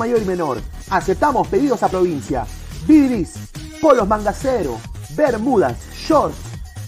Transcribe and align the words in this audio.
mayor 0.00 0.20
y 0.22 0.24
menor. 0.24 0.60
Aceptamos 0.88 1.46
pedidos 1.46 1.84
a 1.84 1.88
provincia. 1.88 2.44
Bidris, 2.88 3.34
polos 3.80 4.08
mangacero, 4.08 4.80
bermudas, 5.14 5.76
shorts, 5.94 6.34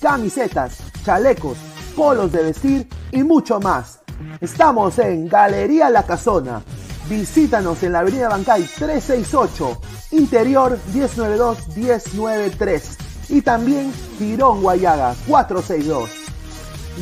camisetas, 0.00 0.78
chalecos, 1.04 1.56
polos 1.94 2.32
de 2.32 2.42
vestir 2.42 2.88
y 3.12 3.22
mucho 3.22 3.60
más. 3.60 4.00
Estamos 4.40 4.98
en 4.98 5.28
Galería 5.28 5.88
La 5.90 6.04
Casona. 6.04 6.62
Visítanos 7.08 7.80
en 7.82 7.92
la 7.92 7.98
Avenida 8.00 8.30
Bancay 8.30 8.62
368, 8.62 9.80
Interior 10.12 10.78
192-193 10.92 12.82
y 13.28 13.42
también 13.42 13.92
Tirón 14.18 14.62
Guayaga 14.62 15.14
462. 15.26 16.08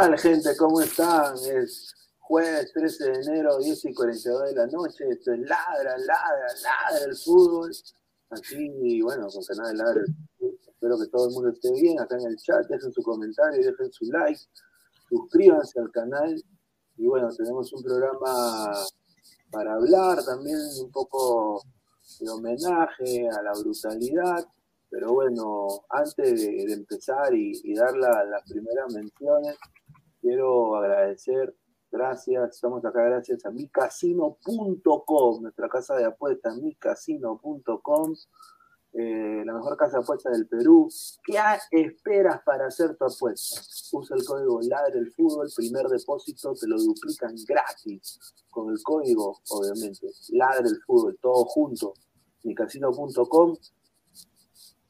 Tal, 0.00 0.18
gente? 0.18 0.56
¿Cómo 0.56 0.80
están? 0.80 1.34
Es 1.36 1.94
jueves 2.18 2.72
13 2.72 3.04
de 3.04 3.20
enero, 3.20 3.58
10 3.58 3.84
y 3.84 3.94
42 3.94 4.44
de 4.50 4.54
la 4.54 4.66
noche. 4.66 5.04
Esto 5.10 5.32
es 5.32 5.40
ladra, 5.40 5.96
ladra, 5.98 6.46
ladra 6.62 7.04
el 7.06 7.16
fútbol. 7.16 7.70
Aquí, 8.30 9.02
bueno, 9.02 9.28
con 9.28 9.42
canal 9.44 9.76
ladra. 9.76 10.00
el 10.06 10.14
Fútbol. 10.38 10.58
Espero 10.68 10.98
que 10.98 11.06
todo 11.08 11.28
el 11.28 11.34
mundo 11.34 11.50
esté 11.50 11.72
bien. 11.72 12.00
Acá 12.00 12.16
en 12.16 12.26
el 12.28 12.36
chat, 12.36 12.66
dejen 12.68 12.92
su 12.92 13.02
comentario, 13.02 13.58
dejen 13.70 13.92
su 13.92 14.04
like, 14.06 14.40
suscríbanse 15.08 15.80
al 15.80 15.90
canal. 15.90 16.42
Y 16.96 17.06
bueno, 17.06 17.28
tenemos 17.36 17.72
un 17.72 17.82
programa 17.82 18.72
para 19.50 19.74
hablar 19.74 20.24
también 20.24 20.58
un 20.82 20.90
poco 20.90 21.62
de 22.20 22.30
homenaje 22.30 23.28
a 23.28 23.42
la 23.42 23.52
brutalidad. 23.52 24.46
Pero 24.88 25.12
bueno, 25.12 25.68
antes 25.90 26.40
de, 26.40 26.64
de 26.66 26.72
empezar 26.72 27.32
y, 27.34 27.52
y 27.62 27.74
dar 27.74 27.94
la- 27.96 28.24
las 28.24 28.42
primeras 28.50 28.92
menciones, 28.92 29.56
quiero 30.20 30.76
agradecer, 30.76 31.54
gracias, 31.90 32.50
estamos 32.50 32.84
acá 32.84 33.02
gracias 33.02 33.44
a 33.44 33.50
micasino.com, 33.50 35.42
nuestra 35.42 35.68
casa 35.68 35.96
de 35.96 36.04
apuestas, 36.04 36.56
micasino.com, 36.56 38.14
eh, 38.92 39.42
la 39.44 39.54
mejor 39.54 39.76
casa 39.76 39.98
de 39.98 40.02
apuestas 40.02 40.32
del 40.32 40.48
Perú. 40.48 40.88
¿Qué 41.24 41.38
esperas 41.70 42.42
para 42.42 42.66
hacer 42.66 42.96
tu 42.96 43.04
apuesta? 43.04 43.60
Usa 43.92 44.16
el 44.16 44.24
código 44.24 44.60
Ladre 44.62 44.98
el 44.98 45.12
Fútbol, 45.12 45.48
primer 45.54 45.86
depósito 45.86 46.54
te 46.54 46.66
lo 46.66 46.76
duplican 46.76 47.34
gratis, 47.46 48.18
con 48.50 48.70
el 48.70 48.82
código, 48.82 49.40
obviamente, 49.50 50.08
Ladre 50.30 50.68
el 50.68 50.80
Fútbol, 50.82 51.18
todo 51.20 51.44
junto, 51.44 51.94
micasino.com 52.44 53.56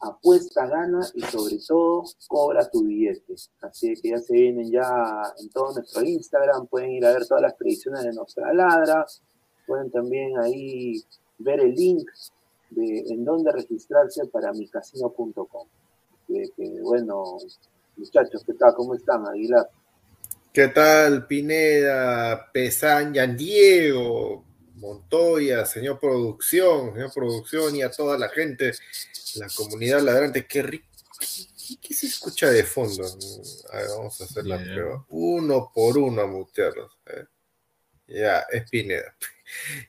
apuesta, 0.01 0.67
gana 0.67 1.07
y 1.15 1.21
sobre 1.23 1.57
todo 1.67 2.05
cobra 2.29 2.69
tu 2.69 2.85
billete. 2.85 3.35
Así 3.61 3.95
que 4.01 4.11
ya 4.11 4.19
se 4.19 4.33
vienen 4.33 4.71
ya 4.71 5.23
en 5.39 5.49
todo 5.51 5.75
nuestro 5.75 6.03
Instagram, 6.03 6.67
pueden 6.67 6.93
ir 6.93 7.05
a 7.05 7.13
ver 7.13 7.27
todas 7.27 7.43
las 7.43 7.55
predicciones 7.55 8.05
de 8.05 8.13
nuestra 8.13 8.53
ladra, 8.53 9.07
pueden 9.67 9.91
también 9.91 10.39
ahí 10.39 11.03
ver 11.39 11.61
el 11.61 11.75
link 11.75 12.09
de 12.71 13.05
en 13.09 13.25
dónde 13.25 13.53
registrarse 13.53 14.27
para 14.27 14.53
micasino.com. 14.53 15.67
Que, 16.27 16.51
que, 16.57 16.81
bueno, 16.81 17.39
muchachos, 17.97 18.45
¿qué 18.45 18.55
tal? 18.55 18.75
¿Cómo 18.75 18.95
están, 18.95 19.27
Aguilar? 19.27 19.69
¿Qué 20.53 20.69
tal, 20.69 21.27
Pineda, 21.27 22.51
Pesán, 22.53 23.15
Yan 23.15 23.37
Diego, 23.37 24.45
Montoya, 24.81 25.67
señor 25.67 26.01
producción, 26.01 26.95
señor 26.95 27.13
producción 27.13 27.77
y 27.77 27.83
a 27.83 27.91
toda 27.91 28.17
la 28.19 28.29
gente, 28.31 28.73
la 29.37 29.47
comunidad 29.55 30.01
ladrante? 30.01 30.47
Qué 30.47 30.63
rico. 30.63 30.87
¿Qué, 31.21 31.77
qué 31.81 31.95
se 31.95 32.07
escucha 32.07 32.51
de 32.51 32.65
fondo? 32.65 33.05
A 33.73 33.77
ver, 33.77 33.89
vamos 33.97 34.21
a 34.21 34.25
hacer 34.25 34.47
la 34.47 34.57
prueba. 34.59 35.05
Uno 35.11 35.71
por 35.75 35.99
uno 35.99 36.23
a 36.23 36.27
mutearlos. 36.27 36.97
Ya, 38.07 38.41
es 38.51 38.69
Pineda. 38.71 39.15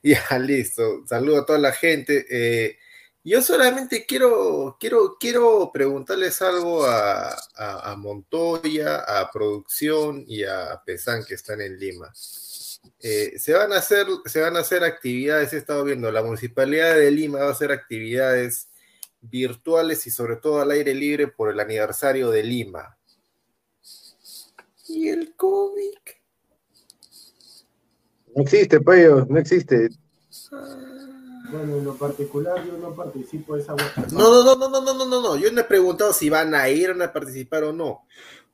Ya, 0.03 0.39
listo. 0.39 1.05
Saludo 1.07 1.41
a 1.41 1.45
toda 1.45 1.59
la 1.59 1.71
gente. 1.71 2.25
Eh, 2.29 2.77
yo 3.23 3.43
solamente 3.43 4.07
quiero, 4.07 4.75
quiero, 4.79 5.15
quiero 5.19 5.69
preguntarles 5.71 6.41
algo 6.41 6.83
a, 6.83 7.29
a- 7.29 7.91
a 7.91 7.95
Montoya, 7.95 8.97
a 8.97 9.29
Producción 9.31 10.23
y 10.27 10.43
a 10.43 10.81
Pesán 10.83 11.23
que 11.23 11.35
están 11.35 11.61
en 11.61 11.77
Lima. 11.77 12.11
Eh, 12.99 13.39
se, 13.39 13.53
van 13.53 13.73
a 13.73 13.77
hacer, 13.77 14.05
se 14.25 14.41
van 14.41 14.55
a 14.55 14.59
hacer 14.59 14.83
actividades, 14.83 15.53
he 15.53 15.57
estado 15.57 15.83
viendo, 15.83 16.11
la 16.11 16.23
Municipalidad 16.23 16.95
de 16.95 17.09
Lima 17.09 17.39
va 17.39 17.47
a 17.47 17.51
hacer 17.51 17.71
actividades 17.71 18.69
virtuales 19.21 20.05
y 20.07 20.11
sobre 20.11 20.35
todo 20.35 20.61
al 20.61 20.71
aire 20.71 20.93
libre 20.93 21.27
por 21.27 21.49
el 21.49 21.59
aniversario 21.59 22.29
de 22.29 22.43
Lima. 22.43 22.97
¿Y 24.87 25.09
el 25.09 25.35
cómic? 25.35 26.21
No 28.35 28.43
existe, 28.43 28.79
Payo, 28.81 29.25
no 29.29 29.39
existe. 29.39 29.89
Bueno, 31.51 31.77
en 31.77 31.83
lo 31.83 31.97
particular 31.97 32.65
yo 32.65 32.77
no 32.77 32.95
participo 32.95 33.55
de 33.55 33.61
esa. 33.61 33.75
No, 34.11 34.43
no, 34.43 34.55
no, 34.55 34.69
no, 34.69 34.81
no, 34.81 34.93
no, 34.93 35.05
no, 35.05 35.21
no. 35.21 35.35
Yo 35.35 35.51
no 35.51 35.61
he 35.61 35.65
preguntado 35.65 36.13
si 36.13 36.29
van 36.29 36.55
a 36.55 36.69
ir, 36.69 36.89
van 36.89 37.01
a 37.01 37.13
participar 37.13 37.65
o 37.65 37.73
no. 37.73 38.05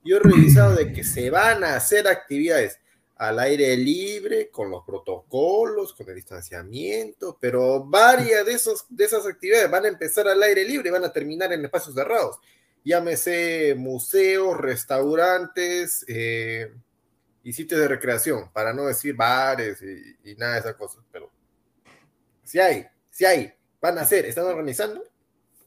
Yo 0.04 0.18
he 0.18 0.20
revisado 0.20 0.76
de 0.76 0.94
que 0.94 1.04
se 1.04 1.30
van 1.30 1.64
a 1.64 1.76
hacer 1.76 2.08
actividades 2.08 2.80
al 3.18 3.40
aire 3.40 3.76
libre, 3.78 4.50
con 4.50 4.70
los 4.70 4.84
protocolos, 4.86 5.94
con 5.94 6.08
el 6.10 6.16
distanciamiento, 6.16 7.38
pero 7.40 7.84
varias 7.84 8.46
de, 8.46 8.54
esos, 8.54 8.86
de 8.90 9.06
esas 9.06 9.26
actividades 9.26 9.70
van 9.70 9.86
a 9.86 9.90
empezar 9.90 10.28
al 10.28 10.42
aire 10.44 10.64
libre 10.64 10.90
y 10.90 10.92
van 10.92 11.06
a 11.06 11.12
terminar 11.12 11.52
en 11.54 11.66
espacios 11.66 11.96
cerrados. 11.96 12.38
Llámese 12.84 13.76
museos, 13.76 14.58
restaurantes 14.58 16.06
eh, 16.08 16.74
y 17.44 17.54
sitios 17.54 17.82
de 17.82 17.88
recreación, 17.88 18.52
para 18.54 18.74
no 18.74 18.86
decir 18.86 19.16
bares 19.16 19.82
y, 19.82 20.32
y 20.32 20.36
nada 20.36 20.54
de 20.54 20.60
esas 20.60 20.76
cosas, 20.76 21.04
pero 21.12 21.32
si 22.44 22.60
hay, 22.60 22.88
si 23.10 23.26
hay, 23.26 23.54
van 23.82 23.98
a 23.98 24.02
hacer, 24.02 24.26
están 24.26 24.46
organizando, 24.46 25.04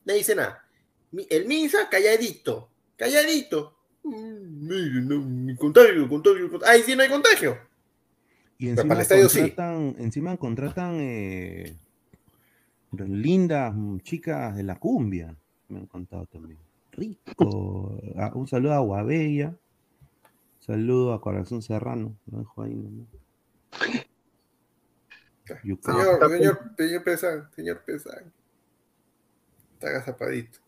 no 0.05 0.15
dice 0.15 0.35
nada. 0.35 0.65
El 1.29 1.47
Misa, 1.47 1.89
calladito, 1.91 2.71
calladito. 2.97 3.77
No, 4.03 5.19
ni 5.27 5.57
contagio, 5.57 6.09
contagio, 6.09 6.51
contagio. 6.51 6.73
Ahí 6.73 6.83
sí 6.83 6.97
no 6.97 7.03
hay 7.03 7.09
contagio. 7.09 7.59
Y 8.59 8.69
encima 8.69 9.03
sí. 9.05 9.41
contratan, 9.41 9.97
encima 9.99 10.37
contratan 10.37 10.97
eh, 11.01 11.77
lindas 12.93 13.75
chicas 14.03 14.57
de 14.57 14.63
la 14.63 14.79
cumbia, 14.79 15.35
me 15.69 15.79
han 15.79 15.87
contado 15.87 16.27
también. 16.27 16.59
Rico. 16.93 17.99
Ah, 18.17 18.33
un 18.35 18.47
saludo 18.49 18.75
a 18.75 18.81
Guabella. 18.81 19.57
Saludo 20.59 21.15
a 21.15 21.21
Corazón 21.21 21.63
Serrano. 21.63 22.17
Lo 22.31 22.39
dejo 22.39 22.63
ahí 22.63 22.75
nomás. 22.75 23.09
Yucatán. 25.65 26.01
Señor, 26.01 26.31
señor, 26.31 26.73
señor 26.77 27.05
Pesán, 27.05 27.49
señor 27.57 27.83
Pesán. 27.85 28.33
Está 29.75 29.89
agazapadito. 29.89 30.59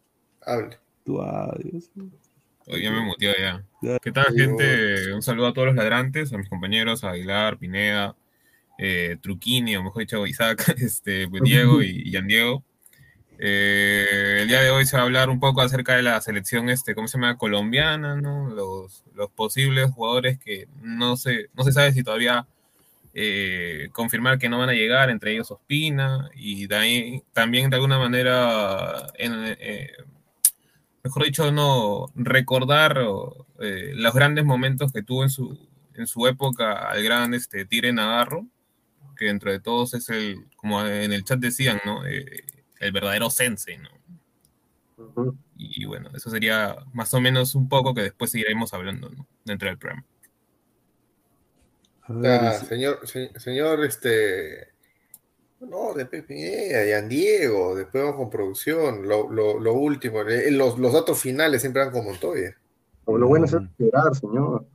Hable. 0.41 0.79
Tú, 1.05 1.21
ah, 1.21 1.55
Oye, 2.67 2.83
ya 2.83 2.91
me 2.91 3.01
muteó 3.01 3.33
ya. 3.37 3.65
Ya. 3.81 3.99
¿Qué 3.99 4.13
tal, 4.13 4.35
gente? 4.35 5.13
Un 5.13 5.23
saludo 5.23 5.49
a 5.49 5.53
todos 5.53 5.69
los 5.69 5.77
ladrantes, 5.77 6.33
a 6.33 6.39
mis 6.39 6.49
compañeros, 6.49 7.05
a 7.05 7.11
Aguilar, 7.11 7.59
Pineda, 7.59 8.17
eh, 8.79 9.17
Truquini, 9.21 9.77
o 9.77 9.83
mejor 9.83 10.03
dicho, 10.03 10.27
Isaac, 10.27 10.75
este, 10.79 11.29
pues, 11.29 11.43
Diego 11.43 11.83
y, 11.83 12.03
y 12.07 12.13
Jan 12.13 12.27
Diego. 12.27 12.65
Eh, 13.45 14.39
el 14.43 14.49
día 14.49 14.63
de 14.63 14.71
hoy 14.71 14.87
se 14.87 14.97
va 14.97 15.03
a 15.03 15.07
hablar 15.07 15.29
un 15.29 15.41
poco 15.41 15.63
acerca 15.63 15.97
de 15.97 16.03
la 16.03 16.21
selección, 16.21 16.69
este, 16.69 16.95
¿cómo 16.95 17.09
se 17.09 17.19
llama? 17.19 17.39
Colombiana, 17.39 18.15
¿no? 18.15 18.49
Los, 18.51 19.03
los 19.15 19.31
posibles 19.31 19.91
jugadores 19.91 20.39
que 20.39 20.69
no 20.81 21.17
se, 21.17 21.49
no 21.55 21.65
se 21.65 21.73
sabe 21.73 21.93
si 21.93 22.05
todavía 22.05 22.47
eh, 23.15 23.89
confirmar 23.93 24.39
que 24.39 24.49
no 24.49 24.59
van 24.59 24.69
a 24.69 24.75
llegar, 24.75 25.11
entre 25.11 25.33
ellos 25.33 25.51
Ospina, 25.51 26.31
y 26.37 26.67
de 26.69 26.77
ahí, 26.77 27.23
también 27.33 27.69
de 27.69 27.77
alguna 27.77 27.99
manera, 27.99 29.09
en, 29.19 29.33
eh, 29.59 29.91
mejor 31.05 31.25
dicho, 31.25 31.51
no 31.53 32.07
recordar 32.15 32.99
o, 32.99 33.47
eh, 33.61 33.93
los 33.95 34.15
grandes 34.15 34.45
momentos 34.45 34.93
que 34.93 35.03
tuvo 35.03 35.23
en 35.25 35.31
su, 35.31 35.59
en 35.95 36.07
su 36.07 36.27
época 36.27 36.89
al 36.89 37.03
gran 37.03 37.35
este, 37.35 37.65
Tire 37.65 37.93
Navarro, 37.93 38.47
que 39.17 39.27
dentro 39.27 39.51
de 39.51 39.61
todos 39.61 39.95
es 39.95 40.09
el, 40.09 40.47
como 40.57 40.85
en 40.87 41.13
el 41.13 41.25
chat 41.25 41.39
decían, 41.39 41.81
¿no? 41.85 42.07
Eh, 42.07 42.45
el 42.81 42.93
verdadero 42.93 43.31
sensei, 43.31 43.79
¿no? 43.79 43.91
Y 45.57 45.85
bueno, 45.85 46.11
eso 46.15 46.31
sería 46.31 46.77
más 46.93 47.13
o 47.15 47.21
menos 47.21 47.55
un 47.55 47.69
poco 47.69 47.95
que 47.95 48.03
después 48.03 48.31
seguiremos 48.31 48.73
hablando, 48.73 49.11
¿no? 49.11 49.27
Dentro 49.45 49.69
del 49.69 49.79
programa. 49.79 50.05
Ver, 52.09 52.41
Ah, 52.45 52.53
señor, 52.55 53.07
se- 53.07 53.39
señor, 53.39 53.85
este. 53.85 54.72
No, 55.69 55.95
después 55.95 56.25
Pineda, 56.25 56.85
Yan 56.85 57.09
Diego, 57.09 57.77
después 57.77 58.03
vamos 58.03 58.17
con 58.17 58.31
producción. 58.31 59.07
Lo, 59.07 59.31
lo, 59.31 59.61
lo 59.61 59.75
último, 59.75 60.23
eh, 60.23 60.51
los, 60.51 60.77
los 60.79 60.93
datos 60.93 61.21
finales 61.21 61.61
siempre 61.61 61.83
van 61.85 61.93
con 61.93 62.05
Montoya. 62.05 62.57
Lo 63.07 63.27
bueno 63.29 63.45
es 63.45 63.53
esperar, 63.53 64.15
señor. 64.15 64.67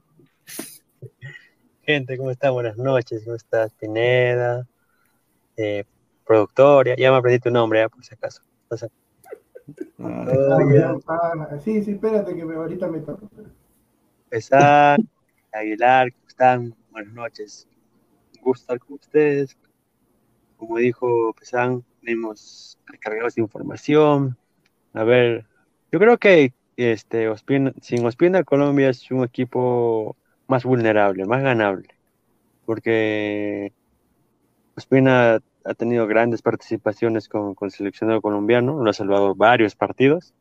Gente, 1.82 2.18
¿cómo 2.18 2.32
está? 2.32 2.52
Buenas 2.52 2.78
noches, 2.78 3.24
¿cómo 3.24 3.36
estás? 3.36 3.74
Pineda, 3.74 4.66
eh, 5.58 5.84
productor, 6.26 6.88
ya, 6.88 6.96
ya 6.96 7.12
me 7.12 7.18
aprendí 7.18 7.40
tu 7.40 7.52
nombre, 7.52 7.80
ya, 7.80 7.90
por 7.90 8.04
si 8.06 8.14
acaso. 8.14 8.42
O 8.70 8.78
sea, 8.78 8.90
ah, 10.00 10.26
Ah, 11.08 11.48
ah, 11.52 11.60
sí, 11.64 11.84
sí, 11.84 11.92
espérate 11.92 12.34
que 12.36 12.46
me- 12.46 12.56
ahorita 12.56 12.88
me 12.88 13.00
toca. 13.00 13.26
Pesar, 14.30 15.00
Aguilar, 15.52 16.12
¿cómo 16.14 16.28
están? 16.28 16.76
Buenas 16.92 17.14
noches. 17.14 17.68
Un 18.38 18.42
gusto 18.42 18.64
estar 18.64 18.80
con 18.80 18.96
ustedes. 18.96 19.58
Como 20.58 20.78
dijo 20.78 21.34
Pesán, 21.34 21.84
tenemos 22.02 22.78
recargados 22.86 23.36
de 23.36 23.42
información. 23.42 24.38
A 24.94 25.04
ver, 25.04 25.46
yo 25.92 26.00
creo 26.00 26.18
que 26.18 26.54
este, 26.76 27.30
Ospina, 27.30 27.74
sin 27.82 28.06
Ospina, 28.06 28.44
Colombia 28.44 28.90
es 28.90 29.10
un 29.12 29.24
equipo 29.24 30.16
más 30.48 30.64
vulnerable, 30.64 31.26
más 31.26 31.44
ganable. 31.44 31.90
Porque 32.66 33.72
Ospina 34.76 35.40
ha 35.64 35.74
tenido 35.74 36.08
grandes 36.08 36.42
participaciones 36.42 37.30
con, 37.30 37.56
con 37.56 37.68
el 37.68 37.72
seleccionado 37.72 38.22
colombiano, 38.22 38.84
lo 38.84 38.90
ha 38.90 38.94
salvado 38.94 39.36
varios 39.36 39.76
partidos. 39.76 40.34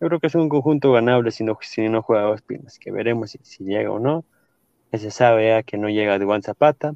Yo 0.00 0.08
creo 0.08 0.20
que 0.20 0.26
es 0.26 0.34
un 0.34 0.48
conjunto 0.48 0.92
ganable 0.92 1.30
si 1.30 1.42
no, 1.42 1.56
si 1.62 1.88
no 1.88 2.02
juega 2.02 2.28
Ospinas, 2.28 2.78
que 2.78 2.90
veremos 2.90 3.30
si, 3.42 3.64
llega 3.64 3.90
o 3.90 3.98
no. 3.98 4.24
Se 4.92 5.10
sabe 5.10 5.48
ya 5.48 5.62
que 5.62 5.78
no 5.78 5.88
llega 5.88 6.18
Juan 6.22 6.42
Zapata. 6.42 6.94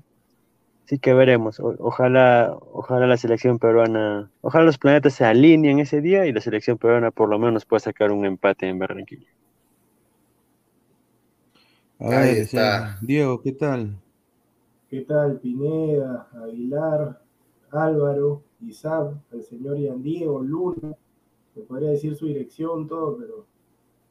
Así 0.91 0.99
que 0.99 1.15
veremos. 1.15 1.61
O- 1.61 1.77
ojalá, 1.79 2.59
ojalá 2.73 3.07
la 3.07 3.17
selección 3.17 3.61
peruana, 3.61 4.29
ojalá 4.41 4.65
los 4.65 4.77
planetas 4.77 5.15
se 5.15 5.25
alineen 5.25 5.79
ese 5.79 6.01
día 6.01 6.27
y 6.27 6.33
la 6.33 6.41
selección 6.41 6.79
peruana 6.79 7.13
por 7.13 7.29
lo 7.29 7.39
menos 7.39 7.65
pueda 7.65 7.79
sacar 7.79 8.11
un 8.11 8.27
empate 8.27 8.69
en 8.69 8.81
Barranquilla. 8.81 9.29
Ahí 12.01 12.39
está. 12.39 12.99
Diego, 13.03 13.41
¿qué 13.41 13.53
tal? 13.53 14.01
¿Qué 14.89 15.03
tal? 15.03 15.39
Pineda, 15.39 16.27
Aguilar, 16.43 17.23
Álvaro, 17.71 18.43
Isaac, 18.61 19.13
el 19.31 19.45
señor 19.45 19.79
Ian 19.79 20.03
Diego, 20.03 20.43
Luna. 20.43 20.97
Me 21.55 21.63
podría 21.63 21.91
decir 21.91 22.17
su 22.17 22.27
dirección, 22.27 22.89
todo, 22.89 23.17
pero 23.17 23.47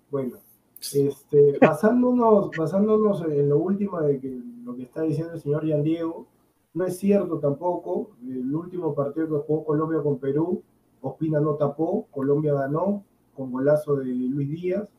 bueno. 0.09 0.37
Este, 0.79 1.57
basándonos, 1.59 2.51
basándonos 2.55 3.21
en 3.23 3.49
lo 3.49 3.57
último 3.57 3.99
de 3.99 4.17
que 4.17 4.33
lo 4.63 4.77
que 4.77 4.83
está 4.83 5.01
diciendo 5.01 5.33
el 5.33 5.41
señor 5.41 5.65
Ian 5.65 5.83
Diego, 5.83 6.25
no 6.73 6.85
es 6.85 6.97
cierto 6.97 7.39
tampoco. 7.39 8.11
El 8.27 8.53
último 8.53 8.93
partido 8.93 9.27
que 9.27 9.47
jugó 9.47 9.65
Colombia 9.65 10.01
con 10.01 10.19
Perú, 10.19 10.63
Ospina 11.01 11.39
no 11.39 11.55
tapó, 11.55 12.07
Colombia 12.11 12.53
ganó 12.53 13.03
con 13.35 13.51
golazo 13.51 13.95
de 13.95 14.05
Luis 14.05 14.49
Díaz. 14.49 14.89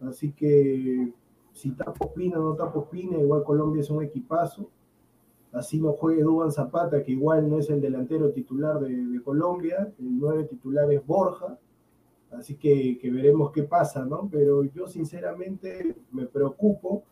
Así 0.00 0.32
que 0.32 1.12
si 1.52 1.70
tapo 1.72 2.06
Ospina 2.06 2.38
no 2.38 2.54
tapo 2.54 2.80
Ospina, 2.80 3.18
igual 3.18 3.44
Colombia 3.44 3.80
es 3.80 3.90
un 3.90 4.02
equipazo. 4.02 4.68
Así 5.52 5.80
no 5.80 5.92
juegue 5.92 6.22
Duban 6.22 6.50
Zapata, 6.50 7.02
que 7.02 7.12
igual 7.12 7.48
no 7.48 7.58
es 7.60 7.70
el 7.70 7.80
delantero 7.80 8.30
titular 8.32 8.80
de, 8.80 9.22
Colombia, 9.22 9.92
el 10.00 10.18
nueve 10.18 10.44
titular 10.44 10.92
es 10.92 11.06
Borja. 11.06 11.56
Así 12.32 12.56
que, 12.56 12.98
que 12.98 13.10
veremos 13.10 13.52
qué 13.52 13.62
pasa, 13.62 14.04
¿no? 14.04 14.28
Pero 14.30 14.64
yo 14.64 14.88
sinceramente 14.88 15.94
me 16.10 16.26
preocupo 16.26 17.04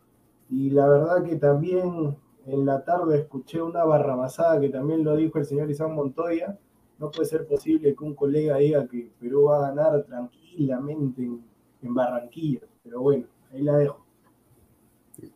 y 0.51 0.71
la 0.71 0.89
verdad 0.89 1.23
que 1.23 1.37
también 1.37 2.17
en 2.47 2.67
la 2.67 2.85
tarde 2.85 3.19
escuché 3.19 3.61
una 3.63 3.85
barrabasada 3.85 4.61
que 4.61 4.69
también 4.69 5.05
lo 5.05 5.17
dijo 5.17 5.39
el 5.39 5.45
señor 5.45 5.71
Isán 5.71 5.95
Montoya. 5.95 6.59
No 6.99 7.11
puede 7.11 7.27
ser 7.29 7.47
posible 7.47 7.95
que 7.95 8.05
un 8.05 8.15
colega 8.15 8.59
diga 8.59 8.87
que 8.87 9.11
Perú 9.21 9.45
va 9.45 9.59
a 9.67 9.71
ganar 9.71 10.05
tranquilamente 10.05 11.23
en, 11.23 11.43
en 11.83 11.95
Barranquilla. 11.95 12.61
Pero 12.85 13.01
bueno, 13.01 13.27
ahí 13.53 13.63
la 13.63 13.77
dejo. 13.79 14.05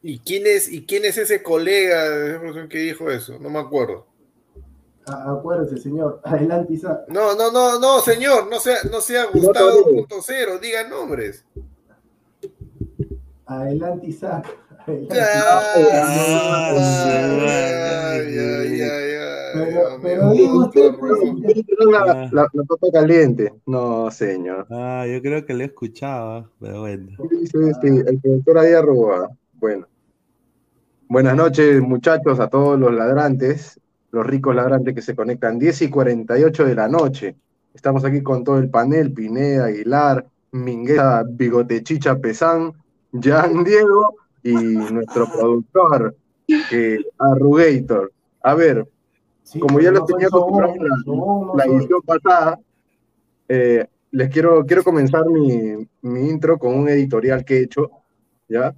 ¿Y 0.02 0.18
quién 0.20 0.46
es, 0.46 0.70
y 0.72 0.84
quién 0.86 1.04
es 1.04 1.18
ese 1.18 1.42
colega 1.42 2.40
que 2.68 2.78
dijo 2.78 3.10
eso? 3.10 3.38
No 3.38 3.50
me 3.50 3.58
acuerdo. 3.58 4.06
A- 5.06 5.32
Acuérdese, 5.32 5.76
señor. 5.78 6.20
Adelante, 6.24 6.72
Isaac. 6.74 7.02
No, 7.08 7.34
no, 7.36 7.52
no, 7.52 7.78
no, 7.78 8.00
señor, 8.00 8.48
no 8.50 8.58
sea, 8.58 8.78
no 8.90 9.00
sea 9.00 9.26
Gustavo 9.26 9.84
2.0, 9.86 10.60
diga 10.60 10.88
nombres. 10.88 11.44
Adelante, 13.46 14.06
Isaac. 14.08 14.56
Ah, 14.88 14.92
pues, 15.74 15.88
Ah. 21.88 22.28
la 22.32 22.46
papa 22.68 22.86
caliente. 22.92 23.52
No, 23.66 24.10
señor. 24.10 24.66
Ah, 24.70 25.04
yo 25.06 25.20
creo 25.22 25.44
que 25.44 25.54
lo 25.54 25.64
escuchaba, 25.64 26.48
pero 26.60 26.80
bueno. 26.80 27.16
Sí, 27.30 27.46
sí, 27.46 27.58
sí, 27.82 27.88
el 28.06 28.20
productor 28.20 28.58
ahí 28.58 28.72
arroba. 28.72 29.28
Bueno. 29.54 29.86
Buenas 31.08 31.36
noches, 31.36 31.80
muchachos, 31.80 32.38
a 32.40 32.48
todos 32.48 32.78
los 32.78 32.92
ladrantes, 32.92 33.80
los 34.10 34.26
ricos 34.26 34.54
ladrantes 34.54 34.94
que 34.94 35.02
se 35.02 35.14
conectan. 35.16 35.58
10 35.58 35.82
y 35.82 35.90
48 35.90 36.64
de 36.64 36.74
la 36.74 36.88
noche. 36.88 37.36
Estamos 37.74 38.04
aquí 38.04 38.22
con 38.22 38.44
todo 38.44 38.58
el 38.58 38.70
panel: 38.70 39.12
Pineda, 39.12 39.66
Aguilar, 39.66 40.26
Mingueza, 40.52 41.24
Bigotechicha, 41.28 42.18
Pesán, 42.18 42.72
Jan 43.12 43.64
Diego 43.64 44.16
y 44.50 44.92
nuestro 44.92 45.26
productor, 45.30 46.16
que 46.46 46.98
Arrugator. 47.18 48.12
A 48.42 48.54
ver, 48.54 48.86
Sí, 49.42 49.60
como 49.60 49.78
ya 49.80 49.90
lo 49.92 50.00
no 50.00 50.06
soy 50.06 50.14
tenía 50.14 50.26
acostumbrado 50.28 50.74
en 50.74 50.84
la- 50.88 50.96
no 51.06 51.54
edición 51.76 52.00
pasada, 52.02 52.58
eh, 53.48 53.86
les 54.10 54.28
quiero, 54.30 54.64
quiero 54.66 54.82
comenzar 54.82 55.24
mi, 55.26 55.86
mi 56.02 56.28
intro 56.28 56.58
con 56.58 56.74
un 56.74 56.88
editorial 56.88 57.44
que 57.44 57.58
he 57.58 57.62
hecho, 57.62 57.90
¿ya? 58.48 58.74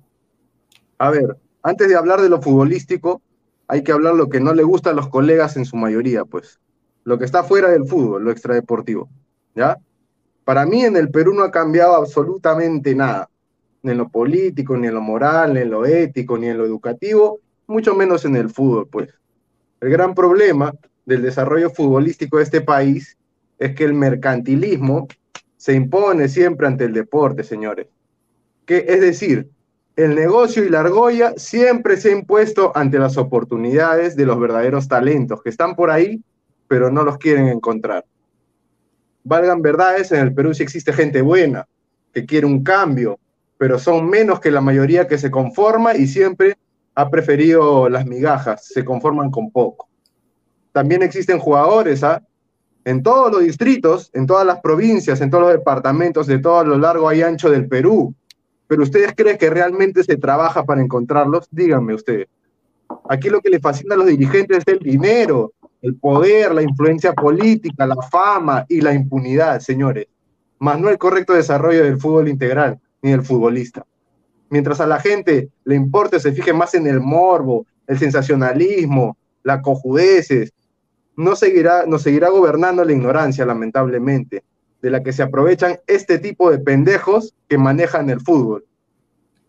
A 0.98 1.10
ver, 1.10 1.36
antes 1.62 1.88
de 1.88 1.96
hablar 1.96 2.20
de 2.20 2.28
lo 2.28 2.42
futbolístico, 2.42 3.22
hay 3.66 3.82
que 3.82 3.92
hablar 3.92 4.14
lo 4.14 4.28
que 4.28 4.40
no 4.40 4.52
le 4.52 4.62
gusta 4.62 4.90
a 4.90 4.94
los 4.94 5.08
colegas 5.08 5.56
en 5.56 5.64
su 5.64 5.76
mayoría, 5.76 6.24
pues. 6.24 6.60
Lo 7.04 7.18
que 7.18 7.24
está 7.24 7.42
fuera 7.44 7.70
del 7.70 7.86
fútbol, 7.86 8.24
lo 8.24 8.30
extradeportivo, 8.30 9.08
¿ya? 9.54 9.78
Para 10.44 10.66
mí 10.66 10.84
en 10.84 10.96
el 10.96 11.10
Perú 11.10 11.34
no 11.34 11.42
ha 11.44 11.50
cambiado 11.50 11.94
absolutamente 11.94 12.94
nada, 12.94 13.28
ni 13.88 13.92
en 13.92 13.98
lo 13.98 14.08
político, 14.08 14.76
ni 14.76 14.86
en 14.86 14.94
lo 14.94 15.00
moral, 15.00 15.54
ni 15.54 15.60
en 15.60 15.70
lo 15.70 15.86
ético, 15.86 16.36
ni 16.38 16.48
en 16.48 16.58
lo 16.58 16.66
educativo, 16.66 17.40
mucho 17.66 17.94
menos 17.94 18.24
en 18.24 18.36
el 18.36 18.50
fútbol, 18.50 18.86
pues. 18.88 19.08
El 19.80 19.90
gran 19.90 20.14
problema 20.14 20.74
del 21.06 21.22
desarrollo 21.22 21.70
futbolístico 21.70 22.36
de 22.36 22.44
este 22.44 22.60
país 22.60 23.16
es 23.58 23.74
que 23.74 23.84
el 23.84 23.94
mercantilismo 23.94 25.08
se 25.56 25.74
impone 25.74 26.28
siempre 26.28 26.66
ante 26.66 26.84
el 26.84 26.92
deporte, 26.92 27.42
señores. 27.42 27.86
Que, 28.66 28.84
es 28.88 29.00
decir, 29.00 29.48
el 29.96 30.14
negocio 30.14 30.64
y 30.64 30.68
la 30.68 30.80
argolla 30.80 31.34
siempre 31.36 31.96
se 31.96 32.10
ha 32.10 32.12
impuesto 32.12 32.72
ante 32.76 32.98
las 32.98 33.16
oportunidades 33.16 34.14
de 34.14 34.26
los 34.26 34.38
verdaderos 34.38 34.86
talentos 34.86 35.42
que 35.42 35.50
están 35.50 35.74
por 35.74 35.90
ahí, 35.90 36.22
pero 36.68 36.90
no 36.90 37.02
los 37.02 37.18
quieren 37.18 37.48
encontrar. 37.48 38.04
valgan 39.24 39.60
verdades, 39.62 40.12
en 40.12 40.20
el 40.20 40.34
Perú 40.34 40.54
sí 40.54 40.62
existe 40.62 40.92
gente 40.92 41.20
buena, 41.22 41.66
que 42.12 42.24
quiere 42.24 42.46
un 42.46 42.62
cambio, 42.62 43.18
pero 43.58 43.78
son 43.78 44.08
menos 44.08 44.40
que 44.40 44.52
la 44.52 44.60
mayoría 44.60 45.08
que 45.08 45.18
se 45.18 45.30
conforma 45.30 45.94
y 45.94 46.06
siempre 46.06 46.56
ha 46.94 47.10
preferido 47.10 47.88
las 47.88 48.06
migajas, 48.06 48.64
se 48.66 48.84
conforman 48.84 49.30
con 49.30 49.50
poco. 49.50 49.88
También 50.72 51.02
existen 51.02 51.38
jugadores, 51.38 52.02
¿ah? 52.04 52.22
En 52.84 53.02
todos 53.02 53.32
los 53.32 53.42
distritos, 53.42 54.10
en 54.14 54.26
todas 54.26 54.46
las 54.46 54.60
provincias, 54.60 55.20
en 55.20 55.30
todos 55.30 55.44
los 55.44 55.52
departamentos, 55.52 56.26
de 56.26 56.38
todo 56.38 56.64
lo 56.64 56.78
largo 56.78 57.12
y 57.12 57.20
ancho 57.20 57.50
del 57.50 57.68
Perú. 57.68 58.14
Pero 58.66 58.82
ustedes 58.82 59.12
creen 59.14 59.36
que 59.36 59.50
realmente 59.50 60.04
se 60.04 60.16
trabaja 60.16 60.64
para 60.64 60.80
encontrarlos? 60.80 61.48
Díganme 61.50 61.94
ustedes. 61.94 62.28
Aquí 63.08 63.28
lo 63.28 63.40
que 63.40 63.50
le 63.50 63.58
fascina 63.58 63.94
a 63.94 63.98
los 63.98 64.06
dirigentes 64.06 64.58
es 64.58 64.72
el 64.72 64.78
dinero, 64.78 65.52
el 65.82 65.96
poder, 65.96 66.54
la 66.54 66.62
influencia 66.62 67.12
política, 67.12 67.86
la 67.86 67.96
fama 68.10 68.64
y 68.68 68.80
la 68.80 68.94
impunidad, 68.94 69.60
señores, 69.60 70.06
más 70.58 70.80
no 70.80 70.88
el 70.88 70.98
correcto 70.98 71.34
desarrollo 71.34 71.84
del 71.84 72.00
fútbol 72.00 72.28
integral 72.28 72.80
ni 73.02 73.10
del 73.10 73.22
futbolista. 73.22 73.84
Mientras 74.50 74.80
a 74.80 74.86
la 74.86 75.00
gente 75.00 75.50
le 75.64 75.74
importe, 75.74 76.20
se 76.20 76.32
fije 76.32 76.52
más 76.52 76.74
en 76.74 76.86
el 76.86 77.00
morbo, 77.00 77.66
el 77.86 77.98
sensacionalismo, 77.98 79.16
la 79.42 79.62
cojudeces, 79.62 80.52
no 81.16 81.36
seguirá, 81.36 81.84
nos 81.86 82.02
seguirá 82.02 82.28
gobernando 82.28 82.84
la 82.84 82.92
ignorancia, 82.92 83.44
lamentablemente, 83.44 84.44
de 84.80 84.90
la 84.90 85.02
que 85.02 85.12
se 85.12 85.22
aprovechan 85.22 85.78
este 85.86 86.18
tipo 86.18 86.50
de 86.50 86.58
pendejos 86.58 87.34
que 87.48 87.58
manejan 87.58 88.08
el 88.10 88.20
fútbol. 88.20 88.64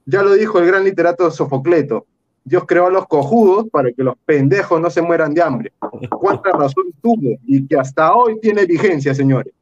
Ya 0.06 0.24
lo 0.24 0.34
dijo 0.34 0.60
el 0.60 0.66
gran 0.66 0.84
literato 0.84 1.30
Sofocleto, 1.30 2.08
Dios 2.44 2.64
creó 2.66 2.88
a 2.88 2.90
los 2.90 3.08
cojudos 3.08 3.68
para 3.72 3.92
que 3.92 4.04
los 4.04 4.16
pendejos 4.26 4.82
no 4.82 4.90
se 4.90 5.04
mueran 5.04 5.34
de 5.34 5.44
hambre. 5.44 5.72
¿Cuánta 6.10 6.52
razón 6.52 6.86
tuvo? 7.02 7.38
Y 7.46 7.68
que 7.68 7.78
hasta 7.78 8.16
hoy 8.16 8.40
tiene 8.40 8.66
vigencia, 8.66 9.14
señores. 9.14 9.54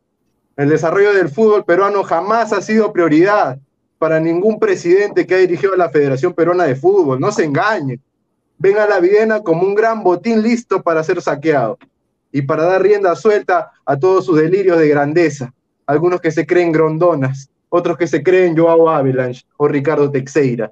El 0.56 0.70
desarrollo 0.70 1.13
del 1.13 1.29
fútbol 1.29 1.65
peruano 1.65 2.03
jamás 2.03 2.53
ha 2.53 2.62
sido 2.62 2.94
prioridad 2.94 3.60
para 3.98 4.20
ningún 4.20 4.60
presidente 4.60 5.25
que 5.25 5.36
ha 5.36 5.39
dirigido 5.39 5.75
la 5.75 5.89
Federación 5.89 6.34
Peruana 6.34 6.66
de 6.66 6.75
Fútbol. 6.75 7.20
No 7.20 7.32
se 7.32 7.46
engañe. 7.46 8.00
Ven 8.58 8.77
a 8.77 8.88
la 8.88 9.00
Viena 9.00 9.42
como 9.42 9.63
un 9.63 9.75
gran 9.75 10.04
botín 10.04 10.42
listo 10.42 10.82
para 10.82 11.04
ser 11.04 11.22
saqueado 11.22 11.77
y 12.32 12.42
para 12.42 12.63
dar 12.63 12.82
rienda 12.82 13.16
suelta 13.16 13.72
a 13.86 13.98
todos 13.98 14.25
sus 14.25 14.38
delirios 14.39 14.80
de 14.80 14.89
grandeza. 14.89 15.54
Algunos 15.86 16.20
que 16.22 16.32
se 16.32 16.46
creen 16.46 16.72
grondonas, 16.72 17.50
otros 17.70 17.98
que 17.98 18.08
se 18.08 18.24
creen 18.24 18.58
Joao 18.58 18.89
Avalanche 18.89 19.44
o 19.58 19.68
Ricardo 19.68 20.10
Teixeira 20.12 20.72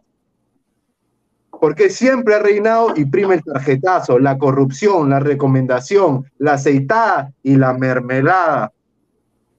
porque 1.59 1.89
siempre 1.89 2.35
ha 2.35 2.39
reinado 2.39 2.93
y 2.95 3.05
prima 3.05 3.33
el 3.33 3.43
tarjetazo, 3.43 4.19
la 4.19 4.37
corrupción, 4.37 5.09
la 5.09 5.19
recomendación, 5.19 6.29
la 6.37 6.53
aceitada 6.53 7.33
y 7.43 7.55
la 7.55 7.73
mermelada. 7.73 8.71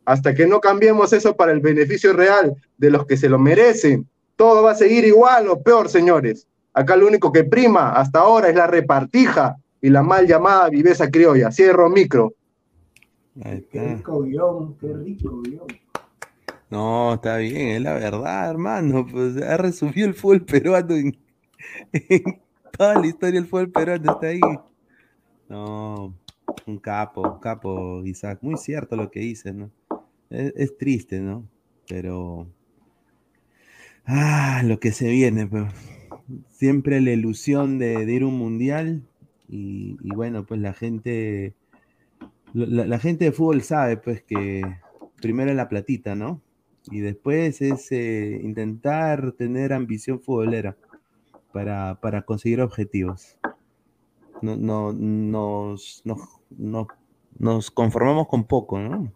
Hasta 0.06 0.34
que 0.34 0.46
no 0.46 0.60
cambiemos 0.60 1.12
eso 1.12 1.36
para 1.36 1.52
el 1.52 1.60
beneficio 1.60 2.12
real 2.12 2.54
de 2.78 2.90
los 2.90 3.04
que 3.06 3.16
se 3.16 3.28
lo 3.28 3.38
merecen, 3.38 4.08
todo 4.36 4.62
va 4.62 4.70
a 4.70 4.76
seguir 4.76 5.04
igual 5.04 5.48
o 5.48 5.60
peor, 5.60 5.88
señores. 5.88 6.46
Acá 6.72 6.96
lo 6.96 7.06
único 7.08 7.32
que 7.32 7.42
prima 7.42 7.92
hasta 7.92 8.20
ahora 8.20 8.48
es 8.48 8.54
la 8.54 8.68
repartija 8.68 9.56
y 9.80 9.90
la 9.90 10.02
mal 10.02 10.26
llamada 10.26 10.68
viveza 10.68 11.10
criolla. 11.10 11.50
Cierro 11.50 11.90
micro. 11.90 12.34
Qué 13.70 13.96
rico 13.96 14.22
guion, 14.22 14.76
qué 14.78 14.92
rico 14.92 15.42
guion. 15.42 15.66
No, 16.70 17.14
está 17.14 17.38
bien, 17.38 17.68
es 17.68 17.82
la 17.82 17.94
verdad, 17.94 18.50
hermano. 18.50 19.06
Pues 19.10 19.36
ha 19.42 19.56
resumido 19.56 20.06
el 20.06 20.14
fútbol 20.14 20.42
peruano 20.44 20.94
en 20.94 21.18
toda 22.78 23.00
la 23.00 23.06
historia 23.06 23.40
del 23.40 23.48
fútbol 23.48 23.70
peruano 23.70 24.12
está 24.12 24.26
ahí. 24.28 24.40
No, 25.48 26.14
un 26.66 26.78
capo, 26.78 27.22
un 27.22 27.40
capo, 27.40 28.02
Isaac. 28.04 28.38
Muy 28.42 28.56
cierto 28.56 28.94
lo 28.96 29.10
que 29.10 29.20
dices, 29.20 29.54
¿no? 29.54 29.70
Es, 30.30 30.76
triste, 30.76 31.20
¿no? 31.20 31.48
Pero. 31.88 32.48
Ah, 34.04 34.62
lo 34.64 34.80
que 34.80 34.92
se 34.92 35.10
viene, 35.10 35.46
pues. 35.46 35.72
Siempre 36.48 37.00
la 37.00 37.12
ilusión 37.12 37.78
de, 37.78 38.02
ir 38.12 38.22
a 38.22 38.26
un 38.26 38.38
mundial. 38.38 39.02
Y, 39.48 39.96
bueno, 40.14 40.44
pues 40.44 40.60
la 40.60 40.72
gente. 40.72 41.54
La, 42.52 42.98
gente 42.98 43.26
de 43.26 43.32
fútbol 43.32 43.62
sabe, 43.62 43.96
pues, 43.96 44.22
que 44.22 44.62
primero 45.20 45.50
es 45.50 45.56
la 45.56 45.68
platita, 45.68 46.14
¿no? 46.14 46.40
Y 46.90 47.00
después 47.00 47.60
es 47.60 47.90
eh, 47.92 48.40
intentar 48.42 49.32
tener 49.32 49.72
ambición 49.72 50.20
futbolera 50.20 50.76
para, 51.52 52.22
conseguir 52.24 52.60
objetivos. 52.60 53.38
No, 54.42 54.56
no, 54.56 54.92
nos, 54.92 56.02
nos 57.38 57.70
conformamos 57.70 58.28
con 58.28 58.44
poco, 58.44 58.78
¿no? 58.78 59.12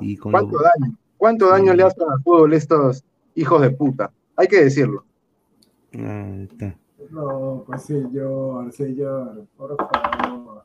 Y 0.00 0.16
¿Cuánto, 0.16 0.58
daño, 0.58 0.96
¿Cuánto 1.16 1.48
daño 1.48 1.74
le 1.74 1.82
hacen 1.82 2.08
al 2.10 2.22
fútbol 2.22 2.52
estos 2.54 3.04
hijos 3.34 3.60
de 3.62 3.70
puta? 3.70 4.12
Hay 4.36 4.48
que 4.48 4.64
decirlo. 4.64 5.04
No, 7.10 7.64
pues 7.66 7.82
señor, 7.82 8.72
señor, 8.72 9.46
por 9.56 9.76
favor. 9.76 10.62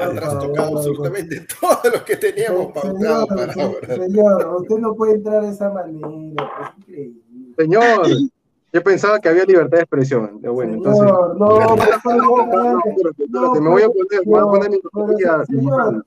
Has 0.00 0.38
tocado 0.38 0.78
absolutamente 0.78 1.46
todo 1.60 1.92
lo 1.92 2.04
que 2.04 2.16
teníamos 2.16 2.72
pautado 2.72 3.26
para 3.28 3.52
ahora. 3.52 3.96
Señor, 3.96 4.56
usted 4.56 4.78
no 4.78 4.94
puede 4.94 5.14
entrar 5.14 5.42
de 5.42 5.50
esa 5.50 5.70
manera, 5.70 6.08
es 6.08 6.78
increíble. 6.78 7.22
Señor, 7.56 8.06
yo 8.74 8.82
pensaba 8.82 9.20
que 9.20 9.28
había 9.28 9.44
libertad 9.44 9.76
de 9.76 9.82
expresión. 9.84 10.40
Bueno, 10.42 10.74
entonces. 10.74 11.04
No, 11.04 11.34
no, 11.36 11.48
no, 11.48 11.74
espérate, 11.74 13.60
me 13.60 13.70
voy 13.70 13.82
a 13.82 13.88
poner, 13.88 14.22
voy 14.26 14.40
a 14.40 14.44
poner 14.46 14.70
mi 14.70 14.80
fotografía. 14.80 15.44
Señor, 15.46 16.04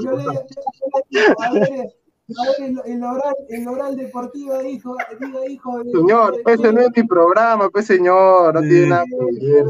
yo 0.00 0.12
le 0.16 1.92
el, 2.86 3.02
oral, 3.02 3.34
el 3.48 3.68
oral 3.68 3.96
deportivo 3.96 4.56
dijo, 4.60 4.96
diga 5.20 5.46
hijo 5.46 5.82
de, 5.82 5.90
Señor, 5.90 6.36
ese 6.46 6.72
no 6.72 6.80
es 6.80 6.88
mi 6.96 7.02
programa, 7.02 7.68
pues 7.68 7.86
señor, 7.86 8.54
no 8.54 8.60
tiene 8.60 8.86
nada 8.86 9.04
que 9.04 9.16
ver, 9.52 9.66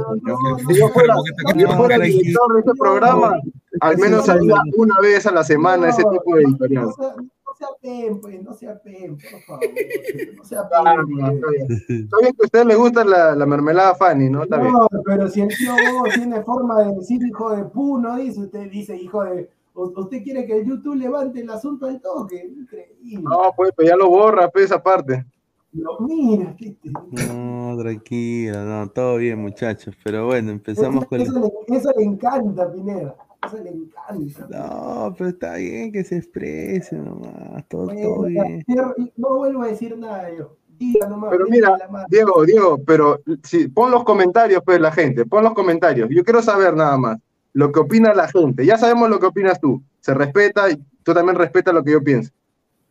Si 0.69 0.79
yo 0.79 0.88
fuera, 0.91 1.14
si 1.53 1.59
yo 1.61 1.69
fuera 1.76 1.97
el 1.97 2.03
director 2.03 2.55
de 2.55 2.61
ese 2.61 2.73
programa, 2.79 3.41
al 3.81 3.99
menos 3.99 4.26
salía 4.26 4.55
una 4.76 5.00
vez 5.00 5.26
a 5.26 5.33
la 5.33 5.43
semana 5.43 5.88
ese 5.88 6.05
tipo 6.05 6.37
de 6.37 6.43
editorial 6.45 6.91
sea 7.57 7.69
pen, 7.81 8.21
pues, 8.21 8.43
no 8.43 8.53
sea 8.55 8.81
pen, 8.81 9.17
por 9.17 9.41
favor. 9.43 9.65
No 10.37 10.45
sea 10.45 10.69
pen. 10.69 10.79
Ah, 10.85 10.97
está 11.89 12.17
bien 12.21 12.35
que 12.35 12.43
a 12.43 12.45
usted 12.45 12.65
le 12.65 12.75
gusta 12.75 13.05
la, 13.05 13.35
la 13.35 13.47
mermelada 13.47 13.95
Fanny, 13.95 14.31
¿no? 14.31 14.45
Está 14.45 14.59
no, 14.59 14.89
pero 15.05 15.29
si 15.29 15.41
el 15.41 15.49
tío 15.49 15.75
tiene 16.15 16.43
forma 16.43 16.83
de 16.83 16.95
decir 16.95 17.21
hijo 17.27 17.55
de 17.55 17.65
pu, 17.65 17.99
no 17.99 18.17
dice, 18.17 18.41
usted 18.41 18.71
dice 18.71 18.97
hijo 18.97 19.25
de. 19.25 19.49
Usted 19.75 20.23
quiere 20.23 20.47
que 20.47 20.59
el 20.59 20.67
YouTube 20.67 20.95
levante 20.95 21.41
el 21.41 21.51
asunto 21.51 21.87
al 21.87 22.01
toque, 22.01 22.47
increíble. 22.47 23.25
No, 23.29 23.53
pues, 23.57 23.73
pues 23.75 23.89
ya 23.89 23.97
lo 23.97 24.09
borra, 24.09 24.49
pues, 24.49 24.67
esa 24.67 24.81
parte. 24.81 25.25
No, 25.73 25.99
mira, 25.99 26.55
No, 27.11 27.77
tranquilo, 27.77 28.65
no, 28.65 28.89
todo 28.91 29.17
bien, 29.17 29.41
muchachos. 29.41 29.97
Pero 30.05 30.27
bueno, 30.27 30.53
empezamos 30.53 31.03
eso, 31.03 31.09
con. 31.09 31.21
Eso, 31.21 31.53
le, 31.67 31.77
eso 31.77 31.91
le 31.97 32.05
encanta, 32.05 32.71
Pineda 32.73 33.17
le 33.53 33.71
encanta. 33.71 34.47
No, 34.51 35.15
pero 35.17 35.31
está 35.31 35.57
bien 35.57 35.93
que 35.93 36.05
se 36.05 36.17
exprese 36.17 36.97
nomás, 36.97 37.67
todo, 37.69 37.89
bien. 37.89 38.65
No 39.17 39.37
vuelvo 39.37 39.63
a 39.63 39.69
decir 39.69 39.97
nada 39.99 40.31
yo. 40.35 40.57
pero 41.31 41.47
mira, 41.49 41.77
Diego, 42.09 42.45
Diego, 42.45 42.79
pero 42.85 43.21
si, 43.43 43.69
pon 43.69 43.91
los 43.91 44.05
comentarios, 44.05 44.63
pues, 44.65 44.81
la 44.81 44.93
gente, 44.93 45.27
pon 45.27 45.45
los 45.45 45.55
comentarios. 45.55 46.09
Yo 46.11 46.25
quiero 46.25 46.43
saber 46.43 46.75
nada 46.75 46.97
más 46.97 47.19
lo 47.53 47.71
que 47.73 47.81
opina 47.81 48.15
la 48.15 48.29
gente. 48.29 48.67
Ya 48.67 48.77
sabemos 48.77 49.09
lo 49.09 49.19
que 49.19 49.27
opinas 49.27 49.61
tú. 49.61 49.83
Se 50.01 50.13
respeta 50.13 50.71
y 50.71 50.83
tú 51.03 51.15
también 51.15 51.37
respetas 51.37 51.73
lo 51.73 51.85
que 51.85 51.93
yo 51.93 52.03
pienso. 52.03 52.33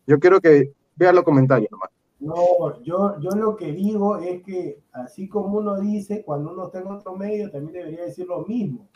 Yo 0.07 0.19
quiero 0.19 0.41
que 0.41 0.73
veas 0.95 1.13
los 1.13 1.23
comentarios 1.23 1.69
nomás. 1.71 1.89
No, 2.19 2.81
yo, 2.83 3.19
yo 3.19 3.31
lo 3.31 3.57
que 3.57 3.73
digo 3.73 4.17
es 4.17 4.41
que 4.43 4.79
así 4.93 5.27
como 5.27 5.57
uno 5.57 5.79
dice, 5.81 6.23
cuando 6.23 6.53
uno 6.53 6.67
está 6.67 6.79
en 6.79 6.87
otro 6.87 7.17
medio, 7.17 7.51
también 7.51 7.73
debería 7.73 8.05
decir 8.05 8.25
lo 8.27 8.45
mismo. 8.45 8.87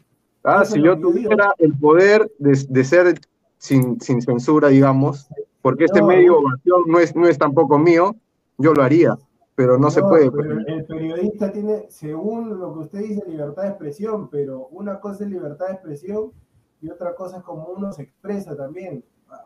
Ah, 0.49 0.63
si 0.63 0.81
yo 0.81 0.97
tuviera 0.97 1.53
el 1.57 1.77
poder 1.77 2.31
de, 2.39 2.83
ser 2.85 3.19
sin, 3.57 3.99
censura, 3.99 4.69
digamos, 4.69 5.27
porque 5.61 5.83
este 5.83 6.01
medio 6.01 6.39
no 6.85 6.99
es, 6.99 7.13
no 7.17 7.27
es 7.27 7.37
tampoco 7.37 7.77
mío, 7.77 8.15
yo 8.57 8.73
lo 8.73 8.81
haría, 8.81 9.17
pero 9.55 9.77
no, 9.77 9.91
se 9.91 10.01
puede. 10.01 10.31
Pues. 10.31 10.47
el 10.67 10.85
periodista 10.85 11.51
tiene, 11.51 11.87
según 11.89 12.57
lo 12.61 12.73
que 12.73 12.79
usted 12.79 12.99
dice, 12.99 13.23
libertad 13.27 13.63
de 13.63 13.67
expresión, 13.67 14.29
pero 14.29 14.67
una 14.67 15.01
cosa 15.01 15.25
es 15.25 15.31
libertad 15.31 15.67
de 15.67 15.73
expresión 15.73 16.31
y 16.79 16.89
otra 16.89 17.13
cosa 17.13 17.39
es 17.39 17.43
como 17.43 17.65
uno 17.65 17.91
se 17.91 18.03
expresa 18.03 18.55
también. 18.55 19.03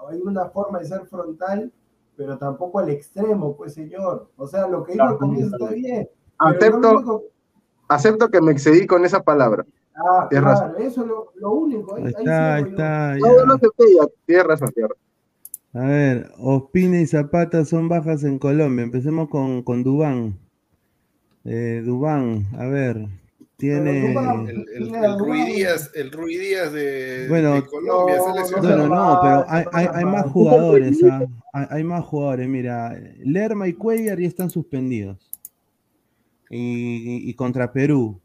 Hay 0.08 0.20
una 0.24 0.50
forma 0.50 0.78
de 0.78 0.86
ser 0.86 1.08
frontal, 1.08 1.74
pero 2.16 2.38
tampoco 2.38 2.78
al 2.78 2.92
extremo, 2.92 3.58
pues 3.58 3.74
señor. 3.74 4.30
O 4.38 4.46
sea, 4.46 4.68
lo 4.68 4.84
que 4.84 4.92
digo 4.92 5.06
al 5.06 5.18
comienzo 5.18 5.56
está 5.56 5.74
bien. 5.74 6.08
Acepto, 6.38 7.24
acepto 7.88 8.30
que 8.30 8.40
me 8.40 8.52
excedí 8.52 8.86
con 8.86 9.04
esa 9.04 9.24
palabra. 9.24 9.66
Ah, 10.04 10.28
claro, 10.30 10.78
eso 10.78 11.02
es 11.02 11.08
lo, 11.36 11.52
único. 11.52 11.96
Ahí, 11.96 12.06
está, 12.06 12.56
ahí 12.56 12.64
está. 12.64 13.18
No, 13.18 13.46
no 13.46 13.58
razón, 14.44 14.72
tierra. 14.74 14.96
A 15.74 15.86
ver, 15.86 16.32
Ospina 16.38 17.00
y 17.00 17.08
Zapata 17.08 17.64
son 17.66 17.88
bajas 17.88 18.24
en 18.24 18.40
Colombia. 18.40 18.84
Empecemos 18.84 19.30
con, 19.30 19.64
con 19.64 19.84
Dubán. 19.84 20.38
Eh, 21.46 21.82
Dubán, 21.86 22.48
a 22.58 22.66
ver, 22.68 23.08
Tiene. 23.58 24.14
El, 24.14 24.66
el, 24.76 24.96
el 24.96 25.20
Rui 25.20 25.44
Díaz, 25.46 25.92
el 25.96 26.12
Rui 26.12 26.38
Díaz 26.38 26.72
de, 26.74 27.26
Bueno, 27.30 27.54
de 27.56 27.66
Colombia, 27.66 28.18
no, 28.18 28.62
No, 28.62 28.78
no, 28.78 28.88
no, 28.88 29.20
pero 29.22 29.46
hay, 29.48 29.66
hay, 29.72 29.88
hay 29.94 30.06
más 30.06 30.26
jugadores, 30.28 31.04
¿ah? 31.04 31.26
hay, 31.54 31.66
hay 31.70 31.84
más 31.84 32.04
jugadores. 32.06 32.48
Mira, 32.48 33.00
Lerma 33.20 33.68
y 33.68 33.74
Cuellar 33.74 34.20
ya 34.20 34.28
están 34.28 34.50
suspendidos. 34.50 35.18
Y, 36.50 36.58
y- 36.58 37.30
y 37.30 37.34
contra 37.34 37.72
Perú 37.72 38.21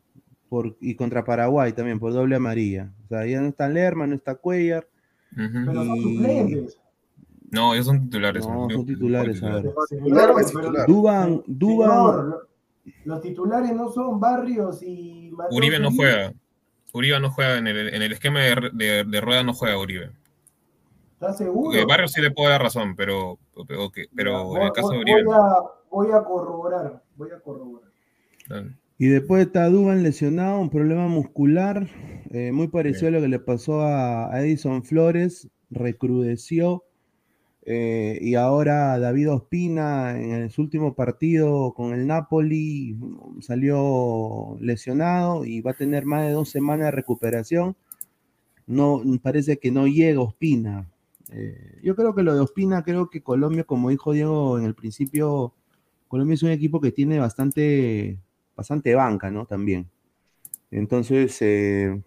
por, 0.56 0.76
y 0.80 0.94
contra 0.94 1.25
Paraguay 1.25 1.72
también 1.72 1.98
por 1.98 2.12
doble 2.14 2.36
amarilla. 2.36 2.90
O 3.04 3.08
sea, 3.08 3.26
ya 3.26 3.40
no 3.40 3.48
está 3.48 3.68
Lerma, 3.68 4.06
no 4.06 4.14
está 4.14 4.34
Cuellar. 4.36 4.88
Pero 5.34 5.75
son 5.75 5.96
Y- 5.96 6.02
suplentes. 6.02 6.78
No, 7.50 7.75
ellos 7.75 7.86
son 7.86 8.00
titulares. 8.04 8.46
No, 8.46 8.68
son 8.70 8.86
titulares, 8.86 9.42
a 9.42 9.54
ver. 9.56 9.72
Duban, 10.86 11.42
Duban, 11.46 12.34
los 13.04 13.20
titulares 13.20 13.72
no 13.75 13.90
son 13.90 14.18
Barrios 14.18 14.82
y 14.82 15.30
Mateo 15.32 15.56
Uribe 15.56 15.78
no 15.78 15.90
juega. 15.92 16.32
Uribe 16.92 17.20
no 17.20 17.30
juega 17.30 17.58
en 17.58 17.66
el, 17.66 17.94
en 17.94 18.02
el 18.02 18.12
esquema 18.12 18.40
de, 18.40 18.70
de, 18.72 19.04
de 19.04 19.20
rueda, 19.20 19.42
no 19.44 19.52
juega 19.52 19.78
Uribe. 19.78 20.10
¿Estás 21.14 21.38
seguro? 21.38 21.70
Porque 21.70 21.84
Barrios 21.84 22.12
sí 22.12 22.20
le 22.20 22.30
puedo 22.30 22.48
dar 22.50 22.62
razón, 22.62 22.96
pero, 22.96 23.38
pero, 23.68 23.90
que- 23.90 24.06
pero 24.14 24.44
Voy- 24.44 24.60
en 24.60 24.66
el 24.66 24.72
caso 24.72 24.90
de 24.90 24.98
Uribe. 25.00 25.25
Voy 25.25 25.34
a, 25.34 25.54
voy 25.90 26.12
a 26.12 26.22
corroborar. 26.25 27.02
Voy 27.16 27.30
a 27.30 27.40
corroborar. 27.40 27.90
no. 28.48 28.86
Y 28.99 29.09
después 29.09 29.47
está 29.47 29.69
Duban 29.69 30.03
lesionado, 30.03 30.59
un 30.61 30.71
problema 30.71 31.07
muscular, 31.09 31.88
eh, 32.31 32.50
muy 32.53 32.69
parecido 32.69 33.09
a 33.09 33.11
lo 33.12 33.21
que 33.21 33.29
le 33.29 33.38
pasó 33.38 33.83
a, 33.83 34.33
a 34.35 34.43
Edison 34.43 34.85
Flores, 34.85 35.49
recrudeció. 35.71 36.85
eh, 37.67 38.19
y 38.23 38.37
ahora 38.37 38.99
David 39.00 39.33
Ospina 39.33 40.19
en 40.21 40.50
su 40.50 40.62
último 40.62 40.95
partido 40.95 41.75
con 41.75 41.93
el 41.95 42.07
Napoli 42.07 42.97
salió 43.41 44.57
lesionado 44.61 45.45
y 45.45 45.61
va 45.62 45.73
a 45.73 45.75
tener 45.75 46.07
más 46.07 46.26
de 46.26 46.33
dos 46.33 46.50
semanas 46.50 46.87
de 46.87 46.91
recuperación. 46.93 47.76
No, 48.67 49.03
parece 49.23 49.59
que 49.59 49.71
no 49.71 49.87
llega 49.87 50.21
Ospina. 50.21 50.91
Eh, 51.33 51.81
yo 51.83 51.97
creo 51.97 52.15
que 52.15 52.23
lo 52.23 52.35
de 52.35 52.41
Ospina, 52.41 52.83
creo 52.85 53.11
que 53.11 53.23
Colombia, 53.23 53.65
como 53.65 53.91
dijo 53.91 54.12
Diego 54.12 54.59
en 54.59 54.65
el 54.67 54.75
principio, 54.75 55.55
Colombia 56.09 56.35
es 56.35 56.43
un 56.43 56.50
equipo 56.50 56.81
que 56.81 56.93
tiene 56.93 57.19
bastante, 57.19 58.21
bastante 58.56 58.94
banca, 58.94 59.30
¿no? 59.30 59.46
También. 59.46 59.88
Entonces, 60.70 61.36
eh, 61.42 62.02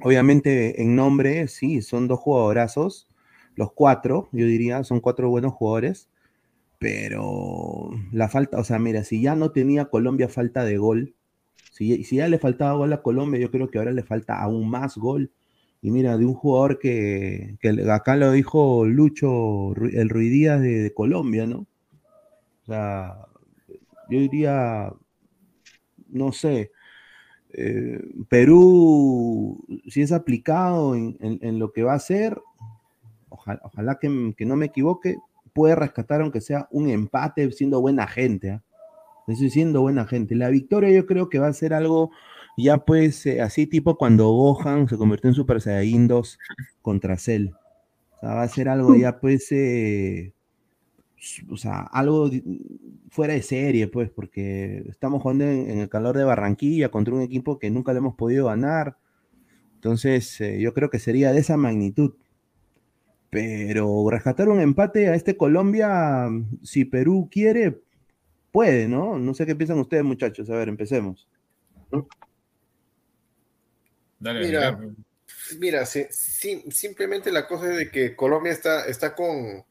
obviamente 0.00 0.82
en 0.82 0.96
nombre, 0.96 1.46
sí, 1.48 1.82
son 1.82 2.08
dos 2.08 2.18
jugadorazos, 2.18 3.08
los 3.54 3.72
cuatro, 3.72 4.28
yo 4.32 4.46
diría, 4.46 4.82
son 4.84 5.00
cuatro 5.00 5.28
buenos 5.28 5.52
jugadores, 5.52 6.08
pero 6.78 7.90
la 8.12 8.28
falta, 8.28 8.58
o 8.58 8.64
sea, 8.64 8.78
mira, 8.78 9.04
si 9.04 9.20
ya 9.20 9.36
no 9.36 9.52
tenía 9.52 9.86
Colombia 9.86 10.28
falta 10.28 10.64
de 10.64 10.78
gol, 10.78 11.14
si, 11.72 12.02
ya 12.04 12.28
le 12.28 12.38
faltaba 12.38 12.74
gol 12.74 12.92
a 12.92 13.02
Colombia, 13.02 13.40
yo 13.40 13.50
creo 13.50 13.70
que 13.70 13.78
ahora 13.78 13.92
le 13.92 14.02
falta 14.02 14.40
aún 14.40 14.68
más 14.68 14.96
gol. 14.96 15.30
Y 15.82 15.90
mira, 15.90 16.18
de 16.18 16.26
un 16.26 16.34
jugador 16.34 16.78
que, 16.78 17.56
acá 17.90 18.16
lo 18.16 18.32
dijo 18.32 18.84
Lucho, 18.84 19.74
el 19.74 20.10
Ruidías 20.10 20.60
de, 20.60 20.82
de 20.82 20.92
Colombia, 20.92 21.46
¿no? 21.46 21.66
O 22.62 22.66
sea, 22.66 23.26
yo 24.10 24.18
diría, 24.20 24.92
no 26.12 26.32
sé, 26.32 26.70
eh, 27.52 28.00
Perú, 28.28 29.58
si 29.88 30.02
es 30.02 30.12
aplicado 30.12 30.94
en, 30.94 31.16
en- 31.20 31.58
lo 31.58 31.72
que 31.72 31.82
va 31.82 31.92
a 31.92 31.96
hacer, 31.96 32.40
ojalá, 33.28 33.60
ojalá 33.64 33.98
que, 34.00 34.34
que 34.36 34.44
no 34.46 34.56
me 34.56 34.66
equivoque, 34.66 35.16
puede 35.52 35.74
rescatar 35.74 36.20
aunque 36.20 36.40
sea 36.40 36.68
un 36.70 36.88
empate 36.88 37.50
siendo 37.52 37.80
buena 37.80 38.06
gente. 38.06 38.50
¿ah? 38.50 38.62
Estoy 39.26 39.50
siendo 39.50 39.80
buena 39.80 40.06
gente. 40.06 40.34
La 40.34 40.48
victoria 40.48 40.90
yo 40.90 41.06
creo 41.06 41.28
que 41.28 41.38
va 41.38 41.48
a 41.48 41.52
ser 41.52 41.74
algo 41.74 42.10
ya 42.56 42.78
pues 42.78 43.24
eh, 43.26 43.40
así 43.40 43.66
tipo 43.66 43.96
cuando 43.96 44.28
Gohan 44.30 44.88
se 44.88 44.96
convirtió 44.96 45.28
en 45.28 45.34
Super 45.34 45.60
Saiyajin 45.60 46.08
2 46.08 46.38
contra 46.82 47.16
Cell. 47.16 47.48
O 48.16 48.20
sea, 48.20 48.34
va 48.34 48.42
a 48.42 48.48
ser 48.48 48.68
algo 48.68 48.94
ya 48.94 49.18
pues, 49.18 49.50
eh, 49.50 50.34
o 51.50 51.56
sea, 51.56 51.80
algo 51.80 52.30
fuera 53.10 53.34
de 53.34 53.42
serie 53.42 53.88
pues, 53.88 54.10
porque 54.10 54.84
estamos 54.88 55.22
jugando 55.22 55.44
en, 55.44 55.70
en 55.70 55.78
el 55.78 55.88
calor 55.88 56.16
de 56.16 56.24
Barranquilla 56.24 56.90
contra 56.90 57.14
un 57.14 57.22
equipo 57.22 57.58
que 57.58 57.70
nunca 57.70 57.92
le 57.92 57.98
hemos 57.98 58.14
podido 58.14 58.46
ganar. 58.46 58.96
Entonces, 59.74 60.40
eh, 60.40 60.60
yo 60.60 60.74
creo 60.74 60.90
que 60.90 60.98
sería 60.98 61.32
de 61.32 61.40
esa 61.40 61.56
magnitud. 61.56 62.14
Pero 63.30 64.08
rescatar 64.10 64.48
un 64.48 64.60
empate 64.60 65.08
a 65.08 65.14
este 65.14 65.36
Colombia, 65.36 66.28
si 66.62 66.84
Perú 66.84 67.28
quiere, 67.30 67.80
puede, 68.50 68.88
¿no? 68.88 69.18
No 69.18 69.34
sé 69.34 69.46
qué 69.46 69.54
piensan 69.54 69.78
ustedes, 69.78 70.02
muchachos. 70.02 70.50
A 70.50 70.56
ver, 70.56 70.68
empecemos. 70.68 71.28
Dale, 74.18 74.40
Mira. 74.46 74.78
Mira, 75.58 75.86
si- 75.86 76.06
si- 76.10 76.62
simplemente 76.70 77.30
la 77.32 77.46
cosa 77.46 77.70
es 77.70 77.76
de 77.76 77.90
que 77.90 78.14
Colombia 78.16 78.52
está, 78.52 78.84
está 78.86 79.14
con, 79.14 79.64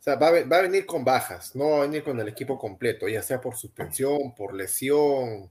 o 0.00 0.02
sea, 0.02 0.16
va 0.16 0.28
a, 0.28 0.44
va 0.44 0.56
a 0.58 0.62
venir 0.62 0.86
con 0.86 1.04
bajas, 1.04 1.54
no 1.54 1.70
va 1.70 1.78
a 1.78 1.82
venir 1.82 2.02
con 2.02 2.18
el 2.18 2.28
equipo 2.28 2.58
completo, 2.58 3.06
ya 3.06 3.22
sea 3.22 3.38
por 3.40 3.54
suspensión, 3.56 4.34
por 4.34 4.54
lesión, 4.54 5.50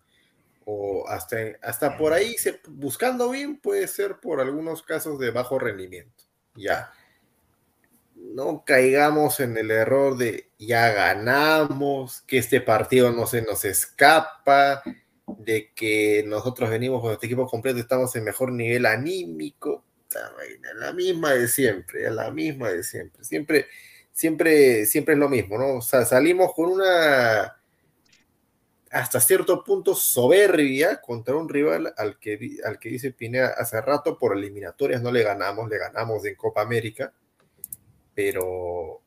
o 0.65 1.07
hasta, 1.07 1.37
hasta 1.61 1.97
por 1.97 2.13
ahí, 2.13 2.35
se- 2.37 2.59
buscando 2.67 3.29
bien, 3.29 3.59
puede 3.59 3.87
ser 3.87 4.17
por 4.19 4.41
algunos 4.41 4.81
casos 4.83 5.19
de 5.19 5.31
bajo 5.31 5.59
rendimiento. 5.59 6.23
Ya. 6.55 6.91
No 8.15 8.63
caigamos 8.65 9.39
en 9.39 9.57
el 9.57 9.71
error 9.71 10.17
de 10.17 10.49
ya 10.59 10.91
ganamos, 10.91 12.21
que 12.21 12.37
este 12.39 12.59
partido 12.61 13.11
no 13.11 13.25
se 13.27 13.41
nos 13.43 13.65
escapa, 13.65 14.83
de 15.37 15.71
que 15.75 16.23
nosotros 16.27 16.69
venimos 16.69 17.01
con 17.01 17.13
este 17.13 17.27
equipo 17.27 17.47
completo, 17.47 17.79
estamos 17.79 18.15
en 18.15 18.23
mejor 18.23 18.51
nivel 18.51 18.85
anímico, 18.87 19.83
la 20.75 20.91
misma 20.91 21.33
de 21.33 21.47
siempre, 21.47 22.09
la 22.09 22.31
misma 22.31 22.69
de 22.69 22.83
siempre, 22.83 23.23
siempre, 23.23 23.67
siempre, 24.19 24.85
siempre 24.85 25.13
es 25.13 25.19
lo 25.19 25.29
mismo, 25.29 25.57
¿no? 25.57 25.75
O 25.75 25.81
sea, 25.81 26.03
salimos 26.03 26.53
con 26.53 26.69
una 26.69 27.55
hasta 28.91 29.21
cierto 29.21 29.63
punto 29.63 29.95
soberbia 29.95 30.99
contra 30.99 31.37
un 31.37 31.47
rival 31.47 31.93
al 31.95 32.19
que, 32.19 32.57
al 32.65 32.79
que 32.79 32.89
dice 32.89 33.13
Pineda 33.13 33.53
hace 33.57 33.79
rato 33.79 34.17
por 34.17 34.35
eliminatorias 34.35 35.01
no 35.01 35.11
le 35.11 35.23
ganamos, 35.23 35.69
le 35.69 35.77
ganamos 35.77 36.25
en 36.25 36.35
Copa 36.35 36.61
América, 36.61 37.13
pero 38.13 39.01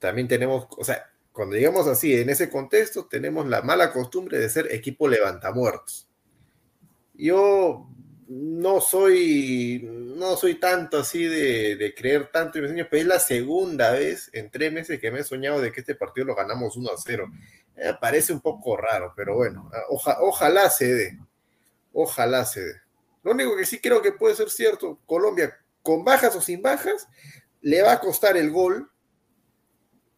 también 0.00 0.26
tenemos, 0.26 0.66
o 0.76 0.82
sea, 0.82 1.08
cuando 1.30 1.54
llegamos 1.54 1.86
así, 1.86 2.16
en 2.16 2.28
ese 2.28 2.50
contexto, 2.50 3.06
tenemos 3.06 3.46
la 3.46 3.62
mala 3.62 3.92
costumbre 3.92 4.40
de 4.40 4.48
ser 4.48 4.74
equipo 4.74 5.06
levantamuertos. 5.06 6.08
Yo 7.14 7.88
no 8.28 8.80
soy, 8.80 9.80
no 9.90 10.36
soy 10.36 10.56
tanto 10.60 10.98
así 10.98 11.24
de, 11.24 11.76
de 11.76 11.94
creer 11.94 12.30
tanto 12.30 12.58
en 12.58 12.64
mis 12.64 12.70
sueños, 12.70 12.88
pero 12.90 13.00
es 13.02 13.08
la 13.08 13.18
segunda 13.18 13.92
vez 13.92 14.28
en 14.34 14.50
tres 14.50 14.72
meses 14.72 15.00
que 15.00 15.10
me 15.10 15.20
he 15.20 15.24
soñado 15.24 15.60
de 15.60 15.72
que 15.72 15.80
este 15.80 15.94
partido 15.94 16.26
lo 16.26 16.34
ganamos 16.34 16.76
1 16.76 16.90
a 16.90 16.96
0. 16.96 17.26
Me 17.76 17.94
parece 17.94 18.32
un 18.32 18.40
poco 18.40 18.76
raro, 18.76 19.12
pero 19.16 19.34
bueno, 19.36 19.70
oja- 19.88 20.18
ojalá 20.20 20.68
se 20.70 20.92
dé. 20.94 21.18
Ojalá 21.92 22.44
se 22.44 22.60
dé. 22.64 22.74
Lo 23.22 23.32
único 23.32 23.56
que 23.56 23.64
sí 23.66 23.80
creo 23.80 24.02
que 24.02 24.12
puede 24.12 24.34
ser 24.36 24.50
cierto, 24.50 24.98
Colombia, 25.06 25.58
con 25.82 26.04
bajas 26.04 26.36
o 26.36 26.40
sin 26.40 26.60
bajas, 26.60 27.08
le 27.62 27.82
va 27.82 27.92
a 27.92 28.00
costar 28.00 28.36
el 28.36 28.50
gol. 28.50 28.90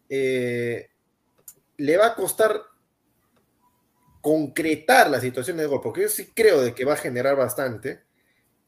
eh, 0.08 0.88
le 1.76 1.96
va 1.96 2.08
a 2.08 2.14
costar 2.14 2.60
concretar 4.20 5.10
la 5.10 5.20
situación 5.20 5.56
de 5.56 5.66
gol, 5.66 5.80
porque 5.82 6.02
yo 6.02 6.08
sí 6.08 6.32
creo 6.34 6.60
de 6.60 6.74
que 6.74 6.84
va 6.84 6.94
a 6.94 6.98
generar 6.98 7.36
bastante. 7.36 8.00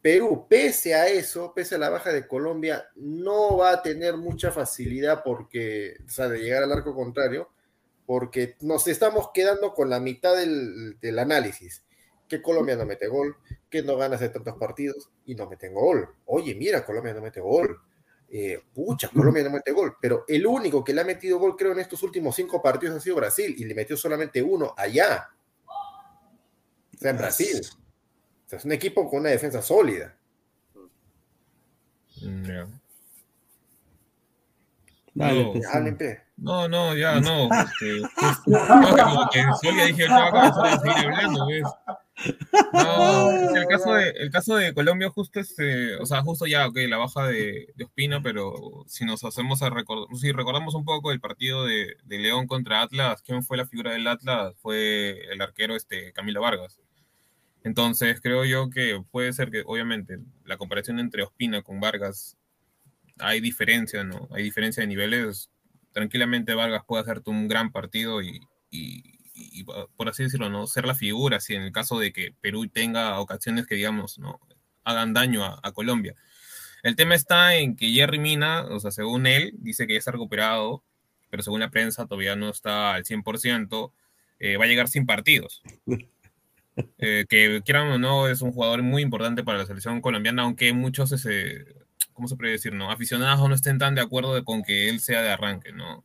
Perú, 0.01 0.47
pese 0.49 0.95
a 0.95 1.09
eso, 1.09 1.53
pese 1.55 1.77
a 1.77 1.79
la 1.79 1.91
baja 1.91 2.13
de 2.13 2.27
Colombia, 2.27 2.87
no 2.97 3.57
va 3.57 3.71
a 3.71 3.83
tener 3.83 4.17
mucha 4.17 4.51
facilidad 4.51 5.23
porque, 5.25 5.97
o 6.05 6.09
sea, 6.09 6.29
de 6.29 6.41
llegar 6.41 6.63
al 6.65 6.73
arco 6.73 6.95
contrario, 6.95 7.51
porque 8.05 8.57
nos 8.61 8.89
estamos 8.89 9.31
quedando 9.33 9.75
con 9.75 9.89
la 9.89 10.01
mitad 10.01 10.37
del, 10.37 10.99
del 11.01 11.19
análisis. 11.19 11.85
Que 12.29 12.43
Colombia 12.43 12.77
no 12.77 12.87
mete 12.87 13.07
gol, 13.09 13.37
que 13.69 13.83
no 13.83 13.97
gana 13.97 14.17
hace 14.17 14.31
tantos 14.31 14.57
partidos 14.57 15.11
y 15.27 15.35
no 15.35 15.49
mete 15.49 15.69
gol. 15.69 16.09
Oye, 16.25 16.55
mira, 16.55 16.85
Colombia 16.85 17.13
no 17.15 17.21
mete 17.21 17.41
gol. 17.41 17.79
Eh, 18.35 18.63
pucha, 18.73 19.09
Colombia 19.09 19.45
no 19.45 19.51
mete 19.51 19.73
gol, 19.73 19.97
pero 20.01 20.25
el 20.27 20.47
único 20.47 20.83
que 20.83 20.95
le 20.95 21.03
ha 21.03 21.05
metido 21.05 21.39
gol, 21.39 21.55
creo, 21.55 21.73
en 21.73 21.81
estos 21.81 22.03
últimos 22.03 22.35
cinco 22.35 22.63
partidos 22.63 22.97
ha 22.97 23.01
sido 23.01 23.17
Brasil 23.17 23.55
y 23.59 23.65
le 23.67 23.75
metió 23.75 23.95
solamente 23.95 24.41
uno 24.41 24.75
allá. 24.75 25.29
Sea, 27.03 27.11
en 27.11 27.17
Brasil. 27.19 27.61
O 27.61 28.49
sea, 28.49 28.59
es 28.59 28.65
un 28.65 28.73
equipo 28.73 29.09
con 29.11 29.21
una 29.21 29.31
defensa 29.31 29.61
sólida. 29.63 30.17
Mm, 32.23 32.45
ya. 32.45 32.67
Dale, 35.15 35.45
No, 35.45 35.53
pues. 35.53 36.19
No, 36.39 36.69
no, 36.69 36.97
ya, 36.97 37.21
no. 37.21 37.45
Este, 37.53 38.01
justo- 38.17 38.43
no, 38.47 38.95
que 38.97 39.03
como 39.03 39.29
que 39.31 39.43
Solia 39.63 39.85
dije, 39.87 40.07
yo 40.09 40.15
acá 40.15 40.51
voy 40.51 40.69
a 40.69 40.79
seguir 40.79 41.07
hablando, 41.07 41.47
¿ves? 41.47 41.63
No, 42.73 43.31
el 43.57 43.67
caso 43.67 43.95
de, 43.95 44.11
el 44.11 44.31
caso 44.31 44.57
de 44.57 44.73
Colombia 44.75 45.11
justo 45.11 45.41
este, 45.41 45.97
o 45.97 46.07
sea, 46.07 46.23
justo 46.23 46.47
ya, 46.47 46.67
ok, 46.69 46.77
la 46.89 46.97
baja 46.99 47.27
de, 47.27 47.69
de 47.75 47.85
Ospina, 47.85 48.23
pero 48.23 48.85
si 48.87 49.05
nos 49.05 49.25
hacemos 49.25 49.63
a 49.63 49.71
recordar, 49.71 50.15
si 50.17 50.31
recordamos 50.33 50.75
un 50.75 50.85
poco 50.85 51.11
el 51.13 51.21
partido 51.21 51.65
de, 51.65 51.97
de 52.05 52.19
León 52.19 52.47
contra 52.47 52.83
Atlas, 52.83 53.23
¿quién 53.23 53.43
fue 53.43 53.57
la 53.57 53.67
figura 53.67 53.93
del 53.93 54.07
Atlas? 54.07 54.55
Fue 54.61 55.21
el 55.33 55.41
arquero 55.43 55.75
este 55.77 56.13
Camilo 56.13 56.41
Vargas. 56.43 56.81
Entonces, 57.65 58.21
creo 58.21 58.45
yo 58.45 58.71
que 58.71 59.03
puede 59.11 59.33
ser 59.33 59.51
que, 59.51 59.63
obviamente, 59.65 60.19
la 60.45 60.57
comparación 60.57 60.99
entre 60.99 61.23
Ospina 61.23 61.63
con 61.63 61.81
Vargas, 61.81 62.37
hay 63.19 63.41
diferencia, 63.41 64.05
¿no? 64.05 64.29
Hay 64.33 64.43
diferencia 64.43 64.81
de 64.81 64.87
niveles. 64.89 65.51
Tranquilamente 65.93 66.55
Vargas 66.55 66.83
puede 66.87 67.03
hacerte 67.03 67.31
un 67.31 67.47
gran 67.49 67.71
partido 67.71 68.21
y, 68.23 68.41
y- 68.71 69.19
y, 69.35 69.65
por 69.65 70.09
así 70.09 70.23
decirlo, 70.25 70.49
¿no? 70.51 70.67
Ser 70.67 70.87
la 70.87 70.95
figura, 70.95 71.41
si 71.41 71.55
en 71.55 71.63
el 71.63 71.73
caso 71.73 71.99
de 71.99 72.13
que 72.13 72.35
Perú 72.41 72.69
tenga 72.69 73.19
ocasiones 73.21 73.67
que, 73.67 73.75
digamos, 73.75 74.19
¿no? 74.19 74.41
Hagan 74.85 75.13
daño 75.13 75.45
a, 75.45 75.73
Colombia. 75.73 76.15
El 76.83 76.97
tema 76.97 77.15
está 77.15 77.55
en 77.57 77.77
que 77.77 77.89
Jerry 77.93 78.19
Mina, 78.19 78.65
o 78.65 78.81
sea, 78.81 78.91
según 78.91 79.27
él, 79.27 79.53
dice 79.59 79.87
que 79.87 79.95
ya 79.95 79.99
está 80.01 80.11
recuperado, 80.11 80.83
pero 81.31 81.43
según 81.43 81.61
la 81.61 81.71
prensa 81.71 82.07
todavía 82.07 82.37
no 82.37 82.51
está 82.51 82.95
al 82.95 83.05
100%, 83.05 83.93
eh, 84.41 84.57
va 84.57 84.65
a 84.65 84.69
llegar 84.69 84.89
sin 84.89 85.07
partidos. 85.07 85.63
Eh, 86.99 87.27
que 87.29 87.61
quieran 87.65 87.89
o 87.89 87.99
no, 87.99 88.29
es 88.29 88.41
un 88.41 88.53
jugador 88.53 88.83
muy 88.83 89.03
importante 89.03 89.45
para 89.45 89.59
la 89.59 89.67
selección 89.67 90.01
colombiana, 90.01 90.43
aunque 90.43 90.73
muchos, 90.73 91.13
ese, 91.13 91.67
¿cómo 92.15 92.29
se 92.29 92.37
puede 92.37 92.53
decir? 92.53 92.73
No? 92.73 92.91
Aficionados 92.91 93.47
no 93.47 93.55
estén 93.55 93.79
tan 93.79 93.95
de 93.95 94.01
acuerdo 94.01 94.43
con 94.45 94.63
que 94.63 94.89
él 94.89 95.01
sea 95.01 95.21
de 95.21 95.31
arranque, 95.31 95.73
¿no? 95.73 96.05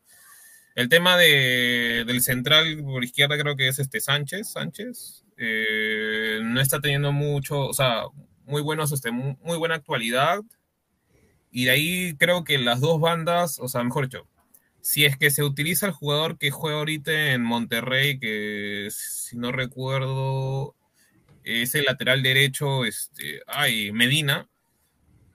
El 0.75 0.89
tema 0.89 1.17
de, 1.17 2.03
del 2.05 2.21
central 2.21 2.83
por 2.83 3.03
izquierda 3.03 3.37
creo 3.37 3.55
que 3.55 3.67
es 3.69 3.79
este 3.79 3.99
Sánchez, 4.01 4.51
Sánchez, 4.51 5.23
eh, 5.37 6.39
no 6.43 6.59
está 6.59 6.79
teniendo 6.81 7.11
mucho, 7.11 7.61
o 7.61 7.73
sea, 7.73 8.03
muy 8.45 8.61
buenos, 8.61 8.91
este, 8.91 9.09
mu- 9.11 9.37
muy 9.41 9.57
buena 9.57 9.75
actualidad, 9.75 10.39
y 11.49 11.65
de 11.65 11.71
ahí 11.71 12.15
creo 12.17 12.43
que 12.43 12.57
las 12.57 12.81
dos 12.81 12.99
bandas, 12.99 13.57
o 13.59 13.67
sea, 13.67 13.83
mejor 13.83 14.05
dicho, 14.05 14.27
si 14.87 15.03
es 15.03 15.17
que 15.17 15.31
se 15.31 15.43
utiliza 15.43 15.85
el 15.85 15.91
jugador 15.91 16.37
que 16.37 16.49
juega 16.49 16.77
ahorita 16.77 17.33
en 17.33 17.43
Monterrey, 17.43 18.19
que 18.19 18.87
si 18.89 19.35
no 19.35 19.51
recuerdo 19.51 20.75
es 21.43 21.75
el 21.75 21.83
lateral 21.83 22.23
derecho, 22.23 22.85
este, 22.85 23.41
ay, 23.47 23.91
Medina, 23.91 24.47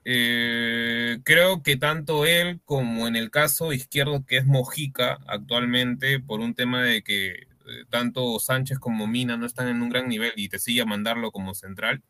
eh, 0.06 1.18
creo 1.22 1.62
que 1.62 1.76
tanto 1.76 2.24
él 2.24 2.62
como 2.64 3.06
en 3.06 3.14
el 3.14 3.30
caso 3.30 3.74
izquierdo 3.74 4.24
que 4.24 4.38
es 4.38 4.46
Mojica 4.46 5.18
actualmente, 5.26 6.18
por 6.18 6.40
un 6.40 6.54
tema 6.54 6.82
de 6.82 7.02
que 7.02 7.28
eh, 7.32 7.44
tanto 7.90 8.38
Sánchez 8.38 8.78
como 8.78 9.06
Mina 9.06 9.36
no 9.36 9.44
están 9.44 9.68
en 9.68 9.82
un 9.82 9.90
gran 9.90 10.08
nivel 10.08 10.32
y 10.34 10.48
te 10.48 10.58
sigue 10.58 10.80
a 10.80 10.86
mandarlo 10.86 11.30
como 11.30 11.54
central, 11.54 12.02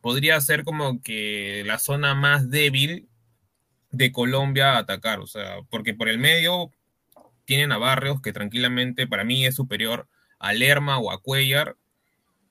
podría 0.00 0.40
ser 0.40 0.64
como 0.64 1.02
que 1.02 1.62
la 1.66 1.78
zona 1.78 2.14
más 2.14 2.48
débil 2.48 3.06
de 3.90 4.12
Colombia 4.12 4.72
a 4.72 4.78
atacar, 4.78 5.20
o 5.20 5.26
sea, 5.26 5.58
porque 5.70 5.94
por 5.94 6.08
el 6.08 6.18
medio 6.18 6.70
tienen 7.44 7.72
a 7.72 7.78
Barrios 7.78 8.20
que 8.20 8.32
tranquilamente 8.32 9.06
para 9.06 9.24
mí 9.24 9.46
es 9.46 9.54
superior 9.54 10.08
a 10.38 10.52
Lerma 10.52 10.98
o 10.98 11.10
a 11.10 11.20
Cuellar 11.20 11.76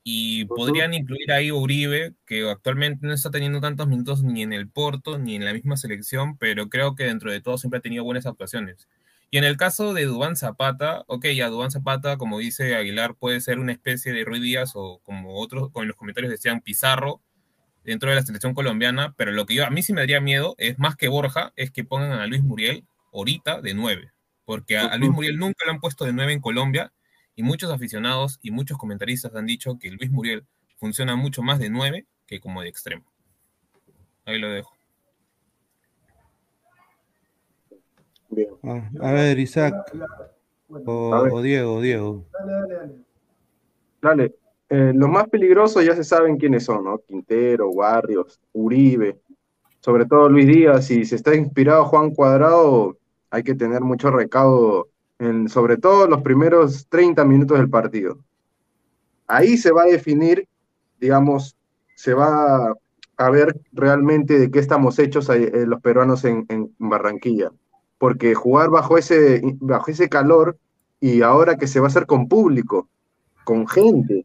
y 0.02 0.46
podrían 0.46 0.94
incluir 0.94 1.30
ahí 1.32 1.50
a 1.50 1.54
Uribe, 1.54 2.14
que 2.26 2.48
actualmente 2.48 3.06
no 3.06 3.12
está 3.12 3.30
teniendo 3.30 3.60
tantos 3.60 3.88
minutos 3.88 4.22
ni 4.22 4.42
en 4.42 4.52
el 4.52 4.68
Porto 4.68 5.18
ni 5.18 5.36
en 5.36 5.44
la 5.44 5.52
misma 5.52 5.76
selección, 5.76 6.38
pero 6.38 6.68
creo 6.68 6.94
que 6.94 7.04
dentro 7.04 7.30
de 7.30 7.40
todo 7.40 7.58
siempre 7.58 7.78
ha 7.78 7.82
tenido 7.82 8.04
buenas 8.04 8.26
actuaciones. 8.26 8.88
Y 9.30 9.36
en 9.36 9.44
el 9.44 9.58
caso 9.58 9.92
de 9.92 10.06
Dubán 10.06 10.36
Zapata, 10.36 11.04
ok, 11.06 11.26
ya 11.26 11.48
Dubán 11.48 11.70
Zapata, 11.70 12.16
como 12.16 12.38
dice 12.38 12.74
Aguilar, 12.74 13.14
puede 13.14 13.40
ser 13.42 13.58
una 13.58 13.72
especie 13.72 14.12
de 14.12 14.24
Ruiz 14.24 14.42
Díaz 14.42 14.72
o 14.74 15.00
como 15.04 15.38
otros, 15.38 15.70
con 15.70 15.86
los 15.86 15.96
comentarios 15.96 16.30
decían, 16.30 16.62
Pizarro 16.62 17.20
dentro 17.88 18.10
de 18.10 18.16
la 18.16 18.22
selección 18.22 18.52
colombiana, 18.52 19.14
pero 19.16 19.32
lo 19.32 19.46
que 19.46 19.54
yo, 19.54 19.64
a 19.64 19.70
mí 19.70 19.82
sí 19.82 19.94
me 19.94 20.02
daría 20.02 20.20
miedo 20.20 20.54
es 20.58 20.78
más 20.78 20.94
que 20.94 21.08
Borja, 21.08 21.52
es 21.56 21.70
que 21.70 21.84
pongan 21.84 22.12
a 22.12 22.26
Luis 22.26 22.42
Muriel 22.42 22.84
ahorita 23.14 23.62
de 23.62 23.72
9, 23.72 24.12
porque 24.44 24.76
a, 24.76 24.86
a 24.86 24.96
Luis 24.98 25.10
Muriel 25.10 25.38
nunca 25.38 25.64
lo 25.64 25.72
han 25.72 25.80
puesto 25.80 26.04
de 26.04 26.12
9 26.12 26.34
en 26.34 26.40
Colombia 26.40 26.92
y 27.34 27.42
muchos 27.42 27.70
aficionados 27.70 28.38
y 28.42 28.50
muchos 28.50 28.76
comentaristas 28.76 29.34
han 29.34 29.46
dicho 29.46 29.78
que 29.78 29.90
Luis 29.90 30.10
Muriel 30.10 30.44
funciona 30.76 31.16
mucho 31.16 31.42
más 31.42 31.58
de 31.58 31.70
9 31.70 32.06
que 32.26 32.40
como 32.40 32.60
de 32.60 32.68
extremo. 32.68 33.04
Ahí 34.26 34.38
lo 34.38 34.50
dejo. 34.50 34.76
Bien. 38.28 38.48
Ah, 38.62 38.90
a 39.00 39.12
ver, 39.12 39.38
Isaac. 39.38 39.74
O, 40.68 41.08
o 41.32 41.40
Diego, 41.40 41.80
Diego. 41.80 42.26
dale, 42.30 42.52
dale, 42.52 42.74
dale. 42.74 42.94
Dale, 44.00 44.34
eh, 44.70 44.92
los 44.94 45.08
más 45.08 45.28
peligrosos 45.28 45.84
ya 45.84 45.96
se 45.96 46.04
saben 46.04 46.36
quiénes 46.36 46.64
son, 46.64 46.84
¿no? 46.84 46.98
Quintero, 46.98 47.72
Barrios, 47.74 48.38
Uribe, 48.52 49.18
sobre 49.80 50.04
todo 50.04 50.28
Luis 50.28 50.46
Díaz. 50.46 50.86
Si 50.86 51.04
se 51.04 51.16
está 51.16 51.34
inspirado 51.34 51.86
Juan 51.86 52.10
Cuadrado, 52.10 52.98
hay 53.30 53.42
que 53.42 53.54
tener 53.54 53.80
mucho 53.80 54.10
recaudo, 54.10 54.88
en, 55.18 55.48
sobre 55.48 55.78
todo 55.78 56.06
los 56.06 56.22
primeros 56.22 56.86
30 56.88 57.24
minutos 57.24 57.58
del 57.58 57.70
partido. 57.70 58.18
Ahí 59.26 59.56
se 59.56 59.72
va 59.72 59.82
a 59.82 59.86
definir, 59.86 60.46
digamos, 61.00 61.56
se 61.94 62.14
va 62.14 62.74
a 63.16 63.30
ver 63.30 63.60
realmente 63.72 64.38
de 64.38 64.50
qué 64.50 64.58
estamos 64.58 64.98
hechos 64.98 65.28
eh, 65.30 65.50
eh, 65.52 65.66
los 65.66 65.80
peruanos 65.80 66.24
en, 66.24 66.46
en 66.48 66.72
Barranquilla. 66.78 67.50
Porque 67.98 68.34
jugar 68.34 68.70
bajo 68.70 68.96
ese, 68.96 69.42
bajo 69.60 69.90
ese 69.90 70.08
calor 70.08 70.56
y 71.00 71.22
ahora 71.22 71.56
que 71.56 71.66
se 71.66 71.80
va 71.80 71.86
a 71.86 71.88
hacer 71.88 72.06
con 72.06 72.28
público, 72.28 72.88
con 73.44 73.66
gente, 73.66 74.24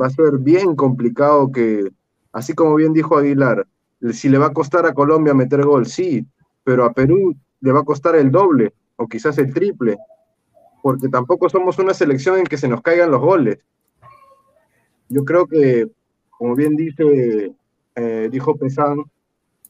va 0.00 0.06
a 0.06 0.10
ser 0.10 0.38
bien 0.38 0.74
complicado 0.76 1.50
que, 1.52 1.90
así 2.32 2.54
como 2.54 2.74
bien 2.74 2.92
dijo 2.92 3.16
Aguilar, 3.16 3.66
si 4.12 4.28
le 4.28 4.38
va 4.38 4.46
a 4.46 4.52
costar 4.52 4.86
a 4.86 4.94
Colombia 4.94 5.34
meter 5.34 5.64
gol, 5.64 5.86
sí, 5.86 6.26
pero 6.64 6.84
a 6.84 6.92
Perú 6.92 7.34
le 7.60 7.72
va 7.72 7.80
a 7.80 7.84
costar 7.84 8.16
el 8.16 8.30
doble 8.30 8.74
o 8.96 9.06
quizás 9.06 9.38
el 9.38 9.52
triple, 9.52 9.96
porque 10.82 11.08
tampoco 11.08 11.48
somos 11.48 11.78
una 11.78 11.94
selección 11.94 12.38
en 12.38 12.44
que 12.44 12.58
se 12.58 12.68
nos 12.68 12.82
caigan 12.82 13.10
los 13.10 13.20
goles. 13.20 13.58
Yo 15.08 15.24
creo 15.24 15.46
que, 15.46 15.88
como 16.30 16.56
bien 16.56 16.74
dice, 16.74 17.54
eh, 17.94 18.28
dijo 18.30 18.56
Pesán, 18.56 19.04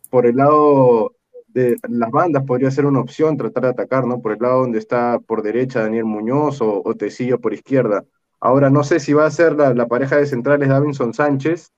por 0.08 0.26
el 0.26 0.36
lado 0.36 1.12
de 1.48 1.76
las 1.88 2.10
bandas 2.10 2.44
podría 2.44 2.70
ser 2.70 2.86
una 2.86 3.00
opción 3.00 3.36
tratar 3.36 3.64
de 3.64 3.68
atacar, 3.70 4.06
¿no? 4.06 4.22
Por 4.22 4.32
el 4.32 4.38
lado 4.38 4.60
donde 4.60 4.78
está 4.78 5.18
por 5.18 5.42
derecha 5.42 5.80
Daniel 5.80 6.06
Muñoz 6.06 6.62
o, 6.62 6.82
o 6.82 6.94
Tecillo 6.94 7.40
por 7.40 7.52
izquierda. 7.52 8.04
Ahora 8.44 8.70
no 8.70 8.82
sé 8.82 8.98
si 8.98 9.12
va 9.12 9.24
a 9.24 9.30
ser 9.30 9.54
la, 9.54 9.86
pareja 9.86 10.16
de 10.16 10.26
centrales 10.26 10.68
Davinson 10.68 11.14
Sánchez 11.14 11.70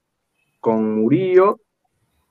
con 0.61 1.03
Murillo, 1.03 1.61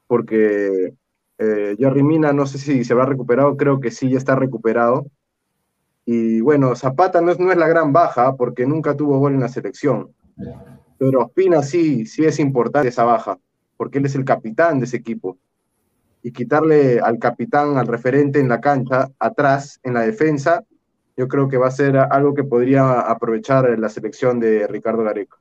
porque 0.08 0.96
eh, 1.38 1.76
Jerry 1.78 2.02
Mina 2.02 2.34
no 2.34 2.48
sé 2.48 2.58
si 2.58 2.84
se 2.84 2.93
habrá 2.93 3.06
recuperado, 3.06 3.56
creo 3.56 3.80
que 3.80 3.91
sí, 3.91 4.10
ya 4.10 4.17
está 4.17 4.36
recuperado. 4.36 5.06
Y 6.04 6.41
bueno, 6.41 6.76
Zapata 6.76 7.22
no 7.22 7.32
es, 7.32 7.39
no 7.39 7.52
es 7.52 7.60
la 7.60 7.67
gran 7.67 7.93
baja, 7.93 8.36
porque 8.36 8.65
nunca 8.65 8.98
tuvo 8.98 9.19
gol 9.19 9.36
en 9.36 9.41
la 9.41 9.50
selección. 9.50 10.12
Pero 10.98 11.26
Ospina 11.26 11.62
sí, 11.62 12.08
sí 12.08 12.26
es 12.26 12.39
importante 12.39 12.89
esa 12.89 13.04
baja, 13.04 13.38
porque 13.78 14.00
él 14.00 14.08
es 14.08 14.15
el 14.15 14.26
capitán 14.26 14.80
de 14.80 14.86
ese 14.86 14.98
equipo. 14.98 15.38
Y 16.24 16.32
quitarle 16.32 17.00
al 17.00 17.19
capitán, 17.19 17.78
al 17.78 17.86
referente 17.86 18.39
en 18.39 18.50
la 18.50 18.60
cancha, 18.60 19.12
atrás, 19.19 19.80
en 19.84 19.93
la 19.93 20.02
defensa, 20.02 20.63
yo 21.15 21.28
creo 21.28 21.47
que 21.47 21.58
va 21.58 21.67
a 21.67 21.71
ser 21.71 21.97
algo 21.97 22.34
que 22.34 22.43
podría 22.43 23.02
aprovechar 23.02 23.78
la 23.78 23.89
selección 23.89 24.39
de 24.39 24.67
Ricardo 24.67 25.04
Gareca. 25.04 25.38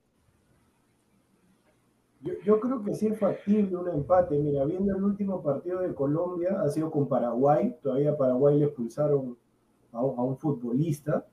Yo, 2.44 2.60
creo 2.60 2.84
que 2.84 2.94
sí 2.94 3.08
es 3.08 3.18
factible 3.18 3.76
un 3.76 3.88
empate. 3.88 4.38
Mira, 4.38 4.64
viendo 4.64 4.94
el 4.94 5.02
último 5.02 5.42
partido 5.42 5.80
de 5.80 5.92
Colombia, 5.92 6.60
ha 6.60 6.68
sido 6.68 6.90
con 6.90 7.08
Paraguay. 7.08 7.76
Todavía 7.82 8.16
Paraguay 8.16 8.60
le 8.60 8.66
expulsaron 8.66 9.36
a 9.92 9.98
a 9.98 10.00
un 10.00 10.38
futbolista. 10.38 11.26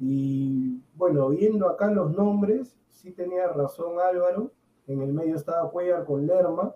Y 0.00 0.80
bueno, 0.94 1.28
viendo 1.28 1.68
acá 1.68 1.90
los 1.90 2.10
nombres, 2.16 2.74
sí 2.88 3.12
tenía 3.12 3.48
razón 3.48 4.00
Álvaro. 4.00 4.52
En 4.86 5.02
el 5.02 5.12
medio 5.12 5.36
estaba 5.36 5.70
Cuellar 5.70 6.06
con 6.06 6.26
Lerma, 6.26 6.74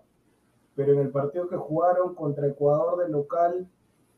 pero 0.75 0.93
en 0.93 0.99
el 0.99 1.09
partido 1.09 1.47
que 1.47 1.57
jugaron 1.57 2.13
contra 2.13 2.47
Ecuador 2.47 3.03
de 3.03 3.09
local, 3.09 3.67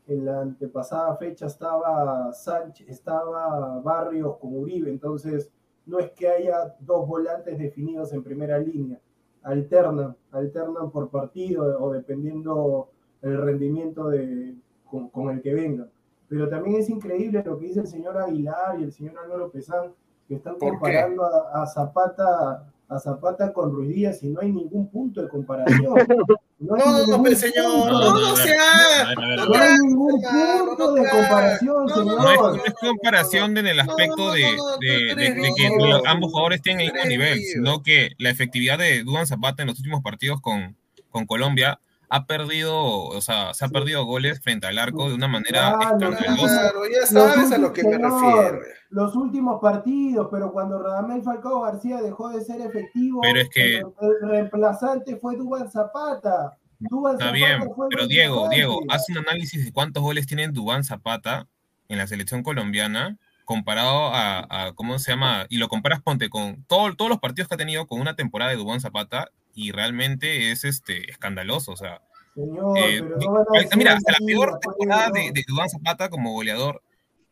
en 0.06 0.24
la 0.24 0.40
antepasada 0.40 1.16
fecha 1.16 1.46
estaba 1.46 2.32
Sánchez, 2.32 2.88
estaba 2.88 3.80
Barrios 3.80 4.36
con 4.38 4.56
Uribe, 4.56 4.90
entonces 4.90 5.50
no 5.84 5.98
es 5.98 6.10
que 6.12 6.28
haya 6.28 6.74
dos 6.80 7.06
volantes 7.06 7.58
definidos 7.58 8.12
en 8.12 8.22
primera 8.22 8.58
línea, 8.58 9.00
alternan, 9.42 10.16
alternan 10.30 10.90
por 10.90 11.10
partido 11.10 11.80
o 11.80 11.92
dependiendo 11.92 12.88
el 13.22 13.40
rendimiento 13.40 14.08
de, 14.08 14.54
con, 14.84 15.08
con 15.08 15.30
el 15.30 15.42
que 15.42 15.54
vengan. 15.54 15.90
Pero 16.28 16.48
también 16.48 16.76
es 16.76 16.88
increíble 16.88 17.42
lo 17.44 17.58
que 17.58 17.66
dice 17.66 17.80
el 17.80 17.86
señor 17.86 18.18
Aguilar 18.18 18.80
y 18.80 18.84
el 18.84 18.92
señor 18.92 19.18
Álvaro 19.18 19.50
Pesán, 19.50 19.92
que 20.26 20.34
están 20.34 20.58
comparando 20.58 21.24
a, 21.24 21.62
a 21.62 21.66
Zapata 21.66 22.72
a 22.88 22.98
Zapata 22.98 23.52
con 23.52 23.72
Ruiz 23.72 23.94
Díaz 23.94 24.22
y 24.22 24.30
no 24.30 24.40
hay 24.40 24.52
ningún 24.52 24.88
punto 24.88 25.22
de 25.22 25.28
comparación. 25.28 25.94
No, 26.58 26.74
No, 26.74 26.84
no, 27.06 27.06
no, 27.18 27.22
pero 27.22 27.36
señor, 27.36 27.64
no, 27.64 27.86
no 27.86 28.14
No 28.14 28.34
No 28.34 28.34
a 28.34 29.48
ver. 29.48 29.62
hay 29.62 29.78
ningún 29.78 30.22
punto 30.22 30.76
no 30.78 30.92
de 30.94 31.10
comparación, 31.10 31.74
No, 31.74 31.84
no, 31.86 31.94
señor. 31.94 32.22
No 32.22 32.30
es, 32.54 32.62
no 32.64 32.74
comparación 32.80 33.58
en 33.58 33.66
el 33.66 33.80
aspecto 33.80 34.16
no, 34.16 34.32
de, 34.32 34.42
no, 34.42 34.56
no, 34.56 34.70
de- 34.78 34.78
tú 34.78 35.16
de- 35.16 35.26
eres 35.26 35.34
de 35.42 35.50
que 35.54 36.00
ambos 36.06 36.30
jugadores 36.32 36.62
tienen 36.62 36.86
el 36.86 36.92
mismo 36.94 37.08
nivel, 37.08 37.38
sino 37.40 37.82
que 37.82 38.12
la 38.18 38.30
efectividad 38.30 38.78
de 38.78 39.04
Duan 39.04 39.26
Zapata 39.26 39.62
en 39.62 39.68
los 39.68 39.78
últimos 39.78 40.02
partidos 40.02 40.40
con, 40.40 40.76
con 41.10 41.26
Colombia 41.26 41.78
ha 42.08 42.26
perdido, 42.26 42.76
o 43.04 43.20
sea, 43.20 43.52
se 43.54 43.64
ha 43.64 43.68
perdido 43.68 44.04
goles 44.04 44.40
frente 44.40 44.66
al 44.66 44.78
arco 44.78 45.08
de 45.08 45.14
una 45.14 45.28
manera 45.28 45.74
Claro, 45.78 45.82
escandalosa. 46.06 46.60
Claro, 46.60 46.80
ya 46.92 47.00
Los 47.00 47.08
sabes 47.08 47.52
a 47.52 47.58
lo 47.58 47.68
últimos- 47.68 47.72
que 47.72 47.82
me 47.84 47.92
señor, 47.94 48.12
refiero. 48.52 48.60
Los 48.90 49.16
últimos 49.16 49.60
partidos, 49.60 50.28
pero 50.30 50.52
cuando 50.52 50.80
Radamel 50.82 51.22
Falcao 51.22 51.62
García 51.62 52.00
dejó 52.00 52.28
de 52.30 52.44
ser 52.44 52.60
efectivo, 52.60 53.20
Pero 53.22 53.40
es 53.40 53.48
que- 53.50 53.76
el, 53.78 53.84
el 54.22 54.28
reemplazante 54.28 55.16
fue 55.16 55.36
Duban 55.36 55.70
Zapata. 55.70 56.56
Dubán 56.78 57.14
Está 57.14 57.26
Zapata 57.26 57.32
bien, 57.36 57.60
pero 57.90 58.06
Diego. 58.06 58.48
Diego, 58.50 58.80
haz 58.90 59.08
un 59.08 59.18
análisis 59.18 59.64
de 59.64 59.72
cuántos 59.72 60.02
goles 60.02 60.26
tiene 60.26 60.46
Dubán 60.48 60.84
Zapata 60.84 61.46
en 61.88 61.98
la 61.98 62.06
selección 62.06 62.42
colombiana 62.42 63.16
comparado 63.46 64.08
a, 64.12 64.46
a- 64.50 64.72
¿cómo 64.74 64.98
se 64.98 65.12
llama? 65.12 65.46
Y 65.48 65.56
lo 65.58 65.68
comparas, 65.68 66.02
ponte, 66.02 66.28
con 66.28 66.64
todo- 66.64 66.94
todos 66.94 67.08
los 67.08 67.18
partidos 67.20 67.48
que 67.48 67.54
ha 67.54 67.58
tenido 67.58 67.86
con 67.86 68.00
una 68.00 68.14
temporada 68.14 68.50
de 68.50 68.56
Dubán 68.58 68.80
Zapata 68.80 69.30
y 69.56 69.72
realmente 69.72 70.52
es 70.52 70.64
este 70.64 71.10
escandaloso, 71.10 71.72
o 71.72 71.76
sea, 71.76 72.02
Señor, 72.34 72.78
eh, 72.78 73.02
pero 73.02 73.18
no 73.18 73.32
van 73.32 73.42
a 73.42 73.50
mira, 73.50 73.60
decir 73.62 73.78
mira, 73.78 73.92
hasta 73.94 74.12
la 74.12 74.18
peor 74.26 74.60
temporada 74.60 75.10
de, 75.10 75.30
de 75.32 75.44
Dubán 75.48 75.70
Zapata 75.70 76.10
como 76.10 76.34
goleador 76.34 76.82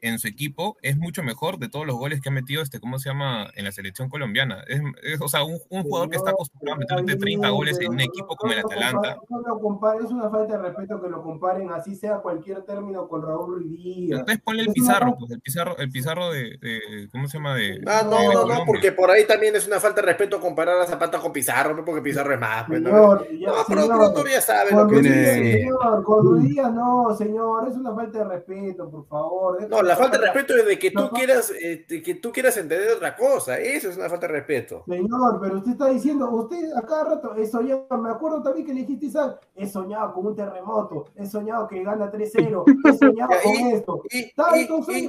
en 0.09 0.19
su 0.19 0.29
equipo 0.29 0.77
es 0.83 0.97
mucho 0.97 1.23
mejor 1.23 1.59
de 1.59 1.69
todos 1.69 1.87
los 1.87 1.97
goles 1.97 2.21
que 2.21 2.29
ha 2.29 2.33
metido 2.33 2.63
este, 2.63 2.81
¿cómo 2.81 2.99
se 2.99 3.09
llama? 3.09 3.49
En 3.57 3.65
la 3.65 3.73
selección 3.73 4.09
colombiana. 4.09 4.63
Es, 4.69 4.81
es, 5.03 5.21
o 5.21 5.29
sea, 5.29 5.45
un, 5.45 5.59
un 5.71 5.83
jugador 5.83 6.11
que 6.11 6.17
está 6.17 6.31
acostumbrado 6.31 6.77
a 6.77 6.79
meter 6.81 7.19
30 7.19 7.25
bien, 7.25 7.51
goles 7.55 7.79
en 7.81 7.91
un 7.91 7.97
no- 7.97 8.03
equipo 8.03 8.29
no 8.31 8.37
como 8.37 8.53
el 8.53 8.59
Atalanta. 8.61 9.17
no 9.29 10.01
es 10.01 10.11
una 10.11 10.31
falta 10.31 10.57
de 10.57 10.63
respeto 10.63 11.01
que 11.03 11.09
lo 11.09 11.23
comparen, 11.23 11.71
así 11.71 11.95
sea 11.95 12.19
cualquier 12.19 12.63
término 12.63 13.09
con 13.09 13.23
Raúl 13.23 13.55
Ruiz 13.57 13.71
Díaz. 13.71 14.21
Entonces 14.21 14.43
ponle 14.45 14.63
el 14.63 14.73
pizarro, 14.73 15.17
pues 15.19 15.31
el 15.33 15.41
pizarro, 15.41 15.77
el 15.79 15.91
pizarro 15.91 16.31
de, 16.31 16.59
de- 16.61 17.09
¿cómo 17.11 17.27
se 17.29 17.39
llama? 17.39 17.55
De, 17.55 17.81
Ah, 17.87 18.03
de 18.03 18.11
no, 18.11 18.11
no, 18.11 18.27
no, 18.33 18.33
Colombia. 18.43 18.65
porque 18.67 18.93
por 18.93 19.11
ahí 19.11 19.27
también 19.27 19.57
es 19.57 19.67
una 19.67 19.81
falta 19.81 20.01
de 20.01 20.07
respeto 20.09 20.41
comparar 20.41 20.79
a 20.81 20.87
Zapata 20.87 21.19
con 21.19 21.33
Pizarro, 21.33 21.85
porque 21.85 22.03
Pizarro 22.03 22.35
es 22.35 22.41
más. 22.41 22.65
Pues, 22.67 22.81
¿no? 22.83 22.91
Señor, 22.91 23.29
ya, 23.39 23.47
No, 23.49 23.55
pero 23.67 23.81
señor, 23.83 23.97
productor 23.99 24.29
ya 24.31 24.41
sabe 24.41 24.71
lo 24.73 24.87
que 24.89 25.03
señor, 25.03 26.03
con 26.05 26.27
Ruiz 26.27 26.45
Díaz 26.51 26.73
no, 26.73 27.15
señor, 27.17 27.69
es 27.69 27.77
una 27.77 27.95
falta 27.95 28.19
de 28.19 28.25
respeto, 28.25 28.91
por 28.91 29.07
favor. 29.07 29.69
No, 29.69 29.83
la 29.83 29.94
falta 29.97 30.19
de 30.19 30.25
respeto 30.25 30.57
es 30.57 30.67
de 30.67 30.79
que 30.79 30.91
tú 30.91 31.09
quieras, 31.11 31.53
eh, 31.61 31.85
que 31.87 32.15
tú 32.17 32.33
quieras 32.33 32.57
entender 32.57 32.93
otra 32.93 33.17
cosa. 33.17 33.59
Eso 33.59 33.89
es 33.91 33.97
una 33.97 34.09
falta 34.09 34.27
de 34.27 34.33
respeto. 34.35 34.85
Señor, 34.89 35.39
pero 35.41 35.57
usted 35.59 35.73
está 35.73 35.89
diciendo, 35.89 36.31
usted 36.31 36.73
a 36.77 36.83
cada 36.83 37.05
rato 37.05 37.35
he 37.37 37.47
soñado, 37.47 37.87
me 37.99 38.11
acuerdo 38.11 38.43
también 38.43 38.67
que 38.67 38.75
le 38.75 38.81
dijiste, 38.81 39.07
Isaac, 39.07 39.41
he 39.57 39.67
soñado 39.67 40.13
con 40.15 40.27
un 40.27 40.37
terremoto, 40.37 41.07
he 41.17 41.27
soñado 41.27 41.67
que 41.69 41.83
gana 41.83 42.11
3-0, 42.11 42.65
he 42.85 42.93
soñado 42.99 43.31
con 43.43 43.53
esto. 43.73 44.03
Y- 44.11 44.33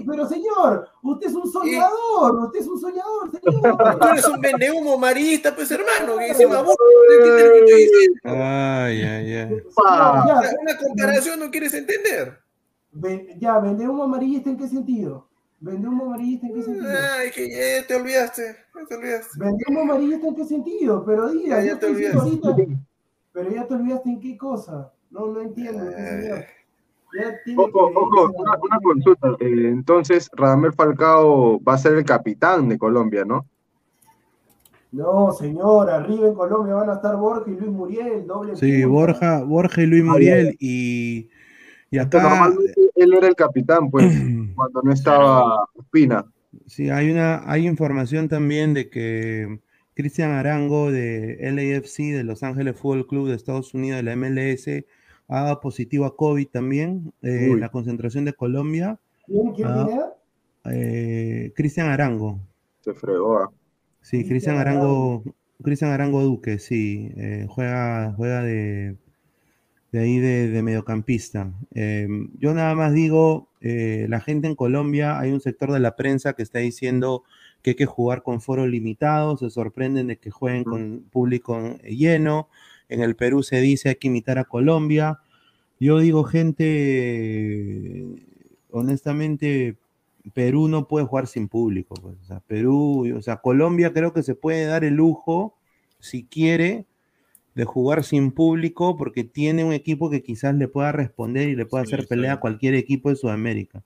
pero 0.06 0.28
señor, 0.28 0.88
usted 1.04 1.28
es 1.28 1.34
un 1.34 1.52
soñador, 1.52 2.36
usted 2.46 2.60
es 2.60 2.68
un 2.68 2.80
soñador, 2.80 3.32
señor. 3.44 4.00
tú 4.00 4.08
eres 4.08 4.28
un 4.28 4.40
vendehumo 4.42 4.98
marista, 4.98 5.56
pues 5.56 5.70
hermano, 5.72 6.18
que 6.18 6.28
encima 6.28 6.62
vos 6.62 6.76
no. 6.76 8.32
Ay, 8.32 9.02
ay, 9.04 9.34
ay. 9.34 9.64
Una 10.62 10.78
comparación 10.78 11.40
no 11.40 11.50
quieres 11.52 11.74
entender. 11.74 12.45
Ven- 12.98 13.28
ya, 13.40 13.60
vende 13.60 13.88
humo 13.88 14.04
amarillista 14.04 14.50
en 14.50 14.58
qué 14.58 14.68
sentido? 14.68 15.28
Vende 15.60 15.88
humo 15.88 16.06
amarillista 16.06 16.48
en 16.48 16.54
qué 16.54 16.64
sentido? 16.64 16.90
Ay, 17.18 17.32
que 17.32 17.50
ya 17.50 17.88
te 17.88 17.96
olvidaste, 17.96 18.42
ya 18.74 18.86
te 18.88 18.96
olvidaste. 18.96 19.40
Vende 19.40 19.64
humo 19.68 19.82
amarillista 19.82 20.28
en 20.28 20.36
qué 20.36 20.46
sentido? 20.46 21.04
Pero 21.06 21.30
diga, 21.30 21.58
Ya, 21.58 21.62
ya 21.64 21.70
yo 21.74 21.78
te 21.80 21.86
estoy 21.88 22.02
diciendo 22.02 22.24
olvidaste. 22.24 22.48
ahorita, 22.62 22.80
pero 23.34 23.52
ya 23.52 23.68
te 23.68 23.74
olvidaste 23.74 24.10
en 24.10 24.20
qué 24.22 24.38
cosa. 24.38 24.94
No, 25.12 25.28
no 25.28 25.42
entiendo, 25.42 25.84
Eh. 25.98 26.46
Ojo, 27.56 27.92
ojo, 27.96 28.32
una, 28.36 28.58
una 28.62 28.80
consulta. 28.84 29.30
Eh, 29.40 29.70
entonces, 29.70 30.30
Radamel 30.34 30.74
Falcao 30.74 31.62
va 31.64 31.76
a 31.76 31.78
ser 31.78 31.94
el 31.94 32.04
capitán 32.04 32.68
de 32.68 32.78
Colombia, 32.78 33.24
¿no? 33.24 33.46
No, 34.92 35.32
señor, 35.32 35.90
arriba 35.90 36.28
en 36.28 36.34
Colombia 36.36 36.74
van 36.76 36.90
a 36.90 36.94
estar 36.96 37.16
Borja 37.18 37.50
y 37.50 37.56
Luis 37.56 37.72
Muriel, 37.72 38.26
doble 38.28 38.56
Sí. 38.56 38.84
Borja, 38.86 39.44
Borja 39.44 39.82
y 39.82 39.86
Luis 39.86 40.04
Ah, 40.04 40.12
Muriel 40.12 40.56
y, 40.60 41.30
y 41.92 41.98
acá 41.98 42.22
normalmente 42.22 42.74
él 42.96 43.14
era 43.14 43.28
el 43.28 43.36
capitán, 43.36 43.90
pues, 43.90 44.06
cuando 44.56 44.82
no 44.84 44.92
estaba 44.92 45.68
Pina. 45.92 46.26
sí 46.66 46.90
hay 46.90 47.12
una 47.12 47.50
hay 47.50 47.68
información 47.68 48.28
también 48.28 48.74
de 48.74 48.90
que 48.90 49.60
Cristian 49.94 50.32
Arango 50.32 50.92
de 50.92 51.38
LAFC 51.42 52.14
de 52.14 52.24
Los 52.24 52.44
Ángeles 52.44 52.78
Fútbol 52.78 53.08
Club 53.08 53.30
de 53.30 53.36
Estados 53.36 53.74
Unidos 53.74 53.98
de 53.98 54.04
la 54.04 54.16
MLS 54.16 54.68
ha 55.28 55.44
dado 55.44 55.60
positivo 55.62 56.06
a 56.06 56.16
COVID 56.16 56.48
también 56.48 57.14
eh, 57.22 57.50
en 57.52 57.60
la 57.60 57.70
concentración 57.70 58.26
de 58.26 58.34
Colombia. 58.34 59.00
¿Quién, 59.26 59.54
quién 59.54 59.68
Ah. 59.68 60.12
Eh, 60.72 61.54
Cristian 61.56 61.90
Arango. 61.90 62.40
Se 62.82 62.94
fregó. 62.94 63.38
ah. 63.40 63.52
Sí, 64.02 64.18
Cristian 64.18 64.30
Cristian 64.30 64.58
Arango, 64.58 65.24
Cristian 65.64 65.92
Arango 65.92 66.22
Duque, 66.22 66.60
sí, 66.60 67.12
eh, 67.18 67.48
juega, 67.50 68.14
juega 68.16 68.44
de, 68.44 68.98
de 69.96 70.02
ahí 70.02 70.20
de, 70.20 70.50
de 70.50 70.62
mediocampista. 70.62 71.54
Eh, 71.74 72.06
yo 72.38 72.54
nada 72.54 72.76
más 72.76 72.94
digo, 72.94 73.48
eh, 73.62 74.08
la 74.10 74.20
gente 74.20 74.46
en 74.46 74.56
Colombia, 74.56 75.18
hay 75.18 75.32
un 75.32 75.40
sector 75.40 75.72
de 75.72 75.80
la 75.80 75.96
prensa 75.96 76.34
que 76.34 76.44
está 76.44 76.60
diciendo 76.60 77.24
que 77.62 77.70
hay 77.72 77.76
que 77.78 77.86
jugar 77.86 78.22
con 78.22 78.42
foro 78.42 78.68
limitado, 78.68 79.38
se 79.38 79.50
sorprenden 79.50 80.08
de 80.08 80.18
que 80.18 80.32
jueguen 80.32 80.66
con 80.66 81.06
público 81.10 81.78
lleno. 81.86 82.50
En 82.90 83.02
el 83.02 83.16
Perú 83.16 83.42
se 83.42 83.62
dice 83.62 83.88
hay 83.88 83.96
que 83.96 84.10
imitar 84.10 84.38
a 84.38 84.44
Colombia. 84.44 85.20
Yo 85.80 86.00
digo, 86.00 86.26
gente, 86.26 88.06
honestamente, 88.72 89.78
Perú 90.34 90.68
no 90.68 90.90
puede 90.90 91.06
jugar 91.06 91.28
sin 91.28 91.48
público. 91.48 91.96
pues, 92.02 92.18
O 92.22 92.26
sea, 92.26 92.42
Perú, 92.42 93.16
o 93.18 93.22
sea, 93.22 93.38
Colombia 93.38 93.94
creo 93.94 94.12
que 94.12 94.24
se 94.24 94.36
puede 94.36 94.66
dar 94.66 94.84
el 94.84 94.96
lujo, 94.96 95.56
si 96.00 96.26
quiere, 96.26 96.86
de 97.56 97.66
jugar 97.66 98.04
sin 98.04 98.32
público 98.32 98.98
porque 98.98 99.24
tiene 99.24 99.64
un 99.64 99.74
equipo 99.74 100.10
que 100.10 100.22
quizás 100.22 100.56
le 100.56 100.68
pueda 100.68 100.92
responder 100.92 101.50
y 101.50 101.56
le 101.56 101.66
pueda 101.66 101.86
Sí, 101.86 101.90
hacer 101.90 102.02
sí. 102.02 102.08
pelea 102.10 102.34
a 102.34 102.40
cualquier 102.40 102.76
equipo 102.76 103.10
de 103.10 103.16
Sudamérica. 103.16 103.82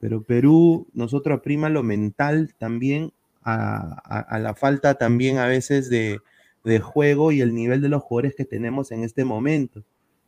Pero 0.00 0.22
Perú, 0.22 0.88
nosotros 0.94 1.38
aprima 1.38 1.68
lo 1.68 1.82
mental 1.82 2.54
también 2.58 3.12
a, 3.44 4.00
a- 4.04 4.20
a 4.20 4.38
la 4.38 4.54
falta 4.54 4.94
también 4.94 5.38
a 5.38 5.46
veces 5.46 5.90
de, 5.90 6.20
de 6.64 6.80
juego 6.80 7.32
y 7.32 7.40
el 7.40 7.54
nivel 7.54 7.80
de 7.82 7.88
los 7.88 8.02
jugadores 8.02 8.34
que 8.34 8.44
tenemos 8.44 8.92
en 8.92 9.04
este 9.04 9.24
momento, 9.24 9.82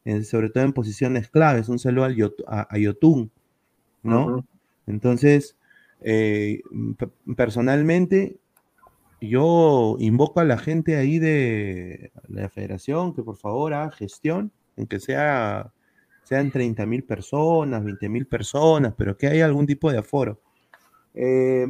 en- 0.05 0.25
sobre 0.25 0.51
todo 0.51 0.65
en 0.65 0.73
posiciones 0.73 1.29
claves. 1.29 1.69
Un 1.69 1.79
saludo 1.79 2.05
al 2.05 2.17
Yot- 2.17 2.45
a, 2.47 2.67
a 2.73 2.79
Yotun, 2.79 3.31
¿no? 4.03 4.45
Entonces, 4.87 5.57
eh, 6.03 6.61
pe- 6.99 7.09
personalmente, 7.37 8.37
yo 9.29 9.97
invoco 10.01 10.41
a 10.41 10.45
la 10.45 10.59
gente 10.59 10.97
ahí 10.97 11.19
de 11.19 12.13
la 12.29 12.49
federación 12.49 13.15
que 13.15 13.23
por 13.23 13.37
favor 13.37 13.75
haga 13.75 13.91
gestión, 13.93 14.53
en 14.77 14.87
que 14.87 15.01
sea, 15.01 15.73
sean 16.25 16.51
30 16.51 16.87
mil 16.87 17.05
personas, 17.05 17.85
20 17.85 18.09
mil 18.09 18.27
personas, 18.27 18.95
pero 18.97 19.17
que 19.17 19.27
haya 19.27 19.45
algún 19.45 19.67
tipo 19.67 19.91
de 19.91 19.99
aforo. 19.99 20.41
Eh, 21.15 21.67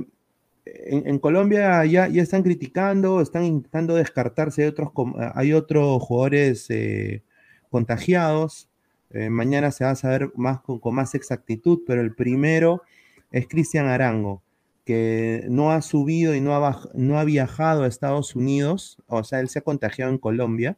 en, 0.66 1.18
Colombia 1.18 1.84
ya, 1.84 2.08
ya 2.08 2.22
están 2.22 2.42
criticando, 2.42 3.20
están 3.20 3.44
intentando 3.44 3.94
descartarse, 3.94 4.62
hay 4.62 4.68
otros, 4.68 4.92
com- 4.92 5.14
hay 5.34 5.52
otros 5.52 6.02
jugadores 6.02 6.70
eh, 6.70 7.22
contagiados. 7.70 8.68
Eh, 9.10 9.30
mañana 9.30 9.70
se 9.70 9.84
va 9.84 9.90
a 9.90 9.96
saber 9.96 10.30
más 10.36 10.60
con 10.60 10.94
más 10.94 11.14
exactitud, 11.14 11.80
pero 11.86 12.00
el 12.00 12.14
primero 12.14 12.82
es 13.30 13.46
Cristian 13.46 13.86
Arango, 13.86 14.42
que 14.84 15.46
no 15.48 15.72
ha 15.72 15.82
subido 15.82 16.34
y 16.34 16.40
no 16.40 16.54
ha, 16.54 16.82
no 16.94 17.18
ha 17.18 17.24
viajado 17.24 17.82
a 17.82 17.86
Estados 17.86 18.36
Unidos, 18.36 18.98
o 19.06 19.24
sea, 19.24 19.40
él 19.40 19.48
se 19.48 19.60
ha 19.60 19.62
contagiado 19.62 20.12
en 20.12 20.18
Colombia, 20.18 20.76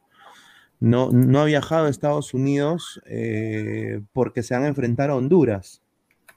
no, 0.79 1.11
no 1.11 1.41
ha 1.41 1.45
viajado 1.45 1.87
a 1.87 1.91
Estados 1.91 2.35
Unidos 2.35 3.01
eh, 3.07 4.01
porque 4.13 4.43
se 4.43 4.55
van 4.55 4.65
a 4.65 4.69
enfrentar 4.69 5.11
a 5.11 5.17
Honduras 5.17 5.83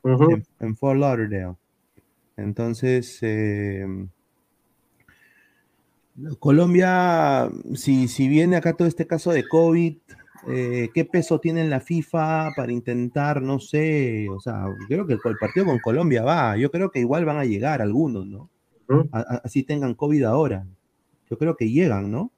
en, 0.04 0.46
en 0.60 0.78
Fort 0.78 1.00
Lauderdale. 1.00 1.56
Entonces, 2.38 3.20
eh, 3.22 3.86
Colombia, 6.40 7.50
si, 7.76 8.08
si 8.08 8.28
viene 8.28 8.56
acá 8.56 8.74
todo 8.74 8.88
este 8.88 9.08
caso 9.08 9.32
de 9.32 9.48
COVID, 9.48 9.98
eh, 10.48 10.90
¿qué 10.94 11.06
peso 11.06 11.40
tiene 11.40 11.62
en 11.62 11.70
la 11.70 11.80
FIFA 11.80 12.52
para 12.56 12.72
intentar, 12.72 13.42
no 13.42 13.60
sé, 13.60 14.28
o 14.30 14.40
sea, 14.40 14.66
creo 14.88 15.06
que 15.06 15.14
el, 15.14 15.20
partido 15.40 15.66
con 15.66 15.80
Colombia 15.80 16.24
va, 16.24 16.56
yo 16.58 16.72
creo 16.72 16.90
que 16.92 17.00
igual 17.00 17.26
van 17.26 17.38
a 17.38 17.46
llegar 17.46 17.82
algunos, 17.82 18.26
¿no? 18.26 18.50
Ujú. 18.88 19.08
A- 19.12 19.20
a- 19.20 19.42
así 19.44 19.64
tengan 19.64 19.94
COVID 19.94 20.24
ahora. 20.24 20.66
Yo 21.30 21.38
creo 21.38 21.56
que 21.56 21.70
llegan, 21.70 22.12
¿no? 22.12 22.32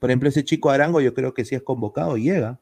Por 0.00 0.10
ejemplo, 0.10 0.28
ese 0.28 0.44
chico 0.44 0.70
Arango, 0.70 1.00
yo 1.00 1.14
creo 1.14 1.32
que 1.34 1.44
si 1.44 1.54
es 1.54 1.62
convocado, 1.62 2.16
llega. 2.16 2.58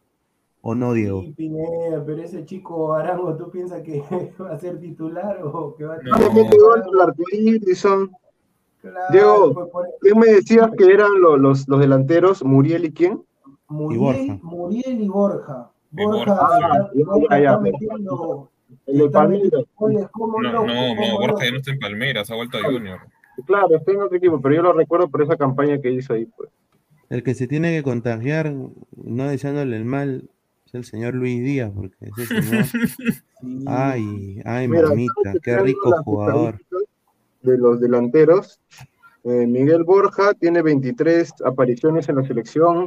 ¿O 0.64 0.76
no, 0.76 0.92
Diego? 0.92 1.22
Sí, 1.22 1.32
Pineda, 1.32 2.04
pero 2.06 2.22
ese 2.22 2.44
chico 2.44 2.92
Arango, 2.94 3.34
¿tú 3.36 3.50
piensas 3.50 3.82
que 3.82 4.00
va 4.40 4.52
a 4.52 4.58
ser 4.58 4.78
titular 4.78 5.40
o 5.42 5.74
que 5.74 5.84
va 5.84 5.94
a 5.94 5.98
No. 6.02 6.12
Y 7.66 7.74
son- 7.74 8.10
Claro, 8.80 9.06
Diego, 9.12 9.70
pues, 9.72 9.86
¿Quién 10.00 10.18
me 10.18 10.26
decías 10.26 10.68
que 10.76 10.84
eran 10.92 11.20
lo- 11.20 11.36
los, 11.36 11.68
los 11.68 11.78
delanteros? 11.80 12.44
¿Muriel 12.44 12.84
y 12.84 12.92
quién? 12.92 13.22
Muriel, 13.72 14.00
Borja. 14.00 14.38
Muriel 14.42 15.00
y 15.00 15.08
Borja. 15.08 15.70
Y 15.92 16.04
Borja, 16.04 16.34
Borja, 16.34 16.90
está. 16.94 17.04
Borja 17.04 17.38
está 17.38 17.60
metiendo, 17.60 18.50
El 18.86 18.98
de 18.98 19.04
está 19.04 19.18
Palmeiras. 19.20 19.64
No, 19.78 19.88
no, 20.42 20.66
no, 20.66 21.18
Borja 21.18 21.44
ya 21.44 21.50
no 21.50 21.56
está 21.56 21.72
en 21.72 21.78
Palmeiras, 21.78 22.30
ha 22.30 22.34
vuelto 22.34 22.58
a 22.58 22.62
Junior. 22.62 23.00
Claro, 23.46 23.76
estoy 23.76 23.94
en 23.94 24.02
otro 24.02 24.16
equipo, 24.16 24.40
pero 24.40 24.54
yo 24.54 24.62
lo 24.62 24.72
recuerdo 24.72 25.08
por 25.08 25.22
esa 25.22 25.36
campaña 25.36 25.80
que 25.80 25.90
hizo 25.90 26.12
ahí. 26.12 26.26
Pues. 26.36 26.50
El 27.08 27.22
que 27.22 27.34
se 27.34 27.46
tiene 27.46 27.74
que 27.76 27.82
contagiar, 27.82 28.52
no 28.52 29.28
deseándole 29.28 29.76
el 29.76 29.84
mal, 29.84 30.30
es 30.66 30.74
el 30.74 30.84
señor 30.84 31.14
Luis 31.14 31.42
Díaz, 31.42 31.72
porque 31.74 31.96
ese 32.00 32.42
señor. 32.42 32.64
Sí. 33.42 33.64
Ay, 33.66 34.40
ay, 34.44 34.68
Mira, 34.68 34.90
mamita, 34.90 35.32
qué 35.42 35.58
rico 35.58 35.90
jugador. 36.04 36.60
De 37.42 37.58
los 37.58 37.80
delanteros, 37.80 38.60
eh, 39.24 39.48
Miguel 39.48 39.82
Borja 39.82 40.32
tiene 40.34 40.62
23 40.62 41.34
apariciones 41.44 42.08
en 42.08 42.16
la 42.16 42.22
selección 42.22 42.86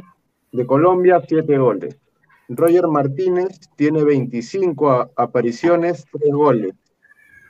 de 0.56 0.66
Colombia, 0.66 1.22
7 1.26 1.58
goles. 1.58 1.96
Roger 2.48 2.86
Martínez 2.86 3.58
tiene 3.76 4.04
25 4.04 4.90
a- 4.90 5.10
apariciones, 5.16 6.04
3 6.12 6.32
goles. 6.32 6.72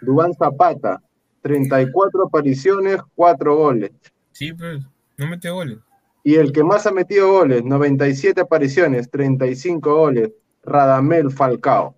Dubán 0.01 0.33
Zapata, 0.35 1.03
34 1.43 2.27
apariciones, 2.27 3.01
4 3.15 3.57
goles. 3.57 3.93
Sí, 4.33 4.53
pues, 4.53 4.85
no 5.17 5.27
mete 5.29 5.51
goles. 5.51 5.79
Y 6.23 6.35
el 6.37 6.51
que 6.53 6.65
más 6.65 6.87
ha 6.87 6.93
metido 6.93 7.31
goles, 7.33 7.65
97 7.65 8.41
apariciones, 8.41 9.09
35 9.11 9.95
goles, 9.95 10.33
Radamel 10.65 11.31
Falcao. 11.31 11.95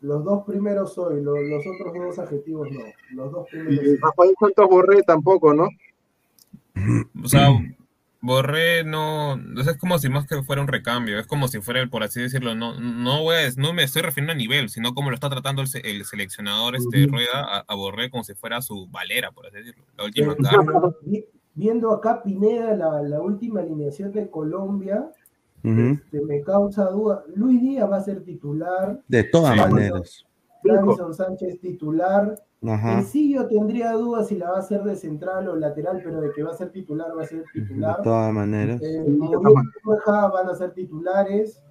Los 0.00 0.24
dos 0.24 0.44
primeros 0.46 0.94
soy, 0.94 1.22
lo- 1.22 1.36
los, 1.40 1.64
otros 1.66 1.92
dos 1.94 2.18
adjetivos 2.18 2.68
no. 2.72 2.80
Los 3.10 3.30
dos 3.32 3.46
Y 3.52 3.56
primeros 3.58 3.84
sí. 3.84 3.96
Rafael 4.02 4.34
Santos 4.40 4.68
Borré 4.68 5.02
tampoco, 5.02 5.52
¿no? 5.54 5.68
O 7.22 7.28
sea, 7.28 7.48
Borré 8.22 8.84
no, 8.84 9.32
o 9.32 9.62
sea, 9.62 9.72
es 9.72 9.78
como 9.78 9.98
si 9.98 10.10
más 10.10 10.26
que 10.26 10.42
fuera 10.42 10.60
un 10.60 10.68
recambio, 10.68 11.18
es 11.18 11.26
como 11.26 11.48
si 11.48 11.60
fuera, 11.62 11.86
por 11.86 12.02
así 12.02 12.20
decirlo, 12.20 12.54
no, 12.54 12.78
no 12.78 13.22
voy 13.22 13.36
a- 13.36 13.50
no 13.56 13.72
me 13.72 13.82
estoy 13.84 14.02
refiriendo 14.02 14.32
a 14.32 14.36
nivel, 14.36 14.68
sino 14.68 14.92
como 14.94 15.08
lo 15.08 15.14
está 15.14 15.30
tratando 15.30 15.62
el, 15.62 15.68
se- 15.68 15.80
el 15.90 16.04
seleccionador 16.04 16.76
este. 16.76 17.06
Rueda 17.06 17.40
a, 17.40 17.64
a 17.66 17.74
Borré 17.74 18.10
como 18.10 18.22
si 18.24 18.34
fuera 18.34 18.60
su 18.60 18.86
valera, 18.88 19.30
por 19.32 19.46
así 19.46 19.56
decirlo, 19.56 19.84
la 19.96 20.04
última 20.04 20.34
Pero, 20.36 20.50
carta. 20.50 20.66
pero, 20.66 20.96
vi- 21.06 21.24
viendo 21.54 21.90
acá 21.92 22.22
Pineda, 22.22 22.74
la, 22.76 23.02
la 23.02 23.20
última 23.22 23.60
alineación 23.60 24.12
de 24.12 24.28
Colombia, 24.30 25.10
este, 25.62 26.20
me 26.22 26.42
causa 26.42 26.90
duda. 26.90 27.22
Luis 27.34 27.60
Díaz 27.60 27.90
va 27.90 27.96
a 27.98 28.02
ser 28.02 28.22
titular, 28.22 29.00
De 29.08 29.24
todas 29.24 29.54
Sí. 29.54 29.60
maneras. 29.60 30.24
Davison 30.62 31.14
Sánchez 31.14 31.58
titular. 31.60 32.34
Ajá. 32.62 32.98
En 32.98 33.04
sí 33.06 33.32
yo 33.32 33.46
tendría 33.48 33.92
dudas 33.92 34.28
si 34.28 34.36
la 34.36 34.50
va 34.50 34.56
a 34.56 34.60
hacer 34.60 34.82
de 34.82 34.94
central 34.96 35.48
o 35.48 35.56
lateral, 35.56 36.00
pero 36.04 36.20
de 36.20 36.30
que 36.32 36.42
va 36.42 36.50
a 36.50 36.54
ser 36.54 36.70
titular, 36.70 37.16
va 37.16 37.22
a 37.22 37.26
ser 37.26 37.38
De 37.54 37.60
titular. 37.62 38.02
todas 38.02 38.32
maneras. 38.32 38.80
Eh, 38.82 39.04
van 40.32 40.48
a 40.48 40.54
ser 40.54 40.72
titulares. 40.72 41.62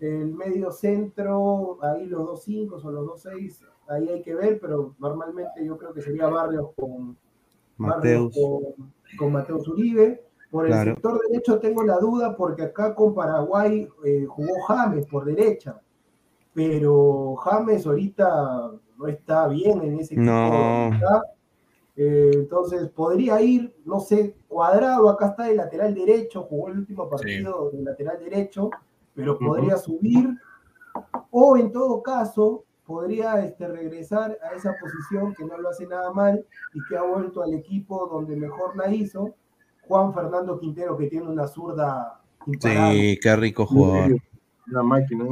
El 0.00 0.32
medio 0.32 0.70
centro, 0.70 1.78
ahí 1.82 2.06
los 2.06 2.24
dos 2.24 2.44
cinco 2.44 2.76
o 2.82 2.90
los 2.90 3.04
dos 3.04 3.20
seis, 3.22 3.64
ahí 3.88 4.08
hay 4.08 4.22
que 4.22 4.32
ver, 4.32 4.60
pero 4.60 4.94
normalmente 5.00 5.64
yo 5.64 5.76
creo 5.76 5.92
que 5.92 6.00
sería 6.00 6.28
Barrios 6.28 6.68
con 6.76 7.16
Barrios 7.76 8.32
Mateus. 8.32 8.34
con, 8.36 8.92
con 9.18 9.32
Mateus 9.32 9.66
Uribe. 9.68 10.22
Por 10.52 10.66
el 10.66 10.72
Claro. 10.72 10.92
sector 10.92 11.20
derecho 11.28 11.58
tengo 11.58 11.82
la 11.82 11.98
duda 11.98 12.34
porque 12.36 12.62
acá 12.62 12.94
con 12.94 13.12
Paraguay 13.12 13.86
eh, 14.04 14.24
jugó 14.26 14.52
James 14.68 15.04
por 15.06 15.24
derecha, 15.26 15.78
pero 16.58 17.36
James 17.36 17.86
ahorita 17.86 18.72
no 18.96 19.06
está 19.06 19.46
bien 19.46 19.80
en 19.80 20.00
ese 20.00 20.14
equipo. 20.14 20.28
No. 20.28 20.50
donde 20.50 20.96
está. 20.96 21.22
Eh, 21.94 22.30
entonces 22.34 22.88
podría 22.88 23.40
ir, 23.40 23.72
no 23.84 24.00
sé, 24.00 24.34
cuadrado, 24.48 25.08
acá 25.08 25.28
está 25.28 25.44
de 25.44 25.54
lateral 25.54 25.94
derecho, 25.94 26.42
jugó 26.42 26.70
el 26.70 26.78
último 26.78 27.08
partido 27.08 27.70
de 27.70 27.80
lateral 27.82 28.18
derecho, 28.18 28.70
pero 29.14 29.38
podría 29.38 29.76
subir, 29.76 30.36
o 31.30 31.56
en 31.56 31.70
todo 31.70 32.02
caso, 32.02 32.64
podría 32.84 33.44
este, 33.44 33.68
regresar 33.68 34.36
a 34.42 34.56
esa 34.56 34.74
posición 34.80 35.34
que 35.36 35.44
no 35.44 35.58
lo 35.58 35.68
hace 35.68 35.86
nada 35.86 36.12
mal 36.12 36.44
y 36.74 36.80
que 36.88 36.96
ha 36.96 37.02
vuelto 37.02 37.40
al 37.40 37.54
equipo 37.54 38.08
donde 38.08 38.34
mejor 38.34 38.76
la 38.76 38.92
hizo, 38.92 39.36
Juan 39.86 40.12
Fernando 40.12 40.58
Quintero, 40.58 40.96
que 40.96 41.06
tiene 41.06 41.28
una 41.28 41.46
zurda 41.46 42.20
imparable. 42.46 42.98
Sí, 42.98 43.20
qué 43.22 43.36
rico 43.36 43.64
jugador. 43.64 44.16
La 44.66 44.82
máquina. 44.82 45.24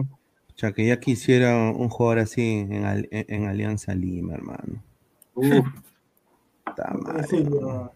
¿Eh? 0.57 0.57
O 0.57 0.59
sea, 0.59 0.73
que 0.73 0.87
ya 0.87 0.99
quisiera 0.99 1.55
un 1.71 1.89
jugador 1.91 2.21
así 2.21 2.67
en, 2.71 2.85
Al- 2.85 3.09
en- 3.11 3.27
en 3.29 3.47
Alianza 3.49 3.95
Lima, 3.95 4.35
hermano. 4.35 4.83
Uf, 5.35 5.45
Puta 6.65 6.95
madre. 6.95 7.21
Ese 7.23 7.45
no- 7.45 7.93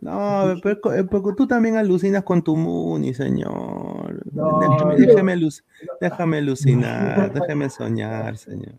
No, 0.00 0.54
pero, 0.62 0.80
pero- 0.80 1.34
tú 1.34 1.46
también 1.46 1.76
alucinas 1.76 2.22
con 2.22 2.42
tu 2.42 2.56
Muni, 2.56 3.14
señor. 3.14 4.22
No, 4.32 4.58
déjame, 4.60 4.78
no. 4.78 5.06
déjame, 5.06 5.40
déjame 6.00 6.36
alucinar, 6.38 7.32
déjame 7.34 7.68
soñar, 7.70 8.36
señor. 8.36 8.74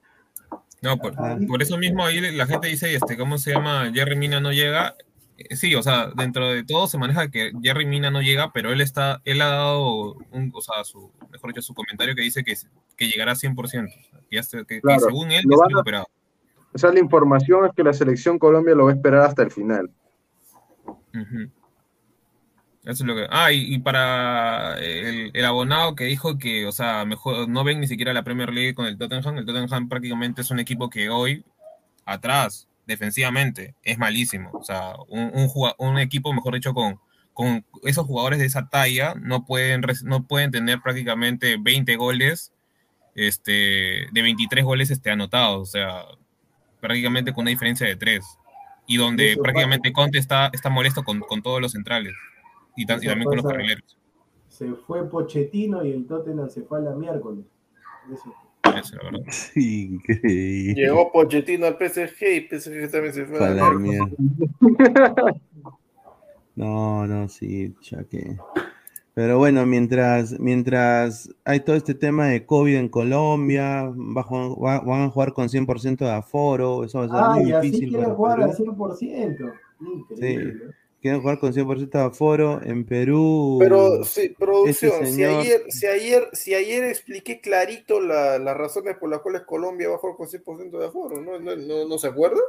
No, 0.82 0.98
por, 0.98 1.14
Ah. 1.18 1.38
por 1.48 1.62
eso 1.62 1.78
mismo 1.78 2.06
ahí 2.06 2.22
la 2.22 2.46
gente 2.48 2.68
dice, 2.70 2.94
este, 2.96 3.18
¿cómo 3.18 3.38
se 3.38 3.52
llama? 3.52 3.92
Jerry 3.94 4.16
Mina 4.16 4.40
no 4.40 4.52
llega. 4.54 4.96
Eh, 5.38 5.56
Sí, 5.58 5.76
o 5.76 5.84
sea, 5.84 6.08
dentro 6.16 6.50
de 6.52 6.64
todo 6.64 6.88
se 6.88 6.98
maneja 6.98 7.30
que 7.30 7.52
Jerry 7.62 7.86
Mina 7.86 8.10
no 8.12 8.22
llega, 8.22 8.52
pero 8.54 8.72
él 8.72 8.80
está, 8.82 9.22
él 9.26 9.42
ha 9.42 9.48
dado, 9.50 10.14
un, 10.32 10.52
o 10.54 10.62
sea, 10.62 10.84
su, 10.86 11.12
mejor 11.32 11.50
dicho, 11.52 11.62
su 11.62 11.74
comentario 11.74 12.16
que 12.16 12.22
dice 12.22 12.44
que, 12.46 12.56
que 13.00 13.08
llegará 13.08 13.34
100%. 13.34 13.90
Que, 14.30 14.82
Claro, 14.82 15.00
según 15.00 15.32
él, 15.32 15.42
lo 15.48 15.64
a- 15.64 15.68
recuperado. 15.70 16.08
O 16.72 16.78
sea, 16.78 16.92
la 16.92 17.00
información 17.00 17.66
es 17.66 17.72
que 17.76 17.84
la 17.84 17.94
selección 17.94 18.38
Colombia 18.38 18.76
lo 18.76 18.86
va 18.86 18.92
a 18.92 18.94
esperar 18.94 19.22
hasta 19.22 19.42
el 19.42 19.50
final. 19.50 19.90
Eso 21.12 21.44
es 22.84 23.02
lo 23.02 23.16
que. 23.16 23.26
Ah, 23.30 23.52
y, 23.52 23.74
y 23.74 23.80
para 23.80 24.78
el, 24.80 25.32
el 25.34 25.46
abonado 25.46 25.96
que 25.96 26.06
dijo 26.06 26.38
que, 26.38 26.66
o 26.66 26.72
sea, 26.72 27.06
mejor 27.06 27.50
no 27.50 27.64
ven 27.64 27.80
ni 27.80 27.88
siquiera 27.88 28.14
la 28.14 28.24
Premier 28.24 28.52
League 28.54 28.74
con 28.76 28.86
el 28.86 28.98
Tottenham. 28.98 29.38
El 29.38 29.46
Tottenham 29.46 29.90
prácticamente 29.90 30.42
es 30.42 30.52
un 30.52 30.60
equipo 30.60 30.90
que 30.90 31.10
hoy, 31.10 31.44
atrás, 32.06 32.68
defensivamente, 32.88 33.76
es 33.84 33.98
malísimo. 33.98 34.52
O 34.54 34.64
sea, 34.64 34.94
un, 35.08 35.32
un, 35.34 35.50
un 35.78 35.98
equipo, 36.00 36.32
mejor 36.34 36.54
dicho, 36.54 36.74
con, 36.74 37.00
con 37.34 37.66
esos 37.84 38.06
jugadores 38.06 38.40
de 38.40 38.46
esa 38.46 38.70
talla, 38.70 39.14
no 39.20 39.46
pueden, 39.46 39.82
no 40.04 40.24
pueden 40.26 40.52
tener 40.52 40.82
prácticamente 40.82 41.58
20 41.60 41.96
goles, 41.98 42.54
este, 43.16 44.08
de 44.12 44.22
23 44.22 44.64
goles 44.64 44.92
este, 44.92 45.12
anotados. 45.12 45.62
O 45.62 45.66
sea, 45.72 46.04
prácticamente 46.80 47.34
con 47.34 47.44
una 47.44 47.52
diferencia 47.52 47.88
de 47.88 47.96
3. 47.96 48.24
Y 48.88 48.98
donde 48.98 49.34
Eso 49.34 49.42
prácticamente 49.44 49.94
Conte 49.94 50.18
está, 50.18 50.50
está 50.54 50.70
molesto 50.70 51.04
con, 51.04 51.20
con 51.20 51.42
todos 51.42 51.62
los 51.62 51.74
centrales. 51.74 52.14
Y, 52.76 52.86
ta- 52.86 52.96
y 52.96 52.98
Eso 52.98 53.10
también 53.10 53.28
con 53.28 53.38
los 53.38 53.46
carrileros. 53.46 53.98
Se 54.48 54.74
fue 54.74 55.10
Pochettino 55.10 55.86
y 55.86 55.92
el 55.92 56.08
Tottenham 56.08 56.50
se 56.50 56.64
fue 56.64 56.80
a 56.80 56.82
la 56.82 56.92
miércoles. 56.96 57.46
Eso. 58.12 58.34
Eso 58.64 58.78
es 58.78 58.92
la 58.94 59.04
verdad. 59.04 59.26
Sí, 59.32 59.86
increíble. 59.94 60.82
Llegó 60.82 61.12
Pochettino 61.12 61.66
al 61.66 61.78
PSG 61.78 62.24
y 62.24 62.48
PSG 62.48 62.92
también 62.92 63.14
se 63.14 63.26
fue 63.26 63.46
a 63.46 63.50
la 63.52 63.72
mierda. 63.72 64.10
No, 66.56 67.08
no, 67.08 67.30
sí, 67.30 67.74
ya 67.82 68.04
que. 68.04 68.36
Pero 69.20 69.38
bueno, 69.38 69.66
mientras, 69.66 70.40
mientras 70.40 71.30
hay 71.44 71.60
todo 71.60 71.76
este 71.76 71.94
tema 71.94 72.28
de 72.28 72.46
COVID 72.46 72.78
en 72.78 72.88
Colombia, 72.88 73.92
va 73.94 74.22
a 74.22 74.24
jugar- 74.24 74.52
va- 74.64 74.80
van 74.80 75.02
a 75.02 75.10
jugar 75.10 75.34
con 75.34 75.50
100% 75.50 76.06
de 76.06 76.12
aforo, 76.12 76.86
eso 76.86 77.00
va 77.00 77.04
a 77.04 77.08
ser 77.10 77.18
Ah, 77.20 77.34
muy 77.36 77.50
y 77.50 77.52
así 77.52 77.66
difícil 77.68 77.90
quieren 77.90 78.16
jugar 78.16 78.42
al 78.42 78.54
100%. 78.56 79.52
Increíble. 79.82 80.74
Quieren 81.02 81.20
jugar 81.20 81.38
con 81.38 81.52
100% 81.54 81.98
de 81.98 82.04
aforo 82.06 82.62
en 82.64 82.86
Perú. 82.86 83.58
Pero 83.60 84.06
sí, 84.06 84.34
producción, 84.40 84.92
ese 85.02 85.06
si, 85.08 85.12
señor- 85.16 85.40
ayer, 85.42 85.62
si, 85.68 85.86
ayer, 85.86 86.24
si 86.32 86.54
ayer 86.54 86.84
expliqué 86.86 87.42
clarito 87.42 88.00
la- 88.00 88.40
las 88.40 88.56
razones 88.56 88.96
por 88.96 89.10
las 89.10 89.20
cuales 89.20 89.42
Colombia 89.42 89.90
va 89.90 89.96
a 89.96 89.98
jugar 89.98 90.16
con 90.16 90.28
100% 90.30 90.80
de 90.80 90.86
aforo, 90.86 91.20
¿no, 91.20 91.38
no, 91.42 91.58
no, 91.58 91.86
no 91.90 91.98
se 91.98 92.08
acuerda? 92.08 92.40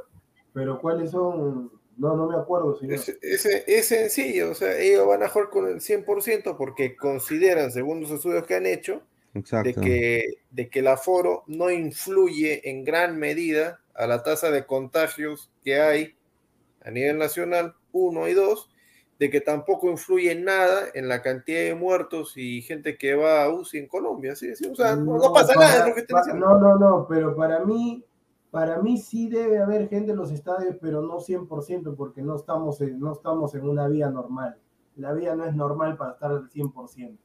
Pero 0.53 0.81
¿cuáles 0.81 1.11
son? 1.11 1.80
No, 2.01 2.17
no 2.17 2.29
me 2.29 2.37
acuerdo, 2.37 2.79
señor. 2.79 2.95
Es, 2.95 3.09
es, 3.21 3.45
es 3.47 3.87
sencillo, 3.87 4.51
o 4.53 4.55
sea, 4.55 4.77
ellos 4.79 5.07
van 5.07 5.23
a 5.23 5.29
jugar 5.29 5.51
con 5.51 5.69
el 5.69 5.81
100% 5.81 6.57
porque 6.57 6.97
consideran, 6.97 7.71
según 7.71 8.01
los 8.01 8.11
estudios 8.11 8.47
que 8.47 8.55
han 8.55 8.65
hecho, 8.65 9.03
de 9.35 9.75
que, 9.75 10.25
de 10.51 10.69
que 10.71 10.79
el 10.79 10.89
aforo 10.89 11.45
no 11.47 11.71
influye 11.71 12.69
en 12.71 12.85
gran 12.85 13.19
medida 13.19 13.81
a 13.95 14.07
la 14.07 14.23
tasa 14.23 14.51
de 14.51 14.65
contagios 14.65 15.53
que 15.63 15.79
hay 15.81 16.17
a 16.83 16.91
nivel 16.91 17.19
nacional, 17.19 17.75
uno 17.93 18.27
y 18.29 18.33
dos, 18.35 18.71
de 19.19 19.29
que 19.29 19.43
tampoco 19.43 19.91
influye 19.91 20.33
en 20.33 20.45
nada 20.45 20.87
en 20.95 21.07
la 21.07 21.21
cantidad 21.21 21.61
de 21.61 21.75
muertos 21.75 22.33
y 22.37 22.63
gente 22.63 22.97
que 22.97 23.15
va 23.15 23.45
a 23.45 23.51
UCI 23.51 23.79
en 23.81 23.87
Colombia, 23.89 24.35
¿sí? 24.35 24.51
O 24.71 24.75
sea, 24.75 24.97
no, 24.97 25.19
no 25.19 25.33
pasa 25.35 25.53
para- 25.53 25.69
nada, 25.69 25.81
es 25.81 25.89
lo 25.89 25.95
que. 25.95 26.35
No, 26.39 26.59
no, 26.59 26.79
no, 26.79 27.07
pero 27.07 27.37
para 27.37 27.63
mí, 27.63 28.03
para 28.51 28.81
mí 28.83 28.99
sí 28.99 29.29
debe 29.29 29.59
haber 29.59 29.89
gente 29.89 30.11
en 30.11 30.17
los 30.17 30.33
estadios, 30.33 30.77
pero 30.81 31.03
no 31.03 31.19
100%, 31.19 31.95
porque 31.97 32.23
no 32.23 32.37
estamos 32.37 32.81
en, 32.81 32.99
no 32.99 33.13
estamos 33.13 33.55
en 33.55 33.69
una 33.69 33.87
vía 33.87 34.11
normal. 34.11 34.57
La 34.97 35.13
vía 35.13 35.35
no 35.35 35.45
es 35.45 35.55
normal 35.55 35.97
para 35.97 36.13
estar 36.13 36.31
al 36.31 36.51
100%. 36.51 37.17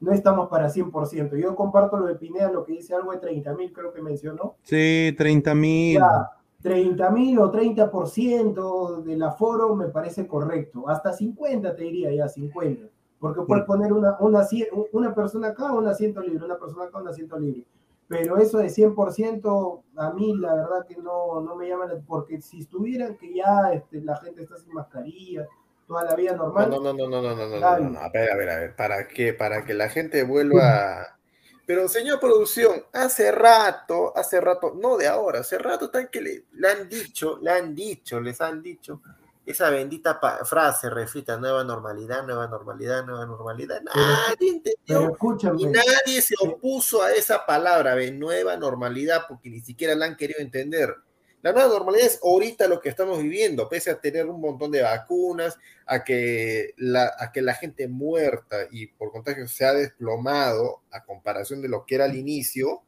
No 0.00 0.12
estamos 0.12 0.48
para 0.48 0.68
100%. 0.68 1.36
Yo 1.36 1.54
comparto 1.54 1.98
lo 1.98 2.06
de 2.06 2.16
Pineda, 2.16 2.50
lo 2.50 2.64
que 2.64 2.72
dice 2.72 2.94
algo 2.94 3.12
de 3.12 3.18
30 3.18 3.54
mil, 3.54 3.72
creo 3.72 3.92
que 3.92 4.02
mencionó. 4.02 4.56
Sí, 4.62 5.14
30 5.16 5.54
mil. 5.54 5.98
Ya, 5.98 6.30
30 6.62 7.10
mil 7.10 7.38
o 7.38 7.52
30% 7.52 9.02
del 9.02 9.22
aforo 9.22 9.74
me 9.74 9.88
parece 9.88 10.26
correcto. 10.26 10.88
Hasta 10.88 11.12
50 11.12 11.74
te 11.76 11.82
diría 11.82 12.12
ya, 12.12 12.28
50. 12.28 12.88
Porque 13.18 13.42
puedes 13.42 13.64
poner 13.64 13.92
una, 13.92 14.16
una, 14.20 14.46
una 14.92 15.14
persona 15.14 15.48
acá, 15.48 15.72
un 15.72 15.86
asiento 15.86 16.20
libre, 16.20 16.44
una 16.44 16.58
persona 16.58 16.84
acá, 16.84 16.98
un 16.98 17.08
asiento 17.08 17.38
libre. 17.38 17.64
Pero 18.08 18.38
eso 18.38 18.58
de 18.58 18.68
100%, 18.70 19.82
a 19.96 20.10
mí 20.12 20.36
la 20.36 20.54
verdad 20.54 20.86
que 20.86 20.96
no, 20.96 21.40
no 21.40 21.56
me 21.56 21.68
llama, 21.68 21.86
la- 21.86 22.00
porque 22.06 22.40
si 22.40 22.60
estuvieran 22.60 23.16
que 23.16 23.34
ya 23.34 23.72
este, 23.72 24.00
la 24.00 24.16
gente 24.18 24.42
está 24.42 24.56
sin 24.58 24.72
mascarilla, 24.72 25.46
toda 25.88 26.04
la 26.04 26.14
vida 26.14 26.36
normal, 26.36 26.70
No, 26.70 26.78
no, 26.80 26.92
no, 26.92 27.08
no, 27.08 27.22
no, 27.22 27.34
no, 27.34 27.36
no, 27.36 27.60
no, 27.60 27.78
no, 27.78 27.90
no, 27.90 27.98
A 28.00 28.08
ver, 28.10 28.30
a 28.30 28.36
ver, 28.36 28.50
a 28.50 28.58
ver, 28.58 28.76
¿para 28.76 29.08
qué? 29.08 29.32
Para 29.34 29.64
que 29.64 29.74
la 29.74 29.88
gente 29.88 30.22
vuelva, 30.22 31.18
Pero 31.66 31.88
señor 31.88 32.20
producción, 32.20 32.84
hace 32.92 33.32
rato, 33.32 34.16
hace 34.16 34.40
rato, 34.40 34.72
no 34.80 34.96
de 34.96 35.08
ahora, 35.08 35.40
hace 35.40 35.58
rato 35.58 35.90
tan 35.90 36.06
que 36.08 36.20
le, 36.20 36.44
le 36.52 36.68
han 36.68 36.88
dicho, 36.88 37.38
le 37.42 37.50
han 37.50 37.74
dicho, 37.74 38.20
les 38.20 38.40
han 38.40 38.62
dicho 38.62 39.02
esa 39.46 39.70
bendita 39.70 40.20
frase 40.44 40.90
refrita, 40.90 41.36
nueva 41.36 41.62
normalidad, 41.62 42.26
nueva 42.26 42.48
normalidad, 42.48 43.06
nueva 43.06 43.24
normalidad. 43.26 43.80
Nadie 43.82 44.50
entendió 44.50 45.16
y 45.56 45.66
nadie 45.66 46.20
se 46.20 46.34
opuso 46.40 47.02
a 47.02 47.12
esa 47.12 47.46
palabra 47.46 47.94
de 47.94 48.10
nueva 48.10 48.56
normalidad 48.56 49.22
porque 49.28 49.48
ni 49.48 49.60
siquiera 49.60 49.94
la 49.94 50.06
han 50.06 50.16
querido 50.16 50.40
entender. 50.40 50.94
La 51.42 51.52
nueva 51.52 51.68
normalidad 51.68 52.06
es 52.06 52.18
ahorita 52.24 52.66
lo 52.66 52.80
que 52.80 52.88
estamos 52.88 53.22
viviendo, 53.22 53.68
pese 53.68 53.90
a 53.90 54.00
tener 54.00 54.26
un 54.26 54.40
montón 54.40 54.72
de 54.72 54.82
vacunas, 54.82 55.56
a 55.86 56.02
que 56.02 56.74
la, 56.76 57.14
a 57.16 57.30
que 57.30 57.40
la 57.40 57.54
gente 57.54 57.86
muerta 57.86 58.66
y 58.72 58.88
por 58.88 59.12
contagio 59.12 59.46
se 59.46 59.64
ha 59.64 59.72
desplomado 59.72 60.82
a 60.90 61.04
comparación 61.04 61.62
de 61.62 61.68
lo 61.68 61.86
que 61.86 61.94
era 61.94 62.06
al 62.06 62.16
inicio, 62.16 62.82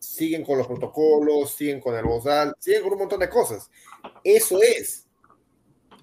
siguen 0.00 0.44
con 0.44 0.58
los 0.58 0.66
protocolos, 0.66 1.54
siguen 1.54 1.80
con 1.80 1.94
el 1.94 2.04
bozal, 2.04 2.54
siguen 2.58 2.82
con 2.82 2.94
un 2.94 2.98
montón 2.98 3.20
de 3.20 3.28
cosas. 3.28 3.70
Eso 4.24 4.60
es. 4.60 5.07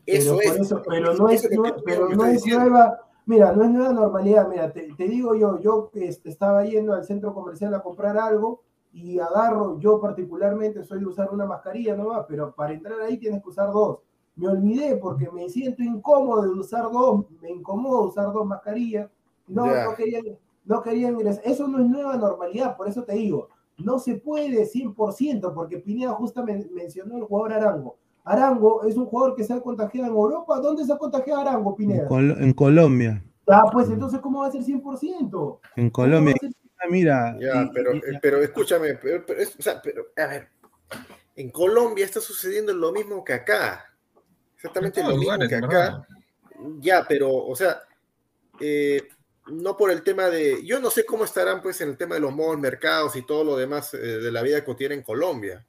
Eso 0.05 0.37
pero, 0.37 0.53
es. 0.53 0.59
eso- 0.61 0.81
pero 0.87 1.13
no 1.15 1.29
es, 1.29 1.47
pero 1.83 2.09
no 2.09 2.25
es 2.25 2.33
diciendo. 2.33 2.69
nueva, 2.69 2.99
mira, 3.25 3.51
no 3.53 3.63
es 3.63 3.69
nueva 3.71 3.93
normalidad, 3.93 4.47
mira, 4.47 4.71
te, 4.71 4.93
te 4.95 5.03
digo 5.07 5.35
yo, 5.35 5.59
yo 5.59 5.89
este, 5.93 6.29
estaba 6.29 6.63
yendo 6.65 6.93
al 6.93 7.05
centro 7.05 7.33
comercial 7.33 7.73
a 7.73 7.81
comprar 7.81 8.17
algo 8.17 8.61
y 8.93 9.19
agarro, 9.19 9.77
yo 9.79 9.99
particularmente 9.99 10.83
soy 10.83 10.99
de 10.99 11.05
usar 11.07 11.29
una 11.33 11.45
mascarilla 11.45 11.95
nomás, 11.95 12.25
pero 12.27 12.53
para 12.55 12.73
entrar 12.73 12.99
ahí 13.01 13.17
tienes 13.17 13.41
que 13.43 13.49
usar 13.49 13.71
dos. 13.71 13.99
Me 14.37 14.47
olvidé 14.47 14.97
porque 14.97 15.29
me 15.31 15.49
siento 15.49 15.81
incómodo 15.81 16.43
de 16.43 16.49
usar 16.49 16.83
dos, 16.91 17.25
me 17.41 17.49
incomoda 17.51 18.07
usar 18.07 18.31
dos 18.33 18.45
mascarillas, 18.45 19.09
no, 19.47 19.65
no 19.85 19.95
quería, 19.95 20.19
no 20.65 20.81
quería 20.81 21.09
ingresar, 21.09 21.41
eso 21.45 21.67
no 21.67 21.79
es 21.79 21.85
nueva 21.89 22.15
normalidad, 22.17 22.75
por 22.77 22.87
eso 22.87 23.03
te 23.03 23.13
digo, 23.13 23.49
no 23.77 23.99
se 23.99 24.15
puede 24.15 24.65
100%, 24.65 25.53
porque 25.53 25.77
Pineda 25.79 26.13
justo 26.13 26.43
men- 26.43 26.69
mencionó 26.73 27.17
el 27.17 27.23
jugador 27.23 27.53
Arango. 27.53 27.97
Arango 28.25 28.83
es 28.85 28.95
un 28.97 29.05
jugador 29.05 29.35
que 29.35 29.43
se 29.43 29.53
ha 29.53 29.61
contagiado 29.61 30.07
en 30.09 30.13
Europa. 30.15 30.59
¿Dónde 30.59 30.83
se 30.83 30.91
ha 30.91 30.97
contagiado 30.97 31.41
Arango, 31.41 31.69
En, 31.71 31.75
Pineda? 31.75 32.07
Col- 32.07 32.35
en 32.39 32.53
Colombia. 32.53 33.23
Ah, 33.47 33.63
pues 33.71 33.89
entonces, 33.89 34.19
¿cómo 34.19 34.39
va 34.41 34.47
a 34.47 34.51
ser 34.51 34.63
100%? 34.63 35.59
En 35.75 35.89
Colombia. 35.91 36.33
¿Cómo 36.39 36.49
va 36.49 36.49
a 36.49 36.51
ser- 36.51 36.65
Ah, 36.77 36.87
Mira. 36.89 37.37
Ya, 37.39 37.63
y- 37.63 37.69
pero, 37.73 37.93
y- 37.95 37.97
eh, 37.99 38.19
pero 38.21 38.41
escúchame, 38.41 38.95
pero, 38.95 39.23
pero 39.25 39.39
es- 39.39 39.55
o 39.57 39.61
sea, 39.61 39.79
pero, 39.81 40.07
a 40.17 40.27
ver, 40.27 40.49
en 41.35 41.49
Colombia 41.51 42.03
está 42.03 42.19
sucediendo 42.19 42.73
lo 42.73 42.91
mismo 42.91 43.23
que 43.23 43.33
acá. 43.33 43.85
Exactamente 44.55 44.99
En 44.99 45.07
lo 45.07 45.15
mismo 45.17 45.23
lugares, 45.33 45.49
que 45.49 45.55
acá. 45.55 46.05
Ya, 46.79 47.05
pero, 47.07 47.33
o 47.33 47.55
sea, 47.55 47.79
eh, 48.59 49.03
no 49.51 49.77
por 49.77 49.91
el 49.91 50.01
tema 50.03 50.27
de. 50.29 50.65
Yo 50.65 50.79
no 50.79 50.89
sé 50.89 51.05
cómo 51.05 51.23
estarán, 51.23 51.61
pues, 51.61 51.79
en 51.81 51.89
el 51.89 51.97
tema 51.97 52.15
de 52.15 52.21
los 52.21 52.35
malls, 52.35 52.59
mercados 52.59 53.15
y 53.15 53.21
todo 53.25 53.43
lo 53.43 53.55
demás 53.55 53.93
eh, 53.93 53.97
de 53.97 54.31
la 54.31 54.41
vida 54.41 54.63
cotidiana 54.65 54.95
en 54.95 55.03
Colombia. 55.03 55.65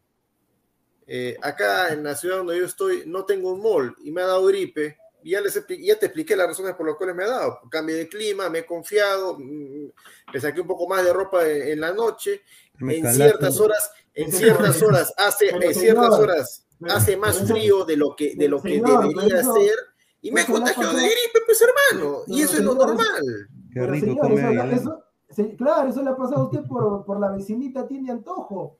Eh, 1.07 1.37
acá 1.43 1.93
en 1.93 2.03
la 2.03 2.15
ciudad 2.17 2.39
donde 2.39 2.59
yo 2.59 2.65
estoy, 2.67 3.05
no 3.07 3.25
tengo 3.25 3.53
un 3.53 3.61
mall 3.63 3.95
y 4.03 4.11
me 4.11 4.23
ha 4.23 4.27
dado 4.27 4.45
gripe. 4.47 4.99
Y 5.23 5.31
ya, 5.31 5.41
les 5.41 5.55
ya 5.55 5.99
te 5.99 6.07
expliqué 6.07 6.37
las 6.37 6.47
razones 6.47 6.75
por 6.75 6.87
las 6.87 6.97
cuales 6.97 7.17
me 7.17 7.25
ha 7.25 7.29
dado. 7.29 7.61
Cambio 7.71 7.97
de 7.97 8.09
clima, 8.09 8.49
me 8.49 8.61
he 8.61 8.67
confiado, 8.67 9.37
mm, 9.39 9.89
me 10.33 10.41
saqué 10.41 10.61
un 10.61 10.67
poco 10.69 10.87
más 10.89 11.05
de 11.05 11.13
ropa 11.13 11.45
en, 11.49 11.63
en 11.73 11.81
la 11.81 11.93
noche. 11.93 12.43
me 12.79 12.97
en 12.97 13.03
calaste. 13.03 13.23
ciertas 13.25 13.61
horas, 13.61 13.91
en 14.15 14.31
ciertas 14.33 14.83
horas 14.83 15.15
hace, 15.17 15.49
en 15.51 15.75
ciertas 15.75 16.15
señor, 16.15 16.21
horas 16.21 16.67
hace 16.89 17.17
más 17.17 17.39
frío 17.49 17.85
de 17.85 17.97
lo 17.97 18.15
que 18.15 18.35
de 18.37 18.49
lo 18.49 18.63
que 18.63 18.75
señor, 18.81 19.09
debería 19.09 19.43
ser 19.43 19.75
y 20.21 20.31
me 20.31 20.43
ha 20.43 20.47
contagiado 20.47 20.93
de 20.93 21.03
gripe, 21.05 21.41
pues 21.47 21.61
hermano, 21.63 22.19
y 22.27 22.43
eso 22.43 22.55
es 22.59 22.63
lo 22.65 22.75
normal. 22.75 23.49
Qué 23.73 23.87
rico 23.87 24.07
señor, 24.07 24.21
come 24.21 24.35
eso, 24.41 24.47
Aguilar. 24.47 24.73
eso- 24.73 25.05
se- 25.31 25.57
claro, 25.57 25.89
eso 25.91 26.03
le 26.03 26.11
ha 26.11 26.17
pasado 26.17 26.43
a 26.43 26.45
usted 26.45 26.61
por, 26.69 27.05
por 27.05 27.19
la 27.19 27.31
vecinita 27.31 27.87
tiene 27.89 28.11
antojo. 28.13 28.79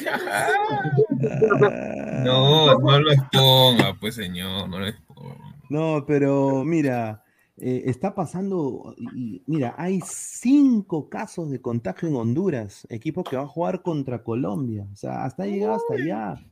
Ah, 1.27 2.23
No, 2.25 2.79
no 2.79 2.99
lo 2.99 3.11
exponga, 3.11 3.95
pues 3.99 4.15
señor, 4.15 4.69
no 4.69 4.79
lo 4.79 4.87
exponga. 4.87 5.55
No, 5.69 6.03
pero 6.05 6.63
mira, 6.63 7.23
eh, 7.57 7.83
está 7.85 8.13
pasando, 8.13 8.93
y, 8.97 9.41
mira, 9.47 9.75
hay 9.77 10.01
cinco 10.05 11.09
casos 11.09 11.49
de 11.51 11.61
contagio 11.61 12.09
en 12.09 12.15
Honduras, 12.15 12.85
equipo 12.89 13.23
que 13.23 13.37
va 13.37 13.43
a 13.43 13.47
jugar 13.47 13.81
contra 13.81 14.23
Colombia, 14.23 14.87
o 14.91 14.95
sea, 14.95 15.23
hasta 15.25 15.45
llegado 15.45 15.75
hasta 15.75 15.93
allá. 15.95 16.45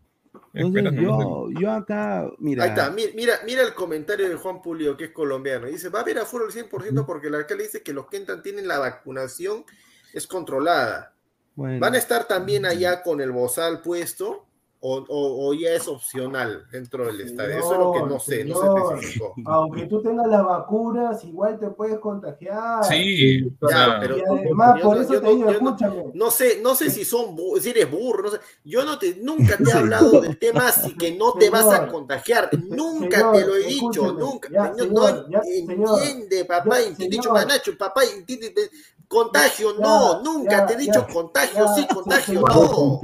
Entonces 0.54 0.94
Espera, 0.94 1.02
yo, 1.02 1.50
yo 1.52 1.72
acá, 1.72 2.30
mira, 2.40 2.64
Ahí 2.64 2.70
está, 2.70 2.90
mi- 2.92 3.12
mira, 3.16 3.34
mira 3.46 3.64
el 3.64 3.74
comentario 3.74 4.30
de 4.30 4.36
Juan 4.36 4.62
Pulio, 4.62 4.96
que 4.98 5.06
es 5.06 5.12
colombiano. 5.12 5.68
Dice, 5.68 5.90
va 5.90 6.00
a 6.00 6.02
haber 6.04 6.20
aforo 6.20 6.46
al 6.46 6.52
100% 6.52 7.06
porque 7.06 7.28
el 7.28 7.36
alcalde 7.36 7.64
dice 7.64 7.82
que 7.84 7.94
los 7.94 8.08
que 8.08 8.18
entran 8.18 8.42
tienen 8.44 8.68
la 8.68 8.80
vacunación 8.80 9.66
es 10.14 10.28
controlada. 10.28 11.13
Bueno, 11.56 11.80
¿Van 11.80 11.94
a 11.94 11.98
estar 11.98 12.26
también 12.28 12.66
allá 12.66 13.02
con 13.04 13.22
el 13.22 13.32
bozal 13.32 13.82
puesto 13.82 14.46
o, 14.86 14.98
o- 14.98 15.48
o 15.48 15.54
ya 15.54 15.70
es 15.70 15.88
opcional 15.88 16.66
dentro 16.70 17.06
del 17.06 17.22
estadio? 17.22 17.58
Eso 17.58 17.72
es 17.72 17.80
lo 17.80 17.94
que 17.94 18.00
no 18.02 18.20
sé, 18.20 18.44
no 18.44 18.60
Señor, 18.60 18.90
se 18.90 18.96
especificó. 18.96 19.34
Aunque 19.46 19.86
tú 19.86 20.02
tengas 20.02 20.28
las 20.28 20.44
vacunas, 20.44 21.24
igual 21.24 21.58
te 21.58 21.68
puedes 21.70 22.00
contagiar. 22.00 22.84
Sí, 22.84 23.50
Ya, 23.62 23.68
sea, 23.70 24.00
pero- 24.02 24.18
Y 24.18 24.22
además, 24.24 24.76
yo 24.80 24.84
por 24.84 24.96
no- 24.98 25.02
eso 25.04 25.14
yo 25.14 25.22
te 25.22 25.26
no- 25.28 25.34
digo, 25.36 25.52
yo 25.54 25.62
no- 25.62 25.70
escúchame. 25.70 26.04
No 26.14 26.32
sé, 26.32 26.60
no 26.62 26.76
sé 26.76 26.90
si 26.90 27.06
son 27.06 27.38
si 27.62 27.70
eres 27.70 27.90
burro, 27.90 28.24
no 28.24 28.32
sé. 28.32 28.40
Yo 28.66 28.84
no 28.84 29.00
te, 29.00 29.16
nunca 29.22 29.56
te 29.56 29.70
he 29.70 29.72
hablado 29.74 30.20
del 30.20 30.38
tema 30.38 30.68
así 30.68 30.98
que 30.98 31.14
no 31.16 31.32
te 31.36 31.50
vas 31.50 31.66
a 31.68 31.88
contagiar. 31.88 32.50
Nunca 32.62 33.18
Señor, 33.20 33.36
te 33.38 33.46
lo 33.46 33.56
he 33.56 33.64
dicho, 33.64 34.12
nunca. 34.12 34.50
Ya, 34.52 34.68
no, 34.72 34.76
señor, 34.84 34.90
no 34.92 35.30
ya, 35.30 35.42
entiende, 35.46 36.44
papá, 36.44 36.76
manacho, 37.32 37.78
papá, 37.78 38.02
te- 38.54 38.70
contagio, 39.14 39.68
Ya, 39.78 39.80
no, 39.84 40.22
nunca 40.24 40.50
ya, 40.52 40.66
te 40.66 40.74
he 40.74 40.78
dicho 40.78 41.06
ya, 41.08 41.14
contagio, 41.14 41.66
ya, 41.66 41.68
sí, 41.74 41.88
contagio, 41.94 42.42
no. 42.42 43.00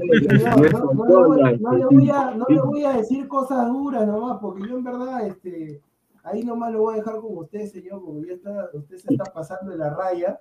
No, 1.60 1.74
le 1.74 1.86
voy, 1.86 2.10
a, 2.10 2.32
no 2.32 2.46
le 2.48 2.62
voy 2.62 2.84
a 2.86 2.94
decir 2.94 3.28
cosas 3.28 3.68
duras 3.68 4.06
nomás, 4.08 4.40
porque 4.42 4.68
yo 4.68 4.78
en 4.78 4.84
verdad, 4.84 5.26
este, 5.28 5.82
ahí 6.24 6.44
nomás 6.44 6.72
lo 6.72 6.80
voy 6.82 6.94
a 6.96 6.98
dejar 6.98 7.20
con 7.22 7.38
usted, 7.38 7.66
señor, 7.68 8.02
porque 8.04 8.28
ya 8.28 8.34
está, 8.34 8.70
usted 8.74 8.98
se 8.98 9.14
está 9.14 9.26
pasando 9.26 9.72
de 9.72 9.78
la 9.78 9.90
raya. 9.94 10.40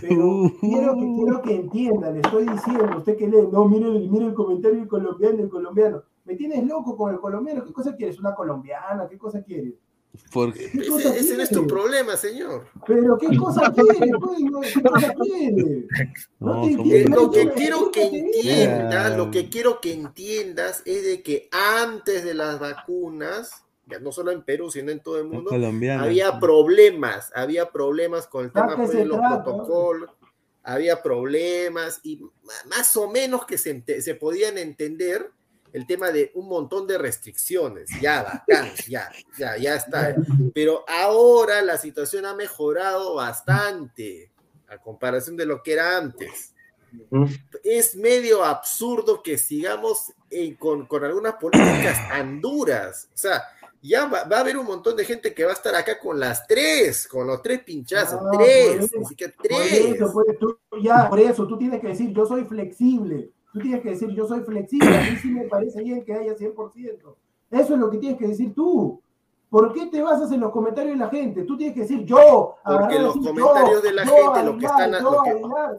Pero 0.00 0.42
quiero 0.60 0.94
que, 0.94 1.14
quiero 1.16 1.42
que 1.42 1.54
entienda, 1.56 2.10
le 2.10 2.20
estoy 2.20 2.46
diciendo, 2.48 2.98
usted 2.98 3.16
que 3.16 3.26
lee, 3.28 3.48
no, 3.50 3.64
mire, 3.66 3.86
el- 3.88 4.08
mire 4.10 4.26
el 4.26 4.34
comentario 4.34 4.78
del 4.78 4.88
colombiano, 4.88 5.42
el 5.42 5.48
colombiano. 5.48 6.02
Me 6.24 6.36
tienes 6.36 6.64
loco 6.66 6.96
con 6.96 7.12
el 7.12 7.18
colombiano, 7.18 7.64
¿qué 7.64 7.72
cosa 7.72 7.96
quieres? 7.96 8.18
¿Una 8.20 8.34
colombiana? 8.34 9.08
¿Qué 9.08 9.18
cosa 9.18 9.42
quieres? 9.42 9.74
Porque 10.32 10.70
¿Qué 10.70 10.86
cosa 10.86 11.08
Ese, 11.10 11.20
ese 11.20 11.36
no 11.36 11.42
es 11.42 11.50
tu 11.50 11.66
problema, 11.66 12.16
señor. 12.16 12.66
Pero 12.86 13.18
¿qué 13.18 13.28
cosa 13.36 13.72
pues? 13.72 13.88
No, 14.10 14.60
¿Qué 14.60 14.82
cosa 14.82 15.14
quieres? 15.14 15.84
No 16.38 16.60
te 16.60 17.08
lo 17.08 17.30
que 17.30 17.50
quiero 17.50 17.90
que 17.90 18.02
entiendas, 18.04 19.16
lo 19.16 19.30
que 19.30 19.48
quiero 19.48 19.80
que 19.80 19.92
entiendas 19.92 20.82
es 20.84 21.04
de 21.04 21.22
que 21.22 21.48
antes 21.52 22.24
de 22.24 22.34
las 22.34 22.58
vacunas, 22.58 23.64
ya 23.86 23.98
no 23.98 24.12
solo 24.12 24.30
en 24.30 24.42
Perú, 24.42 24.70
sino 24.70 24.90
en 24.90 25.00
todo 25.00 25.18
el 25.18 25.24
mundo, 25.24 25.50
había 25.98 26.38
problemas, 26.38 27.30
había 27.34 27.70
problemas 27.70 28.26
con 28.26 28.44
el 28.44 28.52
tema 28.52 28.66
¿A 28.66 28.70
qué 28.70 28.76
pues, 28.76 28.90
se 28.90 28.98
de 28.98 29.04
los 29.06 29.18
trata? 29.18 29.44
protocolos, 29.44 30.10
había 30.62 31.02
problemas 31.02 32.00
y 32.02 32.20
más 32.68 32.96
o 32.96 33.10
menos 33.10 33.46
que 33.46 33.58
se, 33.58 33.82
se 34.00 34.14
podían 34.14 34.58
entender 34.58 35.30
el 35.72 35.86
tema 35.86 36.10
de 36.10 36.30
un 36.34 36.48
montón 36.48 36.86
de 36.86 36.98
restricciones. 36.98 37.88
Ya, 38.00 38.22
bacán, 38.22 38.70
ya, 38.88 39.10
ya, 39.38 39.56
ya 39.56 39.74
está. 39.76 40.14
Pero 40.54 40.84
ahora 40.88 41.62
la 41.62 41.78
situación 41.78 42.26
ha 42.26 42.34
mejorado 42.34 43.14
bastante 43.14 44.30
a 44.68 44.78
comparación 44.78 45.36
de 45.36 45.46
lo 45.46 45.62
que 45.62 45.72
era 45.74 45.96
antes. 45.96 46.54
Es 47.62 47.94
medio 47.94 48.44
absurdo 48.44 49.22
que 49.22 49.38
sigamos 49.38 50.12
eh, 50.28 50.56
con, 50.56 50.86
con 50.86 51.04
algunas 51.04 51.34
políticas 51.34 52.08
tan 52.08 52.40
duras. 52.40 53.08
O 53.14 53.16
sea, 53.16 53.42
ya 53.82 54.06
va, 54.06 54.24
va 54.24 54.38
a 54.38 54.40
haber 54.40 54.56
un 54.58 54.66
montón 54.66 54.96
de 54.96 55.04
gente 55.04 55.32
que 55.32 55.44
va 55.44 55.50
a 55.52 55.54
estar 55.54 55.74
acá 55.74 55.98
con 55.98 56.18
las 56.18 56.46
tres, 56.46 57.06
con 57.06 57.26
los 57.26 57.40
tres 57.42 57.62
pinchazos, 57.62 58.20
Ah, 58.20 58.30
tres, 58.36 58.76
por 58.76 58.84
eso, 58.84 59.08
siquiera 59.08 59.32
Por 59.36 59.46
tres. 59.46 59.72
eso, 59.72 60.12
pues, 60.12 60.38
tú, 60.38 60.58
ya, 60.82 61.08
por 61.08 61.20
eso, 61.20 61.46
tú 61.46 61.56
tienes 61.56 61.80
que 61.80 61.88
decir, 61.88 62.12
yo 62.12 62.26
soy 62.26 62.44
flexible. 62.44 63.30
Tú 63.52 63.58
tienes 63.60 63.80
que 63.82 63.90
decir, 63.90 64.08
yo 64.10 64.26
soy 64.26 64.40
flexible. 64.40 64.96
A 64.96 65.00
mí 65.02 65.16
sí 65.20 65.28
me 65.30 65.44
parece 65.44 65.82
bien 65.82 66.04
que 66.04 66.12
haya 66.14 66.34
100%. 66.36 67.16
Eso 67.50 67.74
es 67.74 67.80
lo 67.80 67.90
que 67.90 67.98
tienes 67.98 68.18
que 68.18 68.28
decir 68.28 68.54
tú. 68.54 69.00
¿Por 69.48 69.72
qué 69.72 69.86
te 69.86 70.00
basas 70.00 70.30
en 70.30 70.38
los 70.40 70.52
comentarios 70.52 70.94
de 70.94 71.04
la 71.04 71.10
gente? 71.10 71.42
Tú 71.42 71.56
tienes 71.56 71.74
que 71.74 71.80
decir 71.80 72.04
yo. 72.04 72.54
Porque 72.64 72.94
y 72.94 72.98
los 73.00 73.14
decir, 73.16 73.30
comentarios 73.30 73.82
de 73.82 73.92
la 73.92 74.04
yo, 74.04 74.12
gente, 74.12 74.42
lo 74.44 74.58
que 74.58 74.66
están- 74.66 74.92
yo, 74.92 75.10
lo 75.10 75.22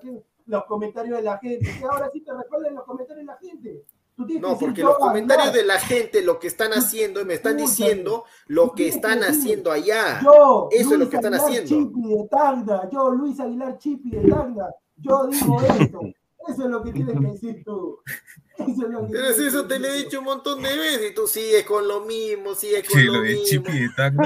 que- 0.02 0.24
los 0.48 0.66
comentarios 0.66 1.18
de 1.18 1.24
la 1.24 1.38
gente. 1.38 1.66
Que 1.80 1.86
ahora 1.86 2.10
sí 2.12 2.20
te 2.22 2.34
recuerdan 2.34 2.76
los 2.76 2.84
comentarios 2.84 3.26
de 3.26 3.32
la 3.32 3.38
gente. 3.38 3.86
Tú 4.14 4.26
tienes 4.26 4.42
que 4.44 4.48
No, 4.48 4.54
decir, 4.56 4.68
porque 4.68 4.82
yo, 4.82 4.88
los 4.88 4.98
comentarios 4.98 5.48
Aguilar, 5.48 5.62
de 5.68 5.68
la 5.74 5.80
gente 5.80 6.22
lo 6.22 6.38
que 6.38 6.48
están 6.48 6.72
haciendo, 6.74 7.24
me 7.24 7.36
están 7.36 7.56
diciendo 7.56 8.26
lo 8.48 8.72
que 8.74 8.84
que 8.84 8.90
están 8.90 9.20
haciendo 9.24 9.72
allá. 9.72 10.20
Yo, 10.22 10.68
Eso 10.70 10.82
es 10.82 10.92
lo 10.92 10.98
Luis 10.98 11.10
que 11.10 11.16
están 11.16 11.34
Aguilar 11.34 11.50
haciendo. 11.50 11.70
Chipi 11.88 12.10
de 12.10 12.28
Tacna, 12.30 12.90
yo, 12.92 13.10
Luis 13.12 13.40
Aguilar 13.40 13.78
Chipi 13.78 14.10
de 14.12 14.30
Tacna, 14.30 14.68
yo 14.98 15.28
digo 15.28 15.58
esto. 15.96 16.00
Eso 16.50 16.64
es 16.64 16.70
lo 16.70 16.84
que 16.84 16.92
tienes 16.92 17.20
que 17.20 17.26
decir 17.28 17.64
tú. 17.64 18.00
Eso 18.58 18.70
es 18.70 18.78
lo 18.90 19.06
que 19.08 19.14
Pero 19.14 19.34
si 19.34 19.46
eso 19.46 19.66
te 19.68 19.80
lo 19.80 19.88
he 19.88 19.98
dicho 20.04 20.20
un 20.20 20.26
montón 20.26 20.62
de 20.62 20.76
veces 20.78 21.12
y 21.12 21.14
tú 21.16 21.28
sigues 21.28 21.64
con 21.66 21.88
lo 21.88 22.02
mismo, 22.02 22.56
sigues 22.56 22.88
con 22.90 23.00
Sí, 23.00 23.06
lo 23.06 23.14
lo 23.14 23.22
de 23.22 23.34
mismo. 23.36 23.64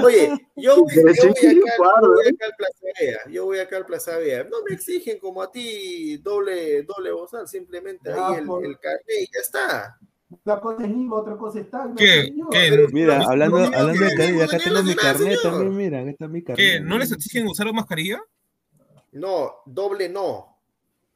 Oye, 0.03 0.29
yo, 0.55 0.77
voy- 0.83 0.93
yo 0.95 1.01
voy 1.03 1.11
acá, 1.11 1.51
yo 1.53 1.61
guarda, 1.77 2.07
voy 2.07 2.25
¿eh? 2.25 2.29
acá 2.35 2.45
al 2.45 2.55
Plaza 2.57 2.85
Vea, 2.99 3.17
yo 3.31 3.45
voy 3.45 3.59
acá 3.59 3.77
al 3.77 3.85
Plaza 3.85 4.17
Vea. 4.17 4.43
No 4.45 4.57
me 4.67 4.75
exigen 4.75 5.19
como 5.19 5.41
a 5.41 5.51
ti 5.51 6.17
doble, 6.17 6.83
doble 6.83 7.11
bozal, 7.11 7.47
simplemente 7.47 8.09
Ya, 8.09 8.27
ahí 8.29 8.35
el, 8.39 8.45
por- 8.45 8.65
el 8.65 8.79
carnet 8.79 9.03
y 9.21 9.25
ya 9.25 9.39
está. 9.41 9.99
Una 10.43 10.59
cosa 10.59 10.83
es 10.83 10.89
Lima, 10.89 11.15
otra 11.17 11.37
cosa 11.37 11.59
es 11.59 11.69
Tacna. 11.69 11.95
¿Qué? 11.95 12.23
señor. 12.23 12.49
¿Qué? 12.49 12.67
Pero- 12.69 12.87
Mira, 12.91 13.21
hablando, 13.27 13.57
hablando 13.57 13.93
que 13.93 14.05
de 14.05 14.15
carnet, 14.15 14.41
acá 14.41 14.57
tengo 14.59 14.83
mi 14.83 14.95
carnet 14.95 15.39
también, 15.41 15.75
mira, 15.77 15.99
acá 16.01 16.09
está 16.09 16.27
mi 16.27 16.43
carnet. 16.43 16.65
¿Qué? 16.65 16.79
¿No 16.79 16.97
les 16.97 17.11
exigen 17.11 17.47
usar 17.47 17.71
mascarilla? 17.73 18.21
No, 19.11 19.51
doble 19.65 20.09
no. 20.09 20.57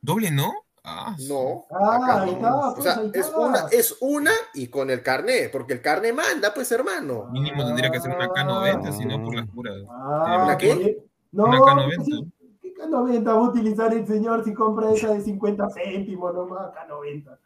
¿Doble 0.02 0.32
no? 0.32 0.54
Ah, 0.84 1.16
No. 1.28 1.66
Ah, 1.72 2.22
ahí 2.22 2.38
o 2.42 2.74
pues, 2.74 2.84
sea, 2.84 2.98
ahí 3.00 3.12
es 3.14 3.32
una, 3.36 3.66
es 3.72 3.98
una 4.02 4.32
y 4.54 4.68
con 4.68 4.90
el 4.90 5.04
carnet, 5.04 5.52
porque 5.52 5.74
el 5.74 5.82
carnet 5.82 6.16
manda, 6.16 6.54
pues 6.54 6.72
hermano. 6.72 7.28
Mínimo 7.32 7.66
tendría 7.66 7.92
que 7.92 8.00
ser 8.00 8.16
una 8.16 8.28
K90, 8.30 8.92
si 8.98 9.06
no 9.06 9.24
por 9.24 9.36
las 9.36 9.48
puras. 9.48 9.76
Ah, 9.90 10.44
¿Una 10.46 10.58
qué? 10.58 11.04
No, 11.32 11.46
Una 11.46 11.60
K90. 11.60 12.04
sí, 12.06 12.32
¿qué 12.62 12.74
K90 12.76 13.26
va 13.26 13.32
a 13.34 13.42
utilizar 13.42 13.94
el 13.94 14.08
señor 14.08 14.44
si 14.44 14.54
compra 14.54 14.92
esa 14.92 15.14
de 15.14 15.22
50 15.22 15.70
céntimos 15.70 16.34
nomás? 16.34 16.72
K90. 16.74 17.38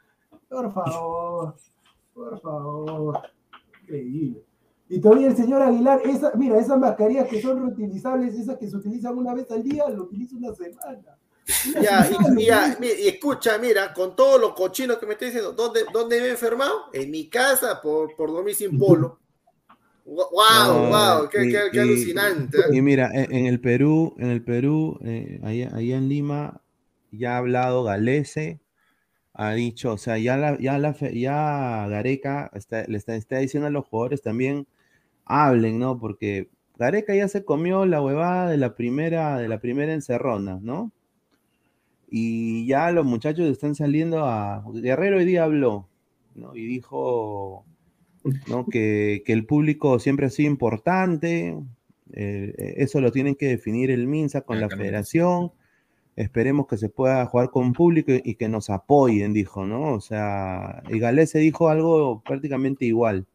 Por 0.50 0.72
favor, 0.72 1.56
por 2.14 2.40
favor. 2.40 3.20
Increíble. 3.82 4.44
Y 4.90 5.02
todavía 5.02 5.28
el 5.28 5.36
señor 5.36 5.62
Aguilar, 5.62 6.02
esa, 6.06 6.32
mira, 6.36 6.60
esas 6.60 6.78
mascarillas 6.78 7.28
que 7.28 7.42
son 7.42 7.60
reutilizables, 7.60 8.36
esas 8.36 8.58
que 8.58 8.68
se 8.68 8.76
utilizan 8.78 9.18
una 9.18 9.34
vez 9.34 9.50
al 9.50 9.64
día, 9.64 9.90
lo 9.90 10.04
utiliza 10.04 10.36
una 10.36 10.54
semana. 10.54 11.18
Ya, 11.82 12.78
y, 12.82 13.08
escucha, 13.08 13.58
mira, 13.58 13.94
con 13.94 14.16
todo 14.16 14.38
lo 14.38 14.56
cochino 14.56 14.98
que 15.00 15.06
me 15.06 15.14
está 15.14 15.26
diciendo, 15.26 15.52
¿dónde, 15.54 15.82
¿dónde 15.92 16.20
me 16.22 16.28
he 16.28 16.32
enfermado? 16.32 16.86
En 16.94 17.12
mi 17.12 17.28
casa 17.30 17.82
por, 17.82 18.16
por 18.16 18.32
dormir 18.32 18.56
sin 18.56 18.78
polo. 18.78 19.20
Wow, 20.06 20.28
No, 20.32 20.90
wow, 20.90 21.30
qué, 21.30 21.46
y- 21.46 21.52
qué- 21.52 21.70
qué 21.72 21.78
y- 21.78 21.82
alucinante. 21.82 22.58
¿eh? 22.58 22.64
Y 22.74 22.82
mira, 22.82 23.10
en, 23.14 23.34
en 23.34 23.46
el 23.46 23.60
Perú, 23.60 24.16
en 24.20 24.30
el 24.30 24.44
Perú, 24.44 25.00
eh, 25.04 25.40
allá, 25.44 25.72
allá 25.76 25.98
en 25.98 26.10
Lima, 26.10 26.62
ya 27.12 27.36
ha 27.36 27.38
hablado 27.38 27.84
Galese, 27.84 28.60
ha 29.34 29.54
dicho, 29.54 29.94
o 29.94 29.98
sea, 29.98 30.18
ya 30.18 30.38
la, 30.38 30.58
ya 30.60 30.78
la, 30.78 30.96
ya 31.12 31.88
Gareca 31.90 32.52
está- 32.54 32.86
le 32.88 32.98
está, 32.98 33.16
está 33.16 33.38
diciendo 33.38 33.68
a 33.68 33.72
los 33.72 33.86
jugadores 33.86 34.22
también 34.22 34.68
hablen, 35.26 35.80
¿no? 35.80 35.98
Porque 36.00 36.50
Gareca 36.78 37.16
ya 37.16 37.28
se 37.28 37.46
comió 37.46 37.86
la 37.86 38.02
huevada 38.02 38.50
de 38.50 38.58
la 38.58 38.76
primera, 38.76 39.38
de 39.38 39.48
la 39.48 39.60
primera 39.60 39.94
encerrona, 39.94 40.60
¿no? 40.62 40.92
Y 42.16 42.68
ya 42.68 42.92
los 42.92 43.06
muchachos 43.06 43.48
están 43.50 43.74
saliendo 43.74 44.24
a. 44.26 44.64
Guerrero 44.72 45.18
hoy 45.18 45.26
día 45.26 45.46
habló, 45.46 45.88
¿no? 46.36 46.56
Y 46.56 46.68
dijo, 46.68 47.66
¿no? 48.48 48.68
Que, 48.68 49.24
que 49.26 49.34
el 49.34 49.48
público 49.48 49.98
siempre 49.98 50.28
ha 50.28 50.30
sido 50.30 50.52
importante. 50.52 51.58
eh, 52.14 52.54
eh, 52.58 52.74
eso 52.78 53.02
lo 53.02 53.12
tienen 53.12 53.34
que 53.34 53.48
definir 53.48 53.90
el 53.90 54.06
MINSA 54.08 54.42
con 54.42 54.60
la 54.62 54.70
federación. 54.70 55.52
Esperemos 56.16 56.68
que 56.68 56.78
se 56.78 56.90
pueda 56.90 57.26
jugar 57.26 57.50
con 57.50 57.74
público 57.74 58.12
y, 58.12 58.22
y 58.24 58.36
que 58.36 58.48
nos 58.48 58.70
apoyen, 58.70 59.34
dijo, 59.34 59.66
¿no? 59.66 59.94
O 59.96 60.00
sea, 60.00 60.84
y 60.90 61.00
Galese 61.00 61.40
dijo 61.40 61.70
algo 61.70 62.22
prácticamente 62.24 62.86
igual. 62.86 63.26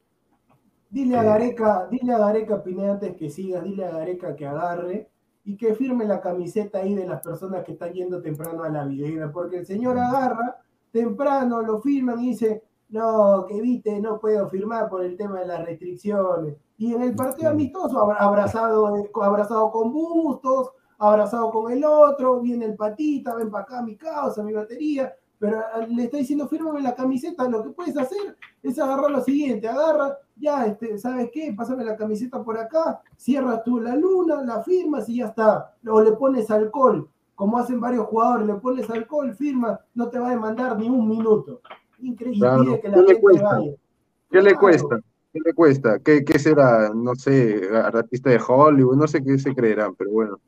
Dile 0.90 1.16
a 1.16 1.22
Eh. 1.22 1.24
Gareca, 1.24 1.88
dile 1.90 2.12
a 2.12 2.18
Gareca 2.18 2.62
Pineda 2.62 2.92
antes 2.92 3.16
que 3.16 3.28
sigas, 3.30 3.64
dile 3.64 3.84
a 3.84 3.90
Gareca 3.90 4.36
que 4.36 4.46
agarre 4.46 5.08
y 5.48 5.56
que 5.56 5.74
firme 5.74 6.04
la 6.04 6.20
camiseta 6.20 6.80
ahí 6.80 6.94
de 6.94 7.06
las 7.06 7.22
personas 7.22 7.64
que 7.64 7.72
están 7.72 7.94
yendo 7.94 8.20
temprano 8.20 8.64
a 8.64 8.68
la 8.68 8.84
videna, 8.84 9.32
porque 9.32 9.56
el 9.60 9.66
señor 9.66 9.98
agarra 9.98 10.58
temprano, 10.92 11.62
lo 11.62 11.80
firman 11.80 12.20
y 12.20 12.28
dice, 12.28 12.62
no, 12.90 13.46
que 13.46 13.58
viste, 13.60 13.98
no 13.98 14.18
puedo 14.20 14.46
firmar 14.50 14.90
por 14.90 15.02
el 15.02 15.16
tema 15.16 15.40
de 15.40 15.46
las 15.46 15.64
restricciones. 15.64 16.54
Y 16.76 16.92
en 16.94 17.00
el 17.02 17.14
partido 17.14 17.50
amistoso, 17.50 17.98
abra- 17.98 18.18
abrazado, 18.18 18.94
eh, 18.98 19.10
abrazado 19.22 19.70
con 19.70 19.90
Bustos, 19.90 20.72
abrazado 20.98 21.50
con 21.50 21.72
el 21.72 21.82
otro, 21.82 22.40
viene 22.40 22.66
el 22.66 22.76
patita, 22.76 23.34
ven 23.34 23.50
para 23.50 23.64
acá 23.64 23.82
mi 23.82 23.96
causa, 23.96 24.42
mi 24.42 24.52
batería, 24.52 25.14
pero 25.38 25.60
ah, 25.60 25.86
le 25.88 26.04
está 26.04 26.18
diciendo, 26.18 26.46
fírmame 26.46 26.82
la 26.82 26.94
camiseta, 26.94 27.48
lo 27.48 27.62
que 27.62 27.70
puedes 27.70 27.96
hacer 27.96 28.36
es 28.62 28.78
agarrar 28.78 29.10
lo 29.10 29.22
siguiente, 29.22 29.66
agarra, 29.66 30.18
ya, 30.40 30.66
este, 30.66 30.98
¿sabes 30.98 31.30
qué? 31.32 31.52
Pásame 31.56 31.84
la 31.84 31.96
camiseta 31.96 32.42
por 32.42 32.58
acá, 32.58 33.00
cierras 33.16 33.62
tú 33.64 33.80
la 33.80 33.94
luna, 33.96 34.42
la 34.42 34.62
firmas 34.62 35.08
y 35.08 35.16
ya 35.18 35.26
está. 35.26 35.74
O 35.86 36.00
le 36.00 36.12
pones 36.12 36.50
alcohol, 36.50 37.08
como 37.34 37.58
hacen 37.58 37.80
varios 37.80 38.06
jugadores, 38.06 38.46
le 38.46 38.54
pones 38.54 38.88
alcohol, 38.90 39.34
firma, 39.34 39.80
no 39.94 40.08
te 40.08 40.18
va 40.18 40.28
a 40.28 40.30
demandar 40.32 40.78
ni 40.78 40.88
un 40.88 41.08
minuto. 41.08 41.60
Increíble, 42.00 42.38
Claro, 42.38 42.80
que 42.80 42.88
la 42.88 42.94
¿qué 42.94 43.00
le 43.02 43.16
gente 43.16 43.20
cuesta? 43.20 43.44
vaya. 43.44 43.72
¿Qué 44.30 44.42
le 44.42 44.54
cuesta? 44.56 45.00
¿Qué 45.32 45.40
le 45.44 45.52
cuesta? 45.54 45.98
¿Qué, 46.00 46.24
qué 46.24 46.38
será? 46.38 46.90
No 46.94 47.14
sé, 47.14 47.60
artista 47.72 48.30
de 48.30 48.40
Hollywood, 48.46 48.96
no 48.96 49.08
sé 49.08 49.22
qué 49.24 49.38
se 49.38 49.54
creerán, 49.54 49.94
pero 49.96 50.10
bueno. 50.10 50.40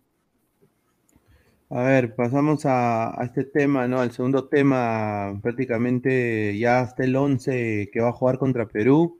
A 1.71 1.83
ver, 1.85 2.17
pasamos 2.17 2.67
a, 2.67 3.11
a 3.21 3.25
este 3.25 3.45
tema, 3.45 3.87
¿no? 3.87 4.01
Al 4.01 4.11
segundo 4.11 4.49
tema, 4.49 5.39
prácticamente 5.43 6.59
ya 6.59 6.81
hasta 6.81 7.05
el 7.05 7.15
11 7.15 7.91
que 7.93 8.01
va 8.01 8.09
a 8.09 8.13
jugar 8.13 8.39
contra 8.39 8.67
Perú. 8.67 9.20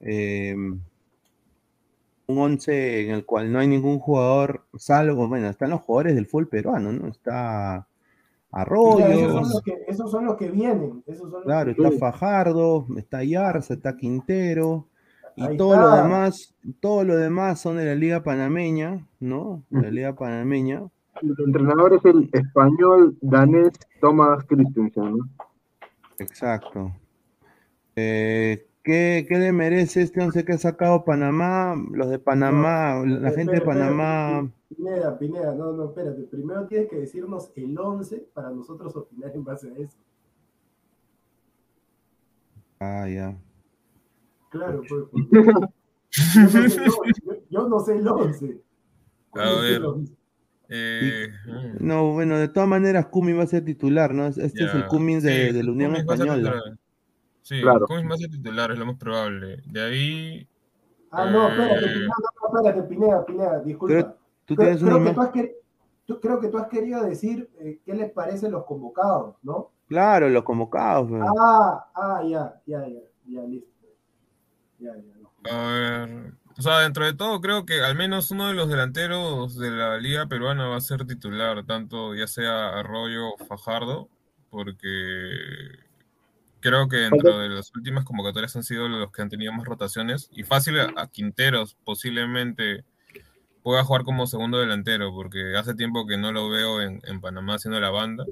Eh, 0.00 0.54
un 0.54 2.38
11 2.38 3.06
en 3.06 3.10
el 3.10 3.24
cual 3.24 3.52
no 3.52 3.58
hay 3.58 3.66
ningún 3.66 3.98
jugador, 3.98 4.64
salvo, 4.76 5.28
bueno, 5.28 5.48
están 5.48 5.70
los 5.70 5.80
jugadores 5.80 6.14
del 6.14 6.26
fútbol 6.26 6.48
peruano, 6.48 6.92
¿no? 6.92 7.08
Está 7.08 7.86
Claro, 8.50 8.98
esos, 8.98 8.98
son 8.98 9.10
Arroyo, 9.22 9.40
los 9.40 9.62
que, 9.62 9.84
esos 9.86 10.10
son 10.10 10.24
los 10.24 10.36
que 10.36 10.50
vienen. 10.50 11.04
Esos 11.06 11.30
son 11.30 11.40
los 11.40 11.44
claro, 11.44 11.74
que 11.74 11.82
está 11.82 11.98
Fajardo, 11.98 12.86
está 12.96 13.22
Yarza, 13.22 13.74
está 13.74 13.96
Quintero, 13.96 14.88
y 15.36 15.44
Ahí 15.44 15.56
todo 15.56 15.76
lo 15.76 15.94
demás, 15.94 16.54
todo 16.80 17.04
lo 17.04 17.16
demás 17.16 17.60
son 17.60 17.76
de 17.76 17.84
la 17.84 17.94
Liga 17.94 18.24
Panameña, 18.24 19.06
¿no? 19.20 19.62
De 19.70 19.82
la 19.82 19.90
Liga 19.90 20.14
Panameña. 20.16 20.82
El 21.22 21.34
entrenador 21.46 21.94
es 21.94 22.04
el 22.04 22.28
español 22.32 23.16
danés 23.20 23.70
Thomas 24.00 24.44
Christensen, 24.46 25.18
¿no? 25.18 25.28
Exacto. 26.18 26.92
Eh, 27.94 28.66
¿qué, 28.82 29.26
qué 29.28 29.38
le 29.38 29.52
merece 29.52 30.02
este 30.02 30.20
once 30.22 30.44
que 30.44 30.52
ha 30.52 30.58
sacado 30.58 31.04
Panamá? 31.04 31.74
Los 31.92 32.08
de 32.10 32.18
Panamá, 32.18 33.02
la 33.04 33.30
gente 33.32 33.52
de 33.56 33.60
Panamá. 33.60 34.50
Pineda, 34.74 35.18
Pineda, 35.18 35.54
no, 35.54 35.72
no, 35.72 35.86
espérate. 35.86 36.22
Primero 36.22 36.66
tienes 36.66 36.88
que 36.88 36.96
decirnos 36.96 37.50
el 37.56 37.76
11 37.78 38.28
para 38.32 38.50
nosotros 38.50 38.94
opinar 38.96 39.32
en 39.34 39.44
base 39.44 39.68
a 39.70 39.76
eso. 39.82 39.96
Ah, 42.80 43.08
ya. 43.08 43.36
Claro, 44.50 44.82
pues. 44.88 45.04
Yo 45.30 45.42
no 46.42 46.48
sé 46.68 46.84
el 46.84 46.90
once, 46.90 47.20
yo- 47.24 47.36
yo 47.50 47.68
no 47.68 47.80
sé 47.80 47.96
el 47.98 48.08
11. 48.08 48.60
A 49.32 49.60
ver. 49.60 49.82
Eh, 50.72 51.26
No, 51.80 52.12
bueno, 52.12 52.38
de 52.38 52.48
todas 52.48 52.68
maneras, 52.68 53.06
Cummins 53.06 53.38
va 53.38 53.42
a 53.42 53.46
ser 53.48 53.64
titular, 53.64 54.14
¿no? 54.14 54.26
Este 54.28 54.42
es 54.64 54.74
el 54.74 54.86
Cummins 54.86 55.22
de, 55.22 55.48
Sí, 55.48 55.52
de 55.54 55.62
la 55.64 55.72
Unión 55.72 55.96
Española. 55.96 56.54
Sí, 57.42 57.60
Claro. 57.62 57.86
Cummins 57.86 58.10
va 58.10 58.14
a 58.14 58.18
ser 58.18 58.30
titular, 58.30 58.70
es 58.70 58.78
lo 58.78 58.86
más 58.86 58.96
probable. 58.96 59.62
De 59.66 59.80
ahí, 59.82 60.46
Ah, 61.12 61.24
no, 61.28 61.48
espérate, 61.48 61.84
Eh. 61.86 61.88
Pineda, 61.88 62.06
no, 62.06 62.48
no, 62.52 62.58
espérate, 62.58 62.88
Pineda, 62.88 63.24
Pineda, 63.26 63.58
disculpa. 63.60 63.94
Pero 63.94 64.16
tú 64.46 64.54
Creo, 64.54 64.78
creo 64.78 65.04
que 65.04 65.12
tú 65.12 65.20
has 65.20 65.30
quer- 65.32 65.52
tú- 66.06 66.20
creo 66.20 66.40
que 66.40 66.48
tú 66.48 66.58
has 66.58 66.68
querido 66.68 67.02
decir 67.04 67.50
eh, 67.58 67.80
qué 67.84 67.94
les 67.94 68.12
parecen 68.12 68.52
los 68.52 68.64
convocados, 68.64 69.34
¿no? 69.42 69.72
Claro, 69.88 70.28
los 70.28 70.44
convocados. 70.44 71.08
pues. 71.08 71.20
Ah, 71.40 71.86
ah, 71.94 72.22
ya, 72.24 72.60
ya, 72.64 72.86
ya, 72.86 73.00
ya, 73.26 73.42
listo. 73.42 73.68
Ya, 74.78 74.92
ya, 74.96 75.14
no. 75.20 75.30
a 75.50 75.72
ver, 75.72 76.32
o 76.56 76.62
sea, 76.62 76.78
dentro 76.80 77.04
de 77.04 77.14
todo 77.14 77.40
creo 77.40 77.66
que 77.66 77.80
al 77.82 77.96
menos 77.96 78.30
uno 78.30 78.46
de 78.46 78.54
los 78.54 78.68
delanteros 78.68 79.58
de 79.58 79.70
la 79.72 79.98
liga 79.98 80.26
peruana 80.26 80.68
va 80.68 80.76
a 80.76 80.80
ser 80.80 81.04
titular, 81.06 81.64
tanto 81.66 82.14
ya 82.14 82.28
sea 82.28 82.78
Arroyo 82.78 83.30
o 83.34 83.36
Fajardo, 83.46 84.08
porque 84.48 85.80
creo 86.60 86.88
que 86.88 86.96
dentro 86.96 87.38
de 87.38 87.48
las 87.48 87.74
últimas 87.74 88.04
convocatorias 88.04 88.54
han 88.56 88.62
sido 88.62 88.88
los 88.88 89.10
que 89.12 89.22
han 89.22 89.28
tenido 89.28 89.52
más 89.52 89.66
rotaciones 89.66 90.28
y 90.32 90.44
fácil 90.44 90.78
a, 90.80 91.08
Quinteros 91.08 91.76
posiblemente 91.84 92.84
pueda 93.62 93.84
jugar 93.84 94.04
como 94.04 94.26
segundo 94.26 94.58
delantero, 94.58 95.12
porque 95.12 95.56
hace 95.56 95.74
tiempo 95.74 96.06
que 96.06 96.16
no 96.16 96.32
lo 96.32 96.48
veo 96.48 96.80
en, 96.80 97.00
en 97.04 97.20
Panamá 97.20 97.54
haciendo 97.54 97.80
la 97.80 97.90
banda. 97.90 98.24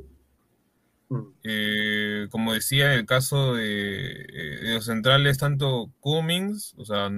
Eh, 1.43 2.29
como 2.31 2.53
decía, 2.53 2.93
en 2.93 3.01
el 3.01 3.07
caso 3.07 3.55
de, 3.55 4.11
eh, 4.11 4.59
de 4.63 4.75
los 4.75 4.85
centrales, 4.85 5.39
tanto 5.39 5.91
Cummings, 6.01 6.75
o 6.77 6.85
sea, 6.85 7.11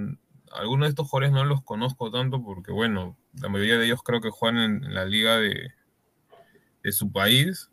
algunos 0.53 0.85
de 0.85 0.89
estos 0.89 1.09
jugadores 1.09 1.33
no 1.33 1.45
los 1.45 1.61
conozco 1.63 2.11
tanto 2.11 2.43
porque, 2.43 2.71
bueno, 2.71 3.17
la 3.39 3.49
mayoría 3.49 3.77
de 3.77 3.85
ellos 3.85 4.03
creo 4.03 4.21
que 4.21 4.29
juegan 4.29 4.59
en, 4.59 4.83
en 4.83 4.93
la 4.93 5.05
liga 5.05 5.37
de, 5.37 5.71
de 6.83 6.91
su 6.91 7.11
país. 7.11 7.70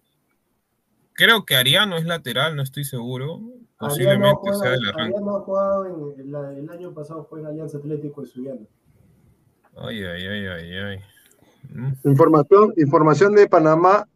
Creo 1.19 1.45
que 1.45 1.57
Ariano 1.57 1.97
es 1.97 2.05
lateral, 2.05 2.55
no 2.55 2.63
estoy 2.63 2.85
seguro. 2.85 3.41
Posiblemente 3.77 4.37
juega- 4.41 4.59
sea 4.59 4.75
el 4.75 4.89
arranque. 4.89 5.17
Ariano 5.17 5.37
ha 5.37 5.41
jugado 5.41 5.87
en, 6.15 6.21
en 6.21 6.31
la- 6.33 6.53
el 6.57 6.71
año 6.71 6.95
pasado 6.95 7.25
fue 7.29 7.41
en 7.41 7.47
Alianza 7.47 7.79
Atlético 7.79 8.21
de 8.23 8.29
Suyana. 8.29 8.61
Ay, 9.77 10.05
ay, 10.05 10.27
ay, 10.29 10.47
ay, 10.47 10.73
ay. 10.77 10.99
Mm, 11.75 11.93
Información, 12.09 12.73
información 12.77 13.35
de 13.35 13.49
Panamá. 13.49 14.07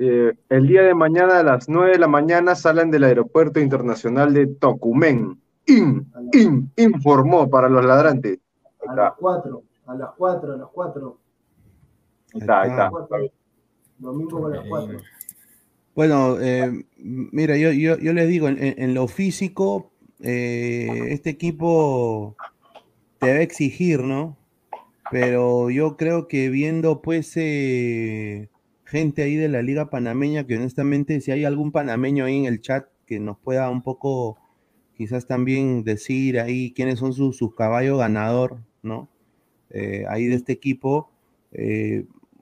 Eh, 0.00 0.32
el 0.48 0.66
día 0.66 0.82
de 0.82 0.92
mañana 0.92 1.38
a 1.38 1.42
las 1.44 1.68
9 1.68 1.92
de 1.92 1.98
la 2.00 2.08
mañana 2.08 2.56
salen 2.56 2.90
del 2.90 3.04
aeropuerto 3.04 3.60
internacional 3.60 4.34
de 4.34 4.48
Tocumen. 4.48 5.40
In, 5.66 6.12
in, 6.32 6.70
informó 6.76 7.48
para 7.48 7.68
los 7.68 7.84
ladrantes. 7.84 8.40
Ahí 8.80 8.88
A 8.88 8.94
las 8.96 9.06
está, 9.12 9.16
4, 9.20 9.62
a 9.86 9.94
las 9.94 10.10
4, 10.18 10.52
a 10.52 10.56
las 10.56 10.68
4. 10.72 11.18
ahí 12.34 12.40
está, 12.40 12.60
ahí 12.62 12.70
está. 12.70 12.90
Domingo 13.98 14.46
a 14.48 14.50
las 14.50 14.66
4. 14.68 14.98
Bueno, 15.94 16.40
eh, 16.40 16.84
mira, 16.96 17.56
yo, 17.56 17.70
yo, 17.70 17.96
yo 17.98 18.12
les 18.12 18.28
digo, 18.28 18.48
en, 18.48 18.94
lo 18.94 19.06
físico, 19.06 19.92
eh, 20.20 20.88
este 21.10 21.30
equipo 21.30 22.36
te 23.20 23.28
va 23.28 23.34
a 23.34 23.42
exigir, 23.42 24.02
¿no? 24.02 24.36
Pero 25.12 25.70
yo 25.70 25.96
creo 25.96 26.26
que 26.26 26.48
viendo, 26.50 27.00
pues, 27.00 27.32
eh, 27.36 28.48
gente 28.84 29.22
ahí 29.22 29.36
de 29.36 29.48
la 29.48 29.62
Liga 29.62 29.88
Panameña, 29.88 30.48
que 30.48 30.56
honestamente, 30.56 31.20
si 31.20 31.30
hay 31.30 31.44
algún 31.44 31.70
panameño 31.70 32.24
ahí 32.24 32.38
en 32.38 32.46
el 32.46 32.60
chat 32.60 32.86
que 33.06 33.20
nos 33.20 33.38
pueda 33.38 33.70
un 33.70 33.82
poco, 33.82 34.36
quizás 34.96 35.28
también 35.28 35.84
decir 35.84 36.40
ahí 36.40 36.72
quiénes 36.72 36.98
son 36.98 37.12
sus, 37.12 37.36
sus 37.36 37.54
caballos 37.54 37.98
ganador, 38.00 38.58
¿no? 38.82 39.08
Eh, 39.70 40.06
ahí 40.08 40.26
de 40.26 40.34
este 40.34 40.52
equipo. 40.52 41.10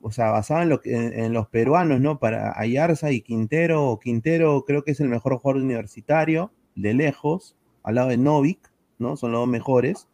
O 0.02 0.10
sea, 0.12 0.30
basado 0.30 0.62
en, 0.62 0.68
lo 0.68 0.80
que- 0.80 0.94
en, 0.96 1.12
en 1.18 1.32
los 1.32 1.48
peruanos, 1.48 2.00
¿no? 2.00 2.18
Para 2.18 2.58
Ayarza 2.60 3.12
y 3.12 3.22
Quintero, 3.22 3.98
Quintero 4.02 4.64
creo 4.66 4.84
que 4.84 4.92
es 4.92 5.00
el 5.00 5.08
mejor 5.08 5.38
jugador 5.38 5.62
universitario, 5.62 6.52
de 6.74 6.94
lejos, 6.94 7.56
al 7.82 7.96
lado 7.96 8.08
de 8.10 8.18
Novik, 8.18 8.70
¿no? 8.98 9.16
Son 9.16 9.32
los 9.32 9.40
dos 9.42 9.48
mejores. 9.48 10.08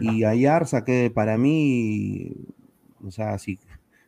Y 0.00 0.24
Ayarza, 0.24 0.84
que 0.84 1.10
para 1.10 1.36
mí, 1.38 2.32
o 3.04 3.10
sea, 3.10 3.38
si, 3.38 3.58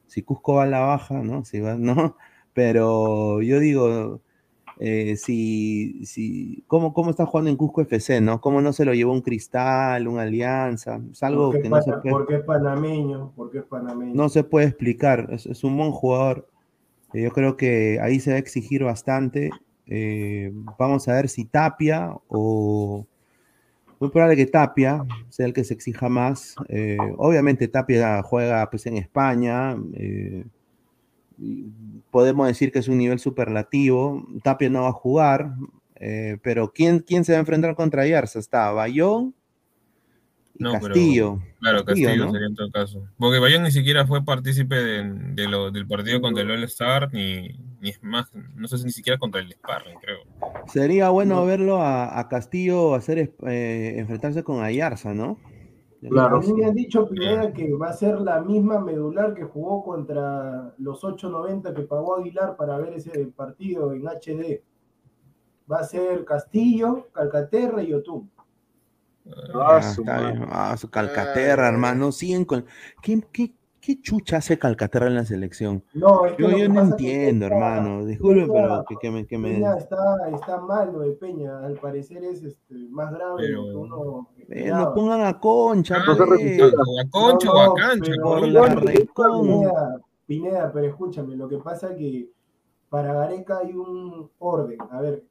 si 0.07 0.23
Cusco 0.23 0.55
va 0.55 0.65
a 0.65 0.67
la 0.67 0.81
baja, 0.81 1.23
¿no? 1.23 1.45
Si 1.45 1.61
va, 1.61 1.75
¿no? 1.77 2.17
Pero 2.55 3.43
yo 3.43 3.59
digo, 3.61 4.21
eh, 4.85 5.15
si, 5.17 6.05
si, 6.07 6.65
¿cómo, 6.67 6.93
¿cómo 6.93 7.11
está 7.11 7.25
jugando 7.25 7.49
en 7.49 7.57
Cusco 7.57 7.83
FC, 7.83 8.21
¿no? 8.21 8.41
¿Cómo 8.41 8.61
no 8.61 8.73
se 8.73 8.85
lo 8.85 8.93
llevó 8.93 9.13
un 9.13 9.21
Cristal, 9.21 10.09
un 10.09 10.19
Alianza? 10.19 11.01
Es 11.09 11.23
algo 11.23 11.53
Porque, 11.53 11.63
que 11.63 11.69
no 11.69 11.81
se 11.81 11.93
puede 11.93 12.11
porque 12.11 12.35
es 12.35 12.43
panameño, 12.43 13.33
porque 13.37 13.59
es 13.59 13.65
panameño. 13.65 14.13
no 14.13 14.29
se 14.29 14.43
puede 14.43 14.67
explicar. 14.67 15.29
Es, 15.31 15.47
es 15.47 15.63
un 15.63 15.77
buen 15.77 15.93
jugador. 15.93 16.49
Eh, 17.13 17.23
Yo 17.23 17.31
creo 17.31 17.57
que 17.57 18.01
ahí 18.03 18.19
se 18.19 18.31
va 18.33 18.37
a 18.37 18.41
exigir 18.41 18.83
bastante. 18.83 19.51
Eh, 19.87 20.51
vamos 20.77 21.07
a 21.07 21.15
ver 21.15 21.29
si 21.29 21.45
Tapia 21.45 22.17
o. 22.27 23.07
Muy 24.01 24.11
probable 24.11 24.35
que 24.35 24.47
Tapia 24.47 25.05
sea 25.29 25.47
el 25.47 25.53
que 25.53 25.63
se 25.63 25.75
exija 25.75 26.09
más. 26.09 26.57
Eh, 26.69 26.99
obviamente 27.19 27.69
Tapia 27.69 28.21
juega 28.25 28.69
pues, 28.69 28.85
en 28.87 28.97
España. 28.97 29.77
Podemos 32.11 32.47
decir 32.47 32.73
que 32.73 32.79
es 32.81 32.89
un 32.89 32.99
nivel 32.99 33.19
superlativo. 33.19 34.27
Tapia 34.43 34.71
no 34.71 34.83
va 34.83 34.89
a 34.89 34.93
jugar. 34.93 35.55
eh, 35.97 36.39
pero 36.43 36.73
¿quién, 36.73 36.99
¿quién 37.01 37.25
se 37.25 37.33
va 37.33 37.39
a 37.39 37.41
enfrentar 37.41 37.75
contra 37.77 38.07
Yarza? 38.07 38.39
Está 38.41 38.73
Bayón 38.73 39.35
y 40.59 40.65
No, 40.65 40.73
pero- 40.73 40.87
Castillo. 40.89 41.39
Claro, 41.61 41.85
Castillo, 41.85 42.17
¿no? 42.27 42.33
sería 42.33 42.49
en 42.49 42.55
todo 42.57 42.71
caso. 42.73 43.07
Porque 43.19 43.39
Bayón 43.39 43.63
ni 43.63 43.71
siquiera 43.71 44.05
fue 44.07 44.25
partícipe 44.25 44.75
de, 44.75 45.05
de 45.35 45.49
lo- 45.49 45.71
del 45.71 45.87
partido 45.87 46.21
contra 46.21 46.43
el 46.43 46.51
All 46.51 46.65
Star, 46.65 47.09
ni, 47.13 47.49
ni 47.81 47.91
es 47.91 48.03
más, 48.03 48.31
no 48.57 48.67
sé 48.67 48.79
si 48.79 48.85
ni 48.85 48.91
siquiera 48.91 49.17
contra 49.19 49.41
el 49.41 49.53
Sparring, 49.53 49.97
creo. 50.01 50.19
Sería 50.67 51.09
bueno 51.11 51.45
verlo 51.47 51.81
a, 51.81 52.19
a 52.19 52.29
Castillo 52.29 52.95
hacer 52.97 53.33
eh, 53.47 53.95
enfrentarse 53.99 54.43
con 54.43 54.63
Ayarza, 54.63 55.15
¿no? 55.15 55.39
A 56.05 56.39
mí 56.41 56.53
me 56.53 56.65
han 56.65 56.75
dicho 56.75 57.09
Pineda 57.09 57.53
que 57.53 57.73
va 57.75 57.91
a 57.91 57.93
ser 57.93 58.21
la 58.21 58.41
misma 58.41 58.81
medular 58.81 59.35
que 59.35 59.45
jugó 59.45 59.85
contra 59.85 60.75
los 60.79 61.05
8.90 61.05 61.73
que 61.75 61.83
pagó 61.83 62.17
Aguilar 62.17 62.57
para 62.57 62.77
ver 62.79 62.95
ese 62.95 63.27
partido 63.37 63.93
en 63.93 64.09
HD. 64.09 64.63
Va 65.71 65.79
a 65.79 65.85
ser 65.85 66.25
Castillo, 66.25 67.09
Calcaterra 67.13 67.83
y 67.83 67.95
Otún. 67.95 68.29
Ah, 69.55 69.81
bien. 69.97 70.47
Ah, 70.51 70.77
su 70.77 70.91
Calcaterra, 70.91 71.69
hermano. 71.69 72.11
Siguen 72.11 72.45
con. 72.45 72.67
¿Qué, 73.01 73.23
qué, 73.33 73.55
qué 73.83 74.01
chucha 74.01 74.39
hace 74.39 74.59
Calcaterra 74.59 75.09
en 75.09 75.17
la 75.17 75.25
selección? 75.27 75.85
No, 75.93 76.25
es 76.25 76.33
que 76.35 76.43
yo 76.45 76.69
no 76.69 76.75
que 76.75 76.81
entiendo, 76.91 77.47
hermano. 77.47 78.05
Disculpe, 78.07 78.47
pero 78.51 78.85
que, 78.89 78.97
que 79.01 79.11
me. 79.11 79.27
Que 79.27 79.37
me... 79.37 79.51
Peña 79.55 79.77
está, 79.77 80.17
está 80.33 80.59
mal 80.61 80.93
lo 80.93 81.01
de 81.01 81.13
Peña, 81.13 81.59
al 81.59 81.75
parecer 81.75 82.25
es 82.25 82.43
este, 82.43 82.75
más 82.89 83.13
grave 83.13 83.43
de 83.43 83.49
lo 83.51 83.65
que 83.65 83.75
uno 83.77 84.29
Eh, 84.49 84.71
no 84.73 84.95
pongan 84.95 85.21
a 85.27 85.39
Concha, 85.39 85.97
Ah, 85.99 86.03
pues. 86.07 86.21
o 86.21 87.01
a 87.01 87.11
Concha 87.11 87.53
o 87.53 87.59
a 87.59 87.75
Cancha, 87.75 88.13
pero 88.15 88.23
por 88.23 88.49
la 88.49 88.63
recon. 88.75 89.43
Pineda, 89.43 90.01
Pineda, 90.27 90.71
pero 90.73 90.87
escúchame, 90.87 91.37
lo 91.37 91.49
que 91.49 91.59
pasa 91.59 91.91
es 91.91 91.97
que 91.99 92.31
para 92.89 93.13
Gareca 93.13 93.59
hay 93.59 93.75
un 93.75 94.31
orden. 94.39 94.79
A 94.91 95.01
ver, 95.01 95.25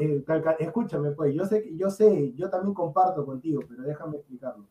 eh, 0.00 0.22
Calca- 0.26 0.56
escúchame, 0.58 1.12
pues, 1.12 1.34
yo 1.34 1.44
sé, 1.46 1.62
que- 1.62 1.76
yo 1.76 1.88
sé, 1.90 2.32
yo 2.34 2.50
también 2.50 2.74
comparto 2.74 3.24
contigo, 3.24 3.60
pero 3.68 3.82
déjame 3.84 4.16
explicarlo. 4.18 4.66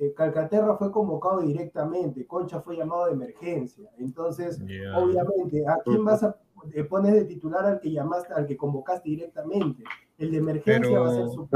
Eh, 0.00 0.14
Calcaterra 0.16 0.76
fue 0.78 0.90
convocado 0.90 1.40
directamente, 1.42 2.26
Concha 2.26 2.62
fue 2.62 2.74
llamado 2.74 3.04
de 3.06 3.12
emergencia. 3.12 3.90
Entonces, 3.98 4.58
obviamente, 4.96 5.62
¿a 5.68 5.76
quién 5.84 6.02
vas 6.06 6.22
a 6.22 6.34
eh, 6.72 6.84
pones 6.84 7.12
de 7.12 7.24
titular 7.26 7.66
al 7.66 7.80
que 7.80 7.92
llamaste, 7.92 8.32
al 8.32 8.46
que 8.46 8.56
convocaste 8.56 9.10
directamente? 9.10 9.84
El 10.16 10.30
de 10.30 10.38
emergencia 10.38 10.80
Pero- 10.90 11.02
va 11.02 11.10
a 11.10 11.14
ser 11.14 11.28
su 11.28 11.48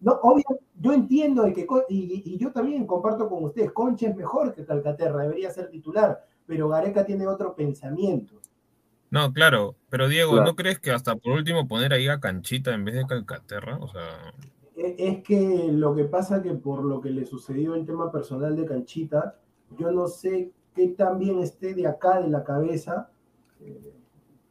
no, 0.00 0.18
obvio, 0.22 0.44
yo 0.80 0.92
entiendo 0.92 1.44
de 1.44 1.52
que, 1.52 1.64
y, 1.88 2.22
y 2.34 2.36
yo 2.36 2.50
también 2.50 2.88
comparto 2.88 3.28
con 3.28 3.44
ustedes, 3.44 3.70
Concha 3.70 4.08
es 4.08 4.16
mejor 4.16 4.52
que 4.52 4.64
Calcaterra, 4.64 5.22
debería 5.22 5.48
ser 5.52 5.70
titular, 5.70 6.26
pero 6.44 6.68
Gareca 6.68 7.06
tiene 7.06 7.28
otro 7.28 7.54
pensamiento. 7.54 8.34
No, 9.10 9.32
claro, 9.32 9.76
pero 9.90 10.08
Diego, 10.08 10.32
Claro. 10.32 10.46
¿no 10.46 10.56
crees 10.56 10.80
que 10.80 10.90
hasta 10.90 11.14
por 11.14 11.34
último 11.34 11.68
poner 11.68 11.92
ahí 11.92 12.08
a 12.08 12.18
Canchita 12.18 12.74
en 12.74 12.84
vez 12.84 12.96
de 12.96 13.06
Calcaterra? 13.06 13.78
O 13.78 13.86
sea, 13.86 14.34
Es 14.76 15.22
que 15.22 15.68
lo 15.70 15.94
que 15.94 16.04
pasa 16.04 16.42
que 16.42 16.54
por 16.54 16.82
lo 16.84 17.00
que 17.00 17.10
le 17.10 17.24
sucedió 17.26 17.74
el 17.74 17.84
tema 17.84 18.10
personal 18.10 18.56
de 18.56 18.64
Canchita, 18.64 19.36
yo 19.78 19.90
no 19.92 20.08
sé 20.08 20.52
qué 20.74 20.88
tan 20.88 21.18
bien 21.18 21.40
esté 21.40 21.74
de 21.74 21.86
acá 21.86 22.20
de 22.20 22.28
la 22.28 22.42
cabeza, 22.42 23.10
eh, 23.60 23.92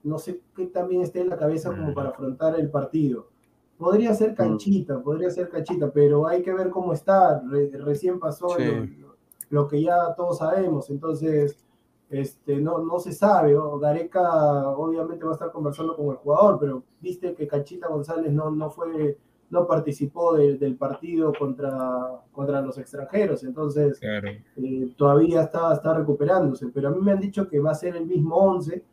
no 0.03 0.19
sé 0.19 0.41
qué 0.55 0.67
tan 0.67 0.87
bien 0.87 1.01
esté 1.01 1.21
en 1.21 1.29
la 1.29 1.37
cabeza 1.37 1.69
como 1.75 1.93
para 1.93 2.09
afrontar 2.09 2.59
el 2.59 2.69
partido. 2.69 3.29
Podría 3.77 4.13
ser 4.13 4.35
Canchita, 4.35 5.01
podría 5.01 5.31
ser 5.31 5.49
Canchita, 5.49 5.91
pero 5.91 6.27
hay 6.27 6.43
que 6.43 6.53
ver 6.53 6.69
cómo 6.69 6.93
está. 6.93 7.39
Re- 7.39 7.71
recién 7.79 8.19
pasó 8.19 8.49
Sí. 8.49 8.63
lo, 8.99 9.15
lo- 9.49 9.67
que 9.67 9.81
ya 9.81 10.13
todos 10.15 10.37
sabemos, 10.37 10.89
entonces 10.91 11.65
este, 12.11 12.61
no, 12.61 12.77
no 12.79 12.99
se 12.99 13.11
sabe. 13.11 13.55
Gareca 13.79 14.69
obviamente 14.69 15.23
va 15.25 15.31
a 15.31 15.33
estar 15.33 15.51
conversando 15.51 15.95
con 15.95 16.07
el 16.09 16.17
jugador, 16.17 16.59
pero 16.59 16.83
viste 16.99 17.33
que 17.33 17.47
Canchita 17.47 17.87
González 17.87 18.31
no, 18.31 18.51
no 18.51 18.69
fue 18.69 19.17
no 19.51 19.67
participó 19.67 20.33
de- 20.35 20.57
del 20.57 20.75
partido 20.77 21.31
contra, 21.37 22.23
contra 22.31 22.61
los 22.61 22.77
extranjeros, 22.79 23.43
entonces 23.43 23.99
claro. 23.99 24.29
eh, 24.57 24.91
todavía 24.97 25.43
está, 25.43 25.73
está 25.73 25.93
recuperándose, 25.93 26.67
pero 26.73 26.87
a 26.87 26.91
mí 26.91 26.99
me 27.01 27.11
han 27.11 27.19
dicho 27.19 27.47
que 27.47 27.59
va 27.59 27.71
a 27.71 27.75
ser 27.75 27.95
el 27.95 28.07
mismo 28.07 28.35
11 28.37 28.83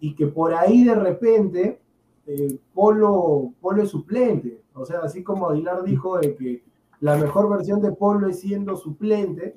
y 0.00 0.14
que 0.14 0.26
por 0.26 0.52
ahí 0.52 0.84
de 0.84 0.94
repente 0.96 1.80
eh, 2.26 2.58
Polo, 2.74 3.52
Polo 3.60 3.82
es 3.82 3.88
suplente, 3.90 4.60
o 4.74 4.84
sea, 4.84 4.98
así 5.00 5.22
como 5.22 5.48
Aguilar 5.48 5.82
dijo 5.84 6.18
de 6.18 6.34
que 6.34 6.62
la 7.00 7.16
mejor 7.16 7.48
versión 7.48 7.80
de 7.80 7.92
Polo 7.92 8.28
es 8.28 8.40
siendo 8.40 8.76
suplente, 8.76 9.54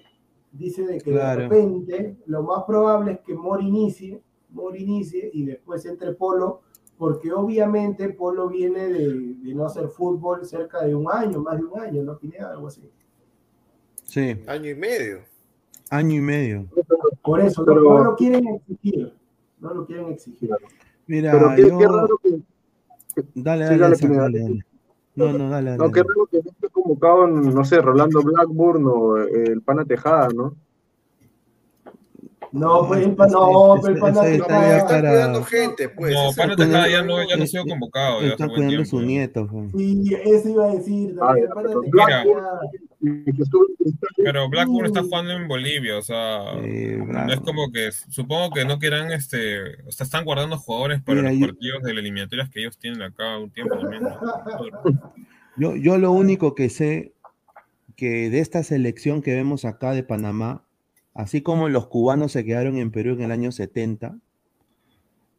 dice 0.51 0.85
de 0.85 0.97
que 0.99 1.11
Claro. 1.11 1.41
de 1.41 1.47
repente 1.49 2.17
lo 2.27 2.43
más 2.43 2.63
probable 2.63 3.13
es 3.13 3.19
que 3.21 3.33
Mori 3.35 3.67
inicie, 3.67 4.21
Mori 4.51 4.83
inicie 4.83 5.29
y 5.33 5.43
después 5.45 5.85
entre 5.85 6.13
Polo, 6.13 6.61
porque 6.97 7.31
obviamente 7.31 8.09
Polo 8.09 8.47
viene 8.49 8.87
de, 8.89 9.13
de 9.35 9.55
no 9.55 9.65
hacer 9.65 9.87
fútbol 9.89 10.45
cerca 10.45 10.83
de 10.85 10.95
un 10.95 11.07
año, 11.11 11.41
más 11.41 11.57
de 11.57 11.65
un 11.65 11.79
año, 11.79 12.03
¿no? 12.03 12.17
Pineda, 12.17 12.51
algo 12.51 12.67
así. 12.67 12.89
Sí, 14.03 14.35
Año 14.47 14.69
y 14.69 14.75
medio. 14.75 15.19
año 15.89 16.15
y 16.15 16.21
medio. 16.21 16.67
Por 17.23 17.39
eso, 17.41 17.65
Pero- 17.65 17.81
no, 17.81 17.97
no 17.97 18.03
lo 18.03 18.15
quieren 18.15 18.47
exigir. 18.47 19.13
No 19.59 19.73
lo 19.73 19.85
quieren 19.85 20.07
exigir. 20.09 20.49
Mira, 21.07 21.31
Pero 21.31 21.55
qué, 21.55 21.61
yo- 21.69 21.77
qué 21.77 21.87
raro 21.87 22.17
que. 22.21 22.29
Dale, 23.35 23.63
Sí, 23.67 23.69
dale, 23.69 23.77
dale, 23.77 23.97
Pineda. 23.97 24.21
dale, 24.23 24.39
dale. 24.41 24.65
No, 25.15 25.33
no, 25.37 25.49
dale, 25.49 25.69
dale. 25.71 25.77
No, 25.77 25.91
qué 25.91 26.01
raro 26.01 26.25
que 26.29 26.37
no 26.43 26.51
esté 26.51 26.69
convocado, 26.69 27.27
no 27.27 27.63
sé, 27.65 27.81
Rolando 27.81 28.21
Blackburn 28.23 28.85
o 28.87 29.17
eh, 29.19 29.43
el 29.47 29.61
Pana 29.61 29.85
Tejada, 29.85 30.29
¿no? 30.35 30.55
No, 32.53 32.87
pues 32.87 33.01
el 33.01 33.15
no, 33.15 33.77
pues 33.81 33.93
el 33.95 33.99
pana 33.99 34.21
ese- 34.21 34.35
ese 34.35 34.43
Tejada- 34.43 34.67
está 34.67 34.69
ya 34.69 34.77
Están 34.77 34.87
para- 35.01 35.09
cuidando 35.09 35.43
gente, 35.43 35.89
pues. 35.89 36.13
no, 36.13 36.29
Pana 36.37 36.55
Tejada 36.55 36.87
ya 36.87 37.01
no, 37.01 37.27
ya 37.27 37.35
no 37.35 37.43
ha 37.43 37.47
sido 37.47 37.65
convocado 37.65 38.21
Está 38.21 38.47
cuidando 38.47 38.85
su 38.85 39.01
nieto. 39.01 39.47
pues. 39.47 39.71
Sí, 39.75 40.15
eso 40.23 40.49
iba 40.49 40.65
a 40.65 40.75
decir. 40.75 41.15
Ah, 41.19 41.33
el 41.35 41.47
pana 41.49 41.69
pero. 44.23 44.49
Blackburn- 44.49 44.85
está 44.85 45.01
jugando 45.01 45.31
en 45.33 45.47
Bolivia, 45.47 45.97
o 45.97 46.01
sea, 46.01 46.53
no 46.55 47.33
es 47.33 47.39
como 47.41 47.71
que, 47.71 47.91
supongo 47.91 48.51
que 48.51 48.65
no 48.65 48.79
quieran, 48.79 49.11
este, 49.11 49.81
o 49.87 49.91
sea, 49.91 50.05
están 50.05 50.23
guardando 50.25 50.57
jugadores 50.57 51.01
para 51.01 51.17
Mira, 51.21 51.31
los 51.31 51.39
yo- 51.39 51.47
partidos 51.47 51.83
de 51.83 51.93
las 51.93 52.01
eliminatorias 52.01 52.49
que 52.49 52.59
ellos 52.61 52.77
tienen 52.77 53.01
acá 53.01 53.37
un 53.39 53.49
tiempo 53.49 53.77
también. 53.77 54.03
¿no? 54.03 55.13
Yo, 55.57 55.75
yo 55.75 55.97
lo 55.97 56.11
único 56.11 56.55
que 56.55 56.69
sé 56.69 57.13
que 57.95 58.29
de 58.29 58.39
esta 58.39 58.63
selección 58.63 59.21
que 59.21 59.33
vemos 59.35 59.65
acá 59.65 59.91
de 59.91 60.03
Panamá, 60.03 60.63
así 61.13 61.41
como 61.41 61.69
los 61.69 61.87
cubanos 61.87 62.31
se 62.31 62.43
quedaron 62.43 62.77
en 62.77 62.91
Perú 62.91 63.13
en 63.13 63.21
el 63.21 63.31
año 63.31 63.51
70, 63.51 64.17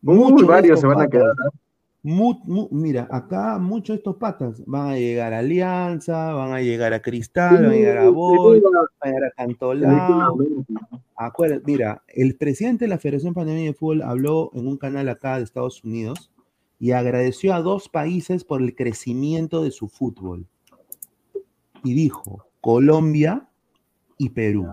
muchos 0.02 0.46
varios 0.48 0.80
se 0.80 0.86
van 0.86 1.00
a 1.00 1.08
quedar. 1.10 1.34
patas, 1.36 1.52
mu- 2.02 2.40
mu- 2.44 2.68
mira, 2.70 3.08
acá 3.10 3.58
muchos 3.58 3.94
de 3.94 3.98
estos 3.98 4.16
patas 4.16 4.62
van 4.66 4.90
a 4.90 4.96
llegar 4.96 5.32
a 5.32 5.38
Alianza, 5.38 6.32
van 6.34 6.52
a 6.52 6.60
llegar 6.60 6.92
a 6.92 7.00
Cristal, 7.00 7.62
van 7.62 7.64
a 7.64 7.74
llegar 7.74 7.98
a 7.98 8.08
Boy, 8.10 8.60
van 8.60 8.84
a 9.00 9.06
llegar 9.06 9.24
a 9.24 9.30
Cantolao. 9.30 10.36
Mira, 11.64 12.02
el 12.08 12.36
presidente 12.36 12.84
de 12.84 12.88
la 12.90 12.98
Federación 12.98 13.32
Panameña 13.34 13.66
de 13.68 13.74
Fútbol 13.74 14.02
habló 14.02 14.50
en 14.54 14.66
un 14.66 14.76
canal 14.76 15.08
acá 15.08 15.38
de 15.38 15.44
Estados 15.44 15.82
Unidos 15.84 16.30
y 16.78 16.90
agradeció 16.90 17.54
a 17.54 17.62
dos 17.62 17.88
países 17.88 18.44
por 18.44 18.60
el 18.60 18.74
crecimiento 18.74 19.62
de 19.62 19.70
su 19.70 19.88
fútbol. 19.88 20.44
Y 21.82 21.94
dijo, 21.94 22.46
Colombia 22.60 23.48
y 24.18 24.30
Perú. 24.30 24.66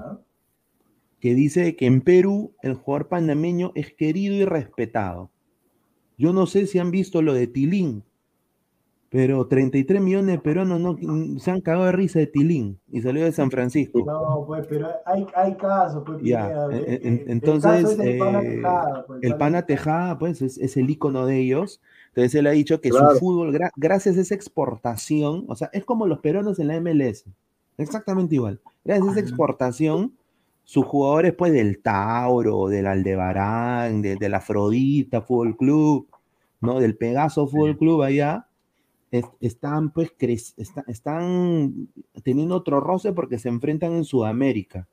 Que 1.22 1.34
dice 1.36 1.76
que 1.78 1.86
en 1.86 2.02
Perú 2.02 2.52
el 2.62 2.74
jugador 2.74 3.08
panameño 3.08 3.72
es 3.76 3.94
querido 3.94 4.34
y 4.36 4.44
respetado. 4.44 5.30
Yo 6.18 6.34
no 6.34 6.46
sé 6.48 6.68
si 6.68 6.80
han 6.80 6.92
visto 6.92 7.22
lo 7.22 7.34
de 7.34 7.48
Tilín, 7.48 8.04
pero 9.10 9.46
33 9.46 10.02
millones 10.02 10.36
de 10.36 10.40
peruanos 10.42 10.80
no, 10.80 11.40
se 11.40 11.52
han 11.52 11.60
cagado 11.62 11.86
de 11.86 11.92
risa 11.92 12.20
de 12.20 12.28
Tilín 12.28 12.80
y 12.90 13.02
salió 13.02 13.24
de 13.26 13.32
San 13.34 13.52
Francisco. 13.52 14.04
No, 14.06 14.46
pues, 14.48 14.66
pero 14.68 14.88
hay, 15.06 15.26
hay 15.36 15.56
casos, 15.56 16.04
pues, 16.06 16.20
Ya, 16.24 16.44
Pineda, 16.48 16.78
en- 16.78 17.08
en- 17.08 17.20
el 17.20 17.30
entonces 17.32 18.00
el 18.00 18.18
pana 18.18 18.42
eh, 18.42 18.50
Tejada, 18.56 19.06
pues, 19.06 19.20
el 19.24 19.36
pana 19.38 19.66
Tejada, 19.66 20.18
pues 20.20 20.42
es, 20.42 20.58
es 20.58 20.78
el 20.78 20.90
icono 20.90 21.26
de 21.26 21.40
ellos. 21.40 21.82
Entonces 22.10 22.36
él 22.36 22.48
ha 22.48 22.52
dicho 22.52 22.82
que 22.82 22.90
Claro. 22.90 23.12
su 23.14 23.20
fútbol, 23.20 23.54
gra- 23.54 23.72
gracias 23.76 24.18
a 24.18 24.22
esa 24.22 24.34
exportación, 24.36 25.46
o 25.48 25.56
sea, 25.56 25.70
es 25.74 25.84
como 25.86 26.08
los 26.08 26.20
peruanos 26.20 26.58
en 26.60 26.68
la 26.68 26.76
MLS, 26.80 27.26
exactamente 27.78 28.36
igual. 28.36 28.60
Gracias 28.86 29.08
a 29.08 29.12
esa 29.12 29.20
exportación, 29.20 30.14
sus 30.72 30.86
jugadores, 30.86 31.34
pues 31.34 31.52
del 31.52 31.82
Tauro, 31.82 32.68
del 32.70 32.88
Aldebarán, 32.88 34.02
de- 34.02 34.16
del 34.16 34.34
Afrodita 34.34 35.22
Fútbol 35.22 35.58
Club, 35.58 36.08
¿no? 36.62 36.80
Del 36.80 36.96
Pegaso 36.96 37.46
Fútbol 37.46 37.78
Club 37.78 38.04
allá, 38.04 38.48
es- 39.12 39.26
están 39.42 39.92
pues 39.92 40.14
está- 40.56 40.86
están 40.88 41.90
teniendo 42.24 42.56
otro 42.56 42.80
roce 42.80 43.12
porque 43.12 43.38
se 43.38 43.50
enfrentan 43.50 43.92
en 43.92 44.06
Sudamérica. 44.06 44.88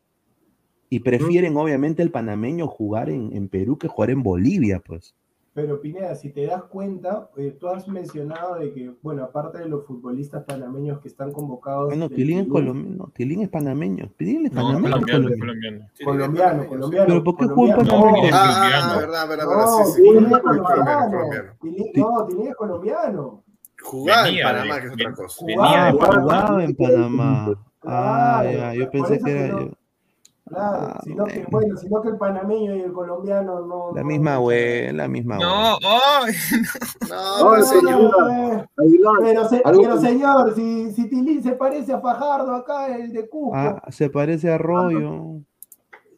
Y 0.91 0.99
prefieren, 0.99 1.57
obviamente, 1.57 2.03
el 2.03 2.11
panameño 2.11 2.67
jugar 2.67 3.09
en, 3.09 3.33
en 3.37 3.49
Perú 3.49 3.79
que 3.79 3.87
jugar 3.87 4.11
en 4.11 4.25
Bolivia, 4.25 4.81
pues. 4.85 5.15
Pero 5.59 5.81
Pineda, 5.81 6.15
si 6.15 6.31
te 6.31 6.47
das 6.47 6.63
cuenta, 6.63 7.31
eh, 7.37 7.57
tú 7.59 7.67
has 7.67 7.89
mencionado 7.89 8.55
de 8.61 8.73
que, 8.73 8.93
bueno, 9.03 9.25
aparte 9.25 9.59
de 9.59 9.69
los 9.69 9.85
futbolistas 9.87 10.45
panameños 10.45 11.01
que 11.01 11.09
están 11.09 11.33
convocados. 11.33 11.87
Bueno, 11.89 12.09
Tilín 12.09 12.39
es 12.39 12.47
colombiano, 12.47 13.11
Tilín 13.13 13.43
es 13.43 13.49
panameño. 13.49 14.09
Tilín 14.17 14.47
es 14.47 14.53
No, 14.53 14.63
panameño. 14.63 14.93
colombiano, 14.93 15.29
colombiano? 15.37 15.81
colombiano. 16.05 16.05
Colombiano, 16.05 16.67
colombiano. 16.69 17.07
Pero 17.09 17.25
¿por 17.25 17.37
qué 17.39 17.47
juega 17.49 17.75
en. 17.75 17.87
Panameño? 17.89 18.31
Ah, 18.33 18.47
colombiano. 18.47 18.93
ah, 18.93 18.97
verdad, 19.01 19.29
verdad, 19.29 19.45
No, 19.47 19.51
verdad. 19.51 19.85
Sí, 19.85 19.93
sí, 19.95 20.03
Tilín 20.03 20.15
es 20.15 20.39
colombiano, 20.39 20.65
colombiano. 20.65 21.11
colombiano. 21.11 21.53
Tilín- 21.61 21.93
No, 21.97 22.27
Tilín 22.27 22.47
es 22.47 22.55
colombiano. 22.55 23.45
Jugaba 23.83 24.29
en 24.29 24.43
Panamá, 24.45 24.81
que 24.81 24.87
es 24.87 24.93
otra 24.93 25.13
cosa. 25.15 25.37
Jugaba, 25.41 25.91
jugaba 25.93 26.65
en 26.65 26.77
Panamá. 26.77 27.55
Ah, 27.83 28.45
ya, 28.45 28.75
yo 28.75 28.91
pensé 28.93 29.19
que 29.19 29.31
era 29.47 29.57
Claro, 30.49 30.79
Ah, 30.95 31.01
sino 31.05 31.25
que, 31.27 31.35
bueno. 31.41 31.49
bueno, 31.51 31.77
sino 31.77 32.03
que 32.03 32.09
el 32.09 32.17
panameño 32.17 32.75
y 32.77 32.81
el 32.81 32.93
colombiano 32.93 33.61
no. 33.67 33.93
la 33.95 34.03
misma 34.05 34.35
no- 34.35 34.41
güey, 34.43 34.93
la 34.93 35.07
misma 35.09 35.37
No, 35.39 35.79
No, 35.81 37.57
No, 37.57 37.63
señor. 37.63 38.69
Pero, 39.21 39.49
se- 39.49 39.63
señor, 40.01 40.55
si, 40.55 40.93
si 40.93 41.09
Tilín 41.09 41.43
se 41.43 41.53
parece 41.53 41.93
a 41.93 42.01
Fajardo 42.01 42.55
acá, 42.55 42.95
el 42.97 43.13
de 43.13 43.29
Cusco, 43.29 43.53
Ah, 43.55 43.83
se 43.91 44.11
parece 44.11 44.51
a 44.51 44.55
Arroyo. 44.57 45.41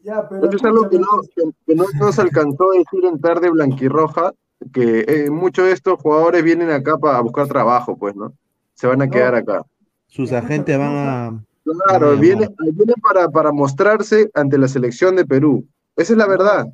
ya, 0.03 0.27
pero 0.27 0.47
Eso 0.47 0.57
es 0.57 0.63
algo 0.63 0.89
que 0.89 0.99
no, 0.99 1.07
que, 1.35 1.43
que 1.65 1.75
no 1.75 1.85
nos 1.99 2.17
alcanzó 2.19 2.71
a 2.71 2.77
decir 2.77 3.05
en 3.05 3.19
tarde 3.19 3.49
blanquirroja, 3.49 4.33
que 4.73 5.05
eh, 5.07 5.29
muchos 5.29 5.65
de 5.65 5.71
estos 5.71 5.99
jugadores 5.99 6.43
vienen 6.43 6.69
acá 6.71 6.97
para 6.97 7.19
buscar 7.21 7.47
trabajo, 7.47 7.97
pues, 7.97 8.15
¿no? 8.15 8.33
Se 8.73 8.87
van 8.87 9.01
a 9.01 9.05
No. 9.05 9.11
quedar 9.11 9.35
acá. 9.35 9.63
Sus 10.07 10.31
agentes 10.33 10.77
van 10.77 10.95
a. 10.95 11.43
Claro, 11.63 12.07
Vaya, 12.09 12.21
vienen, 12.21 12.55
vienen 12.73 12.95
para, 13.01 13.29
para 13.29 13.51
mostrarse 13.51 14.29
ante 14.33 14.57
la 14.57 14.67
selección 14.67 15.15
de 15.15 15.25
Perú. 15.25 15.65
Esa 15.95 16.13
es 16.13 16.17
la 16.17 16.27
verdad. 16.27 16.65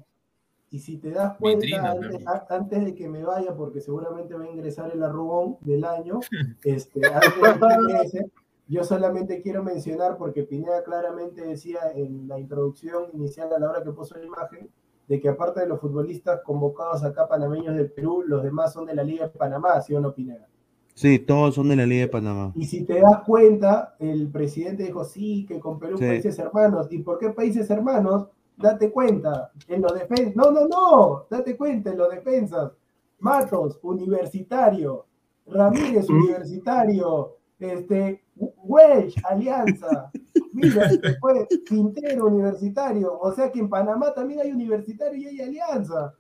Y 0.70 0.80
si 0.80 0.98
te 0.98 1.12
das 1.12 1.38
cuenta, 1.38 1.66
Vitrina, 1.66 1.92
antes, 1.92 2.28
antes 2.50 2.86
de 2.86 2.96
que 2.96 3.08
me 3.08 3.24
vaya, 3.24 3.56
porque 3.56 3.80
seguramente 3.80 4.34
va 4.34 4.44
a 4.44 4.50
ingresar 4.50 4.92
el 4.94 5.02
arrugón 5.02 5.58
del 5.62 5.86
año, 5.86 6.20
este, 6.64 7.02
antes 7.06 7.36
de 7.36 7.60
que 7.60 7.74
ingrese, 7.74 8.32
yo 8.68 8.84
solamente 8.84 9.42
quiero 9.42 9.64
mencionar, 9.64 10.18
porque 10.18 10.44
Pineda 10.44 10.84
claramente 10.84 11.42
decía 11.42 11.80
en 11.96 12.28
la 12.28 12.38
introducción 12.38 13.06
inicial 13.14 13.54
a 13.54 13.60
la 13.60 13.70
hora 13.70 13.84
que 13.84 13.92
puso 13.92 14.18
la 14.18 14.26
imagen, 14.26 14.70
de 15.08 15.22
que 15.22 15.30
aparte 15.30 15.62
de 15.62 15.68
los 15.68 15.80
futbolistas 15.80 16.42
convocados 16.44 17.02
acá 17.04 17.30
panameños 17.30 17.76
del 17.76 17.90
Perú, 17.92 18.24
los 18.28 18.44
demás 18.44 18.74
son 18.74 18.86
de 18.86 18.96
la 18.96 19.04
Liga 19.04 19.28
de 19.28 19.38
Panamá, 19.38 19.82
¿sí 19.82 19.96
o 19.96 20.02
no, 20.02 20.14
Pineda? 20.14 20.50
Sí, 20.98 21.20
todos 21.20 21.54
son 21.54 21.70
de 21.70 21.76
la 21.76 21.86
Liga 21.86 22.02
de 22.02 22.08
Panamá. 22.08 22.52
Y 22.56 22.66
si 22.66 22.84
te 22.84 23.00
das 23.00 23.22
cuenta, 23.24 23.96
el 24.00 24.32
presidente 24.32 24.82
dijo, 24.82 25.06
sí, 25.06 25.46
que 25.48 25.60
con 25.60 25.78
Perú 25.78 25.96
Sí. 26.00 26.06
países 26.06 26.40
hermanos. 26.40 26.88
¿Y 26.90 26.98
por 27.04 27.20
qué 27.20 27.30
países 27.30 27.70
hermanos? 27.70 28.30
Date 28.58 28.92
cuenta, 28.92 29.52
en 29.68 29.84
los 29.84 29.94
defensas. 29.94 30.36
No, 30.36 30.50
no, 30.50 30.68
no, 30.68 31.28
date 31.30 31.56
cuenta, 31.56 31.92
en 31.92 32.00
los 32.00 32.10
defensas. 32.10 32.72
Matos, 33.20 33.80
universitario. 33.84 35.06
Ramírez, 35.46 36.10
universitario. 36.10 37.36
Este, 37.60 38.24
Welsh, 38.36 39.18
Alianza. 39.24 40.10
Mira, 40.52 40.88
después, 41.00 41.48
Quintero, 41.68 42.26
universitario. 42.26 43.20
O 43.20 43.32
sea 43.34 43.52
que 43.52 43.60
en 43.60 43.70
Panamá 43.70 44.16
también 44.16 44.40
hay 44.40 44.52
universitario 44.52 45.16
y 45.20 45.28
hay 45.28 45.42
Alianza. 45.42 46.16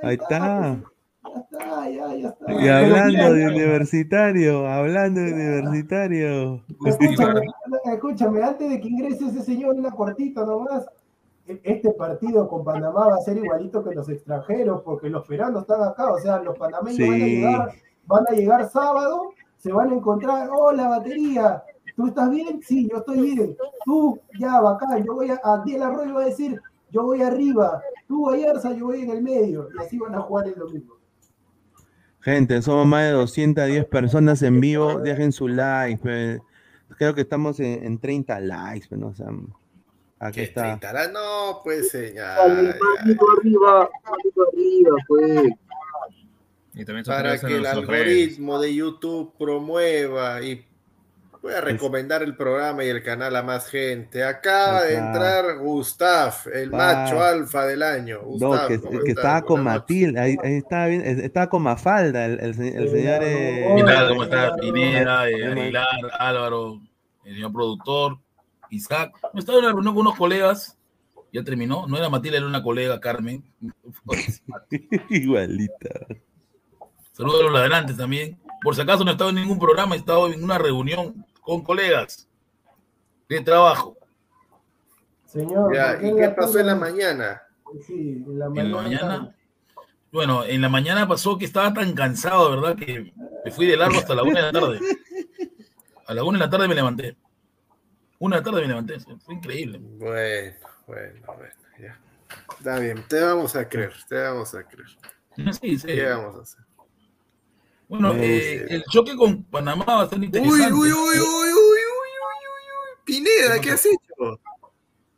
Ahí 0.00 0.14
está. 0.14 0.28
Ya 0.30 0.70
está, 0.76 0.90
ya, 1.52 2.14
ya 2.16 2.28
está. 2.28 2.52
Y 2.52 2.68
hablando 2.68 3.32
de 3.34 3.46
universitario, 3.46 4.66
hablando 4.66 5.20
de 5.20 5.32
universitario. 5.32 6.62
Escúchame, 6.84 7.40
escúchame, 7.92 8.42
antes 8.42 8.70
de 8.70 8.80
que 8.80 8.88
ingrese 8.88 9.26
ese 9.26 9.42
señor, 9.42 9.74
una 9.76 9.90
cortita 9.90 10.44
nomás. 10.44 10.86
E- 11.46 11.60
Este 11.64 11.90
partido 11.92 12.48
con 12.48 12.64
Panamá 12.64 13.08
va 13.08 13.14
a 13.16 13.24
ser 13.24 13.36
igualito 13.38 13.82
que 13.82 13.94
los 13.94 14.08
extranjeros, 14.08 14.82
porque 14.82 15.08
los 15.10 15.26
peruanos 15.26 15.62
están 15.62 15.82
acá, 15.82 16.12
o 16.12 16.18
sea, 16.18 16.38
los 16.42 16.56
panameños 16.58 16.98
van 17.08 17.22
a 17.22 17.24
llegar, 17.26 17.70
van 18.06 18.24
a 18.28 18.32
llegar 18.32 18.68
sábado, 18.70 19.30
se 19.56 19.72
van 19.72 19.90
a 19.90 19.94
encontrar, 19.94 20.48
hola 20.52 20.88
batería, 20.88 21.62
¿tú 21.96 22.06
estás 22.06 22.30
bien? 22.30 22.60
Sí, 22.62 22.88
yo 22.90 22.98
estoy 22.98 23.20
bien. 23.20 23.56
Tú, 23.84 24.18
ya, 24.38 24.60
bacán, 24.60 25.02
yo 25.04 25.14
voy 25.14 25.30
a, 25.30 25.40
a 25.42 25.62
Diel 25.64 25.82
Arroyo 25.82 26.14
va 26.14 26.22
a 26.22 26.26
decir, 26.26 26.60
yo 26.92 27.02
voy 27.04 27.22
arriba, 27.22 27.82
tú 28.06 28.30
Ayarza, 28.30 28.72
yo 28.72 28.86
voy 28.86 29.02
en 29.02 29.10
el 29.10 29.22
medio, 29.22 29.68
y 29.74 29.82
así 29.82 29.98
van 29.98 30.14
a 30.14 30.20
jugar 30.20 30.46
el 30.46 30.54
domingo. 30.54 30.99
Gente, 32.22 32.60
somos 32.60 32.86
más 32.86 33.04
de 33.04 33.10
210 33.12 33.86
personas 33.86 34.42
en 34.42 34.60
vivo. 34.60 35.00
Dejen 35.00 35.32
su 35.32 35.48
like. 35.48 36.40
Creo 36.98 37.14
que 37.14 37.22
estamos 37.22 37.60
en, 37.60 37.84
en 37.84 37.98
30 37.98 38.40
likes. 38.40 38.94
¿no? 38.96 39.08
O 39.08 39.14
sea, 39.14 39.28
aquí 40.18 40.36
¿Qué 40.40 40.42
está. 40.44 40.72
tritará? 40.72 41.08
No, 41.08 41.60
pues, 41.64 41.90
señor. 41.90 42.26
Arriba, 42.26 43.88
arriba, 44.18 44.96
pues. 45.08 45.50
Y 46.74 46.84
también 46.84 47.04
Para 47.04 47.38
que 47.38 47.56
el 47.56 47.66
algoritmo 47.66 48.60
de 48.60 48.74
YouTube 48.74 49.32
promueva 49.36 50.40
y 50.42 50.64
Pues 51.40 51.54
pueda 51.54 51.60
recomendar 51.62 52.22
el 52.22 52.36
programa 52.36 52.84
y 52.84 52.88
el 52.88 53.02
canal 53.02 53.34
a 53.34 53.42
más 53.42 53.66
gente. 53.68 54.22
Acaba 54.22 54.82
de 54.82 54.96
Acá. 54.98 55.06
entrar 55.06 55.56
Gustav, 55.58 56.34
el 56.52 56.70
macho 56.70 57.22
alfa 57.22 57.64
del 57.66 57.82
año. 57.82 58.20
No, 58.38 58.66
que, 58.68 58.78
¿cómo 58.78 59.00
que 59.00 59.12
estaba 59.12 59.40
con. 59.42 59.64
Matilda. 59.64 60.22
Ahí, 60.22 60.36
ahí 60.44 60.56
estaba, 60.58 60.86
bien, 60.88 61.00
estaba 61.02 61.48
con 61.48 61.62
Mafalda. 61.62 62.26
El, 62.26 62.40
el, 62.40 62.54
se- 62.54 62.76
el 62.76 62.90
señor. 62.90 63.20
eh, 63.22 63.72
¿Qué 63.76 63.82
tal? 63.84 63.96
Hola, 63.96 64.08
¿Cómo 64.10 64.24
estás? 64.24 64.50
hola, 64.52 64.56
Pineda, 64.60 65.30
eh. 65.30 65.46
Aguilar, 65.46 65.86
Álvaro, 66.18 66.80
el 67.24 67.34
señor 67.34 67.52
productor, 67.52 68.18
Isaac. 68.68 69.12
Me 69.32 69.40
estaba 69.40 69.58
en 69.58 69.64
una 69.64 69.72
reunión 69.72 69.94
con 69.94 70.06
unos 70.06 70.18
colegas. 70.18 70.76
Ya 71.32 71.42
terminó. 71.42 71.86
No 71.86 71.96
era 71.96 72.10
Matilda, 72.10 72.36
era 72.36 72.46
una 72.46 72.62
colega, 72.62 73.00
Carmen. 73.00 73.42
Igualita. 75.08 76.06
Saludos 77.12 77.40
a 77.40 77.44
los 77.44 77.52
ladrantes 77.52 77.96
también. 77.96 78.38
Por 78.62 78.74
si 78.74 78.82
acaso 78.82 79.04
no 79.04 79.10
he 79.10 79.14
estado 79.14 79.30
en 79.30 79.36
ningún 79.36 79.58
programa, 79.58 79.94
he 79.94 79.98
estado 79.98 80.30
en 80.30 80.42
una 80.44 80.58
reunión 80.58 81.24
con 81.40 81.62
colegas 81.62 82.28
de 83.28 83.40
trabajo. 83.40 83.96
Señor, 85.26 85.74
Ya, 85.74 85.92
¿por 85.92 86.00
qué 86.00 86.08
¿Y 86.08 86.16
qué 86.16 86.28
pasó 86.30 86.58
en 86.58 86.66
la 86.66 86.74
mañana? 86.74 87.42
Sí, 87.86 88.24
en 88.26 88.38
la 88.38 88.46
En 88.46 88.52
mañana. 88.52 88.68
la 88.76 88.82
mañana. 88.82 89.36
Bueno, 90.12 90.44
en 90.44 90.60
la 90.60 90.68
mañana 90.68 91.06
pasó 91.06 91.38
que 91.38 91.44
estaba 91.44 91.72
tan 91.72 91.94
cansado, 91.94 92.50
¿verdad? 92.50 92.76
Que 92.76 93.12
me 93.44 93.50
fui 93.52 93.66
de 93.66 93.76
largo 93.76 93.98
hasta 93.98 94.14
la 94.14 94.24
una 94.24 94.44
de 94.46 94.52
la 94.52 94.60
tarde. 94.60 94.80
A 96.06 96.14
la 96.14 96.24
una 96.24 96.38
de 96.38 96.44
la 96.46 96.50
tarde 96.50 96.66
me 96.66 96.74
levanté. 96.74 97.16
Una 98.18 98.36
de 98.36 98.40
la 98.40 98.44
tarde 98.44 98.60
me 98.62 98.68
levanté. 98.68 98.98
Fue 99.20 99.34
increíble. 99.36 99.78
Bueno, 99.80 100.56
bueno, 100.88 101.20
bueno, 101.26 101.54
ya. 101.78 102.00
Está 102.58 102.78
bien, 102.80 103.04
te 103.08 103.20
vamos 103.22 103.54
a 103.54 103.68
creer, 103.68 103.92
te 104.08 104.16
vamos 104.20 104.52
a 104.54 104.64
creer. 104.64 104.88
Sí, 105.60 105.78
sí. 105.78 105.86
¿Qué 105.86 106.06
vamos 106.08 106.36
a 106.36 106.40
hacer? 106.42 106.64
Bueno, 107.90 108.14
eh, 108.14 108.66
el 108.70 108.84
choque 108.84 109.16
con 109.16 109.42
Panamá 109.44 109.84
va 109.84 110.02
a 110.02 110.08
ser 110.08 110.20
Uy, 110.20 110.26
interesante. 110.26 110.72
uy, 110.72 110.92
uy, 110.92 110.92
uy, 110.92 110.92
uy, 110.92 111.18
uy, 111.18 111.18
uy, 111.18 111.50
uy, 111.50 112.64
uy. 112.78 113.04
Pineda, 113.04 113.60
¿qué 113.60 113.70
has 113.72 113.84
hecho? 113.84 114.40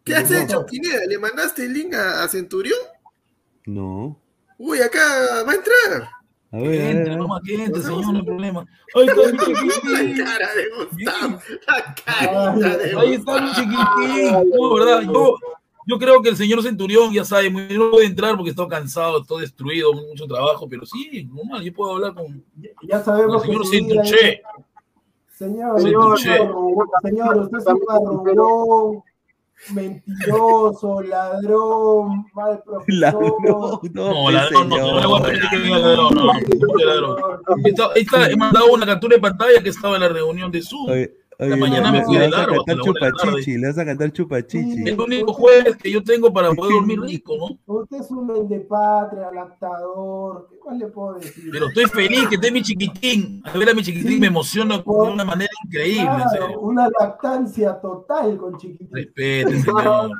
¿Qué 0.02 0.14
has 0.16 0.30
No. 0.30 0.38
hecho, 0.38 0.64
Pineda? 0.66 1.00
¿Le 1.06 1.18
mandaste 1.18 1.66
el 1.66 1.74
link 1.74 1.92
a, 1.94 2.24
a 2.24 2.28
Centurión? 2.28 2.78
No. 3.66 4.18
Uy, 4.56 4.80
acá 4.80 5.44
va 5.46 5.52
a 5.52 5.54
entrar. 5.54 6.08
A 6.50 6.56
ver, 6.56 6.80
a 6.80 6.90
Entre, 6.90 7.10
ver. 7.10 7.18
nomás 7.18 7.42
que 7.44 7.54
entre, 7.62 7.82
señor, 7.82 8.12
no 8.12 8.18
hay 8.18 8.24
problema. 8.24 8.66
Ahí 8.94 9.06
está 9.06 9.32
mi 9.32 9.38
chiquitín. 9.38 10.18
La 10.18 10.24
cara 10.24 10.54
de 10.54 10.68
Gustavo. 10.70 11.40
La 11.66 11.94
Ay, 12.06 12.26
carita 12.26 12.76
de 12.78 12.98
Ahí 13.00 13.14
está 13.14 13.40
mi 13.40 13.52
chiquitín. 13.52 14.32
No, 14.50 14.74
¿verdad? 14.74 15.02
Yo, 15.02 15.36
yo 15.86 15.98
creo 15.98 16.22
que 16.22 16.28
el 16.30 16.36
señor 16.36 16.62
Centurión 16.62 17.12
ya 17.12 17.24
sabe, 17.24 17.50
muy 17.50 17.62
bien, 17.64 17.80
no 17.80 17.90
puede 17.90 18.06
entrar 18.06 18.36
porque 18.36 18.50
está 18.50 18.66
cansado, 18.68 19.20
está 19.22 19.36
destruido, 19.36 19.92
mucho 19.92 20.26
trabajo, 20.26 20.68
pero 20.68 20.86
sí, 20.86 21.28
normal, 21.32 21.62
yo 21.62 21.72
puedo 21.72 21.92
hablar 21.92 22.14
con, 22.14 22.44
Ya 22.56 22.72
con 22.74 22.98
el 22.98 23.04
sabemos 23.04 23.42
que 23.42 23.48
señor 23.48 23.66
Centuché. 23.66 24.42
Señor, 25.28 25.80
Señor, 25.80 26.18
señor, 26.20 27.36
usted 27.38 27.58
es 27.58 27.66
un 27.66 27.80
marrón, 28.24 29.02
mentiroso, 29.70 31.02
ladrón, 31.02 32.26
mal 32.32 32.62
Ladrón, 32.86 33.32
profesor. 33.42 33.80
no, 33.92 34.12
No, 34.12 34.22
pues, 34.22 34.34
ladrón, 34.34 34.68
no, 34.68 34.76
no 34.76 35.00
le 35.00 35.06
voy 35.06 35.18
a 35.20 35.22
permitir 35.22 35.50
que 35.50 35.58
diga 35.58 35.78
ladrón, 35.78 36.14
no, 36.14 36.24
no, 36.26 36.32
¿cómo 36.32 36.74
que 36.76 36.84
ladrón? 36.84 37.16
Está, 37.64 37.92
está, 37.94 38.30
he 38.30 38.36
mandado 38.36 38.72
una 38.72 38.86
captura 38.86 39.16
de 39.16 39.22
pantalla 39.22 39.62
que 39.62 39.68
estaba 39.70 39.96
en 39.96 40.02
la 40.02 40.08
reunión 40.08 40.50
de 40.52 40.62
Zoom. 40.62 40.90
Oye, 40.90 41.12
oye, 41.38 41.56
mañana 41.56 41.90
le- 41.90 41.98
me 41.98 42.04
fui 42.04 42.18
le 42.18 42.28
vas 42.28 42.40
a 42.40 42.46
cantar 42.46 42.78
chupachichi, 42.80 43.58
le 43.58 43.66
vas 43.68 43.78
a 43.78 43.84
cantar 43.84 44.12
chupachichi. 44.12 44.88
El 44.88 45.00
único 45.00 45.32
jueves 45.32 45.76
que 45.76 45.90
yo 45.90 46.02
tengo 46.02 46.32
para 46.32 46.52
poder 46.52 46.72
dormir 46.74 47.00
rico, 47.00 47.34
¿no? 47.38 47.74
Usted 47.74 47.98
es 47.98 48.10
un 48.10 48.48
de 48.48 48.60
patria, 48.60 49.30
lactador, 49.32 50.48
¿qué 50.50 50.56
más 50.64 50.78
le 50.78 50.86
puedo 50.88 51.14
decir? 51.14 51.48
Pero 51.50 51.68
estoy 51.68 51.86
feliz 51.86 52.28
que 52.28 52.34
esté 52.36 52.50
mi 52.50 52.62
chiquitín. 52.62 53.42
A 53.44 53.56
ver 53.58 53.70
a 53.70 53.74
mi 53.74 53.82
chiquitín 53.82 54.20
me 54.20 54.26
emociona 54.28 54.78
de 54.78 54.82
una 54.86 55.24
manera 55.24 55.50
increíble, 55.66 56.04
Claro, 56.04 56.60
una 56.60 56.88
lactancia 57.00 57.80
total 57.80 58.36
con 58.36 58.56
chiquitín. 58.58 58.88
Respete, 58.92 59.58
señor. 59.60 60.10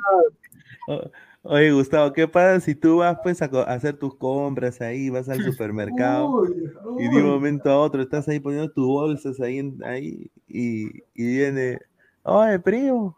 Oye, 1.45 1.73
Gustavo, 1.73 2.13
¿qué 2.13 2.25
pasa 2.25 2.61
si 2.61 2.73
tú 2.73 2.99
vas 2.99 3.17
pues 3.21 3.41
a, 3.41 3.45
hacer 3.63 3.97
tus 3.97 4.15
compras 4.15 4.79
ahí, 4.79 5.09
vas 5.09 5.27
al 5.27 5.37
supermercado 5.43 6.29
Uy, 6.29 6.71
y 6.99 7.09
de 7.09 7.17
un 7.21 7.27
momento 7.29 7.69
a 7.69 7.81
otro 7.81 8.01
estás 8.01 8.29
ahí 8.29 8.39
poniendo 8.39 8.71
tus 8.71 8.87
bolsas 8.87 9.41
ahí, 9.41 9.73
ahí 9.83 10.31
y, 10.47 10.85
y 11.13 11.35
viene, 11.35 11.79
oye, 12.23 12.59
primo, 12.59 13.13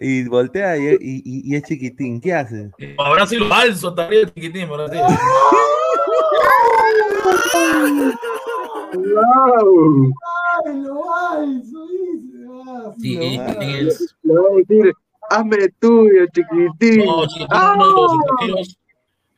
y 0.00 0.26
voltea 0.26 0.78
y, 0.78 0.86
y- 1.00 1.22
y- 1.22 1.52
y 1.52 1.54
es 1.54 1.64
chiquitín, 1.64 2.18
¿qué 2.18 2.32
hace? 2.32 2.70
Ahora 2.96 3.26
sí 3.26 3.36
lo 3.36 3.52
alzo 3.52 3.90
hasta 3.90 4.06
arriba, 4.06 4.30
chiquitín, 4.34 4.62
ahora 4.68 4.88
sí. 4.88 4.96
¡Wow! 8.94 10.12
Ay, 10.64 10.82
lo 10.82 10.94
Sí, 12.98 13.16
lo 13.16 13.22
en- 13.22 13.40
alzo. 13.40 13.60
en 13.60 13.70
el- 13.70 13.92
Le 14.22 14.34
voy 14.34 14.52
a 14.52 14.56
decir, 14.66 14.94
hazme 15.36 15.68
tuyo, 15.80 16.26
chiquitín. 16.32 17.06
No, 17.06 17.26
chiquitín, 17.26 17.46
¡Ah! 17.50 17.74
no, 17.78 17.86
los 17.92 18.12
extranjeros, 18.14 18.78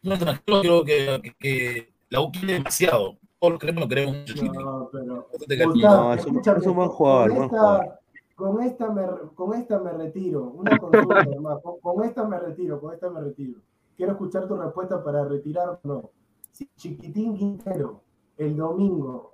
los 0.03 0.15
extranjeros 0.15 0.61
creo 0.63 0.85
que, 0.85 1.21
que- 1.23 1.35
que 1.39 1.93
la 2.11 2.21
U 2.21 2.31
quiere 2.33 2.55
demasiado. 2.55 3.17
Todos 3.41 3.53
los 3.55 3.61
queremos, 3.61 3.83
lo 3.83 3.89
queremos 3.89 4.17
mucho, 4.17 4.35
chiquitín. 4.35 4.61
No, 4.61 4.89
pero. 4.93 5.29
No, 5.77 6.15
es 6.15 6.25
un- 6.27 6.39
es 6.41 6.67
un 6.67 6.75
buen 6.75 6.89
con- 6.89 6.97
jugador, 6.97 7.31
buen 7.31 7.43
esta- 7.45 7.49
jugador. 7.59 7.99
Con 8.37 8.63
esta, 8.63 8.91
me, 8.91 9.03
con 9.37 9.55
esta 9.55 9.79
me 9.79 9.93
retiro. 9.93 10.43
Una 10.57 10.77
consulta. 10.77 11.25
Con, 11.63 11.79
con 11.81 12.05
esta 12.05 12.25
me 12.27 12.37
retiro, 12.41 12.81
con 12.81 12.93
esta 12.93 13.09
me 13.09 13.21
retiro. 13.21 13.61
Quiero 13.97 14.11
escuchar 14.13 14.49
tu 14.49 14.57
respuesta 14.57 15.05
para 15.05 15.25
retirar 15.25 15.69
o 15.69 15.79
no. 15.85 16.11
Si 16.51 16.69
Chiquitín 16.77 17.37
Quintero, 17.37 18.01
el 18.37 18.57
domingo, 18.57 19.31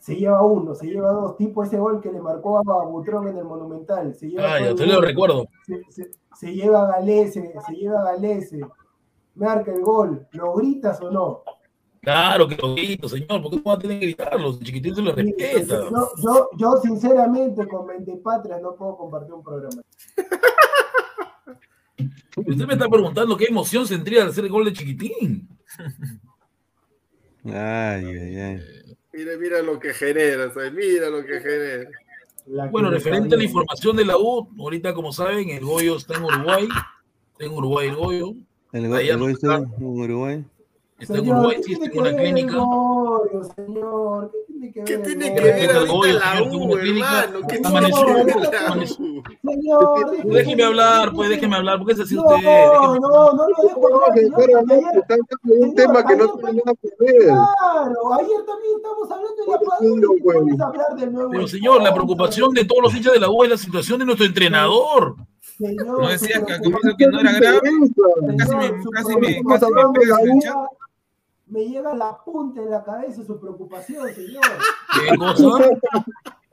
se 0.00 0.16
lleva 0.16 0.42
uno, 0.42 0.74
se 0.74 0.86
lleva 0.86 1.12
dos, 1.12 1.36
tipo 1.36 1.62
ese 1.62 1.78
gol 1.78 2.00
que 2.00 2.10
le 2.10 2.20
marcó 2.20 2.58
a 2.58 2.84
Butrón 2.86 3.28
en 3.28 3.36
el 3.38 3.44
Monumental. 3.44 4.14
Se 4.14 4.28
lleva 4.28 4.54
Ah, 4.54 4.58
el 4.58 4.74
te 4.74 4.86
lo 4.86 5.00
recuerdo. 5.00 5.46
se, 5.66 5.82
se- 5.90 6.10
se 6.34 6.54
lleva 6.54 6.84
a 6.84 6.92
Galese, 6.92 7.52
se 7.66 7.72
lleva 7.74 8.00
a 8.00 8.04
Galese, 8.12 8.60
marca 9.34 9.70
el 9.72 9.82
gol. 9.82 10.26
¿Lo 10.32 10.54
gritas 10.54 11.00
o 11.02 11.10
no? 11.10 11.42
Claro 12.00 12.48
que 12.48 12.56
lo 12.56 12.74
grito, 12.74 13.10
señor. 13.10 13.42
¿Por 13.42 13.50
qué 13.50 13.56
no 13.58 13.62
va 13.62 13.74
a 13.74 13.78
tener 13.78 14.00
que 14.00 14.06
gritarlo? 14.06 14.48
El 14.48 14.60
chiquitín 14.60 14.94
se 14.94 15.02
lo 15.02 15.12
respeta. 15.12 15.82
Yo, 15.90 16.08
yo, 16.24 16.48
yo 16.56 16.76
sinceramente 16.82 17.68
con 17.68 17.86
Patria 18.22 18.58
no 18.58 18.74
puedo 18.74 18.96
compartir 18.96 19.34
un 19.34 19.42
programa. 19.44 19.82
Usted 22.36 22.66
me 22.66 22.72
está 22.72 22.88
preguntando 22.88 23.36
qué 23.36 23.44
emoción 23.50 23.86
sentría 23.86 24.22
al 24.22 24.28
hacer 24.30 24.44
el 24.44 24.50
gol 24.50 24.64
de 24.64 24.72
chiquitín. 24.72 25.46
Ay, 27.44 27.52
ay, 28.06 28.36
ay. 28.38 28.60
Mira, 29.12 29.32
mira 29.38 29.62
lo 29.62 29.78
que 29.80 29.92
genera, 29.92 30.52
¿sabes? 30.52 30.72
mira 30.72 31.08
lo 31.10 31.24
que 31.24 31.40
genera. 31.40 31.90
La 32.46 32.66
Bueno, 32.66 32.90
referente 32.90 33.34
a 33.34 33.38
la 33.38 33.44
información 33.44 33.96
de 33.96 34.04
la 34.04 34.16
U, 34.16 34.48
ahorita 34.58 34.94
como 34.94 35.12
saben, 35.12 35.50
el 35.50 35.64
Goyo 35.64 35.96
está 35.96 36.16
en 36.16 36.24
Uruguay. 36.24 36.68
Está 37.32 37.44
en 37.44 37.52
Uruguay 37.52 37.88
el 37.88 37.96
Goyo. 37.96 38.34
¿El, 38.72 38.88
go- 38.88 38.94
Allá 38.94 39.12
el 39.14 39.18
no 39.18 39.24
gol 39.24 39.32
está. 39.32 39.56
en 39.56 39.84
Uruguay? 39.84 40.44
Está 40.98 41.18
en 41.18 41.30
Uruguay, 41.30 41.56
¿qué 41.56 41.62
sí, 41.64 41.72
está 41.72 41.90
tiene 41.90 42.08
en 42.08 42.14
una 42.14 42.22
clínica. 42.22 42.56
Goyo, 42.56 43.44
señor? 43.56 44.32
¿Qué 44.46 44.49
tiene 44.60 44.72
que 44.72 44.80
ver 44.80 44.84
¿Qué 44.84 44.98
tiene 45.08 45.34
que 45.34 45.40
ver 45.40 45.70
ahorita 45.76 46.34
la 46.34 46.42
U, 46.42 46.76
hermano? 46.76 47.46
¿Qué 47.48 47.58
tiene 47.58 47.90
que 47.90 48.04
ver? 48.04 48.88
Señor, 49.42 50.10
déjeme- 50.24 50.64
hablar, 50.64 51.12
pues 51.14 51.28
déjeme 51.30 51.56
hablar, 51.56 51.78
porque 51.78 51.92
es 51.94 52.00
así 52.00 52.14
No, 52.14 52.22
usted. 52.22 52.36
no, 52.36 52.40
Déjeme- 52.42 53.00
no 53.00 53.34
lo 53.34 53.46
dejo 53.62 53.86
hablar, 53.86 54.12
de 55.42 55.54
un 55.60 55.74
tema 55.74 56.06
que 56.06 56.16
no 56.16 56.32
tiene 56.34 56.62
nada 56.64 56.76
que 56.82 56.88
ver. 56.98 57.16
Claro, 57.24 58.14
ayer 58.14 58.44
también 58.46 58.76
estamos 58.76 59.10
hablando 59.10 59.42
de 59.44 59.50
la 59.50 59.58
Padula 60.68 61.28
Pero 61.30 61.48
señor, 61.48 61.82
la 61.82 61.94
preocupación 61.94 62.50
de 62.52 62.64
todos 62.64 62.82
los 62.82 62.94
hinchas 62.94 63.12
de 63.14 63.20
la 63.20 63.30
U 63.30 63.42
es 63.44 63.50
la 63.50 63.56
situación 63.56 63.98
de 64.00 64.04
nuestro 64.04 64.26
entrenador. 64.26 65.16
Señor, 65.56 66.00
No 66.02 66.08
decías 66.08 66.42
que 66.44 67.06
no 67.06 67.20
era 67.20 67.32
grave. 67.32 67.60
Casi 68.38 68.56
me- 68.56 68.70
casi 68.92 69.16
me- 69.16 69.42
casi 69.44 69.66
me 69.72 70.32
el 70.32 70.40
chat. 70.40 70.54
Me 71.50 71.64
llega 71.64 71.94
la 71.94 72.16
punta 72.24 72.60
de 72.60 72.70
la 72.70 72.82
cabeza 72.84 73.24
su 73.24 73.38
preocupación, 73.40 74.08
señor. 74.14 74.42
¿Qué 75.08 75.16
cosa? 75.16 75.68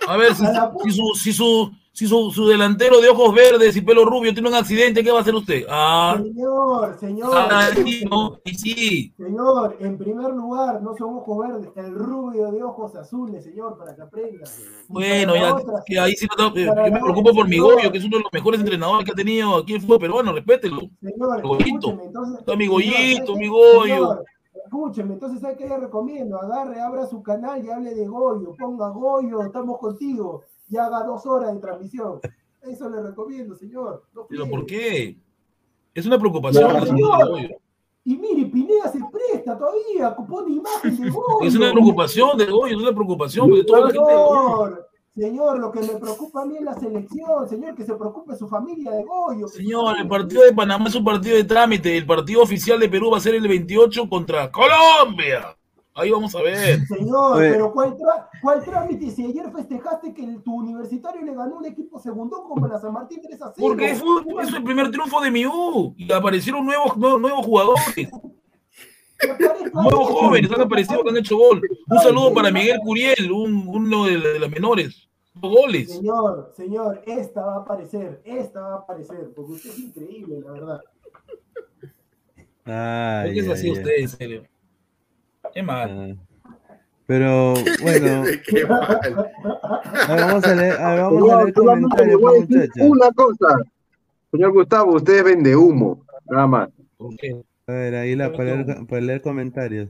A 0.07 0.15
ver, 0.17 0.33
si, 0.35 0.45
si 0.45 0.91
su, 0.91 1.13
si, 1.15 1.33
su, 1.33 1.71
si 1.91 2.07
su, 2.07 2.31
su 2.31 2.47
delantero 2.47 3.01
de 3.01 3.09
ojos 3.09 3.33
verdes 3.33 3.75
y 3.75 3.81
pelo 3.81 4.05
rubio 4.05 4.33
tiene 4.33 4.47
un 4.47 4.55
accidente, 4.55 5.03
¿qué 5.03 5.11
va 5.11 5.17
a 5.19 5.21
hacer 5.21 5.35
usted? 5.35 5.65
Ah, 5.69 6.17
Señor, 6.21 6.97
señor. 6.99 7.31
ah, 7.33 7.69
sí, 7.75 8.05
no, 8.09 8.39
sí. 8.45 9.13
Señor, 9.17 9.75
en 9.79 9.97
primer 9.97 10.33
lugar, 10.33 10.81
no 10.81 10.95
son 10.95 11.15
ojos 11.17 11.47
verdes, 11.47 11.69
el 11.75 11.93
rubio 11.93 12.51
de 12.51 12.63
ojos 12.63 12.95
azules, 12.95 13.43
señor, 13.43 13.77
para 13.77 13.95
que 13.95 14.01
aprenda. 14.03 14.49
Bueno, 14.87 15.35
ya, 15.35 15.55
otra, 15.55 15.83
que 15.85 15.99
ahí 15.99 16.13
sí 16.15 16.27
no, 16.37 16.55
yo 16.55 16.73
me 16.75 16.99
preocupo 16.99 17.33
por 17.33 17.47
mi 17.47 17.57
Goyo, 17.59 17.91
que 17.91 17.97
es 17.97 18.05
uno 18.05 18.17
de 18.17 18.23
los 18.23 18.33
mejores 18.33 18.59
entrenadores 18.61 19.05
que 19.05 19.11
ha 19.11 19.15
tenido 19.15 19.57
aquí 19.57 19.73
en 19.73 19.81
fútbol 19.81 19.99
peruano, 19.99 20.31
respételo. 20.31 20.81
Señor, 21.01 21.41
Goyito. 21.41 21.89
escúcheme, 21.89 22.03
entonces. 22.05 22.39
Está 22.39 22.55
mi 22.55 22.67
Goyito, 22.67 23.25
¿sabe 23.33 23.39
mi? 23.39 23.47
Goyo. 23.47 23.83
Señor, 23.83 24.25
Escúcheme, 24.65 25.13
entonces, 25.13 25.39
¿sabe 25.39 25.55
qué 25.57 25.67
le 25.67 25.77
recomiendo? 25.77 26.41
Agarre, 26.41 26.79
abra 26.79 27.05
su 27.05 27.21
canal 27.21 27.63
y 27.63 27.69
hable 27.69 27.93
de 27.93 28.07
Goyo, 28.07 28.55
ponga 28.57 28.89
Goyo, 28.89 29.41
estamos 29.41 29.79
contigo, 29.79 30.43
y 30.69 30.77
haga 30.77 31.03
dos 31.03 31.25
horas 31.25 31.53
de 31.53 31.59
transmisión. 31.59 32.19
Eso 32.61 32.89
le 32.89 33.01
recomiendo, 33.01 33.55
señor. 33.55 34.03
No 34.13 34.27
¿Pero 34.27 34.49
por 34.49 34.65
qué? 34.65 35.17
Es 35.93 36.05
una 36.05 36.19
preocupación. 36.19 36.85
Señor. 36.85 37.59
Y 38.03 38.17
mire, 38.17 38.45
Pineda 38.45 38.89
se 38.91 38.99
presta 39.11 39.57
todavía, 39.57 40.15
pone 40.15 40.55
imagen 40.55 40.95
de 40.97 41.09
Goyo. 41.11 41.41
Es 41.41 41.55
una 41.55 41.71
preocupación 41.71 42.37
de 42.37 42.45
Goyo, 42.45 42.77
es 42.77 42.81
una 42.81 42.93
preocupación 42.93 43.51
de 43.51 43.63
toda 43.63 43.81
la 43.81 43.87
gente. 43.87 44.81
Señor, 45.18 45.57
lo 45.59 45.72
que 45.72 45.80
me 45.80 45.95
preocupa 45.99 46.43
a 46.43 46.45
mí 46.45 46.57
es 46.57 46.63
la 46.63 46.76
selección, 46.76 47.49
señor, 47.49 47.74
que 47.76 47.84
se 47.84 47.95
preocupe 47.95 48.36
su 48.36 48.47
familia 48.47 48.91
de 48.91 49.03
Goyo. 49.03 49.47
Señor, 49.47 49.97
el 49.97 50.07
partido 50.07 50.43
de 50.43 50.53
Panamá 50.53 50.88
es 50.88 50.95
un 50.95 51.03
partido 51.03 51.36
de 51.36 51.43
trámite. 51.43 51.97
El 51.97 52.05
partido 52.05 52.43
oficial 52.43 52.80
de 52.80 52.88
Perú 52.88 53.09
va 53.11 53.18
a 53.18 53.22
ser 53.22 53.34
el 53.34 53.47
28 53.47 54.07
contra 54.07 54.51
Colombia. 54.51 55.57
Ahí 55.95 56.11
vamos 56.11 56.36
a 56.36 56.43
ver. 56.43 56.86
Señor, 56.86 57.38
Oye. 57.38 57.49
pero 57.53 57.72
¿cuál, 57.74 57.97
tra- 57.97 58.28
¿cuál 58.43 58.63
trámite 58.63 59.09
si 59.09 59.26
ayer 59.26 59.51
festejaste 59.51 60.13
que 60.13 60.24
el- 60.24 60.43
tu 60.43 60.53
universitario 60.53 61.24
le 61.24 61.34
ganó 61.34 61.57
un 61.57 61.65
equipo 61.65 61.97
segundo 61.97 62.43
como 62.43 62.68
la 62.68 62.80
San 62.80 62.93
Martín 62.93 63.20
3 63.24 63.41
a 63.41 63.51
0? 63.55 63.55
Porque 63.57 63.95
fue, 63.95 64.43
es 64.43 64.53
el 64.53 64.63
primer 64.63 64.91
triunfo 64.91 65.20
de 65.22 65.32
mi 65.32 65.47
U. 65.47 65.95
Y 65.97 66.11
aparecieron 66.13 66.63
nuevos, 66.63 66.95
nuevos, 66.95 67.20
nuevos 67.20 67.43
jugadores. 67.43 68.09
Nuevos 69.74 70.09
jóvenes 70.09 70.51
han 70.51 70.61
aparecido 70.61 71.03
que 71.03 71.09
han 71.09 71.18
hecho 71.18 71.38
gol. 71.38 71.61
Un 71.89 71.99
saludo 71.99 72.32
para 72.36 72.51
Miguel 72.51 72.78
Curiel, 72.84 73.32
un- 73.32 73.65
uno 73.68 74.05
de, 74.05 74.18
de 74.20 74.39
las 74.39 74.49
menores. 74.51 75.06
Goles. 75.41 75.91
Señor, 75.91 76.51
señor, 76.55 77.01
esta 77.05 77.45
va 77.45 77.55
a 77.55 77.59
aparecer, 77.59 78.21
esta 78.25 78.61
va 78.61 78.73
a 78.73 78.77
aparecer, 78.77 79.31
porque 79.35 79.53
usted 79.53 79.69
es 79.69 79.79
increíble, 79.79 80.41
la 80.41 80.51
verdad. 80.51 80.81
¿Por 82.63 82.73
Ay, 82.73 83.33
qué 83.33 83.39
es 83.39 83.49
así 83.49 83.71
usted, 83.71 83.91
en 83.97 84.09
serio? 84.09 84.43
Qué 85.53 85.63
mal. 85.63 86.17
Ah. 86.19 86.27
Pero 87.05 87.53
bueno, 87.81 88.23
Qué 88.47 88.65
mal. 88.65 88.99
a 89.81 90.13
ver, 90.15 90.25
vamos 90.25 90.43
a 90.43 90.55
leer, 90.55 90.73
a 90.73 90.93
ver, 90.93 91.01
vamos 91.03 91.31
a 91.31 91.41
leer 91.41 91.53
comentarios, 91.53 92.21
voy 92.21 92.35
a 92.35 92.41
decir 92.41 92.57
muchachos. 92.57 92.88
una 92.89 93.11
cosa. 93.11 93.61
Señor 94.31 94.51
Gustavo, 94.51 94.95
usted 94.95 95.23
vende 95.23 95.55
humo, 95.55 96.05
nada 96.29 96.47
más. 96.47 96.69
¿Por 96.97 97.15
qué? 97.15 97.41
A 97.67 97.71
ver, 97.71 97.95
ahí 97.95 98.15
la, 98.15 98.31
para, 98.33 98.55
leer, 98.55 98.85
para 98.88 99.01
leer 99.01 99.21
comentarios. 99.21 99.89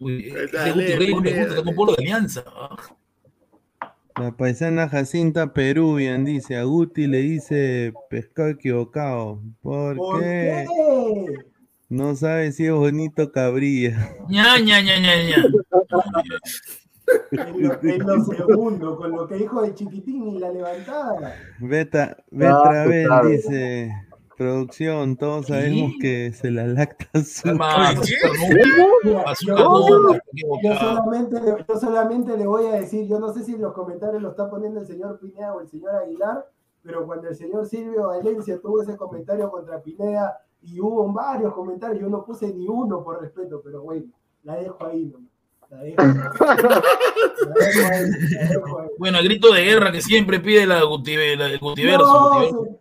Uy, 0.00 0.28
ese 0.28 0.48
Dale, 0.48 0.72
Guti 0.72 0.92
Rey 0.96 1.14
no 1.14 1.20
me 1.20 1.30
gusta, 1.30 1.46
está 1.54 1.64
con 1.64 1.74
polo 1.76 1.92
de 1.92 2.02
alianza. 2.02 2.44
Ah, 2.48 2.76
La 4.18 4.30
paisana 4.32 4.88
Jacinta 4.88 5.52
Peruvian 5.52 6.24
dice, 6.24 6.56
a 6.56 6.64
Guti 6.64 7.06
le 7.06 7.18
dice 7.18 7.92
pescado 8.10 8.48
equivocado. 8.50 9.40
¿Por, 9.62 9.96
¿Por 9.96 10.20
qué? 10.20 10.66
qué? 10.68 11.34
No 11.88 12.14
sabe 12.14 12.52
si 12.52 12.66
es 12.66 12.72
bonito 12.72 13.32
cabrilla. 13.32 14.10
ña, 14.28 14.58
ña, 14.58 14.80
ña, 14.80 14.98
ña, 14.98 15.16
ña. 15.22 15.44
En 17.32 17.62
lo, 17.62 17.78
en 17.82 17.98
lo 18.06 18.24
segundo, 18.24 18.96
con 18.96 19.10
lo 19.12 19.26
que 19.28 19.34
dijo 19.36 19.60
de 19.62 19.74
chiquitín 19.74 20.28
y 20.28 20.38
la 20.38 20.50
levantada. 20.50 21.34
Beta, 21.58 22.16
Ah, 22.18 22.24
Betravel 22.30 23.06
claro. 23.06 23.28
dice, 23.28 23.92
producción, 24.42 25.16
todos 25.16 25.46
sabemos 25.46 25.92
que 26.00 26.32
se 26.32 26.50
la 26.50 26.66
lacta 26.66 27.06
azúcar. 27.14 27.96
Yo, 30.62 30.74
solamente, 30.78 31.40
le- 31.40 31.64
yo 31.68 31.78
solamente 31.80 32.36
le 32.36 32.46
voy 32.46 32.66
a 32.66 32.72
decir, 32.72 33.06
yo 33.08 33.18
no 33.18 33.32
sé 33.32 33.44
si 33.44 33.54
en 33.54 33.62
los 33.62 33.72
comentarios 33.72 34.22
lo 34.22 34.30
está 34.30 34.48
poniendo 34.50 34.80
el 34.80 34.86
señor 34.86 35.18
Pineda 35.20 35.54
o 35.54 35.60
el 35.60 35.68
señor 35.68 35.94
Aguilar, 35.96 36.48
pero 36.82 37.06
cuando 37.06 37.28
el 37.28 37.36
señor 37.36 37.66
Silvio 37.66 38.08
Valencia 38.08 38.58
tuvo 38.60 38.82
ese 38.82 38.96
comentario 38.96 39.50
contra 39.50 39.80
Pineda 39.80 40.38
y 40.62 40.80
hubo 40.80 41.12
varios 41.12 41.52
comentarios, 41.54 42.00
yo 42.00 42.08
no 42.08 42.24
puse 42.24 42.52
ni 42.52 42.66
uno 42.68 43.02
por 43.02 43.20
respeto, 43.20 43.60
pero 43.64 43.82
bueno, 43.82 44.06
la 44.44 44.56
dejo 44.56 44.84
ahí, 44.86 45.04
nomás. 45.06 45.28
La 45.70 45.78
dejo, 45.82 46.02
la 46.02 47.54
dejo 47.54 47.88
ahí, 47.92 48.10
la 48.34 48.48
dejo 48.48 48.78
ahí. 48.80 48.88
Bueno, 48.98 49.18
el 49.18 49.24
grito 49.24 49.52
de 49.54 49.64
guerra 49.64 49.90
que 49.90 50.00
siempre 50.02 50.38
pide 50.40 50.66
la 50.66 50.84
la- 51.36 51.48
el. 51.58 51.98
No, 51.98 52.78